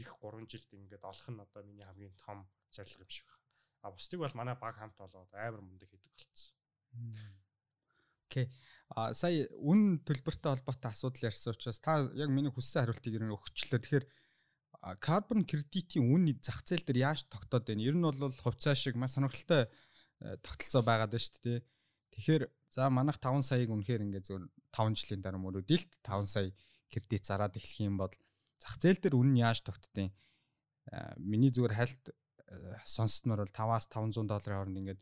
эх 0.00 0.08
3 0.24 0.48
жилд 0.48 0.70
ингээд 0.72 1.04
олох 1.04 1.28
нь 1.28 1.44
одоо 1.44 1.62
миний 1.68 1.84
хамгийн 1.84 2.16
том 2.24 2.48
зорилго 2.72 3.04
юм 3.04 3.12
шиг 3.12 3.28
байна. 3.28 3.44
А 3.84 3.92
бусдыг 3.92 4.18
бол 4.24 4.38
манай 4.40 4.56
баг 4.56 4.74
хамт 4.80 4.96
болоод 4.96 5.32
амар 5.34 5.60
мундаг 5.60 5.88
хийдэг 5.90 6.12
болцсон. 6.16 6.56
Окей. 8.32 8.48
А 8.96 9.12
сая 9.12 9.44
үн 9.60 10.00
төлбөртэй 10.08 10.56
холбоотой 10.56 10.88
асуудал 10.88 11.28
ярьсан 11.28 11.52
учраас 11.52 11.80
та 11.84 12.08
яг 12.16 12.32
миний 12.32 12.48
хүссэн 12.48 12.88
хариултыг 12.88 13.12
ер 13.12 13.24
нь 13.28 13.36
өгчлөө. 13.36 13.80
Тэгэхээр 13.80 14.06
карбон 15.04 15.44
кредитийн 15.44 16.08
үнийн 16.08 16.40
зах 16.40 16.64
зээл 16.64 16.84
дээр 16.84 17.12
яаж 17.12 17.28
тогтоод 17.28 17.68
байна? 17.68 17.84
Ер 17.84 17.92
нь 17.92 18.04
бол 18.04 18.16
хувьцаа 18.16 18.72
шиг 18.72 18.96
маш 18.96 19.16
сонирхолтой 19.16 19.68
э, 19.68 20.36
тогтолцоо 20.40 20.80
байгаад 20.80 21.12
байна 21.12 21.24
шүү 21.28 21.44
дээ. 21.44 21.60
Тэгэхээр 22.16 22.42
за 22.72 22.88
манайх 22.88 23.20
5 23.20 23.44
саяыг 23.44 23.68
үнэхээр 23.68 24.04
ингээ 24.08 24.24
зөв 24.24 24.48
5 24.72 24.96
жилийн 24.96 25.20
дараа 25.20 25.40
мөрөдөлт 25.44 25.92
5 26.00 26.24
сая 26.24 26.48
кредит 26.88 27.24
зараад 27.28 27.56
эхлэх 27.56 27.84
юм 27.84 28.00
бол 28.00 28.12
зах 28.60 28.80
зээл 28.80 29.00
дээр 29.00 29.16
үнэн 29.16 29.44
яаж 29.44 29.60
тогтдیں۔ 29.60 30.08
Миний 31.20 31.52
зүгээр 31.52 31.76
хальт 31.76 32.04
э, 32.08 32.80
сонссноор 32.84 33.44
бол 33.44 33.56
5-аас 33.56 33.88
500 33.92 34.24
долларын 34.24 34.56
хооронд 34.56 34.80
ингээд 34.80 35.00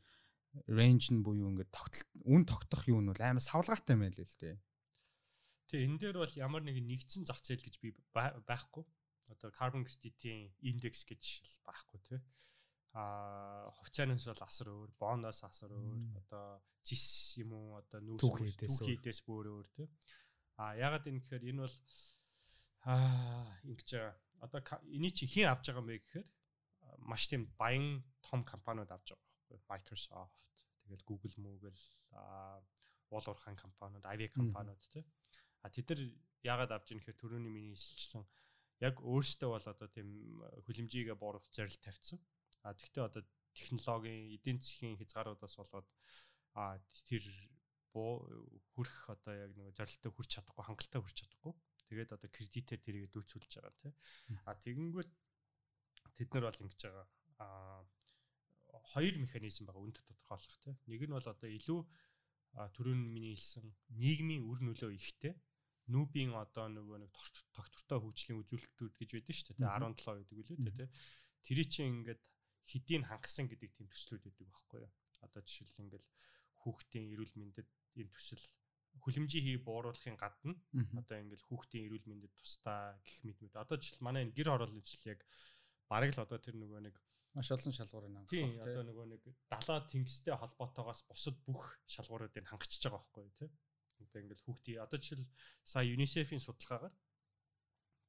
range 0.66 1.14
нь 1.14 1.22
буюу 1.22 1.50
ингээд 1.50 1.70
тогтол 1.70 2.02
үн 2.26 2.42
тогтох 2.46 2.82
юу 2.90 3.00
нь 3.00 3.10
бол 3.10 3.22
амар 3.22 3.42
савлгаатай 3.42 3.94
юм 3.94 4.02
байл 4.02 4.18
л 4.18 4.40
дээ. 4.42 4.56
Тэгээ 5.70 5.86
энэ 5.86 5.98
дээр 6.02 6.16
бол 6.18 6.34
ямар 6.34 6.62
нэгэн 6.66 6.86
нэгдсэн 6.90 7.22
зах 7.26 7.38
зээл 7.42 7.62
гэж 7.62 7.78
би 7.78 7.94
байхгүй. 8.12 8.84
Одоо 9.30 9.50
carbon 9.54 9.86
credit-ийн 9.86 10.50
индекс 10.66 11.06
гэж 11.06 11.22
байхгүй 11.62 11.98
тий. 12.02 12.20
А 12.98 13.70
хувьцаанаас 13.78 14.26
бол 14.26 14.42
асар 14.42 14.68
өөр, 14.74 14.90
боноос 14.98 15.46
асар 15.46 15.70
өөр, 15.70 16.18
одоо 16.18 16.58
зис 16.82 17.38
юм 17.38 17.54
уу, 17.54 17.78
одоо 17.78 18.02
нүүрс 18.02 18.26
түүхийдээс 18.26 19.22
бүр 19.22 19.46
өөр 19.54 19.66
тий. 19.70 19.86
А 20.58 20.74
ягаад 20.74 21.06
энэ 21.06 21.22
гэхээр 21.22 21.46
энэ 21.54 21.62
бол 21.62 21.76
аа 22.90 23.46
ингэж 23.62 23.90
одоо 24.42 24.60
эний 24.90 25.14
чи 25.14 25.30
хэн 25.30 25.54
авч 25.54 25.70
байгаа 25.70 25.86
юм 25.86 25.86
бэ 25.86 26.02
гэхээр 26.02 26.28
маш 27.06 27.30
тийм 27.30 27.46
баян 27.54 28.02
том 28.26 28.42
компаниуд 28.42 28.90
авч 28.90 29.14
байгаа 29.14 29.29
Microsoft 29.68 30.34
тэгэл 30.84 31.06
Google 31.06 31.36
Moogle 31.38 31.74
уул 33.10 33.26
уурхайн 33.26 33.58
компаниуд, 33.58 34.04
авиа 34.06 34.28
компаниуд 34.30 34.82
тий. 34.90 35.04
А 35.62 35.70
тэд 35.70 35.90
нар 35.90 36.00
яагаад 36.42 36.72
авч 36.72 36.94
ийн 36.94 37.00
гэхээр 37.02 37.20
төрөний 37.20 37.52
миний 37.52 37.74
хэлсэн 37.74 38.24
яг 38.80 38.96
өөрсдөө 39.02 39.48
бол 39.50 39.66
одоо 39.66 39.88
тийм 39.90 40.08
хөлимжийгээ 40.66 41.16
бууруулах 41.18 41.52
зорилт 41.52 41.82
тавьсан. 41.82 42.18
А 42.64 42.72
тэгвэл 42.72 43.10
одоо 43.10 43.22
технологийн 43.52 44.34
эдийн 44.36 44.58
засгийн 44.62 44.96
хязгааруудаас 44.96 45.54
болоод 45.58 45.88
а 46.54 46.78
тэр 47.04 47.24
хүрх 47.92 48.96
одоо 49.10 49.34
яг 49.34 49.52
нэг 49.58 49.74
зорилттой 49.74 50.10
хүрч 50.14 50.30
чадахгүй, 50.38 50.64
хангалттай 50.64 51.00
хүрч 51.02 51.16
чадахгүй. 51.18 51.52
Тэгээд 51.90 52.14
одоо 52.14 52.30
кредитээр 52.30 52.80
тэрийг 52.80 53.10
дүүцүүлж 53.10 53.50
байгаа 53.58 53.74
тий. 53.82 53.92
А 54.46 54.54
тэгэнгүүт 54.54 55.10
тэд 56.14 56.28
нар 56.30 56.46
бол 56.46 56.62
ингэж 56.62 56.80
байгаа. 56.86 57.06
А 57.42 57.46
хоёр 58.92 59.14
механизм 59.18 59.66
байгаа 59.66 59.84
үнд 59.86 59.96
тодорхойлох 59.98 60.56
тийм. 60.62 60.76
Нэг 60.86 61.00
нь 61.06 61.14
бол 61.14 61.26
одоо 61.26 61.48
илүү 61.48 61.80
түрүүн 62.74 63.00
миний 63.14 63.34
хэлсэн 63.38 63.66
нийгмийн 63.94 64.42
үр 64.46 64.58
нөлөө 64.66 64.92
ихтэй. 64.98 65.34
Нүүбийн 65.90 66.34
одоо 66.34 66.70
нөгөө 66.70 66.98
нэг 67.02 67.10
тогтвортой 67.54 67.98
хөгжлийн 67.98 68.40
үзүүлэлтүүд 68.42 68.94
гэж 68.94 69.10
байдаг 69.10 69.34
шүү 69.34 69.58
дээ 69.58 69.66
17 69.66 70.22
гэдэг 70.22 70.54
үлээ 70.54 70.76
тий 70.78 70.88
Тэр 71.44 71.64
чинь 71.66 72.04
ингээд 72.04 72.20
хэдийг 72.68 73.02
хангасан 73.08 73.48
гэдэг 73.48 73.70
тийм 73.74 73.88
төслүүд 73.88 74.22
байдаг 74.22 74.46
байхгүй 74.46 74.78
юу? 74.84 74.92
Одоо 75.24 75.40
жишээл 75.42 75.82
ингээл 75.82 76.08
хүүхдийн 76.62 77.06
эрүүл 77.16 77.34
мэндэд 77.34 77.68
энэ 77.96 78.12
төсөл 78.12 78.44
хүлэмжийн 79.00 79.44
хий 79.48 79.58
бууруулахын 79.58 80.20
гадна 80.20 80.54
одоо 81.00 81.16
ингээл 81.16 81.48
хүүхдийн 81.48 81.84
эрүүл 81.88 82.06
мэндэд 82.06 82.32
тусдаа 82.36 83.00
гих 83.02 83.18
мэт 83.24 83.38
мэт. 83.40 83.56
Одоо 83.56 83.80
жишээл 83.80 84.04
манай 84.04 84.28
энэ 84.28 84.36
гэр 84.36 84.52
хорооллын 84.52 84.84
төсөл 84.84 85.10
яг 85.16 85.20
бараг 85.88 86.12
л 86.12 86.22
одоо 86.22 86.38
тэр 86.38 86.56
нөгөө 86.60 86.80
нэг 86.86 86.96
маш 87.34 87.48
олон 87.54 87.74
шалгуурыг 87.74 88.10
хангах. 88.10 88.34
Тийм 88.34 88.58
одоо 88.58 88.82
нөгөө 88.86 89.06
нэг 89.06 89.22
далаа 89.46 89.78
тэнгистэй 89.86 90.34
холбоотойгоос 90.34 91.00
бусад 91.06 91.36
бүх 91.46 91.78
шалгууруудыг 91.86 92.44
хангачиж 92.46 92.82
байгаа 92.82 93.00
байхгүй 93.06 93.30
тий. 93.38 93.50
Одоо 94.02 94.18
ингээл 94.22 94.44
хүүхдийн 94.46 94.82
одоо 94.82 94.98
жишээл 94.98 95.26
сая 95.62 95.86
UNICEF-ийн 95.86 96.42
судалгаагаар 96.42 96.94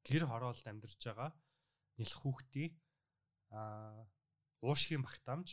гэр 0.08 0.24
хороолд 0.26 0.66
амьдарч 0.66 1.02
байгаа 1.06 1.30
нэлх 2.02 2.18
хүүхдийн 2.18 2.72
аа 3.54 4.10
уушгийн 4.66 5.06
багтаамж 5.06 5.50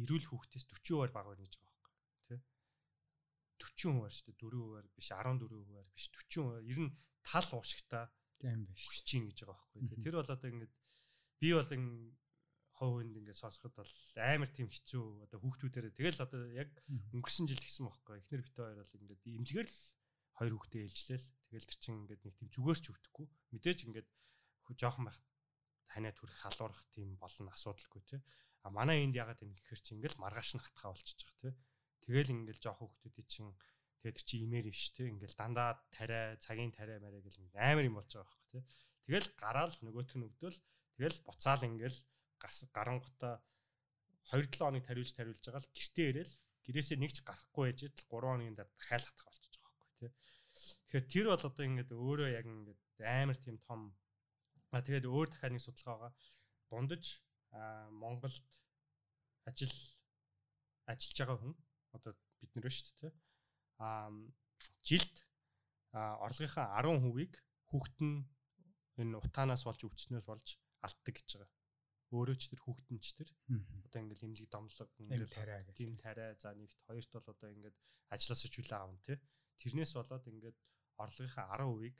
эрүүл 0.00 0.26
хүүхдээс 0.28 0.64
40% 0.64 1.12
бага 1.12 1.28
байна 1.32 1.44
гэж 1.44 1.54
байгаа 1.60 1.76
байхгүй 1.84 2.16
тий. 2.28 2.40
40% 3.60 4.16
шүү 4.16 4.32
дээ 4.32 4.48
4% 4.48 4.96
биш 4.96 5.08
14% 5.12 5.92
биш 5.92 6.06
40% 6.08 6.72
ер 6.72 6.78
нь 6.80 6.92
тал 7.24 7.48
уушигтай 7.52 8.04
тийм 8.40 8.64
биш. 8.68 8.80
Хүсэж 8.88 9.08
ийн 9.12 9.24
гэж 9.28 9.38
байгаа 9.44 9.60
байхгүй. 9.60 10.02
Тэр 10.04 10.16
бол 10.18 10.34
одоо 10.34 10.48
ингээд 10.48 10.74
би 11.40 11.48
бол 11.52 11.70
ховынд 12.78 13.14
ингээд 13.14 13.38
сонсоход 13.38 13.74
бол 13.78 13.92
амар 14.18 14.50
тийм 14.50 14.68
хэцүү 14.70 15.30
одоо 15.30 15.38
хүүхдүүдээр 15.40 15.94
тэгэл 15.94 16.24
одоо 16.26 16.42
яг 16.52 16.70
өнгөрсөн 17.14 17.46
жил 17.46 17.62
гисэн 17.62 17.86
байхгүй 17.86 18.18
эхнэр 18.18 18.42
битээ 18.42 18.64
хоёр 18.66 18.78
бол 18.82 18.98
ингээд 18.98 19.22
имлэгээр 19.24 19.68
л 19.70 19.78
хоёр 20.34 20.52
хүүхдээ 20.58 20.82
ээлжлээл 20.82 21.26
Тэгэл 21.54 21.70
тэр 21.70 21.78
чинь 21.78 21.98
ингээд 22.02 22.22
нэг 22.26 22.34
тийм 22.34 22.50
зүгээр 22.50 22.78
ч 22.82 22.86
өгдөхгүй. 22.90 23.26
Мэдээж 23.54 23.78
ингээд 23.86 24.08
жоохон 24.74 25.06
байх 25.06 25.22
танаа 25.86 26.10
төрөх 26.10 26.34
халуурах 26.34 26.82
тийм 26.90 27.14
болно 27.22 27.54
асуудалгүй 27.54 28.02
тий. 28.10 28.20
А 28.66 28.74
манай 28.74 29.06
энд 29.06 29.14
ягаад 29.14 29.38
юм 29.38 29.54
гэхээр 29.54 29.78
чи 29.78 29.94
ингээл 29.94 30.18
маргааш 30.18 30.58
нь 30.58 30.64
хатхаа 30.66 30.90
болчихж 30.90 31.22
байгаа 31.22 31.54
тий. 31.54 31.54
Тэгэл 32.10 32.34
ингээл 32.34 32.58
жоохон 32.58 32.90
хүмүүсийн 32.90 33.30
чинь 33.30 33.54
тэгээд 34.02 34.18
чи 34.26 34.34
имээр 34.42 34.66
ивш 34.66 34.98
тий. 34.98 35.14
Ингээл 35.14 35.38
дандаа 35.38 35.78
тариа, 35.94 36.34
цагийн 36.42 36.74
тариа 36.74 36.98
мэрэ 36.98 37.22
гэл 37.22 37.38
амар 37.54 37.86
юм 37.86 38.02
болж 38.02 38.10
байгаа 38.10 38.26
байхгүй 38.26 38.50
тий. 38.50 38.64
Тэгэл 39.06 39.28
гараал 39.38 39.74
нөгөөт 39.78 40.10
нь 40.18 40.26
өгдөл 40.26 40.58
тэгэл 40.98 41.18
буцаал 41.22 41.62
ингээл 41.70 41.98
гарангута 42.72 43.42
2-7 44.30 44.60
хоног 44.60 44.84
тариулж 44.84 45.12
тариулж 45.12 45.40
байгаа 45.44 45.62
л 45.64 45.72
гэртээ 45.76 46.08
ирээл 46.10 46.34
гэрээсээ 46.64 46.98
нэг 47.00 47.12
ч 47.12 47.18
гарахгүй 47.20 47.64
байж 47.68 47.80
тал 47.84 48.20
3 48.20 48.32
хоногийн 48.32 48.56
дараа 48.56 48.76
хайлахтах 48.88 49.26
болчихж 49.28 49.54
байгаа 49.60 49.76
байхгүй 49.80 49.98
тий. 50.00 50.12
Тэгэхээр 50.88 51.06
тэр 51.12 51.26
бол 51.28 51.44
одоо 51.48 51.64
ингээд 51.68 51.90
өөрөө 51.92 52.28
яг 52.32 52.46
ингээд 52.48 52.80
амар 53.04 53.38
тийм 53.40 53.56
том 53.68 53.80
а 54.72 54.80
тэгээд 54.80 55.06
өөр 55.06 55.28
дахиад 55.28 55.52
нэг 55.52 55.62
судалгаа 55.64 55.96
байгаа. 55.96 56.12
Дундаж 56.70 57.04
Монголд 58.02 58.44
ажил 59.48 59.76
ажиллаж 60.88 61.18
байгаа 61.20 61.38
хүн 61.40 61.54
одоо 61.96 62.12
бид 62.40 62.52
нэр 62.56 62.72
шүү 62.72 62.96
дээ. 63.04 63.14
А 63.84 64.08
жилд 64.88 65.16
орлогынхаа 65.92 66.66
10%-ийг 66.80 67.34
хүүхэд 67.68 67.98
нь 68.02 68.26
энэ 69.00 69.18
утаанаас 69.20 69.62
болж 69.68 69.80
өвчснөөс 69.84 70.26
болж 70.26 70.48
алддаг 70.86 71.14
гэж 71.14 71.28
байгаа 71.38 71.53
өөрөө 72.14 72.36
ч 72.38 72.54
тэр 72.54 72.60
хүүхдэн 72.62 72.98
ч 73.02 73.18
тэр. 73.18 73.28
Одоо 73.90 73.98
ингээл 74.00 74.26
имлэг 74.30 74.48
домлог 74.48 74.90
ингээл 75.02 75.26
тийм 75.74 75.98
тариа. 75.98 76.32
За 76.38 76.54
нэгт 76.54 76.78
хоёрт 76.86 77.10
бол 77.10 77.32
одоо 77.34 77.48
ингээд 77.50 77.76
ажилласаа 78.14 78.50
чөлөө 78.54 78.78
аавн 78.78 78.98
тий. 79.02 79.18
Тэрнээс 79.58 79.92
болоод 79.98 80.24
ингээд 80.30 80.58
орлогынхаа 81.02 81.58
10%-ийг 81.58 81.96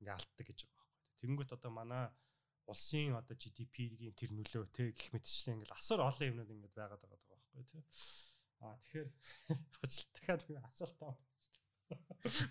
ингээ 0.00 0.16
алддаг 0.16 0.46
гэж 0.48 0.58
байгаа 0.64 0.76
байхгүй 0.76 0.88
тэгэнгүүт 1.20 1.54
одоо 1.56 1.70
манай 1.74 2.06
улсын 2.70 3.16
одоо 3.18 3.34
GDP-ийн 3.34 4.14
тэр 4.14 4.30
нөлөө 4.36 4.64
тий 4.76 4.88
гэх 4.94 5.10
мэтчлээ 5.14 5.54
ингээл 5.56 5.78
асар 5.78 6.00
олон 6.04 6.28
юмнууд 6.30 6.54
ингээд 6.54 6.74
байгаад 6.78 7.02
байгаа 7.02 7.18
байхгүй 7.26 7.64
тий. 7.72 7.82
А 8.62 8.76
тэгэхээр 8.78 9.08
дахиад 10.14 10.42
нэг 10.46 10.62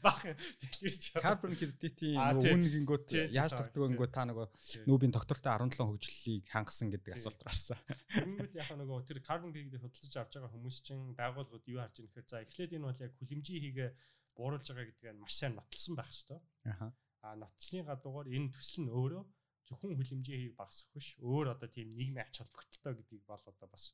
Бах 0.01 0.23
дэлгэрч. 0.23 1.03
Carbon 1.19 1.53
credit-ийн 1.53 2.39
үн 2.39 2.63
гингүүт 2.65 3.33
яаж 3.35 3.53
тогтдог 3.53 3.91
гингүү 3.91 4.09
та 4.09 4.25
нөгөө 4.29 4.47
нүүбийн 4.89 5.13
доктортой 5.13 5.51
17 5.53 5.85
хөгжлөлийг 5.85 6.45
хангасан 6.49 6.89
гэдэг 6.93 7.19
асуулт 7.19 7.41
гарсан. 7.43 7.77
Үүнүүд 8.17 8.53
яг 8.57 8.71
нөгөө 8.73 8.99
тэр 9.05 9.19
carbon 9.21 9.51
credit-ийг 9.53 9.83
худалдаж 9.83 10.15
авч 10.17 10.33
байгаа 10.39 10.53
хүмүүс 10.55 10.77
чинь 10.81 11.03
байгууллагууд 11.19 11.65
юу 11.67 11.79
харж 11.83 11.95
байгаа 11.99 12.09
гэхээр 12.09 12.27
за 12.31 12.43
эхлээд 12.47 12.75
энэ 12.79 12.87
бол 12.87 13.03
яг 13.05 13.13
хүлэмжийн 13.19 13.63
хийгээ 13.67 13.89
бууруулж 14.37 14.67
байгаа 14.71 14.87
гэдгийг 14.87 15.19
маш 15.21 15.33
сайн 15.35 15.53
нотлсон 15.57 15.93
байх 15.99 16.09
хэрэгтэй. 16.09 16.39
Аа. 16.71 16.89
А 17.25 17.35
нотлсны 17.35 17.83
гадуугаар 17.83 18.27
энэ 18.31 18.53
төсөл 18.55 18.87
нь 18.87 18.93
өөрөө 18.93 19.23
зөвхөн 19.67 19.97
хүлэмжийн 19.99 20.41
хийг 20.41 20.55
багасгах 20.55 20.93
биш 20.95 21.07
өөр 21.19 21.53
одоо 21.53 21.67
тийм 21.67 21.91
нийгмийн 21.91 22.23
ач 22.23 22.39
холбогдолтой 22.39 22.93
гэдгийг 22.95 23.23
бол 23.27 23.43
одоо 23.51 23.67
бас 23.67 23.91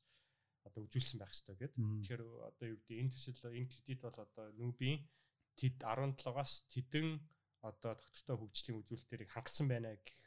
одоо 0.62 0.80
үжүүлсэн 0.86 1.18
байх 1.18 1.34
гэдэг. 1.34 1.72
Тэгэхээр 1.74 2.22
одоо 2.50 2.66
юу 2.68 2.78
гэдэг 2.78 3.00
энэ 3.00 3.12
төсөл 3.12 3.40
энэ 3.50 3.70
кредит 3.72 4.00
бол 4.00 4.16
одоо 4.16 4.46
нүүбийн 4.54 5.00
тэд 5.58 5.78
17-аас 5.80 6.52
тэдэн 6.72 7.08
одоо 7.64 7.92
доктортой 7.96 8.36
хөгжлийн 8.38 8.80
үзүүлэлтэрийг 8.82 9.30
хангасан 9.32 9.66
байна 9.70 9.96
гэх 9.96 10.18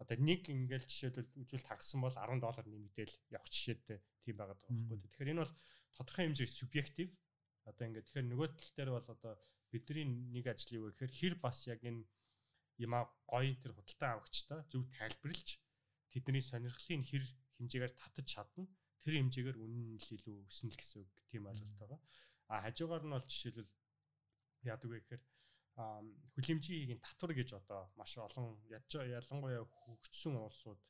одоо 0.00 0.16
нэг 0.16 0.48
ингээл 0.48 0.88
жишээлбэл 0.88 1.36
үзүүлэлт 1.44 1.68
хангасан 1.68 2.00
бол 2.00 2.16
10 2.16 2.40
доллар 2.40 2.66
нэмэгдээл 2.66 3.14
явах 3.36 3.50
жишээтэй 3.52 3.98
тийм 4.24 4.36
байгаад 4.40 4.60
байгаа 4.64 4.88
байхгүй. 4.88 5.10
Тэгэхээр 5.12 5.32
энэ 5.36 5.42
бол 5.44 5.54
тодорхой 5.92 6.24
хэмжээ 6.24 6.48
субъектив. 6.48 7.08
Одоо 7.68 7.84
ингээд 7.84 8.06
тэгэхээр 8.08 8.28
нөгөө 8.32 8.48
тал 8.56 8.72
дээр 8.80 8.90
бол 8.96 9.08
одоо 9.12 9.32
бидний 9.68 10.06
нэг 10.08 10.46
ажил 10.48 10.72
юу 10.80 10.84
гэхээр 10.88 11.12
хэр 11.12 11.34
бас 11.36 11.68
яг 11.68 11.84
энэ 11.84 12.08
юмаа 12.80 13.12
гоё 13.28 13.52
тэр 13.60 13.76
худалдан 13.76 14.10
авагчтай 14.16 14.60
зөв 14.72 14.88
тайлбарлаж 14.96 15.48
тэдний 16.08 16.40
сонирхлын 16.40 17.04
хэр 17.04 17.24
хэмжээгээр 17.60 17.92
татаж 17.92 18.26
чадна 18.26 18.64
тэр 19.04 19.20
хэмжээгээр 19.20 19.58
үнэн 19.60 19.84
нь 19.94 20.00
илүү 20.00 20.48
өснө 20.48 20.72
л 20.72 20.80
гэсэн 20.80 20.98
үг 21.04 21.12
тийм 21.28 21.44
ойлголт 21.44 21.76
байгаа. 21.76 22.00
А 22.48 22.64
хажуугаар 22.64 23.04
нь 23.04 23.14
бол 23.14 23.28
жишээлбэл 23.28 23.68
яадаг 24.64 24.90
вэ 24.90 25.00
гэхээр 25.00 25.22
хүлэмжийн 25.76 27.00
татвар 27.00 27.32
гэж 27.32 27.56
одоо 27.60 27.88
маш 27.96 28.12
олон 28.18 28.58
ялангуяа 28.68 29.64
хөгжсөн 29.64 30.36
улсууд 30.36 30.80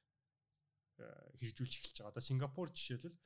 э, 0.98 1.06
хэрэгжүүлж 1.38 1.72
эхэлж 1.78 1.96
байгаа. 2.00 2.12
Одоо 2.12 2.24
Сингапур 2.24 2.68
жишээлбэл 2.74 3.16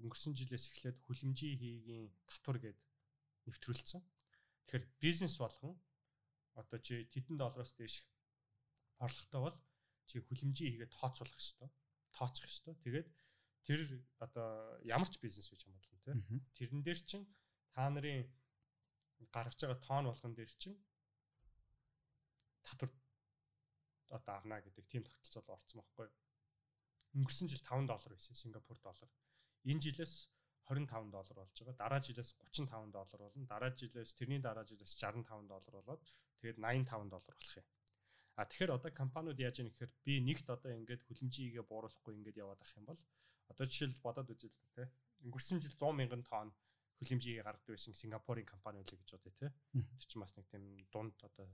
өнгөрсөн 0.00 0.32
жилээс 0.38 0.64
эхлээд 0.72 0.98
хүлэмжийн 1.04 1.56
хийгийн 1.60 2.08
татвар 2.24 2.58
гэд 2.64 2.78
нэвтрүүлсэн. 3.46 4.00
Тэгэхээр 4.00 4.84
бизнес 5.02 5.36
болгон 5.36 5.76
одоо 6.56 6.78
чи 6.80 7.04
тэдэн 7.12 7.36
доллароос 7.36 7.76
дээш 7.76 8.00
орлоготой 9.04 9.40
бол 9.44 9.58
чи 10.08 10.16
хүлэмжийн 10.24 10.70
хийгээ 10.72 10.90
тооцоолох 10.96 11.36
ёстой. 11.36 11.68
Тооцох 12.16 12.48
ёстой. 12.48 12.74
Тэгээд 12.80 13.08
тэр 13.66 13.80
одоо 14.24 14.80
ямар 14.88 15.08
ч 15.10 15.20
бизнес 15.20 15.52
байж 15.52 15.62
хамаарлаа 15.68 16.00
тий. 16.00 16.40
Тэрэн 16.56 16.80
дээр 16.80 17.00
чин 17.04 17.22
та 17.74 17.88
нарын 17.92 18.24
гаргаж 19.34 19.58
байгаа 19.60 19.80
тоон 19.86 20.04
болгон 20.08 20.34
дээр 20.34 20.52
чинь 20.62 20.78
татвар 22.64 22.90
одоо 24.10 24.34
авна 24.36 24.60
гэдэг 24.60 24.84
тийм 24.88 25.02
тогтолцоо 25.04 25.54
орцсон 25.54 25.80
байхгүй. 25.80 26.08
Өнгөрсөн 27.16 27.48
жил 27.50 27.62
5 27.66 27.90
доллар 27.90 28.12
байсан 28.14 28.34
Сингапур 28.34 28.78
доллар. 28.82 29.10
Энэ 29.70 29.82
жилээс 29.84 30.14
25 30.66 31.10
доллар 31.14 31.36
болж 31.38 31.54
байгаа. 31.58 31.80
Дараа 31.82 32.00
жилээс 32.06 32.30
35 32.38 32.90
доллар 32.96 33.20
болно. 33.22 33.46
Дараа 33.46 33.70
жилээс 33.74 34.14
тэрний 34.18 34.40
дараа 34.42 34.64
жилээс 34.64 34.94
65 34.98 35.50
доллар 35.50 35.74
болоод 35.78 36.02
тэгээд 36.40 36.58
85 36.58 37.10
доллар 37.10 37.34
болох 37.34 37.56
юм. 37.58 37.66
А 38.38 38.46
тэгэхээр 38.46 38.76
одоо 38.78 38.90
компаниуд 38.94 39.38
яаж 39.38 39.56
яах 39.60 39.74
гэхээр 39.74 39.92
би 40.06 40.12
нэгт 40.28 40.46
одоо 40.48 40.70
ингээд 40.72 41.02
хүлэмжийгээ 41.06 41.64
бууруулахгүй 41.66 42.14
ингээд 42.18 42.40
яваад 42.40 42.62
ах 42.62 42.72
юм 42.78 42.84
бол 42.88 43.00
одоо 43.50 43.66
жишээл 43.66 43.98
бодоод 44.04 44.30
үзэл 44.30 44.54
тэ. 44.74 44.88
Өнгөрсөн 45.26 45.58
жил 45.60 45.74
100 45.76 45.98
мянган 45.98 46.22
тонн 46.24 46.54
хүлэмжийг 47.00 47.40
гаргадаг 47.40 47.72
байсан 47.72 47.96
Сингапурын 47.96 48.44
компани 48.44 48.84
үлээ 48.84 49.00
гэж 49.00 49.10
бодъё 49.16 49.32
те. 49.40 49.48
Тэр 49.72 50.08
чинь 50.08 50.20
бас 50.20 50.36
нэг 50.36 50.46
тийм 50.52 50.64
дунд 50.92 51.16
одоо 51.24 51.48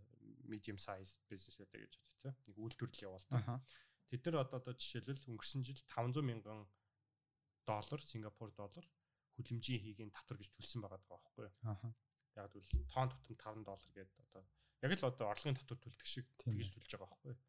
medium 0.51 0.79
size 0.79 1.15
business 1.31 1.55
байдаг 1.55 1.87
гэж 1.87 1.95
бодъё 2.03 2.19
те. 2.27 2.31
Нэг 2.51 2.57
үйлдвэрлэл 2.59 3.07
явуулдаг. 3.07 3.63
Тэд 4.11 4.23
нар 4.27 4.43
одоо 4.43 4.59
одоо 4.59 4.75
жишээлбэл 4.75 5.31
өнгөрсөн 5.31 5.63
жил 5.63 5.79
500 5.87 6.27
мянган 6.27 6.67
доллар 7.67 8.01
Сингапур 8.03 8.51
доллар 8.59 8.87
хүлэмжийн 9.39 9.83
хийгийн 9.83 10.11
татвар 10.11 10.39
гэж 10.41 10.51
төлсөн 10.55 10.83
байгаа 10.83 11.01
байхгүй 11.11 11.47
юу? 11.47 11.55
Яг 12.39 12.51
тэгвэл 12.51 12.91
тоон 12.91 13.11
тутам 13.11 13.63
5 13.63 13.67
доллар 13.67 13.93
гэдэг 13.95 14.19
одоо 14.27 14.43
яг 14.83 14.93
л 14.95 15.09
одоо 15.11 15.27
орлогын 15.31 15.59
татвар 15.59 15.79
төлдөг 15.83 16.07
шиг 16.07 16.27
тэгж 16.41 16.75
төлж 16.75 16.91
байгаа 16.91 17.11
байхгүй 17.11 17.31
юу? 17.35 17.41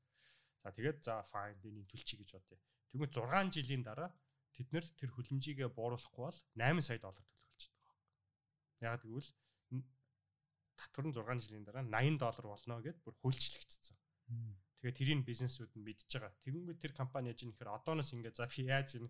За 0.64 0.70
тэгээд 0.74 1.00
за 1.06 1.14
fine 1.32 1.62
энийг 1.70 1.88
төлчих 1.88 2.18
гэж 2.20 2.30
бодъё. 2.36 2.58
Тэгмээ 2.92 3.10
6 3.14 3.56
жилийн 3.56 3.84
дараа 3.86 4.10
тэд 4.56 4.68
нэр 4.74 4.86
тэр 4.98 5.10
хүлэмжийгээ 5.14 5.70
бууруулахгүй 5.72 6.24
бол 6.26 6.40
8 6.58 6.82
сая 6.82 7.00
доллар 7.00 7.26
Яг 8.82 9.02
тэгвэл 9.02 9.30
татвар 10.78 11.06
нь 11.10 11.16
6 11.16 11.50
жилийн 11.50 11.66
дараа 11.66 11.84
80 11.84 12.22
доллар 12.22 12.46
болно 12.54 12.82
гэд 12.86 12.98
бүр 13.02 13.16
хуульчлагдсан. 13.22 13.98
Тэгээд 14.78 14.98
тэрийг 14.98 15.22
бизнесүүд 15.26 15.72
нь 15.74 15.86
мэдж 15.86 16.06
байгаа. 16.06 16.34
Тэгэнгүүт 16.46 16.80
тэр 16.82 16.94
компани 16.94 17.34
яаж 17.34 17.42
нэхэр 17.42 17.74
одооноос 17.74 18.14
ингээд 18.14 18.38
за 18.38 18.46
би 18.46 18.62
яаж 18.70 18.90
энэ 19.02 19.10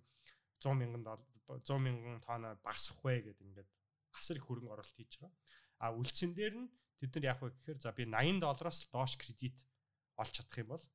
100 0.64 0.80
мянган 0.80 1.04
доллар 1.04 1.28
100 1.60 1.84
мянган 1.84 2.24
тоноо 2.24 2.56
багасгах 2.64 3.04
вэ 3.04 3.28
гэд 3.28 3.40
ингээд 3.44 3.70
асар 4.16 4.40
их 4.40 4.48
хөрөнгө 4.48 4.74
оруулалт 4.74 4.96
хийж 4.96 5.20
байгаа. 5.20 5.36
А 5.84 5.86
үлдсэн 5.92 6.32
дээр 6.34 6.56
нь 6.56 6.72
тэд 7.04 7.12
нар 7.20 7.26
яах 7.36 7.42
вэ 7.44 7.52
гэхээр 7.52 7.80
за 7.84 7.92
би 7.92 8.04
80 8.08 8.40
доллароос 8.42 8.80
доош 8.88 9.14
кредит 9.20 9.56
олж 10.16 10.32
чадах 10.34 10.58
юм 10.64 10.72
бол 10.72 10.86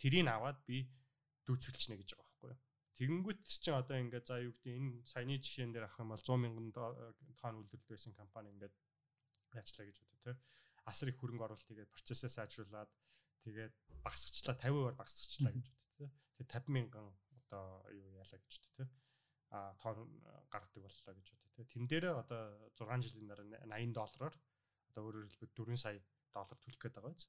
тэрийг 0.00 0.26
аваад 0.26 0.58
би 0.64 0.88
дүүцүүлчихнэ 1.46 2.00
гэж 2.00 2.10
байгаа. 2.16 2.23
Тэгэнгүүт 2.94 3.42
чинь 3.42 3.74
одоо 3.74 3.98
ингээд 3.98 4.26
за 4.30 4.38
юу 4.38 4.54
гэдэг 4.54 4.70
энэ 4.78 5.02
саяны 5.02 5.42
жишээн 5.42 5.74
дээр 5.74 5.90
авах 5.90 5.98
юм 5.98 6.14
бол 6.14 6.22
100 6.22 6.38
мянган 6.38 6.70
тонн 6.70 7.58
үйлдвэрлэл 7.66 7.90
байсан 7.90 8.14
компани 8.14 8.54
ингээд 8.54 8.74
яачлаа 9.50 9.86
гэж 9.90 9.96
бодё 9.98 10.18
те. 10.22 10.32
Асар 10.86 11.10
их 11.10 11.18
хөрөнгө 11.18 11.42
оруулалт 11.42 11.66
тэгээд 11.66 11.90
процессыг 11.90 12.30
сайжруулад 12.30 12.90
тэгээд 13.42 13.74
багасгачлаа 14.06 14.54
50%-аар 14.62 14.94
багасгачлаа 14.94 15.52
гэж 15.58 15.66
бодё 15.74 15.90
те. 15.98 16.06
Тэгээд 16.38 16.54
50 16.54 16.70
мянган 16.70 17.06
одоо 17.34 17.82
юу 17.90 18.14
яалаа 18.14 18.38
гэж 18.38 18.54
бодё 18.62 18.70
те. 18.78 18.84
А 19.50 19.74
тонн 19.82 20.06
гаргадаг 20.54 20.82
боллоо 20.86 21.14
гэж 21.18 21.28
бодё 21.34 21.50
те. 21.50 21.62
Тэн 21.66 21.84
дээрээ 21.90 22.14
одоо 22.14 22.42
6 22.78 23.10
жилийн 23.10 23.26
дараа 23.26 23.46
80 23.74 23.90
доллараар 23.90 24.34
одоо 24.94 25.02
өөрөөр 25.02 25.26
хэлбэл 25.34 25.58
4 25.66 25.82
сая 25.82 25.98
доллар 26.34 26.58
төлөх 26.58 26.80
гээд 26.82 26.96
байгаа 26.98 27.14
биз. 27.14 27.26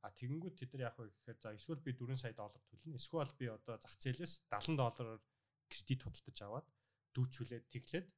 А 0.00 0.08
тэгэнгүүт 0.14 0.56
тэд 0.58 0.70
нар 0.72 0.86
яах 0.88 0.98
вэ 0.98 1.10
гэхээр 1.10 1.38
за 1.42 1.50
эсвэл 1.58 1.82
би 1.82 1.92
4 1.92 2.16
сая 2.16 2.34
доллар 2.38 2.62
төлнө. 2.70 2.94
Эсвэл 2.94 3.32
би 3.34 3.46
одоо 3.50 3.74
зах 3.82 3.94
зээлээс 3.98 4.34
70 4.48 4.78
доллараар 4.78 5.20
кредит 5.68 6.00
худалдаж 6.06 6.38
аваад 6.46 6.66
дүүцүүлээд 7.14 7.64
тэглээд 7.74 8.08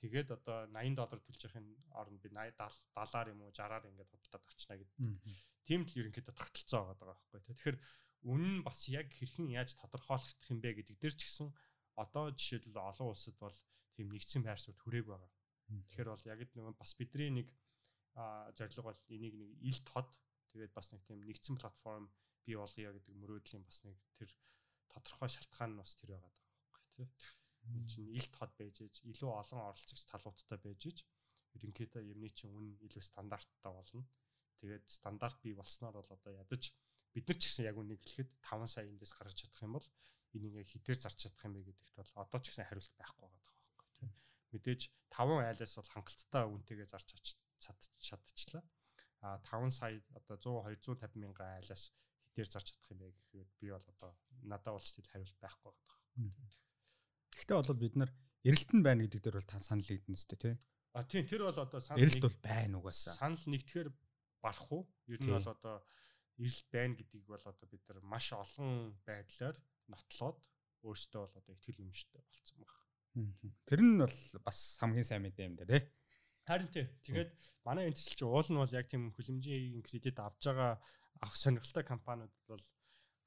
тэгээд 0.00 0.28
одоо 0.36 0.56
80 0.72 0.96
доллар 0.96 1.20
төлж 1.20 1.40
яхахын 1.44 1.68
оронд 2.00 2.20
би 2.22 2.28
80 2.32 2.56
70-аар 2.96 3.28
юм 3.34 3.40
уу 3.44 3.52
60-аар 3.52 3.84
ингээд 3.90 4.12
худалдаад 4.12 4.44
авчна 4.48 4.78
гэдэг. 4.78 4.98
Тийм 5.68 5.80
л 5.84 5.98
ерөнхийдөө 6.00 6.34
тогтолцоо 6.38 6.80
байгаа 6.88 7.06
байхгүй. 7.12 7.40
Тэгэхээр 7.44 7.76
үнэн 8.24 8.54
нь 8.62 8.64
бас 8.64 8.80
яг 8.88 9.08
хэрхэн 9.12 9.52
яаж 9.52 9.76
тодорхойлох 9.76 10.48
юм 10.48 10.58
бэ 10.64 10.80
гэдэг 10.80 10.96
дээр 10.98 11.14
ч 11.14 11.28
гэсэн 11.28 11.48
одоо 11.98 12.30
жишээлбэл 12.34 12.78
олон 12.78 13.10
улсад 13.10 13.36
бол 13.38 13.54
тийм 13.94 14.08
нэгдсэн 14.14 14.42
байр 14.46 14.58
суурь 14.58 14.78
хүрээг 14.78 15.06
байгаа. 15.06 15.30
Тэгэхээр 15.68 16.08
бол 16.08 16.24
яг 16.30 16.40
л 16.46 16.54
нэг 16.56 16.78
бас 16.78 16.92
бидний 16.94 17.30
нэг 17.30 17.48
зорилго 18.56 18.82
бол 18.90 19.00
энийг 19.14 19.34
нэг 19.38 19.50
ил 19.62 19.80
тод 19.86 20.10
Тэгээд 20.52 20.72
бас 20.72 20.88
нэг 20.92 21.04
тийм 21.04 21.20
нэгдсэн 21.28 21.60
платформ 21.60 22.08
бий 22.44 22.56
болгоё 22.56 22.96
гэдэг 22.96 23.14
мөрөөдлийн 23.20 23.64
бас 23.68 23.84
нэг 23.84 23.96
тэр 24.16 24.32
тодорхой 24.88 25.28
шалтгаан 25.28 25.76
нь 25.76 25.80
бас 25.80 25.92
тэр 26.00 26.16
байгаа 26.16 26.32
байхгүй 26.32 26.88
тий. 26.96 27.08
Энэ 27.68 27.88
чинь 27.88 28.08
ил 28.16 28.28
тод 28.32 28.52
байж 28.56 28.76
ээж 28.80 28.94
илүү 29.12 29.28
олон 29.28 29.60
оролцогч 29.68 30.08
талуудтай 30.08 30.58
байж 30.58 30.80
ээж 30.88 30.98
ерөнхийдөө 31.60 32.02
юмний 32.08 32.32
чинь 32.32 32.56
үн 32.56 32.80
илүү 32.80 33.04
стандарттай 33.04 33.72
болно. 33.72 34.08
Тэгээд 34.64 34.88
стандарт 34.88 35.38
бий 35.44 35.52
болсноор 35.52 36.00
бол 36.00 36.10
одоо 36.16 36.32
ядаж 36.32 36.72
бид 37.12 37.24
нар 37.28 37.38
ч 37.38 37.44
гэсэн 37.44 37.68
яг 37.68 37.76
үнийг 37.76 38.00
хэлэхэд 38.00 38.30
5 38.40 38.72
сая 38.72 38.88
эндээс 38.88 39.12
гаргаж 39.14 39.36
чадах 39.36 39.62
юм 39.68 39.76
бол 39.76 39.88
энийг 40.32 40.64
хитээр 40.64 40.98
зарч 40.98 41.28
чадах 41.28 41.44
юм 41.44 41.54
бэ 41.60 41.70
гэдэгт 41.70 41.94
бол 41.94 42.12
одоо 42.24 42.40
ч 42.40 42.50
гэсэн 42.50 42.66
хариулт 42.66 42.94
байхгүй 42.98 43.28
байгаа 43.28 43.42
байхгүй 43.46 43.86
тийм 44.00 44.10
мэдээж 44.50 44.80
5 45.14 45.46
айлаас 45.46 45.74
бол 45.78 45.92
хангалттай 45.94 46.44
үнэтэйгээ 46.50 46.88
зарч 46.90 47.08
чадчихлаа 47.58 48.64
а 49.20 49.38
5 49.42 49.70
сая 49.70 50.02
одоо 50.14 50.36
100 50.36 50.78
250 50.78 51.18
мянган 51.18 51.58
айлаас 51.58 51.90
хитээр 52.26 52.48
зарч 52.48 52.70
чадах 52.70 52.90
юм 52.92 52.98
бэ 53.02 53.06
гэхэд 53.10 53.50
би 53.60 53.68
бол 53.74 53.86
одоо 53.94 54.10
надад 54.46 54.74
бол 54.74 54.86
стил 54.86 55.10
хариулт 55.10 55.38
байхгүй 55.42 55.72
байгаа. 55.74 55.98
Гэхдээ 57.34 57.56
бол 57.58 57.82
бид 57.82 57.94
нар 57.98 58.10
эрэлтэн 58.46 58.80
байна 58.82 59.02
гэдэг 59.04 59.20
дээр 59.22 59.36
бол 59.38 59.50
та 59.50 59.58
санал 59.58 59.88
нэгдэн 59.90 60.14
үстэй 60.14 60.38
тий. 60.38 60.54
А 60.94 61.02
тийм 61.02 61.26
тэр 61.26 61.42
бол 61.50 61.58
одоо 61.58 61.80
санал 61.82 62.02
эрэлт 62.02 62.22
бол 62.22 62.38
байна 62.42 62.74
угаасаа. 62.78 63.14
Санал 63.18 63.44
нэгтгэхэр 63.50 63.88
барах 64.42 64.66
уу? 64.70 64.82
Ер 65.10 65.18
нь 65.18 65.34
бол 65.34 65.50
одоо 65.50 65.82
эрэлт 66.38 66.66
байна 66.70 66.94
гэдгийг 66.94 67.26
бол 67.26 67.42
одоо 67.42 67.66
бид 67.66 67.82
нар 67.90 67.98
маш 68.06 68.30
олон 68.30 68.94
байдлаар 69.02 69.56
нотлоод 69.90 70.38
өөрсдөө 70.86 71.20
бол 71.26 71.38
одоо 71.42 71.52
ихтгэл 71.58 71.82
өмчтэй 71.82 72.22
болцсон 72.22 72.58
баг. 72.62 72.72
Тэр 73.66 73.80
нь 73.82 73.98
бол 73.98 74.18
бас 74.46 74.58
хамгийн 74.78 75.06
сайн 75.06 75.26
мэдээ 75.26 75.48
юм 75.50 75.58
да 75.58 75.66
тий. 75.66 75.82
Харин 76.48 76.72
тий. 76.72 76.86
Тэгээд 77.04 77.30
манай 77.68 77.92
энэ 77.92 77.96
төсөл 78.00 78.16
чинь 78.16 78.32
уул 78.32 78.48
нь 78.48 78.60
бол 78.60 78.72
яг 78.72 78.86
тийм 78.88 79.12
хүлэмжийн 79.12 79.84
кредит 79.84 80.16
авж 80.16 80.40
байгаа 80.48 80.80
авах 81.20 81.36
сонирхолтой 81.36 81.84
компаниуд 81.84 82.32
бол 82.48 82.64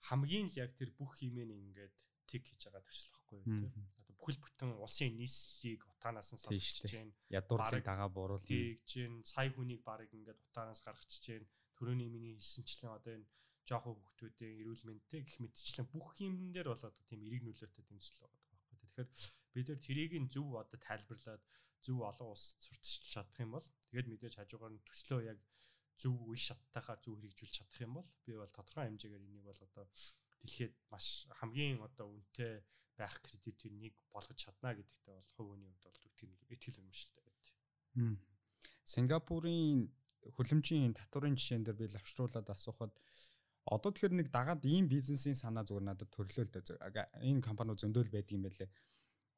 хамгийн 0.10 0.49
л 0.49 0.57
яг 0.57 0.73
тэр 0.73 0.89
бүх 0.98 1.22
хэмээн 1.22 1.53
ингээд 1.53 1.95
тиг 2.26 2.41
хийж 2.49 2.65
байгаа 2.65 2.81
төсөл 2.81 3.14
байхгүй 3.14 3.38
юу 3.45 3.45
тий. 3.45 3.69
Одоо 4.02 4.15
бүхэл 4.18 4.41
бүтэн 4.41 4.69
улсын 4.81 5.14
нийслэлийг 5.22 5.81
утаанаас 5.93 6.34
нь 6.34 6.41
салж 6.41 6.65
чинь 6.89 7.14
ядуурлыг 7.30 7.85
дагаа 7.85 8.10
буруул 8.10 8.41
хийж 8.41 8.81
чинь 8.89 9.22
сая 9.22 9.53
хүнийг 9.53 9.85
барыг 9.85 10.10
ингээд 10.18 10.39
утаанаас 10.49 10.81
гаргачих 10.81 11.22
чинь 11.22 11.45
төрөний 11.77 12.10
миний 12.10 12.34
хэлсэнчлэн 12.34 12.98
одоо 12.98 13.14
энэ 13.22 13.30
жоохон 13.69 13.95
хүүхдүүдийн 14.02 14.60
эрүүл 14.61 14.84
мэндтэй 14.88 15.22
гих 15.22 15.38
мэдчлэн 15.41 15.88
бүх 15.93 16.18
юмн 16.26 16.49
дээр 16.56 16.73
бол 16.73 16.88
одоо 16.89 17.03
тийм 17.06 17.22
эрэг 17.27 17.45
нөлөөтэй 17.45 17.85
тэмцэл 17.85 18.26
байгаа. 18.26 18.40
Тэгэхээр 19.07 19.53
бид 19.53 19.68
нар 19.69 19.82
тэрийг 19.86 20.14
нь 20.22 20.32
зөв 20.34 20.48
одоо 20.61 20.80
тайлбарлаад 20.80 21.44
зөв 21.86 21.99
олон 22.10 22.30
ус 22.36 22.44
сурталчилж 22.61 23.06
чадах 23.14 23.38
юм 23.41 23.52
бол 23.56 23.68
тэгээд 23.90 24.07
мэдээж 24.10 24.34
хажуугаар 24.38 24.73
нь 24.76 24.86
төслөө 24.88 25.22
яг 25.32 25.40
зөв 26.02 26.15
үе 26.30 26.38
шаттайгаар 26.38 26.99
зөв 27.03 27.15
хэрэгжүүлж 27.18 27.56
чадах 27.57 27.80
юм 27.86 27.94
бол 27.98 28.10
би 28.26 28.32
бол 28.38 28.56
тодорхой 28.56 28.86
хэмжээгээр 28.86 29.28
энийг 29.28 29.45
бол 29.49 29.61
одоо 29.68 29.86
дэлхийд 30.41 30.73
маш 30.91 31.06
хамгийн 31.40 31.82
одоо 31.82 32.07
үнэтэй 32.14 32.53
байх 32.98 33.15
кредитийн 33.26 33.76
нэг 33.82 33.94
болгож 34.14 34.38
чадна 34.38 34.78
гэдэгтээ 34.78 35.15
бол 35.18 35.32
хүний 35.36 35.69
хувьд 35.69 35.86
бол 35.86 36.53
итгэл 36.53 36.82
үнэмшилтэй 36.82 37.23
байт. 37.26 37.45
Сингапурын 38.86 39.90
хөлөмжийн 40.38 40.94
татварын 40.94 41.38
жишээн 41.38 41.65
дээр 41.65 41.78
би 41.82 41.86
лавшруулад 41.90 42.48
асуухад 42.49 42.94
одоо 43.65 43.89
тэгэхээр 43.93 44.17
нэг 44.17 44.27
дагаад 44.33 44.65
ийм 44.65 44.89
бизнесийн 44.89 45.38
санаа 45.38 45.63
зүгээр 45.67 45.85
надад 45.85 46.09
төрлөө 46.09 46.45
л 46.49 46.53
дээ. 46.53 47.21
Энэ 47.21 47.45
компаниуд 47.45 47.81
зөндөөл 47.81 48.09
байдаг 48.09 48.33
юм 48.33 48.43
байлээ. 48.45 48.69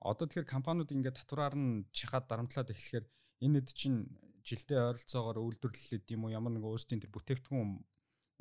Одоо 0.04 0.26
тэгэхээр 0.28 0.48
компаниуд 0.48 0.92
ингээд 0.92 1.20
татвараар 1.20 1.56
нь 1.56 1.88
чахаад 1.92 2.28
дарамтлаад 2.32 2.72
эхлэхээр 2.72 3.06
энэ 3.44 3.60
хэд 3.60 3.70
чинь 3.76 4.00
жилдээ 4.48 4.80
ойролцоогоор 4.96 5.40
үйлдвэрлэлэд 5.44 6.06
юм 6.16 6.28
уу 6.28 6.36
ямар 6.36 6.56
нэг 6.56 6.64
өөрсдийн 6.64 7.04
тэр 7.04 7.12
бүтээгдэхүүн 7.12 7.72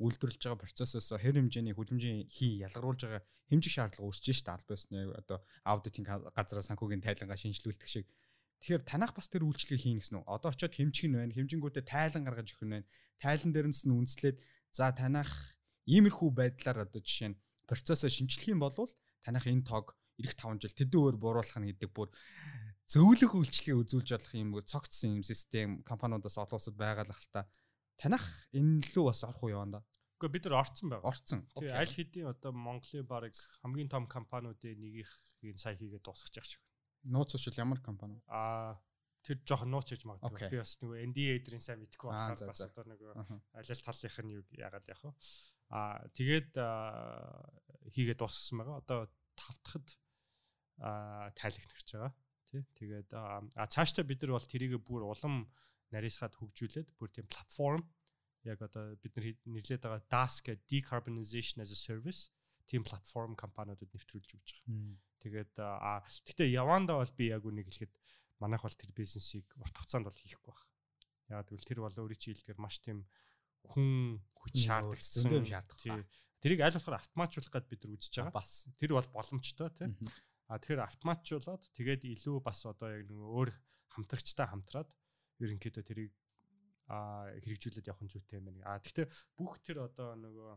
үйлдвэрлэж 0.03 0.41
байгаа 0.43 0.63
процессоос 0.63 1.15
хэр 1.15 1.39
хэмжээний 1.39 1.75
хөлбөмбөгийн 1.75 2.27
хий 2.27 2.59
ялгаруулж 2.67 3.01
байгаа 3.07 3.23
хэмжих 3.47 3.73
шаардлага 3.75 4.09
үүсэж 4.11 4.43
штэ 4.43 4.51
аль 4.51 4.67
байсны 4.67 4.99
одоо 5.15 5.39
аудитинг 5.63 6.07
газраа 6.35 6.63
санхүүгийн 6.67 7.03
тайлангаа 7.03 7.39
шинжилүүлдэг 7.39 7.87
шиг 7.87 8.07
Тэгэхээр 8.63 8.83
танах 8.87 9.11
бас 9.11 9.27
тэр 9.27 9.43
үйлчлэгийг 9.43 9.83
хийнэ 9.83 9.99
гэсэн 9.99 10.23
үү? 10.23 10.27
Одоо 10.27 10.55
очиод 10.55 10.71
хэмжих 10.71 11.11
нь 11.11 11.19
байна. 11.19 11.35
Хэмжингүүтээ 11.35 11.83
тайлан 11.83 12.23
гаргаж 12.23 12.47
өгөх 12.55 12.63
нь 12.63 12.73
байна. 12.79 12.87
Тайлан 13.19 13.51
дээрнээс 13.51 13.83
нь 13.83 13.91
үнслээд 13.91 14.39
за 14.71 14.87
танах 14.95 15.31
иймэрхүү 15.87 16.29
байдлаар 16.31 16.85
одоо 16.85 17.01
жишээ 17.01 17.33
нь 17.33 17.39
процессоо 17.67 18.09
шинчлэх 18.09 18.53
юм 18.53 18.61
бол 18.63 18.75
танах 19.23 19.45
энэ 19.47 19.67
тог 19.67 19.95
эх 20.19 20.35
5 20.37 20.61
жил 20.61 20.75
өөр 20.77 21.15
бууруулах 21.17 21.57
нь 21.59 21.69
гэдэг 21.73 21.91
бүр 21.91 22.09
зөвлөх 22.87 23.33
үйлчлэгийг 23.33 23.81
үзүүлж 23.81 24.09
болох 24.13 24.33
юм 24.35 24.49
цогцсон 24.61 25.19
юм 25.19 25.23
систем 25.23 25.81
компаниудаас 25.87 26.37
олон 26.37 26.59
улсад 26.59 26.75
байгаа 26.77 27.07
л 27.07 27.15
хальта. 27.15 27.49
Танах 27.97 28.25
энэ 28.53 28.85
лүү 28.93 29.03
бас 29.09 29.23
орох 29.23 29.41
уу 29.43 29.53
яваа 29.55 29.79
да. 29.79 29.81
Гэхдээ 30.19 30.33
бид 30.35 30.45
нар 30.45 30.61
орцсон 30.61 30.87
байгаа. 30.91 31.09
Орцсон. 31.09 31.39
Тэгээ 31.57 31.73
аль 31.73 31.95
хэдийн 31.95 32.27
одоо 32.29 32.51
Монголын 32.51 33.07
баг 33.07 33.33
хамгийн 33.63 33.89
том 33.89 34.05
компаниудын 34.05 34.77
нэгийнх 34.77 35.59
сая 35.59 35.75
хийгээд 35.79 36.05
дуусгаж 36.05 36.35
байгаа 36.35 36.51
шиг 36.51 36.63
Нууц 37.11 37.35
ушил 37.35 37.53
ямар 37.57 37.81
компани? 37.81 38.21
Аа 38.27 38.79
тэр 39.23 39.39
жоохон 39.43 39.71
нууц 39.71 39.91
гэж 39.91 40.03
магадгүй. 40.07 40.51
Би 40.51 40.59
бас 40.59 40.75
нөгөө 40.79 41.03
NDA 41.11 41.35
эдрийн 41.39 41.63
сайн 41.63 41.79
мэдгүй 41.83 42.11
болохоор 42.11 42.47
бас 42.47 42.63
одоо 42.63 42.83
нөгөө 42.87 43.11
аль 43.59 43.71
аль 43.71 43.83
талынх 43.83 44.17
нь 44.23 44.33
юу 44.35 44.43
яагаад 44.55 44.87
яах 44.87 45.03
вэ? 45.03 45.11
Аа 45.73 46.05
тэгээд 46.13 46.53
хийгээд 46.53 48.19
дуусгасан 48.21 48.61
байгаа. 48.61 48.77
Одоо 48.85 48.99
тавтахад 49.33 49.87
аа 50.77 51.33
тайлагнах 51.33 51.77
гэж 51.81 51.89
байгаа. 51.97 52.13
Тий. 52.53 52.63
Тэгээд 52.77 53.09
а 53.17 53.65
цаашдаа 53.65 54.05
бид 54.05 54.21
нар 54.21 54.37
бол 54.37 54.45
тэрийг 54.45 54.77
бүр 54.85 55.09
улам 55.09 55.49
нарийсгаад 55.89 56.37
хөгжүүлээд 56.37 56.89
бүр 56.97 57.09
тийм 57.09 57.25
платформ 57.25 57.81
яг 58.45 58.61
одоо 58.61 58.93
бид 59.01 59.13
нар 59.17 59.25
нэрлээд 59.49 59.81
байгаа 59.81 60.03
DAS 60.09 60.45
гэдэг 60.45 60.69
decarbonization 60.69 61.65
as 61.65 61.71
a 61.73 61.79
service 61.79 62.29
тийм 62.67 62.83
платформ 62.83 63.33
компаниудад 63.35 63.89
нэвтрүүлж 63.89 64.29
өгч 64.37 64.49
байгаа. 64.61 64.97
Тэгээд 65.23 65.53
а 65.61 66.03
гэхдээ 66.03 66.49
яванда 66.51 66.99
бол 66.99 67.13
би 67.17 67.31
яг 67.31 67.43
үнийг 67.47 67.67
хэлэхэд 67.71 67.93
манайх 68.43 68.61
бол 68.61 68.75
тэр 68.75 68.91
бизнесийг 68.91 69.47
урт 69.57 69.75
хугацаанд 69.77 70.07
бол 70.07 70.19
хийхгүй 70.19 70.51
байх. 70.51 70.63
Яг 71.31 71.47
тэгвэл 71.47 71.69
тэр 71.69 71.79
бол 71.79 71.95
өөрийн 71.95 72.19
чинь 72.19 72.35
хэлдгээр 72.35 72.59
маш 72.59 72.83
тийм 72.83 73.07
хүн 73.71 74.19
хүч 74.35 74.55
шаардлагатай 74.67 75.31
юм 75.31 75.47
шаардлагатай. 75.47 76.03
Тэрийг 76.43 76.59
аль 76.59 76.75
болохоор 76.75 76.99
автоматжуулах 76.99 77.51
гээд 77.55 77.71
бид 77.71 77.81
нар 77.87 77.95
үзэж 77.95 78.13
байгаа. 78.19 78.35
Бас 78.35 78.51
тэр 78.75 78.91
бол 78.99 79.09
боломжтой 79.15 79.69
тийм. 79.71 79.95
А 80.51 80.59
тэгэхээр 80.59 80.83
автоматжуулаад 80.83 81.63
тэгээд 81.71 82.01
илүү 82.03 82.37
бас 82.43 82.59
одоо 82.67 82.91
яг 82.91 83.07
нэг 83.07 83.15
өөр 83.15 83.49
хамтрагчтай 83.95 84.47
хамтраад 84.51 84.89
ерөнхийдөө 85.39 85.83
тэрийг 85.87 86.11
а 86.91 87.31
хэрэгжүүлээд 87.31 87.87
явах 87.87 88.03
нь 88.03 88.11
зүйтэй 88.11 88.43
юм 88.43 88.51
байна. 88.51 88.75
А 88.75 88.83
гэхдээ 88.83 89.07
бүх 89.39 89.63
тэр 89.63 89.87
одоо 89.87 90.19
нөгөө 90.19 90.51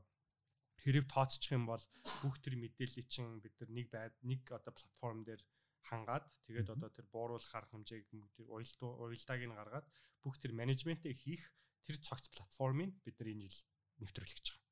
хэрэг 0.83 1.07
тооцчих 1.07 1.55
юм 1.55 1.71
бол 1.71 1.83
бүх 2.21 2.37
тэр 2.43 2.59
мэдээллийг 2.59 3.07
чинь 3.07 3.39
бид 3.39 3.55
нар 3.63 3.71
нэг 3.71 3.87
байд 3.89 4.15
нэг 4.27 4.43
одоо 4.51 4.73
платформ 4.75 5.23
дээр 5.23 5.41
хангаад 5.87 6.27
тэгээд 6.47 6.69
одоо 6.75 6.91
тэр 6.91 7.07
бууруулах 7.11 7.55
арга 7.55 7.75
хэмжээг 7.75 8.05
тэр 8.11 8.47
уялдааг 8.51 9.41
нь 9.47 9.57
гаргаад 9.57 9.87
бүх 10.23 10.37
тэр 10.43 10.53
менежментээ 10.53 11.15
хийх 11.15 11.43
тэр 11.87 11.97
цогц 12.03 12.27
платформыг 12.35 12.91
бид 13.07 13.17
нар 13.23 13.31
энэ 13.31 13.47
жил 13.47 13.63
нэвтрүүлэх 14.03 14.37
гэж 14.37 14.47
байгаа. 14.51 14.67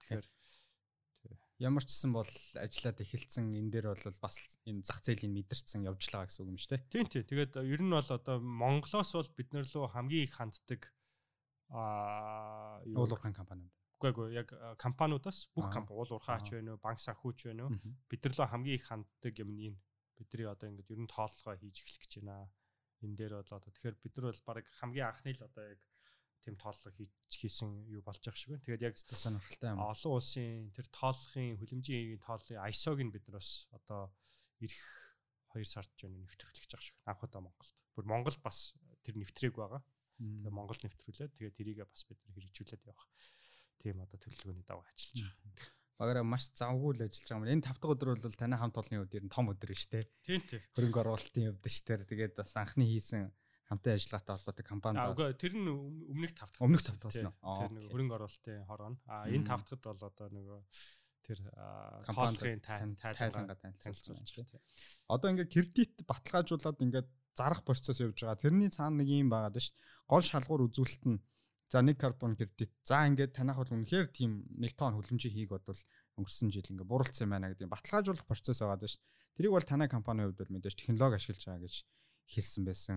Тэгэхээр 0.00 0.26
ямар 1.58 1.84
ч 1.84 1.88
гэсэн 1.88 2.12
бол 2.12 2.32
ажиллаад 2.60 2.98
эхэлсэн 3.00 3.52
энэ 3.56 3.72
дээр 3.72 3.86
бол 3.92 4.20
бас 4.20 4.36
энэ 4.68 4.84
зах 4.84 5.00
зээлийн 5.00 5.32
мэдэрсэн 5.32 5.88
явж 5.88 6.12
байгаа 6.12 6.28
гэсэн 6.28 6.42
үг 6.44 6.50
юм 6.52 6.60
шүү 6.60 6.72
дээ. 6.76 6.88
Тийм 6.92 7.06
тийм. 7.08 7.24
Тэгээд 7.24 7.52
ер 7.64 7.80
нь 7.80 7.92
бол 7.96 8.10
одоо 8.12 8.36
Монголоос 8.40 9.12
бол 9.16 9.30
бид 9.32 9.48
нар 9.56 9.64
лөө 9.64 9.88
хамгийн 9.92 10.24
их 10.28 10.34
ханддаг 10.36 10.80
аа 11.72 12.84
уулуурхайн 12.84 13.32
компаниуд. 13.32 13.72
Үгүй 13.96 14.36
яг 14.36 14.52
компаниудаас 14.76 15.48
бүх 15.56 15.72
компани. 15.72 15.96
Уул 15.96 16.12
уурхаач 16.12 16.52
байна 16.52 16.76
уу, 16.76 16.82
банк 16.84 17.00
санхүүч 17.00 17.48
байна 17.48 17.72
уу? 17.72 17.80
Бид 18.12 18.20
нар 18.20 18.34
л 18.36 18.44
хамгийн 18.52 18.76
их 18.76 18.84
ханддаг 18.84 19.34
юм 19.40 19.56
энэ. 19.56 19.80
Бидний 20.16 20.48
одоо 20.48 20.66
ингээд 20.68 20.92
ер 20.92 21.00
нь 21.04 21.12
тооллогоо 21.12 21.54
хийж 21.56 21.76
эхлэх 21.84 22.00
гэж 22.02 22.12
байна. 22.24 22.48
Энэ 23.04 23.16
дээр 23.16 23.32
бол 23.40 23.52
одоо 23.52 23.70
тэгэхээр 23.70 23.96
бид 24.00 24.14
нар 24.16 24.26
бол 24.32 24.42
баг 24.48 24.66
хамгийн 24.80 25.08
анхны 25.12 25.30
л 25.36 25.46
одоо 25.46 25.64
яг 25.76 25.80
тийм 26.46 26.56
тооллого 26.56 26.94
хийж 26.94 27.32
хийсэн 27.36 27.90
юу 27.90 28.02
болж 28.06 28.22
байгаа 28.22 28.48
байна. 28.56 28.64
Тэгээд 28.64 28.86
яг 28.86 28.94
сонирхолтой 28.96 29.70
юм. 29.74 29.82
Олон 29.82 30.12
улсын 30.14 30.70
тэр 30.72 30.86
тооллогын 30.94 31.58
хүлэмжийн 31.58 32.22
тооллын 32.22 32.62
ISO-г 32.70 33.00
нь 33.02 33.12
бид 33.12 33.24
нар 33.26 33.42
бас 33.42 33.66
одоо 33.74 34.14
ирэх 34.62 34.82
2 35.52 35.64
сард 35.66 35.90
ч 35.98 36.06
өнө 36.06 36.22
нэвтрүүлэх 36.22 36.62
гэж 36.62 36.70
байгаа 36.70 36.86
шиг. 36.86 36.96
Анх 37.08 37.24
удаа 37.24 37.42
Монголд. 37.42 37.74
Бүр 37.98 38.06
Монгол 38.06 38.38
бас 38.44 38.76
тэр 39.02 39.16
нэвтрээг 39.18 39.56
байгаа. 39.56 39.82
Тэгээ 40.16 40.54
Монгол 40.54 40.80
нэвтрүүлээд 40.80 41.32
тэгээ 41.34 41.56
тэрийг 41.56 41.78
бас 41.84 42.02
бид 42.08 42.20
нар 42.24 42.34
хэрэгжүүлээд 42.36 42.88
явах 42.88 43.08
тийм 43.80 44.00
одоо 44.00 44.18
төлөвлөгөөний 44.20 44.66
даваа 44.66 44.86
ажиллаж 44.92 45.28
байгаа. 45.28 45.85
Багаараа 45.96 46.24
маш 46.28 46.52
завгүй 46.52 46.92
л 46.92 47.04
ажиллаж 47.08 47.28
байгаа 47.28 47.40
юм. 47.40 47.52
Энэ 47.56 47.64
5 47.64 47.80
дахь 47.80 47.92
өдөр 47.96 48.08
бол 48.20 48.36
таны 48.36 48.56
хамт 48.60 48.76
олонны 48.76 49.08
ер 49.08 49.24
нь 49.24 49.32
том 49.32 49.48
өдөр 49.48 49.70
шүү 49.72 49.90
дээ. 49.96 50.04
Тийм 50.28 50.40
тийм. 50.44 50.62
Хөрөнгө 50.76 51.00
оруулалтын 51.00 51.50
өвдөж 51.56 51.72
шүү 51.72 51.86
дээ. 51.88 52.10
Тэгээд 52.12 52.34
бас 52.36 52.52
анхны 52.60 52.84
хийсэн 52.84 53.32
хамтын 53.66 53.96
ажиллагаатай 53.96 54.34
холбоотой 54.36 54.66
компанид 54.68 55.00
бас. 55.00 55.16
Үгүй 55.16 55.34
тэр 55.40 55.54
нь 55.56 55.66
өмнөх 55.72 56.32
5 56.36 56.52
дахь. 56.52 56.62
Өмнөх 56.62 56.82
5 56.84 57.00
дахь 57.00 57.16
нь. 57.16 57.32
Тэр 57.32 57.72
нэг 57.72 57.84
хөрөнгө 57.90 58.16
оруулалтын 58.20 58.58
хорооно. 58.68 58.96
А 59.08 59.24
энэ 59.26 59.48
5 59.48 59.64
дахьд 59.66 59.84
бол 59.88 60.02
одоо 60.06 60.28
нөгөө 60.36 60.60
тэр 61.26 61.38
компанийн 62.06 62.60
тайлангаа 62.62 63.58
танилцуулж 63.58 64.30
байгаа. 64.36 64.60
Одоо 65.10 65.28
ингээд 65.34 65.50
кредит 65.50 65.94
баталгаажуулаад 66.06 66.78
ингээд 66.78 67.08
зарах 67.34 67.64
процесс 67.66 68.00
явж 68.00 68.22
байгаа. 68.22 68.38
Тэрний 68.38 68.70
цаана 68.70 69.02
нэг 69.02 69.10
юм 69.10 69.32
байгаад 69.32 69.58
ш. 69.58 69.74
Гол 70.06 70.22
шалгуур 70.22 70.70
үзүүлэлт 70.70 71.04
нь 71.10 71.18
За 71.68 71.82
нэг 71.82 71.98
карбон 71.98 72.36
кредит. 72.36 72.70
За 72.86 73.06
ингээд 73.10 73.34
танах 73.34 73.58
бол 73.58 73.74
үнэхээр 73.74 74.14
тийм 74.14 74.46
нэг 74.54 74.78
тонн 74.78 74.94
хүлэмжийн 74.94 75.34
хийг 75.34 75.50
бодвол 75.50 75.78
өнгөрсөн 76.14 76.54
жил 76.54 76.70
ингээд 76.70 76.86
буралцсан 76.86 77.26
байна 77.26 77.50
гэдэг 77.50 77.66
баталгаажуулах 77.66 78.26
процесс 78.26 78.62
байгаа 78.62 78.78
даа 78.78 78.90
ш. 78.90 79.02
Тэрийг 79.34 79.50
бол 79.50 79.66
танай 79.66 79.90
компанийн 79.90 80.30
хувьд 80.30 80.46
бол 80.46 80.54
мэдээж 80.54 80.78
технологи 80.78 81.18
ашиглаж 81.18 81.42
байгаа 81.42 81.64
гэж 81.66 81.74
хэлсэн 82.30 82.62
байсан. 82.62 82.96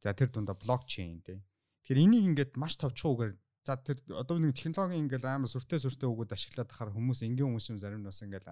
За 0.00 0.16
тэр 0.16 0.32
дундаа 0.32 0.56
блокчейн 0.56 1.20
тий. 1.20 1.44
Тэгэхээр 1.84 2.00
энийг 2.00 2.24
ингээд 2.32 2.52
маш 2.56 2.80
товчхоогээр 2.80 3.36
за 3.62 3.76
тэр 3.76 4.00
одоо 4.10 4.40
нэг 4.40 4.56
технологийн 4.56 5.06
ингээд 5.06 5.28
амар 5.28 5.52
сүртэй 5.52 5.78
сүртэй 5.78 6.08
өгөөд 6.08 6.34
ашиглаад 6.34 6.72
тахаар 6.72 6.90
хүмүүс 6.96 7.22
энгийн 7.22 7.46
хүмүүс 7.46 7.70
юм 7.70 7.78
зарим 7.78 8.02
нь 8.02 8.08
бас 8.08 8.24
ингээд 8.24 8.48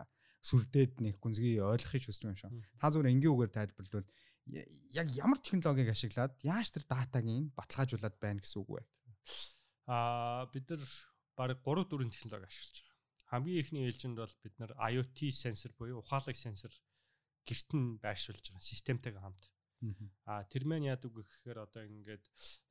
сүрдээд 0.47 1.03
нэг 1.03 1.19
гүнзгий 1.19 1.59
ойлгохыг 1.59 2.07
хүсдэг 2.07 2.31
юм 2.31 2.39
шиг. 2.39 2.53
Та 2.79 2.93
зүгээр 2.93 3.11
энгийн 3.11 3.35
үгээр 3.35 3.53
тайлбарлавал 3.57 4.09
яг 4.47 5.07
ямар 5.19 5.39
технологиг 5.43 5.91
ашиглаад 5.91 6.39
яаж 6.47 6.71
тэр 6.71 6.85
датагийн 6.87 7.51
баталгаажуулаад 7.59 8.17
байна 8.23 8.41
гэсэн 8.41 8.63
үг 8.63 8.71
вэ? 8.71 8.83
Аа 9.87 10.47
бид 10.53 10.67
нар 10.71 10.83
баг 11.37 11.59
3 11.65 11.89
4 11.89 12.11
технологи 12.11 12.51
ашиглаж 12.51 12.77
байгаа. 12.83 12.99
Хамгийн 13.31 13.61
ихний 13.63 13.85
ээлжинд 13.87 14.17
бол 14.19 14.35
бид 14.43 14.55
нар 14.59 14.73
IoT 14.91 15.19
сенсор 15.31 15.73
буюу 15.79 15.99
ухаалаг 16.03 16.37
сенсор 16.37 16.73
гэрт 17.49 17.71
нь 17.75 17.99
байршуулж 18.05 18.45
байгаа 18.51 18.71
системтэйгээ 18.71 19.23
хамт. 19.25 19.43
А 20.29 20.45
тэр 20.45 20.69
мэн 20.69 20.85
яадаг 20.93 21.13
гэхээр 21.17 21.59
одоо 21.65 21.83
ингээд 21.89 22.25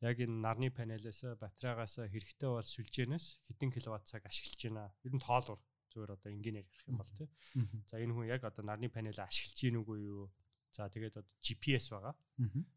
яг 0.05 0.17
энэ 0.21 0.41
нарны 0.45 0.69
панелээс 0.69 1.41
батарейгаас 1.41 2.05
хэрэгтэй 2.05 2.49
бол 2.53 2.61
сүлжээнээс 2.61 3.25
хэдэн 3.49 3.73
киловатт 3.73 4.05
цаг 4.05 4.21
ашиглаж 4.29 4.61
байна. 4.69 4.93
Ер 5.01 5.13
нь 5.17 5.23
тоолвор 5.25 5.57
зүгээр 5.89 6.13
одоо 6.13 6.29
энгийнээр 6.29 6.69
ярих 6.69 6.85
юм 6.85 7.01
бол 7.01 7.11
тий. 7.17 7.29
За 7.89 7.97
энэ 7.97 8.13
хүн 8.13 8.29
яг 8.29 8.45
одоо 8.45 8.61
нарны 8.61 8.93
панелаа 8.93 9.25
ашиглаж 9.25 9.57
гин 9.57 9.81
үгүй 9.81 10.05
юу? 10.05 10.29
За 10.69 10.85
тэгээд 10.85 11.17
одоо 11.17 11.33
GPS 11.41 11.89
байгаа. 11.89 12.13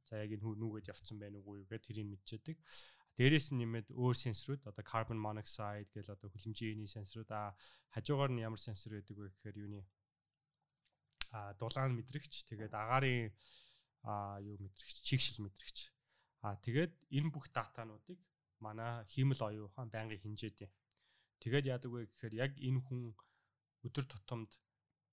За 0.09 0.17
яг 0.17 0.31
энэ 0.33 0.41
хүн 0.49 0.57
нүгэд 0.57 0.89
явцсан 0.89 1.21
байх 1.21 1.37
үгүй 1.37 1.61
юу 1.61 1.65
гэхээр 1.69 1.85
тэрийг 1.85 2.09
мэдчихэдэг. 2.09 2.57
Дээрээс 3.17 3.53
нь 3.53 3.61
нэмээд 3.61 3.93
өөр 3.93 4.17
сенсорууд 4.17 4.63
одоо 4.71 4.85
carbon 4.85 5.21
monoxide 5.21 5.89
гэл 5.93 6.15
одоо 6.17 6.29
хүлэмжийн 6.33 6.89
сенсорууд 6.89 7.31
а 7.31 7.53
хажуугаар 7.93 8.33
нь 8.33 8.41
ямар 8.41 8.61
сенсор 8.61 8.97
байдаг 8.97 9.17
вэ 9.17 9.29
гэхээр 9.29 9.57
юуны? 9.65 9.81
А 11.37 11.53
дулаан 11.61 11.93
мэдрэгч 11.97 12.49
тэгээд 12.49 12.73
агаарын 12.73 13.29
а 14.09 14.41
юу 14.41 14.57
мэдрэгч? 14.65 14.97
Чигшил 15.05 15.45
мэдрэгч. 15.45 15.79
А 16.41 16.57
тэгээд 16.65 16.93
энэ 17.13 17.31
бүх 17.31 17.53
датануудыг 17.53 18.19
манай 18.65 19.05
хиймэл 19.13 19.41
оюун 19.49 19.69
ухаан 19.69 19.89
байнгын 19.93 20.23
хинжээдэг. 20.25 20.71
Тэгээд 21.43 21.69
яадаг 21.75 21.91
вэ 21.93 22.01
гэхээр 22.09 22.35
яг 22.35 22.53
энэ 22.57 22.81
хүн 22.87 23.13
өдөр 23.87 24.05
тутамд 24.09 24.51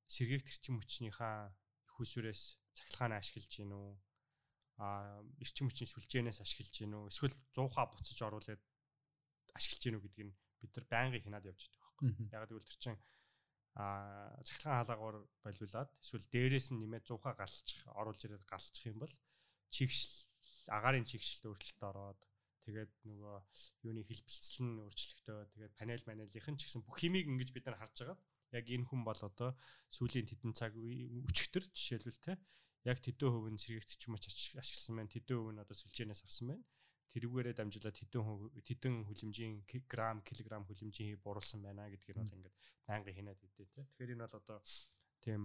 сэргээх 0.08 0.46
төрчин 0.46 0.78
хүчнийхаа 0.80 1.52
их 1.86 1.96
усүрээс 2.00 2.58
цахилгаан 2.78 3.14
ашиглаж 3.18 3.50
гин 3.50 3.74
үү 3.74 3.90
а 4.80 5.20
эрчим 5.44 5.68
хүчний 5.68 5.92
сүлжээнээс 5.92 6.40
ашиглаж 6.40 6.72
гин 6.72 6.96
үү 6.96 7.12
эсвэл 7.12 7.36
100-аа 7.52 7.86
буцаж 7.92 8.20
оруулаад 8.24 8.64
ашиглаж 9.60 9.82
гин 9.84 9.98
үү 10.00 10.04
гэдгийг 10.08 10.32
бид 10.64 10.72
нар 10.76 10.88
байнгын 10.88 11.24
хянаад 11.24 11.50
явж 11.52 11.62
байгаа 11.68 11.84
байхгүй. 11.84 12.10
Яг 12.32 12.48
гэвэл 12.48 12.68
тэр 12.68 12.80
чинь 12.80 13.00
а 13.76 13.86
цахилгаан 14.48 14.88
хаалгаар 14.88 15.18
болиулаад 15.44 15.90
эсвэл 16.04 16.32
дээрээс 16.32 16.68
нь 16.72 16.80
нэмээд 16.80 17.06
100-аа 17.12 17.36
галчих 17.36 17.80
оруулж 18.00 18.22
ирээд 18.24 18.46
галчих 18.48 18.88
юм 18.88 19.04
бол 19.04 19.14
чигшил 19.68 20.16
агаарын 20.72 21.06
чигшилд 21.06 21.46
өөрчлөлт 21.52 21.84
ороод 21.84 22.22
тэгээд 22.66 22.92
нөгөө 23.04 23.36
юуны 23.88 24.02
хэлбэлцэл 24.08 24.64
нь 24.64 24.82
өөрчлөгдөө 24.84 25.40
тэгээд 25.54 25.74
панел 25.80 26.04
манелийнх 26.08 26.50
нь 26.50 26.60
ч 26.60 26.62
гэсэн 26.68 26.84
бүх 26.88 26.98
химиг 27.04 27.26
ингэж 27.28 27.50
бид 27.52 27.66
нар 27.68 27.80
харж 27.80 27.96
байгаа. 28.00 28.20
Яг 28.58 28.66
энэ 28.66 28.88
хүн 28.90 29.02
бол 29.06 29.22
одоо 29.22 29.54
сүүлийн 29.94 30.26
тэдэн 30.26 30.54
цаг 30.58 30.74
өчтөр 30.74 31.64
жишээлбэл 31.70 32.20
те 32.26 32.34
яг 32.86 32.98
тэдэн 33.04 33.30
хувь 33.32 33.50
нь 33.52 33.60
сэргэгч 33.60 34.08
юм 34.08 34.16
ашигласан 34.16 34.96
байна. 34.96 35.12
Тэдэн 35.12 35.38
хувь 35.40 35.54
нь 35.56 35.62
одоо 35.64 35.76
сүлжээнээс 35.76 36.24
авсан 36.24 36.46
байна. 36.56 36.64
Тэрүүгээрээ 37.10 37.56
дамжуулаад 37.58 37.98
тэдэн 37.98 38.22
тэдэн 38.62 38.94
хүлэмжийн 39.10 39.66
грамм, 39.90 40.22
килограмм 40.22 40.64
хүлэмжийн 40.70 41.18
буруулсан 41.20 41.60
байна 41.66 41.90
нь 41.90 41.98
бол 41.98 42.38
ингээд 42.38 42.56
байнгын 42.86 43.16
хийнаад 43.18 43.42
идэв 43.42 43.70
те. 43.74 43.82
Тэгэхээр 43.90 44.14
энэ 44.14 44.26
бол 44.30 44.40
одоо 44.40 44.60
тийм 45.26 45.44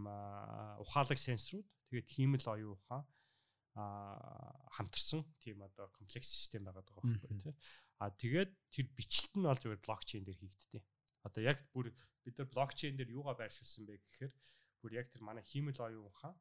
ухаалаг 0.85 1.19
сенсорууд 1.19 1.67
тэгээд 1.89 2.09
хиймэл 2.13 2.47
оюун 2.53 2.77
ухаан 2.77 3.03
а 3.75 4.55
хамтарсан 4.77 5.25
тийм 5.43 5.63
одоо 5.63 5.89
комплекс 5.99 6.29
систем 6.29 6.63
байгаад 6.65 6.87
байгаа 6.87 7.11
байхгүй 7.11 7.43
тий. 7.43 7.55
А 7.99 8.11
тэгээд 8.11 8.51
тэр 8.71 8.87
бичлэлт 8.95 9.35
нь 9.35 9.49
бол 9.49 9.59
зөвхөн 9.59 9.83
блокчейн 9.83 10.25
дээр 10.25 10.39
хийгддэг. 10.39 10.85
Одоо 11.27 11.43
яг 11.43 11.59
бүр 11.75 11.91
бид 12.23 12.39
нар 12.39 12.49
блокчейн 12.55 12.95
дээр 12.95 13.11
юугаа 13.19 13.35
байршуулсан 13.35 13.83
бэ 13.89 13.99
гэхээр 13.99 14.33
бүр 14.79 14.93
яг 15.01 15.11
тэр 15.11 15.23
манай 15.27 15.43
хиймэл 15.43 15.81
оюун 15.81 16.07
ухаан 16.07 16.37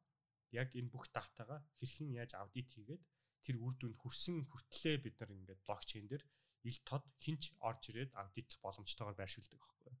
яг 0.54 0.68
энэ 0.78 0.92
бүх 0.94 1.10
датагаа 1.10 1.60
хэрхэн 1.78 2.10
яаж 2.20 2.32
аудит 2.38 2.68
хийгээд 2.72 3.02
тэр 3.44 3.56
үр 3.60 3.74
дүнд 3.76 3.96
хүрсэн 4.00 4.46
хүртлээ 4.48 4.96
бид 5.04 5.16
нар 5.20 5.30
ингээд 5.36 5.60
блокчейн 5.68 6.06
дээр 6.08 6.24
ил 6.64 6.78
тод 6.88 7.04
хинч 7.20 7.52
орж 7.60 7.82
ирээд 7.92 8.16
аудитлах 8.16 8.60
боломжтойгоор 8.64 9.16
байршуулдаг 9.20 9.60
байхгүй. 9.60 9.92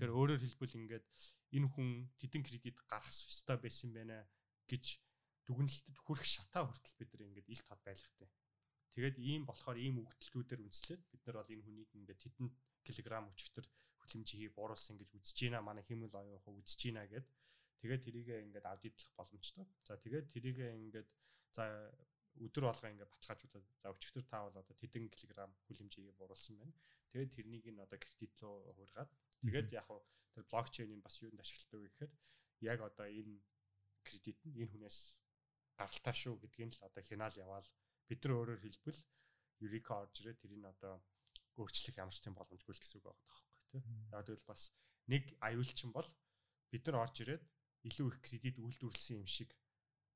Тэгэхээр 0.00 0.16
өөрөөр 0.16 0.40
хэлбэл 0.40 0.78
ингээд 0.80 1.06
энэ 1.56 1.68
хүн 1.68 1.88
тэдэн 2.16 2.42
кредит 2.48 2.78
гаргах 2.88 3.12
ёстой 3.12 3.56
байсан 3.60 3.92
байна 3.92 4.24
гэж 4.70 4.84
дүгнэлтэд 5.44 5.96
хүрэх 6.00 6.24
шатаа 6.24 6.64
хүртэл 6.64 6.96
бид 6.96 7.10
нар 7.12 7.22
ингээд 7.28 7.52
ил 7.52 7.62
тод 7.68 7.80
байлгатай. 7.84 8.28
Тэгээд 8.96 9.16
ийм 9.20 9.42
болохоор 9.44 9.76
ийм 9.76 10.00
өгдөлтүүдээр 10.00 10.64
үнслээд 10.64 11.02
бид 11.12 11.22
нар 11.28 11.36
бол 11.44 11.52
энэ 11.52 11.64
хүнийг 11.64 11.90
ингээд 11.92 12.20
тэдэн 12.24 12.48
килограмм 12.88 13.28
өчигдөр 13.28 13.66
хүлэмжийг 14.00 14.52
бууруулсан 14.56 14.96
гэж 14.96 15.10
үзэж 15.12 15.36
байна. 15.44 15.60
Манай 15.68 15.84
хэмэл 15.84 16.12
оюухаа 16.16 16.56
үзэж 16.56 16.80
байна 16.88 17.04
гэд 17.04 17.26
Тэгээд 17.80 18.02
тэрийгээ 18.06 18.38
ингээд 18.46 18.66
аудитлах 18.66 19.12
боломжтой. 19.14 19.66
За 19.86 19.96
тэгээд 19.96 20.26
тэрийгээ 20.34 20.70
ингээд 20.82 21.08
за 21.54 21.64
өдөр 22.38 22.64
болгоо 22.70 22.90
ингээд 22.90 23.12
баталгаажуулаад 23.12 23.66
за 23.82 23.88
өчигдөр 23.94 24.24
та 24.26 24.38
бол 24.46 24.56
одоо 24.58 24.74
тэдэн 24.78 25.10
килограмм 25.10 25.52
хүлэмжийг 25.66 26.14
бууруулсан 26.18 26.58
байна. 26.58 26.74
Тэгээд 27.10 27.34
тэрнийг 27.34 27.66
нь 27.70 27.82
одоо 27.82 27.98
кредит 27.98 28.34
руу 28.42 28.62
хуургаад 28.78 29.10
тэгээд 29.42 29.68
яг 29.74 29.86
хуу 29.86 30.02
тэр 30.34 30.44
блокчейнийг 30.50 31.02
бас 31.02 31.16
юунд 31.22 31.40
ашигладаг 31.40 31.80
вэ 31.82 31.88
гэхээр 31.88 32.12
яг 32.70 32.78
одоо 32.82 33.06
энэ 33.06 33.42
кредит 34.06 34.38
нь 34.46 34.58
энэ 34.62 34.70
хүнээс 34.70 34.98
гаралтай 35.78 36.14
шүү 36.14 36.34
гэдгийг 36.42 36.74
л 36.78 36.86
одоо 36.86 37.02
хянаал 37.02 37.36
яваал 37.38 37.68
бид 38.06 38.20
нар 38.22 38.34
өөрөөр 38.38 38.62
хэлбэл 38.62 39.00
Eureka 39.58 39.92
орж 40.02 40.14
ирээ 40.22 40.36
тэрийг 40.38 40.62
одоо 40.62 41.02
өөрчлөх 41.58 41.98
ямар 41.98 42.14
ч 42.14 42.22
тийм 42.22 42.34
боломжгүй 42.38 42.74
л 42.74 42.82
гэсэн 42.82 42.98
үг 43.02 43.06
байгаа 43.10 43.26
байхгүй 43.26 43.58
тий. 43.74 43.82
Яг 44.14 44.22
тэгвэл 44.26 44.50
бас 44.50 44.62
нэг 45.10 45.22
аюулчин 45.42 45.90
бол 45.90 46.08
бид 46.70 46.82
нар 46.86 47.02
орж 47.02 47.16
ирээд 47.22 47.42
илүү 47.86 48.06
их 48.10 48.18
кредит 48.24 48.56
үйлдвэрлэсэн 48.58 49.22
юм 49.22 49.26
шиг 49.26 49.54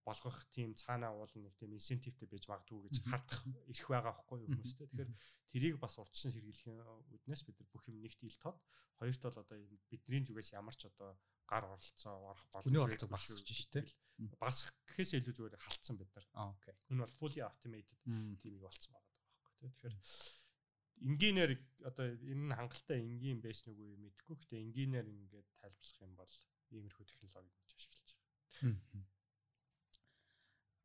болгох 0.02 0.38
тийм 0.50 0.74
цаанаа 0.74 1.14
уул 1.14 1.30
нэг 1.38 1.54
тийм 1.54 1.78
инсентивтэй 1.78 2.26
байж 2.26 2.50
магадгүй 2.50 2.90
гэж 2.90 2.96
хардах 3.06 3.42
ирэх 3.70 3.86
байгаа 3.86 4.12
байхгүй 4.18 4.38
юу 4.42 4.50
хүмүүстэй. 4.50 4.86
Тэгэхээр 4.90 5.10
тэрийг 5.54 5.76
бас 5.78 5.94
урьдчилан 5.98 6.34
сэргийлэхийн 6.34 6.82
үднээс 7.14 7.42
бид 7.46 7.56
нар 7.62 7.70
бүх 7.70 7.86
юм 7.86 8.02
нэгт 8.02 8.20
ил 8.26 8.38
тод 8.42 8.58
хоёрт 8.98 9.22
бол 9.22 9.42
одоо 9.46 9.58
бидний 9.90 10.22
зүгээс 10.26 10.58
ямар 10.58 10.74
ч 10.74 10.90
одоо 10.90 11.14
гар 11.46 11.64
оролцоо 11.70 12.34
орох 12.34 12.46
боломж 12.50 13.06
багасч 13.06 13.46
шүү 13.46 13.70
дээ. 13.78 13.86
Багасах 14.42 14.74
гэхээс 14.90 15.22
илүү 15.22 15.34
зүгээр 15.38 15.62
халтсан 15.62 15.96
бид 15.98 16.10
нар. 16.14 16.26
Окей. 16.50 16.74
Энэ 16.90 17.02
бол 17.06 17.18
fully 17.18 17.40
automated 17.46 17.98
тиймийг 18.42 18.62
болцсон 18.66 18.94
байгаа 18.94 19.10
байхгүй 19.38 19.62
юу. 19.62 19.74
Тэгэхээр 19.78 19.96
энгийнээр 21.02 21.52
одоо 21.86 22.06
энэ 22.10 22.44
нь 22.46 22.56
хангалттай 22.58 22.98
энгийн 23.02 23.40
байсан 23.42 23.74
уу 23.74 23.98
мэдгүй. 24.02 24.34
Гэхдээ 24.38 24.60
энгийнээр 24.66 25.06
ингээд 25.06 25.48
тайлбарлах 25.58 26.02
юм 26.02 26.14
бол 26.18 26.32
иймэрхүү 26.72 27.04
технологиг 27.06 27.52
гэж 27.60 27.70
ашиглаж 27.76 28.08
байгаа. 28.12 29.04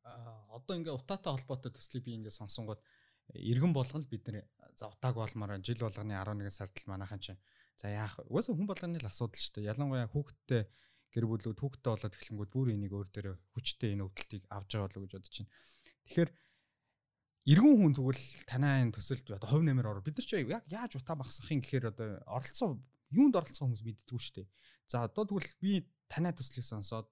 Аа 0.08 0.58
одоо 0.58 0.74
ингээ 0.78 0.96
утаатай 0.96 1.32
холбоотой 1.34 1.72
төслийг 1.72 2.04
би 2.06 2.16
ингээ 2.16 2.36
сонсонгууд 2.40 2.82
иргэн 3.34 3.74
болгон 3.76 4.04
л 4.04 4.12
бид 4.12 4.24
нэр 4.28 4.48
за 4.80 4.88
утааг 4.88 5.16
болмоор 5.20 5.60
жил 5.60 5.84
болгоны 5.84 6.16
11 6.16 6.52
сард 6.52 6.76
л 6.80 6.90
манайхан 6.92 7.20
чинь 7.20 7.40
за 7.76 7.92
яах 7.92 8.18
вэ? 8.18 8.32
Угаасаа 8.32 8.56
хүн 8.56 8.70
болгоны 8.72 8.98
л 9.00 9.10
асуудал 9.12 9.42
шүү 9.42 9.54
дээ. 9.60 9.70
Ялангуяа 9.72 10.08
хүүхдтэй 10.08 10.64
гэр 11.12 11.26
бүлүүд 11.28 11.60
хүүхдтэй 11.60 11.92
болоод 11.92 12.16
эхлэнгүүд 12.16 12.52
бүр 12.52 12.68
энийг 12.72 12.94
өөр 12.96 13.10
дээрээ 13.12 13.36
хүчтэй 13.52 13.90
энэ 13.96 14.06
өвдөлтийг 14.08 14.44
авч 14.48 14.70
байгаа 14.72 14.88
болов 14.88 15.04
гэж 15.04 15.14
бодож 15.18 15.36
байна. 15.36 15.52
Тэгэхээр 16.08 16.32
иргэн 17.48 17.76
хүн 17.80 17.94
тэгвэл 17.96 18.24
танай 18.48 18.76
энэ 18.84 18.96
төсөлд 18.96 19.28
одоо 19.40 19.50
хувь 19.50 19.66
нэмэр 19.68 19.88
ороо 19.88 20.04
бид 20.04 20.20
нар 20.20 20.28
ч 20.28 20.32
яг 20.36 20.68
яаж 20.68 20.92
утаа 21.00 21.16
багсахын 21.16 21.64
гэхээр 21.64 21.86
одоо 21.92 22.08
оролцоо 22.28 22.80
юунд 23.14 23.36
оролцох 23.40 23.64
хүмүүс 23.64 23.84
мэддэггүй 23.88 24.20
шүү 24.20 24.36
дээ. 24.42 24.48
За 24.88 25.04
одоо 25.08 25.24
тэгвэл 25.28 25.54
би 25.62 25.72
танай 26.12 26.34
төслийг 26.34 26.66
сонсоод 26.68 27.08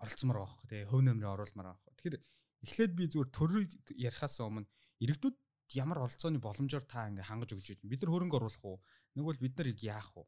оролцмоор 0.00 0.38
байгаа 0.38 0.54
хөө. 0.54 0.68
Тэгээ 0.70 0.90
хөв 0.90 1.00
нөмрөө 1.04 1.30
оруулмаар 1.34 1.68
байгаа 1.70 1.82
хөө. 1.84 1.94
Тэгэхээр 1.98 2.16
эхлээд 2.64 2.92
би 2.96 3.04
зүгээр 3.10 3.30
төрийг 3.34 3.70
ярихаас 3.94 4.36
өмнө 4.40 4.68
иргэдүүд 5.04 5.36
ямар 5.76 5.98
оролцооны 6.04 6.38
боломжоор 6.42 6.84
та 6.88 7.08
ингээ 7.08 7.28
хангаж 7.28 7.50
өгч 7.54 7.68
байна. 7.78 7.92
Бид 7.92 8.02
нар 8.02 8.12
хөрөнгө 8.14 8.38
оруулах 8.38 8.64
уу? 8.64 8.78
Нэг 9.14 9.24
бол 9.24 9.38
бид 9.38 9.54
нар 9.58 9.68
яах 9.80 10.10
уу? 10.16 10.26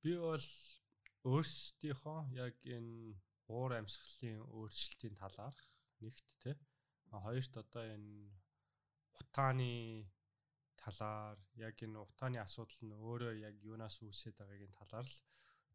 Би 0.00 0.12
бол 0.16 0.46
өөрсдийнхөө 1.26 2.18
яг 2.38 2.54
энэ 2.62 3.18
уур 3.50 3.72
амьсгалын 3.78 4.42
өөрчлөлтийн 4.42 5.14
талаарх 5.18 5.60
нэгт 6.02 6.26
те. 6.42 6.56
Хоёрт 7.10 7.54
одоо 7.62 7.84
энэ 7.84 8.30
утааны 9.20 10.06
талаар 10.86 11.38
яг 11.58 11.76
энэ 11.82 11.98
утааны 11.98 12.38
асуудал 12.38 12.80
нь 12.86 12.94
өөрөө 12.94 13.32
яг 13.42 13.54
юунаас 13.58 13.98
үүсээд 14.06 14.38
байгаагийн 14.38 14.78
талаар 14.78 15.06
л 15.10 15.18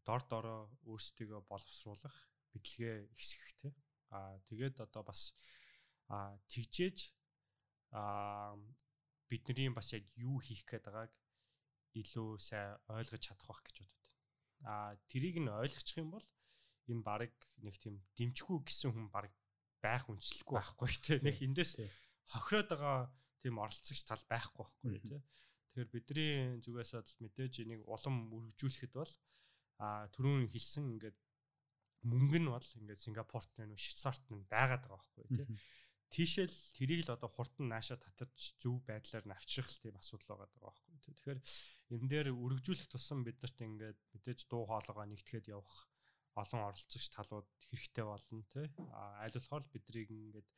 дор 0.08 0.22
дороо 0.32 0.62
өөрсдийгөө 0.88 1.42
боловсруулах 1.52 2.16
мэдлэгээ 2.56 2.96
ихсгэх 3.20 3.52
те. 3.60 3.70
Аа 4.16 4.40
тэгээд 4.48 4.80
одоо 4.86 5.04
бас 5.04 5.36
аа 6.08 6.40
тэгжээж 6.48 6.98
аа 7.92 8.56
бидний 9.28 9.70
бас 9.76 9.92
яг 9.92 10.08
юу 10.16 10.40
хийх 10.40 10.64
гээд 10.64 10.88
байгааг 10.88 11.12
илүү 12.02 12.30
сайн 12.40 12.80
ойлгож 12.88 13.20
чадах 13.20 13.48
байх 13.52 13.62
гэж 13.68 13.76
бодод. 13.84 14.08
А 14.64 14.96
тэрийг 15.12 15.38
нь 15.44 15.52
ойлгочих 15.52 16.00
юм 16.00 16.16
бол 16.16 16.28
энэ 16.88 17.04
баг 17.04 17.36
нэг 17.64 17.76
тийм 17.84 18.00
дэмжгүй 18.16 18.58
гэсэн 18.64 18.92
хүн 18.96 19.08
баг 19.12 19.32
байх 19.84 20.08
үнслэхгүй 20.08 20.56
байхгүй 20.56 20.90
тий. 21.04 21.20
Нэг 21.20 21.38
эндээс 21.44 21.72
хохироод 22.32 22.70
байгаа 22.72 23.12
тийм 23.42 23.58
оролцогч 23.60 24.02
тал 24.06 24.24
байхгүй 24.30 24.66
байхгүй 24.66 25.00
тий. 25.10 25.22
Тэгэхээр 25.74 25.90
бидний 25.94 26.34
зүгээс 26.64 26.92
бол 26.96 27.12
мэдээж 27.26 27.54
энийг 27.64 27.82
улам 27.90 28.16
үргэлжлүүлэхэд 28.30 28.94
бол 28.96 29.14
а 29.82 30.06
түрүүн 30.14 30.46
хэлсэн 30.54 30.86
ингээд 30.94 31.18
мөнгө 32.06 32.40
нь 32.42 32.50
бол 32.50 32.70
ингээд 32.82 33.04
Сингапурт 33.04 33.50
нэ 33.58 33.78
Швейцарт 33.78 34.24
нэ 34.30 34.46
байгаад 34.50 34.86
байгаа 34.86 34.98
байхгүй 34.98 35.26
тий. 35.38 35.48
Тийшэл 36.12 36.52
тэрийг 36.76 37.08
л 37.08 37.16
одоо 37.16 37.30
хурдан 37.32 37.72
нааша 37.72 37.96
татаж 37.96 38.36
зөв 38.60 38.84
байдлаар 38.84 39.26
нь 39.26 39.36
авчрах 39.38 39.72
тийм 39.80 39.96
асуудал 39.96 40.44
байгаа 40.44 40.60
байхгүй 40.60 40.98
тий. 41.00 41.14
Тэгэхээр 41.16 41.40
энэ 41.96 42.10
дээр 42.12 42.28
үргэлжлүүлэх 42.36 42.90
тусам 42.92 43.24
биднэрт 43.24 43.58
ингээд 43.64 44.00
мэдээж 44.12 44.40
дуу 44.52 44.68
хоолойгоо 44.68 45.08
нэгтгэхэд 45.08 45.56
явах 45.56 45.88
олон 46.36 46.62
оролцогч 46.68 47.06
талууд 47.16 47.48
хэрэгтэй 47.70 48.06
болно 48.06 48.44
тий. 48.52 48.68
А 48.92 49.24
аль 49.24 49.36
болохоор 49.36 49.64
бидрийг 49.72 50.10
ингээд 50.12 50.50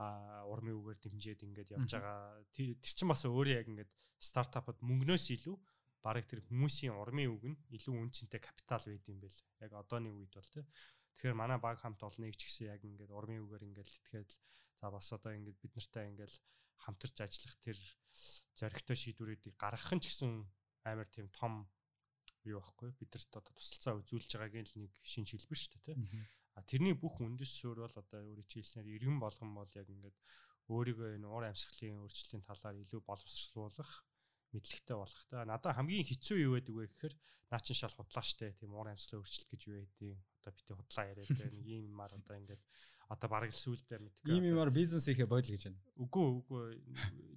а 0.00 0.48
урмын 0.48 0.80
үгээр 0.80 0.98
дэмжиж 1.04 1.44
ингээд 1.44 1.74
явж 1.76 1.92
байгаа. 1.92 2.40
Тэр 2.56 2.72
чинь 2.80 3.12
бас 3.12 3.28
өөрөө 3.28 3.56
яг 3.60 3.68
ингээд 3.68 3.92
стартапад 4.16 4.80
мөнгнөөс 4.80 5.26
илүү 5.36 5.56
барыг 6.00 6.24
тэр 6.24 6.40
хүмүүсийн 6.48 6.96
урмын 6.96 7.28
үг 7.28 7.44
нь 7.52 7.56
илүү 7.76 7.94
үнцэнтэй 8.08 8.40
капитал 8.40 8.80
байд 8.80 9.04
юм 9.04 9.20
бэл. 9.20 9.38
Яг 9.60 9.76
одооний 9.76 10.12
үед 10.12 10.32
бол 10.32 10.48
тий. 10.48 10.64
Тэгэхээр 11.20 11.36
манай 11.36 11.60
баг 11.60 11.76
хамт 11.76 12.00
олныг 12.00 12.32
ч 12.40 12.48
гэсэн 12.48 12.72
яг 12.72 12.80
ингээд 12.80 13.12
урмын 13.12 13.44
үгээр 13.44 13.68
ингээд 13.68 13.90
итгээд 14.00 14.30
за 14.80 14.88
бас 14.88 15.12
одоо 15.12 15.36
ингээд 15.36 15.60
бид 15.60 15.76
нартай 15.76 16.08
ингээд 16.08 16.34
хамтарч 16.80 17.16
ажиллах 17.20 17.56
тэр 17.60 17.78
зоригтой 18.56 18.96
шийдвэрүүдийг 18.96 19.60
гаргах 19.60 19.92
нь 19.92 20.00
ч 20.00 20.08
гэсэн 20.08 20.48
амар 20.88 21.08
тийм 21.12 21.28
том 21.28 21.68
юу 22.48 22.64
байхгүй 22.64 22.96
бидэрт 22.96 23.36
одоо 23.36 23.52
тусалцаа 23.52 24.00
үзүүлж 24.00 24.32
байгаагийн 24.32 24.64
л 24.64 24.80
нэг 24.88 24.92
шин 25.04 25.28
шилбэр 25.28 25.60
шүү 25.60 25.76
дээ 25.84 25.84
тий. 25.92 25.96
А 26.60 26.68
тэрний 26.68 26.92
бүх 26.92 27.24
үндэс 27.24 27.48
суурь 27.56 27.80
бол 27.80 27.96
одоо 27.96 28.20
өөрийн 28.20 28.44
хэлснээр 28.44 29.00
иргэн 29.00 29.16
болгон 29.16 29.56
бол 29.56 29.72
яг 29.72 29.88
ингээд 29.88 30.16
өөрийгөө 30.68 31.16
энэ 31.16 31.24
уур 31.24 31.48
амьсгалын 31.48 32.04
өөрчлөлийн 32.04 32.44
талаар 32.44 32.76
илүү 32.84 33.00
боловсруулах 33.00 34.04
мэдлэгтэй 34.52 34.96
болох 34.96 35.24
та. 35.32 35.48
Надад 35.48 35.72
хамгийн 35.72 36.04
хэцүү 36.04 36.36
юу 36.44 36.52
байдаг 36.60 36.74
вэ 36.76 36.86
гэхээр 36.92 37.14
наа 37.48 37.60
чин 37.64 37.78
шал 37.80 37.96
худлаа 37.96 38.20
штэ. 38.20 38.60
Тийм 38.60 38.76
уур 38.76 38.92
амьсгалын 38.92 39.24
өөрчлөлт 39.24 39.50
гэж 39.50 39.62
юу 39.72 39.76
байдیں۔ 39.80 40.20
Одоо 40.44 40.52
бити 40.52 40.72
худлаа 40.76 41.04
яриад 41.08 41.30
байна. 41.32 41.56
Ийм 41.72 41.84
мар 41.96 42.12
одоо 42.12 42.36
ингээд 42.36 42.62
одоо 43.10 43.28
бараг 43.30 43.50
л 43.50 43.58
сүулдэ 43.58 43.98
мэдгүй. 43.98 44.30
Ийм 44.30 44.44
юмар 44.54 44.70
бизнес 44.70 45.06
хийхэ 45.10 45.26
бойл 45.26 45.46
гэж 45.46 45.62
байна. 45.66 45.82
Үгүй 45.98 46.26
үгүй 46.38 46.62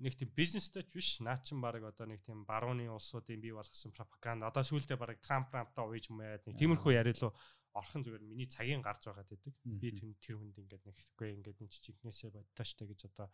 нэг 0.06 0.14
тийм 0.14 0.30
бизнестэй 0.38 0.86
ч 0.86 0.94
биш. 0.94 1.10
Наа 1.22 1.38
чин 1.42 1.62
бараг 1.62 1.90
одоо 1.90 2.06
нэг 2.06 2.22
тийм 2.22 2.46
барууны 2.46 2.86
улсуудын 2.94 3.42
бий 3.42 3.54
болгосон 3.54 3.90
пропаганда. 3.94 4.54
Одоо 4.54 4.62
сүулдэ 4.62 4.98
бараг 4.98 5.18
Трамп 5.26 5.50
Трамптай 5.50 5.82
ууж 5.82 6.10
юм 6.14 6.22
яад 6.22 6.46
нэг 6.46 6.62
тиймэрхүү 6.62 6.94
яриа 6.94 7.18
лу 7.26 7.34
орхон 7.74 8.06
зүгээр 8.06 8.24
миний 8.24 8.46
цагийн 8.46 8.86
гарч 8.86 9.10
байгаад 9.10 9.30
байдаг. 9.34 9.54
Би 9.66 9.90
тэр 9.92 10.14
тэр 10.22 10.38
хүнд 10.38 10.58
ингээд 10.62 10.84
нэг 10.86 10.98
үгүй 11.18 11.30
ингээд 11.42 11.58
нэг 11.58 11.70
жижигнээсээ 11.74 12.30
бодтоо 12.34 12.66
штэ 12.66 12.86
гэж 12.86 13.02
одоо 13.10 13.28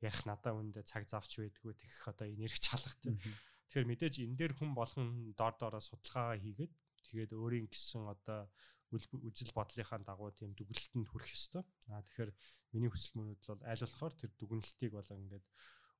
ярих 0.00 0.22
надаа 0.24 0.52
үндэ 0.56 0.80
цаг 0.88 1.04
завч 1.04 1.44
байдгүй 1.44 1.76
тэгэх 1.76 2.08
одоо 2.08 2.26
энерги 2.26 2.60
чалах 2.60 2.96
тийм. 3.04 3.20
Тэгэхээр 3.20 3.88
мэдээж 3.92 4.14
энэ 4.24 4.36
дээр 4.36 4.52
хүн 4.56 4.72
болгон 4.72 5.36
дор 5.36 5.54
дороо 5.60 5.80
судалгаагаа 5.84 6.40
хийгээд 6.40 6.72
тэгээд 7.12 7.32
өөрийн 7.36 7.68
гисэн 7.68 8.08
одоо 8.08 8.48
үжил 8.92 9.52
бодлынхаа 9.56 10.00
дагуу 10.04 10.32
тийм 10.36 10.52
дүгнэлтэнд 10.52 11.08
хүрэх 11.08 11.32
ёстой. 11.32 11.64
Аа 11.88 12.04
тэгэхээр 12.04 12.32
миний 12.76 12.90
хүсэл 12.92 13.16
мөрөдл 13.16 13.48
бол 13.56 13.64
аль 13.64 13.84
болохоор 13.84 14.14
тэр 14.16 14.30
дүгнэлтийг 14.36 14.92
бол 14.92 15.08
ингээд 15.08 15.44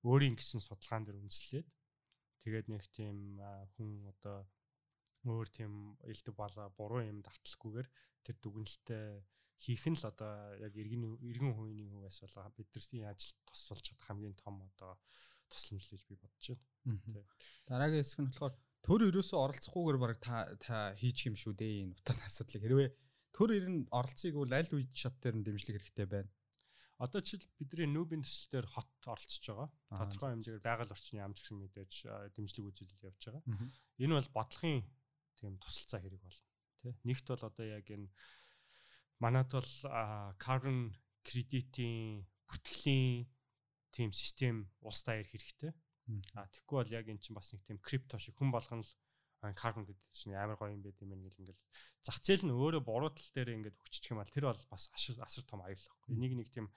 өөрийн 0.04 0.36
гисэн 0.36 0.60
судалгаан 0.60 1.04
дээр 1.08 1.20
үндэслээд 1.24 1.68
тэгээд 2.44 2.66
нэг 2.68 2.82
тийм 2.92 3.40
хүн 3.76 3.90
одоо 4.12 4.44
өөр 5.26 5.48
тийм 5.50 5.96
элдв 6.08 6.34
бала 6.34 6.68
буруу 6.74 7.02
юм 7.02 7.22
давталгүйгээр 7.22 7.88
тэр 8.26 8.36
дүгнэлтээ 8.42 9.06
хийх 9.62 9.84
нь 9.86 9.98
л 9.98 10.10
одоо 10.10 10.58
яг 10.58 10.74
иргэн 10.74 11.22
иргэн 11.22 11.54
хувийн 11.54 11.90
хувьас 11.94 12.18
бол 12.26 12.50
бидний 12.58 13.06
ажил 13.06 13.34
тусалж 13.46 13.82
чадах 13.86 14.06
хамгийн 14.10 14.34
том 14.34 14.58
одоо 14.66 14.98
тусламж 15.46 15.86
л 15.86 15.92
гэж 15.94 16.02
би 16.10 16.14
бодож 16.18 16.46
байна. 16.50 17.22
Дараагийн 17.70 18.02
хэсэг 18.02 18.20
нь 18.22 18.30
болохоор 18.34 18.54
төр 18.82 19.00
ерөөсөө 19.10 19.38
оролцохгүйгээр 19.38 19.98
баг 20.02 20.18
та 20.18 20.34
та 20.58 20.74
хийчих 20.98 21.30
юм 21.30 21.36
шүү 21.38 21.54
дээ 21.54 21.72
энэ 21.86 21.94
утааны 22.02 22.26
асуудлыг 22.26 22.62
хэрвээ 22.66 22.90
төр 23.30 23.50
ирэн 23.54 23.78
оролцыг 23.94 24.34
бол 24.34 24.50
аль 24.50 24.74
үед 24.74 24.90
шат 24.90 25.14
дээр 25.22 25.38
нь 25.38 25.46
дэмжлэг 25.46 25.78
хэрэгтэй 25.78 26.08
байна. 26.10 26.30
Одоо 26.98 27.18
жишээл 27.22 27.46
бидний 27.58 27.88
нүүбийн 27.90 28.22
төсөл 28.22 28.50
дээр 28.50 28.66
хот 28.66 28.90
оролцож 29.06 29.42
байгаа. 29.46 29.68
Тодорхой 29.90 30.30
хэмжээгээр 30.34 30.66
байгаль 30.66 30.94
орчны 30.94 31.18
амж 31.22 31.38
гэсэн 31.42 31.58
мэдээж 31.58 31.92
дэмжлэг 32.34 32.66
үзүүлэлт 32.66 33.06
явж 33.10 33.22
байгаа. 33.26 33.42
Энэ 33.98 34.14
бол 34.18 34.30
бодлогын 34.34 34.82
тийм 35.42 35.58
тусалцаа 35.58 35.98
хэрэг 35.98 36.22
болно. 36.22 36.46
Тэ 36.86 36.94
нэгт 37.02 37.26
бол 37.26 37.42
одоо 37.42 37.66
яг 37.66 37.86
энэ 37.90 38.06
манад 39.18 39.50
бол 39.50 39.70
carbon 40.38 40.94
credit-ийн 41.26 42.22
бүтгэлийн 42.46 43.26
тийм 43.90 44.10
систем 44.14 44.70
улс 44.86 45.02
даяар 45.02 45.26
хэрэгтэй. 45.26 45.74
А 46.38 46.46
тэгэхгүй 46.50 46.76
бол 46.78 46.94
яг 46.94 47.06
эн 47.10 47.18
чинь 47.18 47.34
бас 47.34 47.50
нэг 47.50 47.62
тийм 47.66 47.78
крипто 47.78 48.18
шиг 48.18 48.34
хүн 48.38 48.50
болгоно 48.54 48.82
л 48.82 48.92
carbon 49.54 49.86
гэдэг 49.86 50.06
чинь 50.14 50.34
амар 50.38 50.58
гоё 50.58 50.74
юм 50.74 50.82
байт 50.82 50.98
юм 51.02 51.14
ингээл 51.14 51.42
ингээл 51.42 51.62
зах 52.06 52.18
зээл 52.22 52.46
нь 52.46 52.54
өөрөө 52.54 52.82
буруу 52.86 53.10
тал 53.10 53.30
дээр 53.34 53.58
ингээд 53.58 53.78
хөгжиж 53.78 54.04
юм 54.14 54.22
бол 54.22 54.30
тэр 54.30 54.46
бол 54.50 54.62
бас 54.70 54.82
асар 54.86 55.44
том 55.46 55.62
аюул. 55.66 55.82
Энийг 56.10 56.34
нэг 56.38 56.48
тийм 56.54 56.70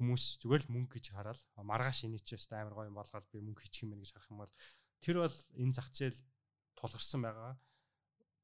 хүмүүс 0.00 0.40
зүгээр 0.40 0.64
л 0.68 0.72
мөнгө 0.72 0.96
гэж 0.96 1.12
хараад 1.12 1.40
маргааш 1.56 2.08
энэ 2.08 2.20
ч 2.20 2.36
өстэй 2.36 2.60
амар 2.60 2.76
гоё 2.76 2.88
юм 2.88 2.96
болгоод 2.96 3.26
би 3.32 3.40
мөнгө 3.40 3.64
хийчих 3.64 3.84
юм 3.84 3.96
байна 3.96 4.04
гэж 4.04 4.12
харах 4.12 4.32
юм 4.32 4.40
бол 4.40 4.52
тэр 5.00 5.16
бол 5.24 5.36
энэ 5.60 5.76
зах 5.76 5.88
зээл 5.92 6.18
тулгарсан 6.76 7.20
байгаа 7.24 7.52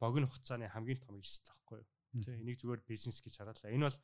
богино 0.02 0.26
хугацааны 0.26 0.66
хамгийн 0.66 0.98
том 0.98 1.14
эрсдэл 1.22 1.54
байхгүй 1.54 1.78
юу. 1.78 1.88
Тэ 2.26 2.42
энийг 2.42 2.58
зүгээр 2.58 2.82
бизнес 2.82 3.22
гэж 3.22 3.34
хараалаа. 3.38 3.70
Энэ 3.70 3.86
бол 3.86 3.98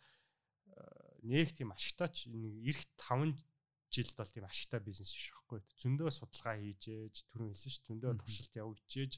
нэг 1.27 1.51
тийм 1.59 1.75
ашигтайч 1.75 2.31
эх 2.31 2.81
5 2.95 3.35
жилд 3.91 4.15
бол 4.17 4.31
тийм 4.31 4.47
ашигтай 4.47 4.81
бизнес 4.85 5.11
биш 5.11 5.33
байхгүй. 5.33 5.61
Зөндөө 5.81 6.11
судалгаа 6.13 6.57
хийжээж, 6.61 7.15
түрүүн 7.33 7.53
хэлсэн 7.57 7.73
ш, 7.73 7.79
зөндөө 7.89 8.13
туршилт 8.21 8.55
явуулжээж 8.61 9.13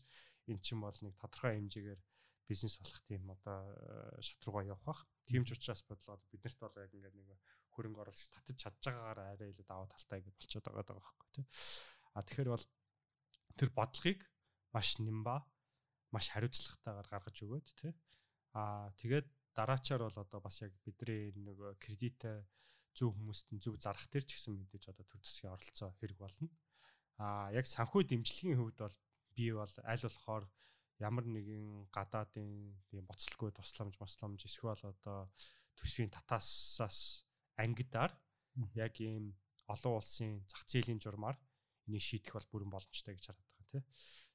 эн 0.50 0.58
чинь 0.62 0.80
бол 0.80 0.98
нэг 1.02 1.14
тодорхой 1.18 1.58
хэмжээгээр 1.58 2.00
бизнес 2.46 2.74
болох 2.78 3.02
тийм 3.06 3.22
одоо 3.34 3.58
шат 4.22 4.42
руугаа 4.46 4.64
явах 4.70 4.86
бах. 4.86 5.00
Тийм 5.26 5.42
ч 5.42 5.54
учраас 5.54 5.82
бодлоод 5.86 6.22
биднэрт 6.30 6.58
бол 6.62 6.74
яг 6.78 6.90
ингээд 6.94 7.14
нэг 7.18 7.40
хөрөнгө 7.74 8.02
оруулалт 8.02 8.30
татаж 8.34 8.56
чадж 8.58 8.82
байгаагаар 8.86 9.18
арай 9.34 9.50
илүү 9.50 9.66
даваа 9.66 9.86
талтай 9.90 10.22
гэж 10.22 10.34
болчиход 10.38 10.66
байгаа 10.70 10.98
байхгүй 10.98 11.28
тий. 11.34 11.46
А 12.14 12.22
тэгэхээр 12.26 12.50
бол 12.54 12.66
тэр 13.58 13.70
бодлогыг 13.74 14.20
маш 14.74 14.88
нимба 14.98 15.36
маш 16.14 16.26
хариуцлагатайгаар 16.30 17.08
гаргаж 17.10 17.36
өгөөд 17.44 17.66
тий. 17.80 17.92
Аа 18.54 18.90
тэгээд 19.00 19.26
дараачаар 19.54 20.02
бол 20.06 20.18
одоо 20.24 20.40
бас 20.40 20.62
яг 20.62 20.72
бидний 20.84 21.30
нөгөө 21.34 21.78
кредитээ 21.82 22.38
зөв 22.94 23.14
хүмүүст 23.14 23.54
нь 23.54 23.62
зөв 23.62 23.78
зарах 23.78 24.06
төр 24.10 24.24
ч 24.26 24.34
гэсэн 24.34 24.58
мэдээж 24.58 24.90
одоо 24.90 25.06
төр 25.06 25.22
засгийн 25.22 25.54
оролцоо 25.54 25.90
хэрэг 25.98 26.18
болно. 26.18 26.48
Аа 27.22 27.54
яг 27.54 27.66
санхүү 27.66 28.02
дэмжлэгийн 28.10 28.58
хувьд 28.58 28.78
бол 28.82 28.96
би 29.34 29.46
бол 29.54 29.74
аль 29.86 30.04
болохоор 30.06 30.44
ямар 31.00 31.24
нэгэн 31.24 31.88
гадаадын 31.94 32.50
тийм 32.90 33.04
боцлоггүй 33.06 33.50
тусламж 33.54 33.94
масламж 34.02 34.40
эсвэл 34.44 34.82
одоо 34.92 35.30
төсвийн 35.78 36.10
татаасаас 36.12 37.24
ангидаар 37.56 38.12
яг 38.74 38.94
ийм 39.00 39.32
олон 39.70 39.96
улсын 39.96 40.44
зах 40.50 40.66
зээлийн 40.66 41.00
журмаар 41.00 41.38
энийг 41.86 42.04
шийдэх 42.04 42.34
бол 42.34 42.50
бүрэн 42.52 42.70
боломжтой 42.74 43.14
гэж 43.14 43.24
хараад 43.30 43.48
байгаа 43.48 43.68
тийм. 43.72 43.84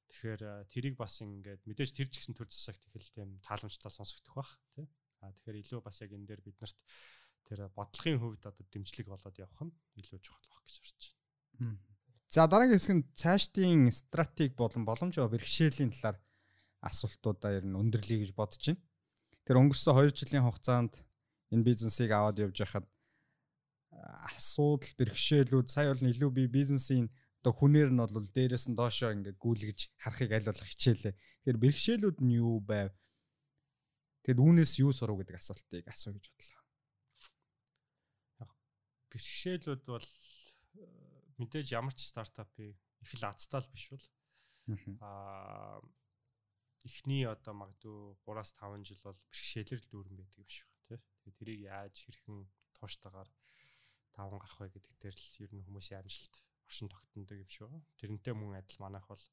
Тэгэхээр 0.09 0.69
тэрийг 0.69 0.95
бас 0.95 1.19
ингээд 1.21 1.65
мэдээж 1.65 1.91
тэр 1.95 2.07
ч 2.09 2.21
гэсэн 2.21 2.35
төр 2.37 2.49
засагт 2.49 2.85
их 2.85 2.95
л 2.95 3.13
тийм 3.13 3.29
тааламжтай 3.41 3.91
сонсогдох 3.91 4.35
бах 4.37 4.51
тий. 4.75 4.87
А 5.21 5.31
тэгэхээр 5.33 5.61
илүү 5.65 5.79
бас 5.81 6.01
яг 6.01 6.11
энэ 6.13 6.27
дээр 6.29 6.41
бид 6.45 6.57
нарт 6.61 6.77
тэр 7.45 7.69
бодлогын 7.73 8.21
хувьд 8.21 8.43
одоо 8.45 8.65
дэмжлэг 8.69 9.07
болоод 9.09 9.37
явах 9.37 9.61
нь 9.65 9.73
илүү 10.01 10.19
чухал 10.21 10.47
баг 10.49 10.63
гэж 10.65 10.77
харж 10.81 11.01
байна. 11.59 11.77
За 12.29 12.47
дараагийн 12.49 12.77
хэсэг 12.77 12.95
нь 12.95 13.07
цаашдын 13.15 13.91
стратеги 13.93 14.55
болон 14.57 14.83
боломж 14.85 15.15
бэрхшээлийн 15.17 15.93
талаар 15.93 16.17
асуултуудаа 16.81 17.51
ер 17.57 17.65
нь 17.65 17.79
өндөрлөе 17.79 18.25
гэж 18.25 18.31
бодож 18.35 18.61
байна. 18.61 18.81
Тэр 19.45 19.59
өнгөрсөн 19.61 19.93
2 19.93 20.13
жилийн 20.19 20.45
хугацаанд 20.45 20.93
энэ 21.53 21.65
бизнесийг 21.65 22.11
аваад 22.11 22.41
явж 22.41 22.57
байхад 22.59 22.85
асуудал 24.27 24.91
бэрхшээлүүд 24.99 25.67
сая 25.69 25.93
бол 25.93 26.09
илүү 26.11 26.31
би 26.33 26.43
бизнесийн 26.49 27.07
одоо 27.45 27.61
хүнээр 27.61 27.93
нь 27.93 28.01
бол 28.01 28.25
дээрээс 28.33 28.65
нь 28.73 28.73
доошоо 28.73 29.13
ингээд 29.13 29.37
гүйлгэж 29.37 29.79
харахыг 30.01 30.33
аль 30.33 30.49
болох 30.49 30.65
хичээлээ. 30.65 31.13
Тэгэхээр 31.13 31.61
бэрхшээлүүд 31.61 32.17
нь 32.25 32.41
юу 32.41 32.57
байв? 32.57 32.89
Тэгэд 34.25 34.41
үүнээс 34.41 34.81
юу 34.81 34.89
сурах 34.89 35.21
гэдэг 35.21 35.37
асуултыг 35.37 35.85
асуу 35.85 36.17
гэж 36.17 36.25
бодлоо. 36.33 36.61
Бэрхшээлүүд 39.13 39.81
бол 39.85 40.01
э, 40.01 40.89
мэдээж 41.37 41.67
ямар 41.77 41.93
ч 41.93 42.09
стартапыг 42.09 42.73
их 42.73 43.11
л 43.13 43.29
азтаал 43.29 43.69
биш 43.69 43.93
бол 43.93 44.05
аа 45.05 45.85
эхний 46.81 47.29
одоо 47.29 47.53
магадгүй 47.53 48.17
3-5 48.25 48.89
жил 48.89 49.01
бол 49.05 49.21
бэрхшээлэр 49.29 49.81
л 49.85 49.91
дүүрэн 49.93 50.17
байдаг 50.17 50.41
юм 50.41 50.49
шиг 50.49 50.65
байна 50.65 50.97
тий. 50.97 51.01
Тэгээ 51.21 51.37
тэрийг 51.37 51.61
яаж 51.69 51.95
хэрхэн 52.09 52.37
тууштайгаар 52.81 53.29
таван 54.17 54.41
гарах 54.41 54.57
вэ 54.57 54.73
гэдэг 54.73 54.93
дээр 54.97 55.13
л 55.13 55.41
ер 55.45 55.51
нь 55.53 55.61
хүмүүсийн 55.61 56.01
амжилт 56.01 56.44
оршин 56.65 56.89
тогтнодог 56.89 57.37
юм 57.37 57.49
шиг. 57.49 57.69
Тэрнтэй 58.01 58.33
мөн 58.33 58.59
адил 58.59 58.81
манайх 58.81 59.05
бол 59.07 59.23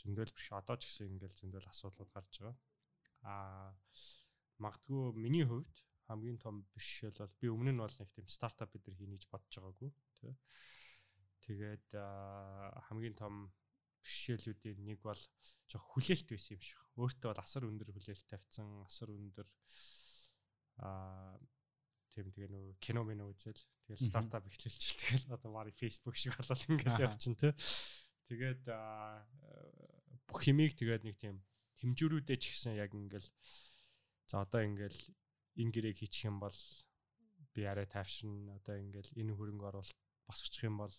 зөндөл 0.00 0.32
биш 0.32 0.52
одоо 0.52 0.76
ч 0.76 0.86
гэсэн 0.86 1.16
ингээл 1.16 1.40
зөндөл 1.40 1.70
асуудлууд 1.72 2.10
гарч 2.12 2.32
байгаа. 2.40 2.56
Аа 3.24 3.72
магадгүй 4.62 5.16
миний 5.16 5.44
хувьд 5.44 5.76
хамгийн 6.08 6.38
том 6.38 6.62
бишэл 6.74 7.16
бол 7.18 7.34
би 7.40 7.46
өмнө 7.50 7.72
нь 7.74 7.82
бол 7.82 7.96
нэг 7.98 8.10
тийм 8.14 8.28
стартап 8.30 8.70
бид 8.72 8.86
нар 8.86 8.96
хийнэ 8.96 9.16
гэж 9.16 9.24
бодож 9.28 9.52
байгаагүй 9.56 9.90
тий. 10.14 10.34
Тэгээд 11.44 11.88
хамгийн 12.86 13.16
том 13.18 13.50
бишэлүүдийн 14.06 14.78
нэг 14.86 15.02
бол 15.02 15.18
жоох 15.66 15.84
хүлээлт 15.90 16.28
байсан 16.30 16.54
юм 16.56 16.62
шиг. 16.62 16.80
Өөртөө 16.94 17.28
бол 17.34 17.42
асар 17.42 17.66
өндөр 17.66 17.90
хүлээлт 17.90 18.26
тавьсан, 18.30 18.86
асар 18.86 19.10
өндөр 19.10 19.48
аа 20.78 21.34
тийм 22.16 22.32
тэгээ 22.32 22.48
нөгөө 22.48 22.74
кино 22.80 23.04
мэн 23.04 23.20
үзэл 23.28 23.60
тэгэл 23.84 24.08
стартап 24.08 24.48
эхлүүлчихэл 24.48 24.96
тэгэл 25.28 25.36
одоо 25.36 25.50
мари 25.52 25.76
Facebook 25.76 26.16
шиг 26.16 26.32
болоод 26.32 26.64
ингээд 26.64 27.04
явчихна 27.04 27.36
тий. 27.36 27.52
Тэгээд 28.32 28.64
бүх 30.24 30.40
химиг 30.40 30.72
тэгээд 30.72 31.04
нэг 31.04 31.16
тийм 31.20 31.44
хэмжүүрүүдээ 31.76 32.38
ч 32.40 32.44
гэсэн 32.56 32.80
яг 32.80 32.96
ингээл 32.96 33.28
за 34.32 34.40
одоо 34.40 34.64
ингээл 34.64 35.00
энэ 35.60 35.72
гэрээг 35.76 35.96
хийчих 36.00 36.32
юм 36.32 36.40
бол 36.40 36.56
би 37.52 37.68
арай 37.68 37.84
тайвширна 37.84 38.56
одоо 38.56 38.80
ингээл 38.80 39.12
энэ 39.20 39.36
хөрөнгө 39.36 39.68
оруулалт 39.68 40.00
босгочих 40.24 40.64
юм 40.64 40.80
бол 40.80 40.96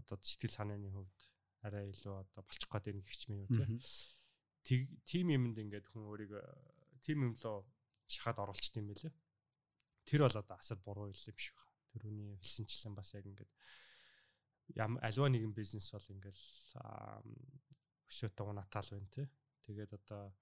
одоо 0.00 0.16
сэтгэл 0.24 0.56
санааны 0.56 0.88
хувьд 0.88 1.20
арай 1.64 1.92
илүү 1.92 2.14
одоо 2.24 2.42
болчих 2.42 2.68
гээд 2.72 2.84
байна 2.88 3.04
гихч 3.04 3.20
юм 3.28 3.44
юу 3.44 3.48
тий. 4.64 4.88
Тим 5.04 5.28
юмд 5.28 5.56
ингээд 5.60 5.86
хүн 5.92 6.08
өөрийгөө 6.08 6.44
тим 7.04 7.18
юм 7.28 7.34
лөө 7.36 7.56
шахаад 8.08 8.38
оруулчт 8.44 8.76
юм 8.80 8.88
байлээ. 8.88 9.12
Тэр 10.04 10.26
бол 10.26 10.36
одоо 10.36 10.56
асар 10.56 10.78
буруу 10.78 11.08
юм 11.08 11.16
шиг 11.16 11.56
байна. 11.56 11.72
Тэрүүний 11.94 12.36
хэлсэнчлэн 12.42 12.94
бас 12.94 13.14
яг 13.14 13.24
ингээд 13.26 13.52
ям 14.76 14.98
альва 15.02 15.28
нэгэн 15.28 15.52
бизнес 15.54 15.90
бол 15.92 16.12
ингээл 16.12 16.44
өсөөтэй 18.08 18.44
унатаал 18.44 18.88
байна 18.90 19.08
тий. 19.12 19.26
Тэгээд 19.64 19.92
одоо 20.00 20.32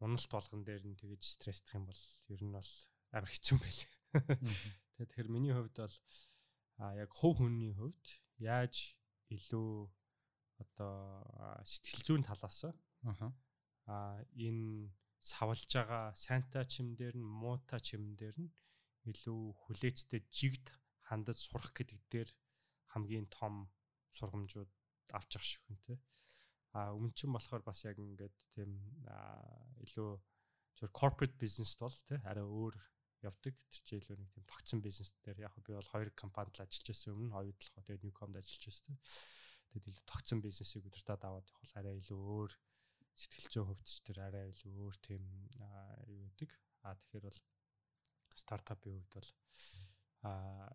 уналт 0.00 0.30
болгон 0.30 0.64
дээр 0.64 0.84
нь 0.86 0.98
тэгэж 0.98 1.22
стресстэх 1.22 1.76
юм 1.76 1.86
бол 1.88 2.02
ер 2.28 2.40
нь 2.44 2.52
бол 2.52 2.70
амар 3.12 3.30
хэцүү 3.30 3.56
байлээ. 3.58 3.92
Тэгээд 4.96 5.08
тэгэхээр 5.10 5.28
миний 5.32 5.54
хувьд 5.54 5.76
бол 5.78 5.96
яг 6.78 7.10
хувь 7.12 7.38
хүний 7.38 7.72
хувьд 7.74 8.04
яаж 8.38 8.96
илүү 9.30 9.88
одоо 10.62 10.94
сэтгэл 11.64 12.02
зүйн 12.06 12.24
талаас 12.26 12.64
аа 13.86 14.22
энэ 14.34 14.90
савлж 15.20 15.70
байгаа 15.72 16.14
сайнтай 16.14 16.64
чим 16.64 16.94
дээр 16.98 17.16
нь 17.16 17.24
муутай 17.24 17.80
чим 17.80 18.14
дээр 18.16 18.36
нь 18.38 18.50
илүү 19.12 19.40
хүлээцтэй 19.64 20.20
жигд 20.32 20.72
хандаж 21.08 21.38
сурах 21.40 21.72
гэдэг 21.76 22.00
дээр 22.12 22.30
хамгийн 22.92 23.28
том 23.28 23.68
сургамжууд 24.16 24.70
авч 25.12 25.30
явах 25.36 25.46
шиг 25.46 25.62
хүн 25.66 25.78
те. 25.84 25.94
А 26.74 26.90
өмнө 26.96 27.14
чинь 27.14 27.34
болохоор 27.34 27.62
бас 27.62 27.84
яг 27.84 27.98
ингээд 28.00 28.34
тийм 28.54 28.70
илүү 29.84 30.10
зөв 30.78 30.90
corporate 30.90 31.36
business 31.38 31.76
бол 31.78 31.94
те 32.08 32.18
арай 32.24 32.42
өөр 32.42 32.74
явдаг. 33.22 33.54
Тэр 33.70 33.82
чинь 33.86 34.00
илүү 34.00 34.16
нэг 34.18 34.30
тийм 34.34 34.44
тогтсон 34.48 34.80
бизнес 34.84 35.10
дээр 35.24 35.46
яг 35.46 35.54
би 35.60 35.72
бол 35.74 35.92
хоёр 35.92 36.10
компанид 36.14 36.58
ажиллаж 36.58 36.86
байсан 36.88 37.14
өмнө 37.14 37.32
толгой 37.62 37.82
тэгээд 37.84 38.04
Newcom-д 38.04 38.36
ажиллаж 38.40 38.64
байсан. 38.68 38.94
Тэгээд 39.70 39.88
илүү 39.90 40.06
тогтсон 40.10 40.38
бизнесийг 40.44 40.86
өдөртөө 40.88 41.16
даваад 41.18 41.46
явах 41.50 41.72
арай 41.78 41.94
илүү 42.02 42.20
өөр 42.20 42.52
сэтгэл 43.14 43.50
зүйн 43.54 43.68
хөвдөж 43.70 43.94
тэр 44.06 44.18
арай 44.26 44.50
илүү 44.50 44.72
өөр 44.74 44.96
тийм 44.98 45.22
юу 46.10 46.20
гэдэг. 46.26 46.50
А 46.84 46.94
тэгэхээр 46.98 47.24
бол 47.30 47.40
стартапын 48.34 48.98
хувьд 48.98 49.12
бол 49.14 49.30
а 50.24 50.72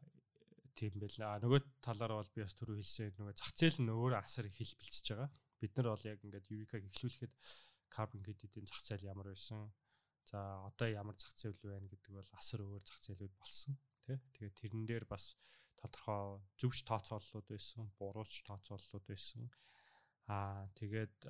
тийм 0.80 0.96
байл. 1.02 1.20
А 1.26 1.40
нөгөө 1.44 1.60
талаараа 1.84 2.22
бол 2.24 2.32
би 2.32 2.44
бас 2.46 2.56
түрүү 2.56 2.80
хэлсэн 2.80 3.20
нөгөө 3.20 3.36
зах 3.36 3.52
зээл 3.58 3.80
нь 3.84 3.92
өөр 3.92 4.16
асар 4.16 4.48
их 4.48 4.56
хил 4.56 4.74
бэлцэж 4.80 5.06
байгаа. 5.12 5.30
Бид 5.60 5.74
нар 5.76 5.88
бол 5.92 6.06
яг 6.08 6.20
ингээд 6.24 6.48
Eureka-г 6.48 6.86
эхлүүлэхэд 6.88 7.34
carbon 7.92 8.24
credit-ийн 8.24 8.68
зах 8.70 8.82
зээл 8.88 9.12
ямар 9.12 9.28
байсан. 9.34 9.68
За 10.30 10.40
одоо 10.64 10.88
ямар 10.88 11.18
зах 11.20 11.36
зээл 11.36 11.60
байна 11.60 11.90
гэдэг 11.92 12.12
бол 12.16 12.32
асар 12.40 12.64
өөр 12.64 12.84
зах 12.86 13.00
зээлүүд 13.04 13.34
болсон. 13.36 13.76
Тэ. 14.08 14.22
Тэгээд 14.40 14.56
тэрэн 14.56 14.84
дээр 14.88 15.06
бас 15.10 15.36
тодорхой 15.76 16.40
зөвч 16.60 16.84
тооцооллууд 16.88 17.48
байсан, 17.50 17.92
бурууч 18.00 18.44
тооцооллууд 18.48 19.06
байсан. 19.08 19.52
Аа 20.30 20.70
тэгээд 20.80 21.28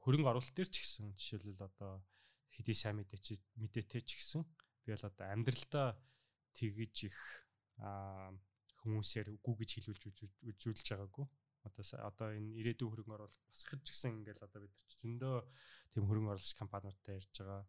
хөрөнгө 0.00 0.30
оруулалт 0.30 0.56
дээр 0.56 0.70
ч 0.70 0.84
гэсэн 0.84 1.16
жишээлбэл 1.18 1.68
одоо 1.68 2.00
хэдий 2.54 2.76
сайн 2.76 3.02
мэдээч 3.02 3.42
мэдээтэй 3.58 4.02
ч 4.06 4.22
гэсэн 4.22 4.46
би 4.86 4.94
бол 4.94 5.10
одоо 5.10 5.26
амьдралдаа 5.34 5.88
тэгж 6.54 6.96
их 7.10 7.18
хүмүүсээр 8.80 9.34
үгүй 9.34 9.54
гэж 9.60 9.70
хэлүүлж 9.82 10.02
үзүүлж 10.54 10.86
байгаагүй 10.86 11.26
одоо 11.66 11.84
одоо 12.06 12.28
энэ 12.38 12.54
ирээдүйн 12.60 12.90
хөрөнгө 12.90 13.14
оруулалт 13.16 13.42
босгох 13.50 13.82
ч 13.82 13.90
гэсэн 13.90 14.22
ингээл 14.22 14.46
одоо 14.46 14.60
бид 14.62 14.74
нар 14.78 14.94
зөндөө 15.02 15.36
тийм 15.92 16.04
хөрөнгө 16.06 16.32
оруулагч 16.34 16.54
компаниудтай 16.54 17.18
ярьж 17.18 17.34
байгаа. 17.34 17.62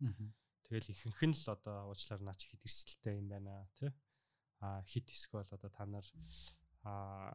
Тэгэл 0.65 0.91
ихэнх 0.93 1.21
нь 1.25 1.37
л 1.37 1.45
одоо 1.55 1.77
уучлаар 1.89 2.21
наач 2.21 2.41
хэд 2.45 2.61
эрсдэлтэй 2.67 3.15
юм 3.17 3.27
байна 3.33 3.65
тий. 3.79 3.91
А 4.61 4.83
хит 4.85 5.09
эсвэл 5.09 5.49
одоо 5.49 5.69
та 5.73 5.85
нар 5.85 6.05
а 6.85 7.33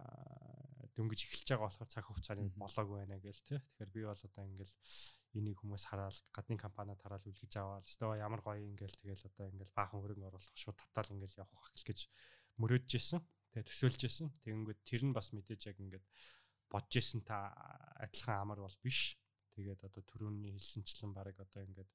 дөнгөж 0.95 1.21
эхэлж 1.27 1.49
байгаа 1.51 1.67
болохоор 1.67 1.91
цаг 1.91 2.05
хугацааны 2.07 2.53
болоог 2.55 2.89
байна 2.95 3.19
гээл 3.19 3.43
тий. 3.49 3.59
Тэгэхээр 3.59 3.91
би 3.91 4.01
бол 4.07 4.23
одоо 4.23 4.43
ингээл 4.47 4.75
энийг 5.33 5.59
хүмүүс 5.61 5.85
хараад 5.89 6.17
гадны 6.35 6.57
компаниуд 6.61 7.01
хараад 7.01 7.25
үлгэж 7.25 7.53
аваад 7.57 7.89
өстөө 7.89 8.21
ямар 8.21 8.41
гоё 8.45 8.61
ингээл 8.61 9.01
тэгэл 9.01 9.27
одоо 9.33 9.49
ингээл 9.49 9.77
баахан 9.77 10.01
хөрөнгө 10.05 10.29
оруулах 10.29 10.57
шууд 10.57 10.77
татаал 10.77 11.15
ингээл 11.17 11.41
явах 11.41 11.73
гэж 11.73 11.99
мөрөөдж 12.61 12.91
исэн. 13.01 13.21
Тэгээ 13.53 13.69
төсөөлж 13.69 14.01
исэн. 14.05 14.29
Тэгэнгүүт 14.45 14.81
тэр 14.85 15.03
нь 15.09 15.17
бас 15.17 15.33
мэдээж 15.33 15.73
яг 15.73 15.77
ингээд 15.81 16.05
бодож 16.69 16.95
исэн 17.01 17.25
та 17.25 17.53
адилхан 18.01 18.45
амар 18.45 18.61
бол 18.61 18.77
биш. 18.85 19.17
Тэгээд 19.57 19.89
одоо 19.89 20.03
түрүүний 20.05 20.53
хэлсэнчлэн 20.57 21.13
баг 21.17 21.37
одоо 21.37 21.61
ингээд 21.65 21.91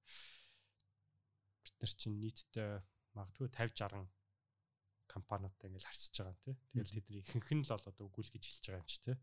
бид 1.62 1.76
нар 1.78 1.94
чинь 1.94 2.18
нийтдээ 2.18 2.72
магадгүй 3.18 3.50
50 3.54 3.86
60 3.86 4.10
компаниудтай 5.10 5.70
ингээд 5.70 5.88
харьцаж 5.88 6.14
байгаа 6.18 6.34
юм 6.34 6.42
тий. 6.46 6.56
Тэгэл 6.74 6.94
тэдний 6.94 7.22
ихэнх 7.22 7.50
нь 7.54 7.64
л 7.66 7.74
бол 7.74 7.90
одоо 7.90 8.06
үгүйл 8.06 8.32
гэж 8.34 8.44
хэлж 8.46 8.66
байгаа 8.66 8.82
юм 8.82 8.90
чи 8.90 9.00
тий. 9.02 9.18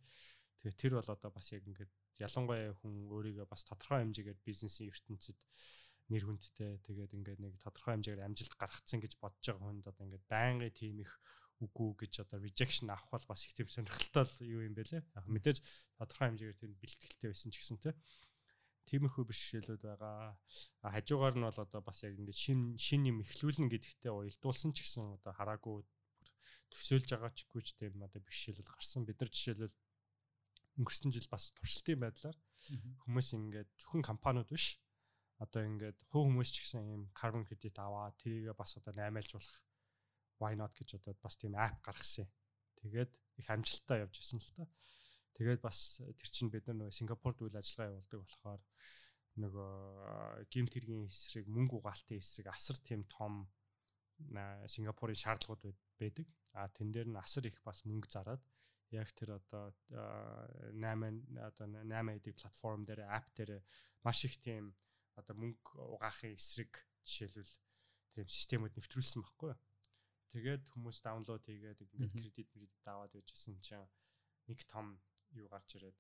Тэгээд 0.59 0.81
тэр 0.81 0.93
бол 0.99 1.11
одоо 1.15 1.31
бас 1.31 1.47
яг 1.55 1.62
ингээд 1.66 1.93
ялангуяа 2.23 2.74
хүн 2.81 2.95
өөрийгөө 3.15 3.47
бас 3.51 3.62
тодорхой 3.65 4.03
хэмжээгээр 4.03 4.41
бизнесийн 4.47 4.91
ертөнцид 4.93 5.39
нэр 6.12 6.23
хүндтэй 6.28 6.78
тэгээд 6.85 7.16
ингээд 7.16 7.41
нэг 7.41 7.55
тодорхой 7.65 7.97
хэмжээгээр 7.97 8.27
амжилт 8.27 8.55
гаргацсан 8.61 9.01
гэж 9.01 9.12
бодож 9.19 9.45
байгаа 9.49 9.65
хүнд 9.65 9.89
одоо 9.89 10.05
ингээд 10.05 10.28
байнгын 10.28 10.73
тим 10.77 11.01
их 11.01 11.12
үгүй 11.65 11.91
гэж 12.05 12.12
одоо 12.27 12.39
rejection 12.43 12.91
авах 12.91 13.09
бол 13.09 13.24
бас 13.31 13.47
их 13.47 13.55
тийм 13.57 13.69
сонирхолтой 13.73 14.27
юу 14.45 14.66
юм 14.66 14.74
бэ 14.77 14.85
лээ. 14.91 15.03
Яг 15.16 15.27
мэдээж 15.31 15.59
тодорхой 15.97 16.27
хэмжээгээр 16.28 16.61
тийм 16.61 16.73
бэлтгэлтэй 16.82 17.31
байсан 17.31 17.51
ч 17.51 17.57
гэсэн 17.62 17.78
тиймэрхүү 18.85 19.24
бишэлүүд 19.24 19.81
байгаа. 19.81 20.36
Хажуугаар 20.85 21.35
нь 21.39 21.47
бол 21.47 21.61
одоо 21.65 21.81
бас 21.81 22.05
яг 22.05 22.15
ингээд 22.20 22.36
шин 22.45 22.61
шин 22.77 23.09
юм 23.09 23.24
эхлүүлнэ 23.24 23.73
гэдэгтээ 23.73 24.12
уялдуулсан 24.12 24.77
ч 24.77 24.85
гэсэн 24.85 25.19
одоо 25.19 25.32
хараагүй 25.32 25.82
төсөөлж 26.69 27.09
байгаа 27.16 27.32
ч 27.32 27.49
үгүй 27.49 27.62
ч 27.65 27.69
тийм 27.81 28.05
одоо 28.05 28.20
бишэлүүд 28.20 28.69
гарсан. 28.69 29.09
Бид 29.09 29.19
нар 29.19 29.31
жишээлбэл 29.32 29.73
өнгөрсөн 30.79 31.15
жил 31.15 31.29
бас 31.31 31.53
туршилтын 31.57 32.01
байдлаар 32.03 32.39
хүмүүс 33.05 33.29
ингээд 33.39 33.71
зөвхөн 33.79 34.03
компаниуд 34.03 34.49
биш 34.51 34.79
одоо 35.39 35.63
ингээд 35.67 35.99
хувь 36.11 36.27
хүмүүс 36.31 36.51
ч 36.55 36.57
гэсэн 36.65 36.83
ийм 36.91 37.03
carbon 37.15 37.45
credit 37.47 37.77
аваад 37.79 38.15
тэрийг 38.23 38.55
бас 38.55 38.79
одоо 38.79 38.93
наймаалжуулах 38.95 39.59
why 40.39 40.55
not 40.55 40.75
гэж 40.75 40.99
одоо 40.99 41.15
бас 41.23 41.37
тийм 41.37 41.55
app 41.55 41.83
гаргасан. 41.83 42.27
Тэгээд 42.81 43.13
их 43.41 43.47
амжилттай 43.51 44.03
явж 44.05 44.19
исэн 44.19 44.39
л 44.39 44.51
та. 44.57 44.65
Тэгээд 45.35 45.61
бас 45.63 45.99
тэр 45.99 46.31
чинь 46.31 46.51
бид 46.51 46.67
нар 46.67 46.87
нөгөө 46.87 46.95
Сингапурд 46.95 47.39
үйл 47.43 47.59
ажиллагаа 47.59 47.91
явуулдаг 47.91 48.21
болохоор 48.23 48.63
нөгөө 49.43 49.73
гимт 50.51 50.71
хэргийн 50.75 51.11
эсрэг 51.11 51.47
мөнгө 51.51 51.83
угаалтын 51.83 52.23
эсрэг 52.23 52.47
асар 52.51 52.79
тийм 52.79 53.03
том 53.11 53.51
Сингапурын 54.71 55.19
шаардлагууд 55.19 55.75
байдаг. 55.99 56.27
А 56.55 56.71
тэн 56.71 56.95
дээр 56.95 57.11
нь 57.11 57.19
асар 57.19 57.47
их 57.47 57.59
бас 57.67 57.83
мөнгө 57.83 58.07
зарад 58.07 58.43
яг 58.95 59.11
тэр 59.12 59.37
одоо 59.39 59.75
8 59.91 61.39
одоо 61.43 61.66
8 61.66 62.19
эдийн 62.19 62.39
платформ 62.39 62.87
дээр 62.87 63.05
app 63.11 63.35
дээр 63.35 63.61
маш 64.07 64.25
их 64.25 64.39
тийм 64.39 64.75
одоо 65.19 65.35
мөнгө 65.35 65.99
угаахын 65.99 66.35
эсрэг 66.39 66.73
жишээлбэл 67.03 67.55
тийм 68.15 68.27
системүүд 68.31 68.75
нэвтрүүлсэн 68.79 69.23
баггүй 69.23 69.51
юу? 69.53 69.61
Тэгээд 70.35 70.62
хүмүүс 70.75 70.99
даунлоод 71.07 71.47
хийгээд 71.47 71.85
ингээд 71.85 72.15
кредит 72.19 72.49
кредит 72.51 72.83
даваад 72.83 73.15
байжсэн 73.15 73.59
чинь 73.62 73.87
нэг 74.51 74.59
том 74.66 74.99
юу 75.31 75.47
гарч 75.47 75.79
ирээд 75.79 75.99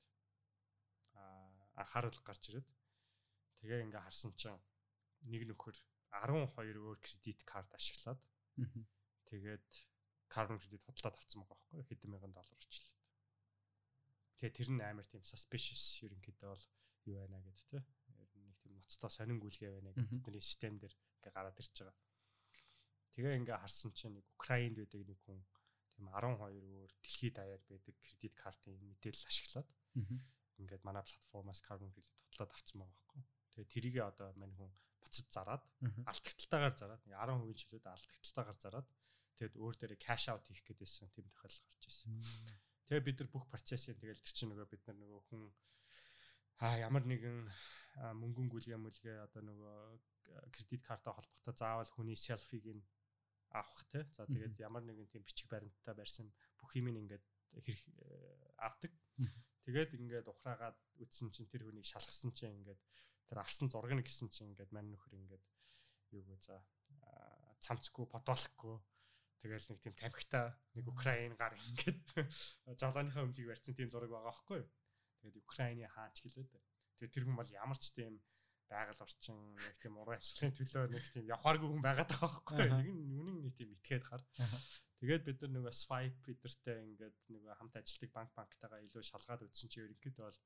аа 1.14 1.82
анхаарал 1.82 2.18
гарч 2.26 2.50
ирээд 2.50 2.68
тэгээ 3.62 3.84
ингээ 3.86 4.02
харсан 4.02 4.34
чинь 4.34 4.58
нэг 5.30 5.42
нөхөр 5.50 5.76
12 6.10 6.50
өөр 6.82 6.98
кредит 6.98 7.40
карт 7.46 7.70
ашиглаад 7.74 8.20
тэгээд 9.30 9.66
carbon 10.34 10.58
credit 10.58 10.82
худалдаад 10.82 11.16
авсан 11.18 11.40
байгаа 11.42 11.58
байхгүй 11.62 11.84
хэдэн 11.88 12.10
мянган 12.10 12.32
доллар 12.34 12.58
очлоо. 12.58 12.92
Тэгээ 14.38 14.56
тэр 14.58 14.70
нь 14.74 14.82
амар 14.82 15.06
тийм 15.06 15.22
suspicious 15.22 15.84
ерөнхийдөө 16.04 16.50
бол 16.50 16.64
юу 17.06 17.16
байна 17.22 17.38
гэд 17.46 17.60
тэ. 17.70 17.80
Нэг 18.44 18.56
тийм 18.60 18.74
ноцтой 18.74 19.10
сонин 19.14 19.38
гүйлгээ 19.38 19.70
байна 19.78 19.90
гэд 19.94 20.10
бидний 20.10 20.42
систем 20.42 20.74
дээр 20.82 20.94
ингээ 21.22 21.32
гараад 21.32 21.60
ирж 21.62 21.74
байгаа. 21.78 21.96
Тэгээ 23.14 23.38
ингээ 23.40 23.62
харсан 23.62 23.90
чинь 23.94 24.18
нэг 24.18 24.26
Украинд 24.34 24.76
байдаг 24.82 25.02
нэг 25.06 25.20
хүн 25.22 25.40
тийм 25.94 26.06
12 26.10 26.50
өөр 26.50 26.90
дэлхийд 26.98 27.34
даяар 27.38 27.62
байдаг 27.70 27.94
кредит 28.02 28.34
картын 28.34 28.74
мэдээлэл 28.90 29.30
ашиглаад 29.30 29.68
ингээд 30.58 30.82
манай 30.82 31.04
платформоос 31.06 31.60
carbon 31.62 31.90
credit 31.94 32.18
хутлаад 32.18 32.50
авцсан 32.50 32.76
байгаа 32.82 32.94
байхгүй. 32.98 33.22
Тэгээ 33.54 33.72
тэрийг 33.72 33.96
одоо 34.02 34.28
мань 34.34 34.54
хүн 34.58 34.70
буцаж 34.98 35.26
зараад 35.30 35.62
алдагталтайгаар 36.10 36.74
зараад 36.74 37.02
10% 37.06 37.60
чөлөөд 37.60 37.86
алдагталтайгаар 37.86 38.58
зараад 38.58 38.88
тэгээд 39.38 39.54
өөр 39.58 39.74
дээрээ 39.78 40.00
cash 40.00 40.26
out 40.30 40.44
хийх 40.46 40.62
гэдээсэн 40.66 41.10
тийм 41.10 41.26
тохиолдол 41.30 41.66
гарч 41.70 41.84
ирсэн. 41.88 42.12
Тэгээ 42.86 43.06
бид 43.06 43.18
нар 43.20 43.30
бүх 43.32 43.44
процессыг 43.50 43.98
тэгэл 43.98 44.22
тэр 44.22 44.34
чинь 44.34 44.50
нөгөө 44.52 44.68
бид 44.70 44.82
нар 44.86 44.98
нөгөө 45.02 45.22
хүн 45.30 45.42
а 46.62 46.78
ямар 46.78 47.02
нэгэн 47.02 47.50
мөнгөн 48.20 48.48
гүлгээ 48.50 48.78
мүлгээ 48.78 49.16
одоо 49.26 49.42
нөгөө 49.42 49.78
кредит 50.54 50.82
карта 50.86 51.10
холбохтой 51.10 51.54
заавал 51.54 51.90
хүний 51.90 52.18
селфиг 52.18 52.64
нь 52.70 52.82
авах 53.50 53.82
те. 53.90 54.06
За 54.14 54.26
тэгээд 54.26 54.58
ямар 54.62 54.82
нэгэн 54.86 55.10
тийм 55.10 55.22
бичиг 55.26 55.50
баримттай 55.50 55.94
барьсан 55.94 56.30
бүх 56.58 56.74
юм 56.78 56.90
ингээд 56.90 57.24
хэрэг 57.62 57.82
авдаг. 58.58 58.92
Тэгээд 59.64 59.90
ингээд 59.98 60.26
ухраагаад 60.30 60.78
үтсэн 61.02 61.30
чинь 61.30 61.50
тэр 61.50 61.66
хүнийг 61.66 61.86
шалгасан 61.86 62.34
чинь 62.34 62.54
ингээд 62.62 62.80
тэр 63.30 63.38
авсан 63.40 63.70
зураг 63.70 63.94
нь 63.94 64.02
гисэн 64.02 64.28
чинь 64.28 64.52
ингээд 64.52 64.74
мань 64.74 64.90
нөхөр 64.90 65.14
ингээд 65.16 65.44
юугүй 66.18 66.38
за 66.42 66.60
цамцгүй 67.64 68.06
потолохгүй 68.10 68.76
тэгэл 69.44 69.68
нэг 69.76 69.80
тийм 69.84 69.94
тамхитай 70.00 70.56
нэг 70.72 70.88
Украин 70.88 71.36
гар 71.36 71.52
ингээд 71.52 72.00
жолооныхаа 72.80 73.28
өмлийг 73.28 73.52
барьсан 73.52 73.76
тийм 73.76 73.92
зураг 73.92 74.08
байгаа 74.08 74.32
байхгүй 74.32 74.58
юу. 74.64 74.68
Тэгээд 75.20 75.36
Украины 75.44 75.84
хаач 75.92 76.16
гэлээд. 76.24 76.48
Тэгээд 76.96 77.12
тэр 77.12 77.24
хүн 77.28 77.36
бол 77.36 77.52
ямар 77.52 77.76
ч 77.76 77.92
тийм 77.92 78.16
байгаль 78.72 79.04
орчин 79.04 79.36
нэг 79.60 79.76
тийм 79.76 80.00
уран 80.00 80.16
амьсгалын 80.16 80.56
төлөө 80.56 80.84
нэг 80.96 81.04
тийм 81.12 81.24
явхааргүй 81.28 81.68
хүн 81.68 81.84
байгаад 81.84 82.10
байгаа 82.16 82.32
байхгүй 82.32 82.56
юу. 82.64 82.72
Нэг 82.80 82.88
нь 82.88 83.20
үнэн 83.20 83.38
нэг 83.44 83.52
тийм 83.52 83.70
итгээд 83.76 84.04
хар. 84.08 84.22
Тэгээд 85.04 85.22
бид 85.28 85.38
нар 85.44 85.52
нөгөө 85.60 85.74
swipe 85.76 86.20
бидэртэй 86.24 86.78
ингээд 86.88 87.16
нөгөө 87.28 87.52
хамт 87.60 87.76
ажилтдаг 87.76 88.10
банк 88.16 88.32
банктайгаа 88.32 88.80
илүү 88.88 89.02
шалгаад 89.04 89.44
үзсэн 89.44 89.68
чи 89.68 89.84
ерөнхийдөө 89.84 90.24
бол 90.24 90.40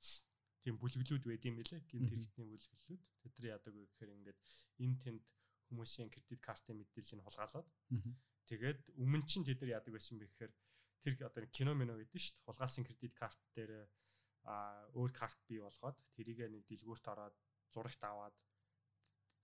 тийм 0.67 0.75
бүлэглүүд 0.83 1.25
байд 1.31 1.47
юм 1.47 1.57
билэ. 1.63 1.79
Гинт 1.87 2.11
хэрэгтний 2.11 2.47
бүлэглүүд. 2.51 3.03
Тэд 3.23 3.33
нар 3.39 3.47
яадаг 3.55 3.73
вэ 3.79 3.87
гэхээр 3.87 4.17
ингээд 4.19 4.39
энэ 4.83 4.97
тэнд 5.07 5.23
хүмүүсийн 5.71 6.11
кредит 6.11 6.43
картын 6.43 6.81
мэдээллийг 6.81 7.23
хулгайлаад 7.23 7.69
тэгээд 8.49 8.81
өмнө 8.97 9.25
чинь 9.29 9.45
тэд 9.45 9.61
нар 9.61 9.79
яадаг 9.79 9.93
байсан 9.95 10.19
бэ 10.19 10.27
гэхээр 10.27 10.53
тэр 11.05 11.15
одоо 11.29 11.45
кино 11.53 11.73
мино 11.77 11.95
гэдэг 12.01 12.21
шүү 12.21 12.35
дээ. 12.35 12.47
Хулгайлсан 12.49 12.85
кредит 12.85 13.15
карт 13.15 13.41
дээр 13.55 13.73
а 14.49 14.89
өөр 14.97 15.13
карт 15.13 15.39
бий 15.49 15.61
болгоод 15.61 15.99
тэрийг 16.17 16.41
нэг 16.49 16.65
дэлгүүрт 16.67 17.07
ороод 17.13 17.37
зурагт 17.73 18.03
аваад 18.03 18.37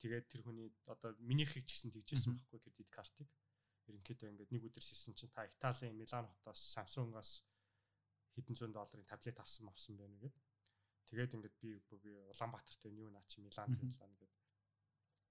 тэгээд 0.01 0.26
тэр 0.32 0.43
хүний 0.43 0.68
одоо 0.89 1.12
минийхийг 1.20 1.64
ч 1.68 1.76
гэсэн 1.76 1.93
тэгжсэн 1.93 2.32
байхгүй 2.32 2.60
кредит 2.64 2.90
картыг 2.90 3.28
ерөнхийдөө 3.89 4.28
ингээд 4.32 4.52
нэг 4.52 4.64
өдөр 4.68 4.85
шилсэн 4.85 5.12
чинь 5.12 5.32
та 5.36 5.44
Италийн 5.44 5.97
Милан 5.97 6.26
хотоос 6.32 6.60
Samsung-аас 6.72 7.44
хэдэн 8.35 8.56
зуун 8.56 8.72
долларын 8.72 9.05
таблет 9.05 9.39
авсан 9.39 9.68
авсан 9.68 9.97
байна 10.01 10.16
гэд. 10.18 10.36
Тэгээд 11.12 11.35
ингээд 11.36 11.56
би 11.60 11.70
би 12.01 12.10
Улаанбаатарт 12.32 12.81
байна 12.81 13.01
юу 13.05 13.10
наа 13.12 13.24
чи 13.28 13.40
Миланд 13.44 13.76
явлаа 13.76 14.09
гэд. 14.16 14.32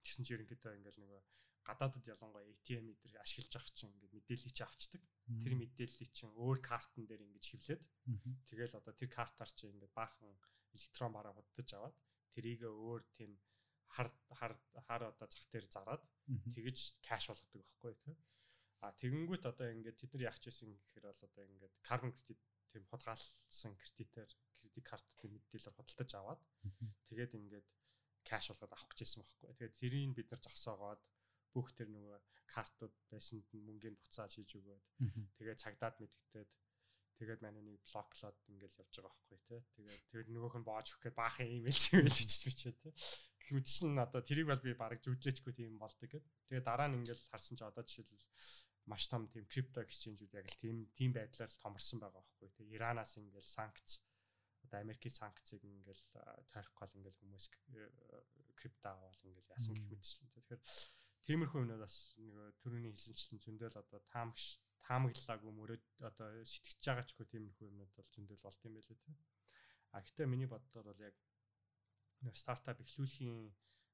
Тэгсэн 0.05 0.23
чинь 0.25 0.35
ерөнхийдөө 0.37 0.77
ингээд 0.77 0.97
нөгөө 1.01 1.21
гадаадд 1.63 2.05
ялангуяа 2.07 2.43
ATM 2.43 2.91
эдэр 2.93 3.23
ашиглаж 3.23 3.53
авах 3.55 3.71
чинь 3.71 3.91
ингээд 3.95 4.15
мэдээллийг 4.17 4.53
чи 4.53 4.63
авчдаг. 4.63 5.01
Тэр 5.43 5.53
мэдээллийг 5.55 6.11
чинь 6.11 6.35
өөр 6.35 6.59
картн 6.59 7.07
дээр 7.07 7.23
ингээд 7.23 7.49
хевлээд 7.49 7.83
тэгэл 8.51 8.77
одоо 8.79 8.93
тэр 8.93 9.09
картаар 9.09 9.51
чи 9.55 9.71
ингээд 9.71 9.95
баахан 9.95 10.31
электрон 10.75 11.11
бараа 11.15 11.33
худдаж 11.33 11.69
аваад 11.73 11.95
тэрийг 12.35 12.61
өөр 12.67 13.01
тийм 13.15 13.31
хар 13.95 14.09
хар 14.39 14.53
хар 14.87 15.01
одоо 15.11 15.27
зах 15.29 15.45
дээр 15.53 15.65
зараад 15.69 16.03
тэгэж 16.55 16.77
кэш 17.05 17.23
болгодог 17.29 17.61
байхгүй 17.63 17.93
тийм. 18.03 18.17
А 18.83 18.91
тэгэнгүүт 18.99 19.43
одоо 19.47 19.67
ингээд 19.71 19.99
тэд 20.01 20.11
нар 20.13 20.27
яах 20.27 20.39
гэсэн 20.43 20.67
гэхээр 20.67 21.05
бол 21.07 21.21
одоо 21.27 21.43
ингээд 21.47 21.73
карбон 21.87 22.11
кредит 22.11 22.41
тийм 22.73 22.83
худгаалсан 22.91 23.73
кредитээр 23.79 24.31
кредит 24.59 24.83
карттай 24.83 25.29
мэдээлэлээр 25.31 25.77
худалдаж 25.77 26.11
аваад 26.19 26.41
тэгээд 27.07 27.31
ингээд 27.39 27.67
кэш 28.27 28.45
болгоод 28.49 28.73
авах 28.73 28.91
гэжсэн 28.91 29.21
байхгүй. 29.21 29.47
Тэгээд 29.55 29.79
тэрийг 29.79 30.11
бид 30.17 30.27
нар 30.31 30.41
зогсоогоод 30.41 31.01
бүх 31.53 31.71
тэр 31.77 31.89
нөгөө 31.93 32.17
картууд 32.53 32.93
байсанд 33.13 33.47
мөнгөний 33.53 33.99
буцааж 34.01 34.31
хийж 34.35 34.51
өгөөд 34.59 34.83
тэгээд 35.37 35.61
цагдаад 35.63 35.95
мэдгтээд 36.01 36.49
тэгээд 37.19 37.41
манайныг 37.45 37.79
блоклоод 37.87 38.37
ингээл 38.51 38.81
явж 38.83 38.93
байгаа 38.99 39.13
байхгүй 39.13 39.39
тий. 39.47 39.61
Тэгээд 39.77 40.01
тэгээд 40.11 40.29
нөгөөх 40.33 40.55
нь 40.59 40.67
боож 40.67 40.87
өгөх 40.89 41.03
гээд 41.07 41.21
баахан 41.21 41.47
имэйл 41.47 41.79
чимэйл 41.79 42.17
хийж 42.19 42.33
бичээ 42.43 42.73
тий. 42.81 42.93
Гэвч 43.47 43.67
чинь 43.69 43.99
одоо 43.99 44.21
тэрийг 44.25 44.47
бол 44.49 44.65
би 44.65 44.73
бараг 44.73 44.99
зүудлээчгүй 45.03 45.53
тийм 45.53 45.77
болдог 45.77 46.09
гэд. 46.09 46.25
Тэгээд 46.49 46.67
дараа 46.67 46.87
нь 46.89 46.97
ингээл 46.99 47.29
харсан 47.31 47.55
чи 47.57 47.63
одоо 47.63 47.83
жишээлбэл 47.85 48.27
маш 48.89 49.03
том 49.07 49.29
тийм 49.31 49.45
крипто 49.47 49.79
эксченжүүд 49.85 50.33
яг 50.35 50.47
л 50.49 50.61
тийм 50.63 50.77
тийм 50.97 51.11
байдлаар 51.15 51.51
томорсон 51.61 51.99
байгаа 52.01 52.23
байхгүй 52.23 52.49
тий. 52.57 52.67
Иранаас 52.75 53.15
ингээл 53.21 53.55
санкц 53.55 54.03
одоо 54.65 54.79
Америкийн 54.83 55.13
санкцыг 55.13 55.61
ингээл 55.63 56.03
тойрох 56.51 56.73
гол 56.75 56.97
ингээл 56.97 57.19
хүмүүс 57.21 57.45
крипто 58.59 58.87
аваад 58.89 59.19
ингээл 59.23 59.53
яасан 59.55 59.73
гэх 59.75 59.87
мэтчлэн. 59.91 60.29
Тэгэхээр 60.33 60.61
Тиймэрхүү 61.27 61.59
юмнууд 61.63 61.83
бас 61.85 61.97
нөгөө 62.19 62.47
төрөний 62.61 62.91
хэлсэнчлэн 62.91 63.43
зөндөл 63.45 63.79
одоо 63.79 63.99
таамагш 64.11 64.45
таамаглалаагүй 64.83 65.51
мөрөд 65.55 65.85
одоо 66.09 66.27
сэтгэж 66.51 66.79
байгаа 66.83 67.05
ч 67.07 67.11
хөө 67.15 67.27
тиймэрхүү 67.31 67.67
юмнууд 67.71 67.93
бол 67.95 68.09
зөндөл 68.15 68.43
болт 68.43 68.61
юм 68.67 68.75
байлээ 68.75 68.99
тийм. 68.99 69.15
А 69.95 70.03
гэтээ 70.03 70.27
миний 70.27 70.49
бодлоор 70.51 70.85
бол 70.91 70.99
яг 71.07 71.15
нөгөө 72.23 72.41
стартап 72.43 72.83
эхлүүлэхийн 72.83 73.39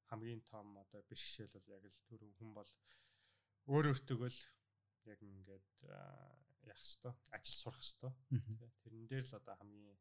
хамгийн 0.09 0.41
том 0.49 0.67
одоо 0.83 1.01
бэрхшээл 1.09 1.53
бол 1.53 1.67
яг 1.75 1.83
л 1.85 2.01
түрүү 2.09 2.31
хүн 2.37 2.51
бол 2.57 2.71
өөр 3.69 3.85
өөртөө 3.93 4.29
л 4.33 4.41
яг 5.13 5.19
ингээд 5.21 5.69
яах 6.65 6.81
хэвээр 6.81 7.17
ажил 7.37 7.57
сурах 7.61 7.85
хэвээр 7.85 8.73
тэрэн 8.81 9.05
дээр 9.05 9.25
л 9.29 9.37
одоо 9.39 9.55
хамгийн 9.61 9.97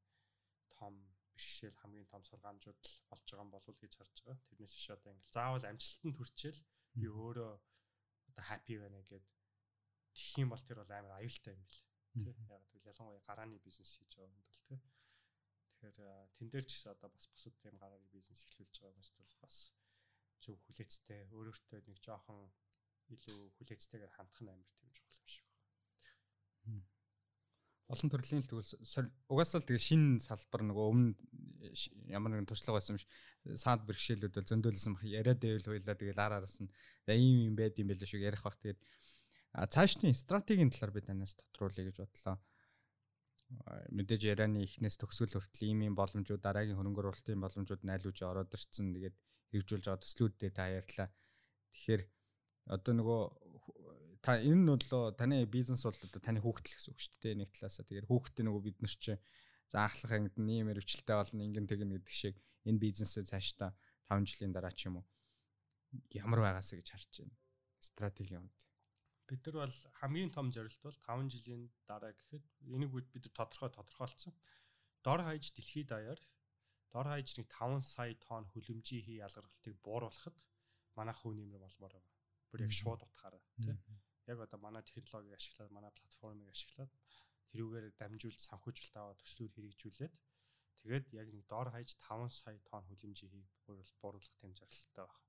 том 0.77 0.95
бэрхшээл 1.37 1.81
хамгийн 1.83 2.09
том 2.09 2.23
сургаамжууд 2.25 2.83
болж 3.11 3.27
байгаа 3.29 3.45
юм 3.45 3.53
болов 3.53 3.69
уу 3.69 3.83
гэж 3.85 3.93
харж 3.97 4.17
байгаа. 4.25 4.47
Тэрнээс 4.49 4.75
биш 4.77 4.89
одоо 4.97 5.13
ингээд 5.13 5.35
заавал 5.37 5.65
амжилтанд 5.69 6.17
хүрчээл 6.17 6.61
би 6.95 7.07
өөрөө 7.09 7.53
одоо 8.29 8.45
happy 8.51 8.75
байна 8.83 9.01
гэд 9.11 9.25
тэгэх 10.15 10.39
юм 10.43 10.49
бол 10.53 10.65
тэр 10.67 10.79
бол 10.81 10.93
амар 10.93 11.19
аюултай 11.19 11.55
юм 11.55 11.63
бэл. 11.67 11.81
Тэ 12.25 12.31
яг 12.55 12.63
тэгвэл 12.73 12.91
ялангуяа 12.93 13.27
гарааны 13.29 13.59
бизнес 13.67 13.91
хийж 13.97 14.13
байгаа 14.17 14.33
хүнд 14.33 14.49
бол 14.49 14.63
тэ. 14.69 14.77
Тэгэхээр 15.79 15.99
тэн 16.37 16.49
дээр 16.51 16.67
ч 16.67 16.73
гэсэн 16.75 16.93
одоо 16.95 17.09
бас 17.15 17.27
бусад 17.33 17.55
тийм 17.63 17.77
гарааны 17.79 18.09
бизнес 18.15 18.43
эхлүүлж 18.49 18.75
байгаа 18.79 18.95
хүмүүст 18.97 19.15
бол 19.21 19.37
бас 19.45 19.57
зөв 20.43 20.57
хүлээцтэй 20.67 21.21
өөрөөсөө 21.37 21.81
нэг 21.87 21.99
жоохон 22.07 22.41
илүү 23.15 23.41
хүлээцтэйгээр 23.57 24.17
хандах 24.17 24.41
нь 24.43 24.53
амар 24.53 24.71
тийм 24.79 24.91
чухал 24.97 25.21
юм 25.23 25.29
шиг 25.35 25.47
байна 26.67 26.98
олон 27.89 28.09
төрлийн 28.13 28.45
л 28.45 28.51
тэгвэл 28.53 29.09
угаасаа 29.33 29.65
л 29.65 29.69
тэгээ 29.69 29.89
шинэ 29.89 30.21
салбар 30.21 30.61
нөгөө 30.61 30.87
өмнө 30.93 31.17
ямар 32.13 32.37
нэгэн 32.37 32.49
туршлага 32.49 32.77
байсан 32.77 33.01
биш 33.01 33.09
саад 33.57 33.89
бэрхшээлүүд 33.89 34.35
бол 34.37 34.45
зөндөөлсөн 34.45 34.93
бах 34.93 35.05
яриад 35.09 35.41
байвал 35.41 35.65
хуйлаа 35.73 35.97
тэгэл 35.97 36.21
ар 36.21 36.33
араас 36.37 36.61
нь 36.61 36.69
ийм 37.09 37.49
юм 37.49 37.55
байд 37.57 37.81
юм 37.81 37.89
байл 37.89 38.05
шүү 38.05 38.21
ярих 38.21 38.45
бах. 38.45 38.61
Тэгээд 38.61 38.81
цаашдын 39.73 40.13
стратегийн 40.13 40.69
талаар 40.69 40.93
би 40.93 41.01
танаас 41.01 41.33
тодруулъя 41.41 41.89
гэж 41.89 41.97
бодлоо. 42.05 42.37
Мэдээж 43.97 44.23
ярианы 44.29 44.69
эхнээс 44.69 45.01
төгсгөл 45.01 45.41
хүртэл 45.41 45.73
ийм 45.73 45.89
ийм 45.89 45.95
боломжууд 45.97 46.45
дараагийн 46.45 46.77
хөрөнгө 46.77 47.01
оруулалтын 47.01 47.41
боломжууд 47.41 47.83
найлуулж 47.89 48.21
ороод 48.21 48.53
ирсэн 48.53 48.93
тэгээд 48.93 49.17
хэрэгжүүлж 49.49 49.85
байгаа 49.89 50.05
төслүүдтэй 50.05 50.51
та 50.53 50.69
ярьлаа. 50.69 51.09
Тэгэхээр 51.73 52.03
одоо 52.69 52.93
нөгөө 52.93 53.21
та 54.23 54.39
энэ 54.39 54.63
нь 54.63 54.71
бол 54.71 55.15
таны 55.15 55.47
бизнес 55.47 55.83
бол 55.85 55.95
одоо 55.95 56.21
таны 56.23 56.39
хүүхдэл 56.43 56.75
гэсэн 56.75 56.93
үг 56.93 57.01
шүү 57.01 57.19
дээ. 57.23 57.35
Нэг 57.41 57.51
талаасаа 57.55 57.85
тэгэхээр 57.87 58.11
хүүхдээ 58.11 58.45
нөгөө 58.47 58.63
бид 58.67 58.79
нар 58.83 58.95
чи 58.95 59.15
заахлах 59.73 60.13
ангид 60.13 60.37
ийм 60.39 60.67
мэрэгчлээ 60.69 61.17
болно 61.17 61.45
ингэн 61.45 61.67
тэгнэ 61.69 61.93
гэдэг 62.01 62.15
шиг 62.15 62.35
энэ 62.67 62.83
бизнесээ 62.83 63.25
цаашдаа 63.31 63.71
5 64.11 64.27
жилийн 64.29 64.53
дараа 64.53 64.73
ч 64.73 64.89
юм 64.89 65.01
уу 65.01 65.07
ямар 66.13 66.41
байгаасаа 66.43 66.77
гэж 66.81 66.89
харж 66.91 67.13
байна? 67.23 67.37
Стратеги 67.79 68.35
юмд. 68.35 68.57
Бид 69.29 69.45
нар 69.45 69.69
бол 69.69 69.77
хамгийн 70.01 70.33
том 70.33 70.49
зорилт 70.51 70.83
бол 70.83 70.99
5 71.05 71.29
жилийн 71.35 71.69
дараа 71.87 72.13
гэхэд 72.17 72.45
энийг 72.75 72.91
бид 72.93 73.09
нар 73.13 73.29
тодорхой 73.37 73.71
тодорхойлцсон. 73.71 74.35
Дор 75.05 75.21
хаяж 75.23 75.53
дэлхийд 75.53 75.89
даяар 75.93 76.21
дор 76.93 77.07
хаяж 77.13 77.29
нэг 77.37 77.49
5 77.53 77.85
сая 77.85 78.15
тонн 78.25 78.49
хөлөмжийн 78.53 79.05
хий 79.05 79.21
ялгаргалтыг 79.27 79.75
бууруулахад 79.85 80.37
манайх 80.97 81.19
хүн 81.21 81.37
нэмэр 81.37 81.63
болмоор 81.63 81.93
байгаа 81.95 82.17
бүр 82.51 82.65
яг 82.67 82.73
шууд 82.73 83.01
утгаараа 83.05 83.43
тий 83.63 83.77
яг 84.31 84.39
одоо 84.45 84.59
манай 84.61 84.83
технологиг 84.85 85.35
ашиглаад 85.37 85.73
манай 85.73 85.93
платформыг 85.99 86.49
ашиглаад 86.53 86.93
тэрүүгээр 87.51 87.87
дамжуулж 88.01 88.41
санхүүжилт 88.45 88.95
аваад 88.97 89.19
төслүүд 89.25 89.53
хэрэгжүүлээд 89.57 90.15
тэгээд 90.83 91.07
яг 91.21 91.29
нэг 91.33 91.45
доор 91.49 91.69
хаяж 91.73 91.91
5 91.97 92.29
сая 92.41 92.59
тонн 92.69 92.85
хүлэмжийг 92.89 93.33
бууруулах 93.65 94.37
тэм 94.41 94.53
зорилттой 94.53 95.07
байна. 95.09 95.27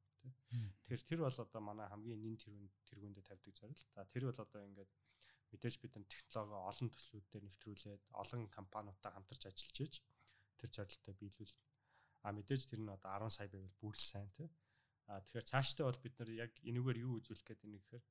Тэр 0.88 1.00
тэр 1.08 1.20
бол 1.24 1.38
одоо 1.46 1.62
манай 1.64 1.88
хамгийн 1.88 2.22
нэн 2.22 2.38
тэргүүн 2.44 2.70
тэргүүндээ 2.92 3.26
тавьдаг 3.28 3.56
зорилт. 3.56 3.88
За 3.96 4.04
тэр 4.14 4.24
бол 4.28 4.40
одоо 4.44 4.62
ингээд 4.68 4.92
мэдээж 5.52 5.76
бид 5.80 5.94
нар 5.96 6.06
технологи 6.12 6.68
олон 6.70 6.90
төслүүд 6.92 7.26
дээр 7.32 7.46
нэвтрүүлээд 7.48 8.04
олон 8.22 8.44
компаниудтай 8.58 9.12
хамтарч 9.16 9.44
ажиллаж 9.48 9.78
ийж 9.80 9.96
тэр 10.60 10.70
зорилттой 10.76 11.16
биелүүл. 11.18 11.54
А 12.28 12.36
мэдээж 12.36 12.64
тэр 12.68 12.82
нь 12.84 12.92
одоо 12.92 13.10
10 13.16 13.32
сая 13.32 13.48
байвал 13.48 13.80
бүр 13.80 13.96
л 13.96 14.10
сайн 14.12 14.30
тий. 14.36 14.50
А 15.08 15.24
тэгэхээр 15.24 15.50
цаашдаа 15.52 15.86
бол 15.88 16.04
бид 16.04 16.16
нар 16.20 16.30
яг 16.46 16.52
энэгээр 16.70 16.98
юу 17.08 17.18
үзүүлэх 17.18 17.48
гээд 17.48 17.62
байна 17.64 17.80
гэхээр 17.80 18.04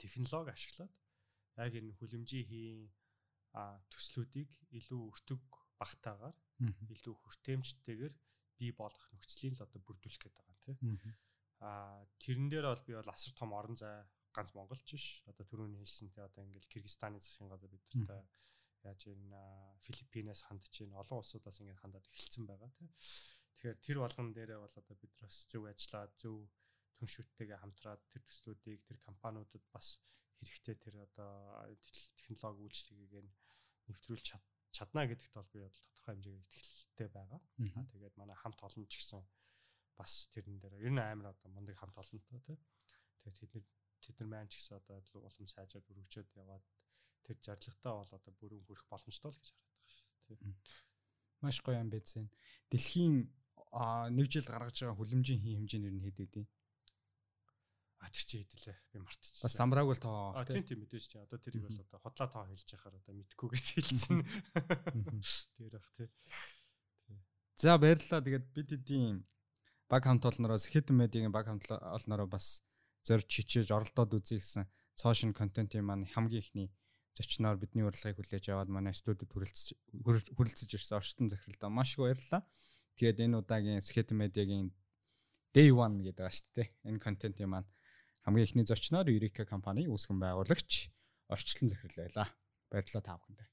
технологи 0.00 0.54
ашиглаад 0.54 0.92
яг 1.58 1.72
энэ 1.78 1.96
хүлэмжийн 1.98 2.90
төслүүдийг 3.92 4.50
илүү 4.78 5.00
өртөг 5.10 5.42
багтаагаар 5.78 6.36
илүү 6.94 7.14
хүртээмжтэйгээр 7.14 8.14
бий 8.58 8.70
болгох 8.74 9.06
нөхцөлийн 9.14 9.54
л 9.58 9.64
одоо 9.66 9.80
бүрдүүлэх 9.82 10.20
гэдэг 10.22 10.34
байгаа 10.34 10.56
тийм. 10.66 10.78
Аа 11.62 12.02
тэрэн 12.22 12.48
дээр 12.50 12.66
бол 12.70 12.84
би 12.86 12.92
бол 12.98 13.10
асар 13.14 13.32
том 13.34 13.50
орон 13.54 13.76
зай 13.78 14.02
ганц 14.34 14.50
Монголч 14.54 14.86
биш. 14.90 15.22
Одоо 15.30 15.46
түрүүний 15.46 15.78
хэлсэн 15.82 16.10
тий 16.10 16.22
одоо 16.22 16.42
ингээл 16.42 16.70
Кыргызстаны 16.70 17.18
засгийн 17.22 17.50
газар 17.50 17.70
бидэртэй 17.70 18.22
яаж 18.84 19.00
энэ 19.06 19.38
Филиппинээс 19.86 20.42
хандж 20.50 20.66
чинь 20.74 20.94
олон 20.94 21.22
улсуудаас 21.22 21.62
ингээд 21.62 21.82
хандаад 21.82 22.06
эхэлсэн 22.10 22.44
байгаа 22.46 22.70
тий. 22.74 22.90
Тэгэхээр 23.54 23.78
тэр 23.86 23.98
болгон 24.02 24.28
дээрээ 24.34 24.58
бол 24.58 24.74
одоо 24.74 24.96
бид 24.98 25.14
бас 25.22 25.46
зөв 25.48 25.62
ажиллаад 25.70 26.12
зөв 26.18 26.36
түншүүттэйгээ 26.98 27.58
хамтраад 27.60 28.02
тэр 28.10 28.22
төслүүдийг 28.28 28.80
тэр 28.86 28.98
компаниудад 29.08 29.64
бас 29.74 29.98
хэрэгтэй 30.38 30.76
тэр 30.78 30.94
одоо 31.06 31.32
технологи 32.18 32.66
үйлчлэгийг 32.66 33.12
нэвтрүүлж 33.88 34.26
чадна 34.74 35.06
гэдэгт 35.06 35.34
бол 35.34 35.50
би 35.54 35.60
тодорхой 35.70 36.14
хэмжээгээр 36.14 36.46
итгэлтэй 36.50 37.08
байгаа. 37.14 37.40
Аа 37.40 37.84
тэгээд 37.94 38.14
манай 38.18 38.36
хамт 38.36 38.60
олон 38.66 38.84
ч 38.90 38.98
гэсэн 38.98 39.22
бас 39.98 40.12
тэрэн 40.34 40.58
дээр 40.58 40.74
ер 40.82 40.92
нь 40.92 40.98
амар 40.98 41.30
одоо 41.30 41.48
мундаг 41.54 41.78
хамт 41.78 41.96
олонтой 41.98 42.40
тий. 42.42 42.58
Тэгээд 43.22 43.38
тэд 43.38 43.52
нар 43.54 43.66
тэд 44.02 44.16
нар 44.18 44.28
маань 44.30 44.50
ч 44.50 44.58
гэсэн 44.58 44.82
одоо 44.82 44.98
улам 45.22 45.46
сайжраад 45.46 45.90
өргөжөөд 45.90 46.30
яваад 46.42 46.64
тэр 47.24 47.36
зорилготой 47.40 47.92
бол 47.94 48.12
одоо 48.18 48.32
бүрэн 48.40 48.62
хүрэх 48.66 48.86
боломжтой 48.90 49.30
л 49.30 49.38
гэж 49.38 49.48
хараад 49.54 49.70
байгаа 49.70 49.92
шүү 49.94 50.06
тий. 50.26 50.38
Маш 51.40 51.56
гоё 51.62 51.78
юм 51.78 51.90
байцэн. 51.94 52.26
Дэлхийн 52.70 53.14
нэг 54.18 54.26
жил 54.32 54.48
гаргаж 54.50 54.76
байгаа 54.82 54.98
хүлэмжийн 54.98 55.40
хин 55.40 55.56
хэмжээнэр 55.58 55.94
нь 55.94 56.04
хэд 56.04 56.18
хэдий? 56.18 56.46
А 58.04 58.12
тэр 58.12 58.24
чи 58.28 58.44
хэдэлээ 58.44 58.76
би 58.92 58.98
мартчих. 59.00 59.40
Бас 59.40 59.56
замбрааг 59.56 59.88
бол 59.88 59.96
тоо. 59.96 60.36
А 60.36 60.44
тийм 60.44 60.60
тийм 60.68 60.84
мэдээж 60.84 61.04
чи 61.08 61.16
одоо 61.16 61.40
тэрийг 61.40 61.64
бол 61.64 61.80
одоо 61.80 62.00
хотлоо 62.04 62.28
тоо 62.28 62.44
хэлж 62.44 62.68
яхаар 62.76 63.00
одоо 63.00 63.16
мэдхгүй 63.16 63.48
гэж 63.56 63.66
хэлсэн. 63.80 64.20
Тэр 65.56 65.72
ах 65.80 65.88
тий. 65.96 66.12
За 67.56 67.80
баярлалаа. 67.80 68.20
Тэгээд 68.20 68.46
бид 68.52 68.68
хэдийн 68.76 69.24
баг 69.88 70.04
хамт 70.04 70.28
олноороос 70.28 70.68
хитэн 70.68 71.00
медиагийн 71.00 71.32
баг 71.32 71.48
хамт 71.48 71.64
олноороо 71.72 72.28
бас 72.28 72.60
зорж 73.08 73.24
чичээж 73.24 73.72
оролдоод 73.72 74.20
үзье 74.20 74.36
гэсэн 74.36 74.68
цоошин 75.00 75.32
контентын 75.32 75.84
маань 75.84 76.04
хамгийн 76.04 76.44
ихний 76.44 76.68
зочноор 77.16 77.56
бидний 77.56 77.86
урилгыг 77.88 78.20
хүлээж 78.20 78.52
аваад 78.52 78.68
манай 78.68 78.92
студид 78.92 79.30
хүрэлцэж 79.32 79.78
хүрэлцэж 80.36 80.68
ирсэн 80.76 80.98
орчтон 80.98 81.32
захиралдаа 81.32 81.70
маш 81.70 81.94
их 81.94 82.04
баярлалаа. 82.04 82.42
Тэгээд 82.98 83.22
энэ 83.24 83.38
удаагийн 83.38 83.80
Skeleton 83.80 84.18
Media-гийн 84.18 84.68
Day 85.54 85.70
1 85.70 86.02
гэдэг 86.02 86.18
байгаа 86.18 86.34
шүү 86.34 86.50
дээ. 86.58 86.68
Энэ 86.90 86.98
контентын 86.98 87.50
маань 87.50 87.68
хамгийн 88.24 88.48
ихний 88.48 88.64
зочноор 88.64 89.08
Eureka 89.12 89.44
компани 89.44 89.84
үүсгэн 89.84 90.18
байгуулагч 90.18 90.88
орчлон 91.28 91.68
захирал 91.68 92.08
байлаа. 92.08 92.28
Баярлалаа 92.72 93.04
та 93.04 93.16
бүхэндээ. 93.20 93.48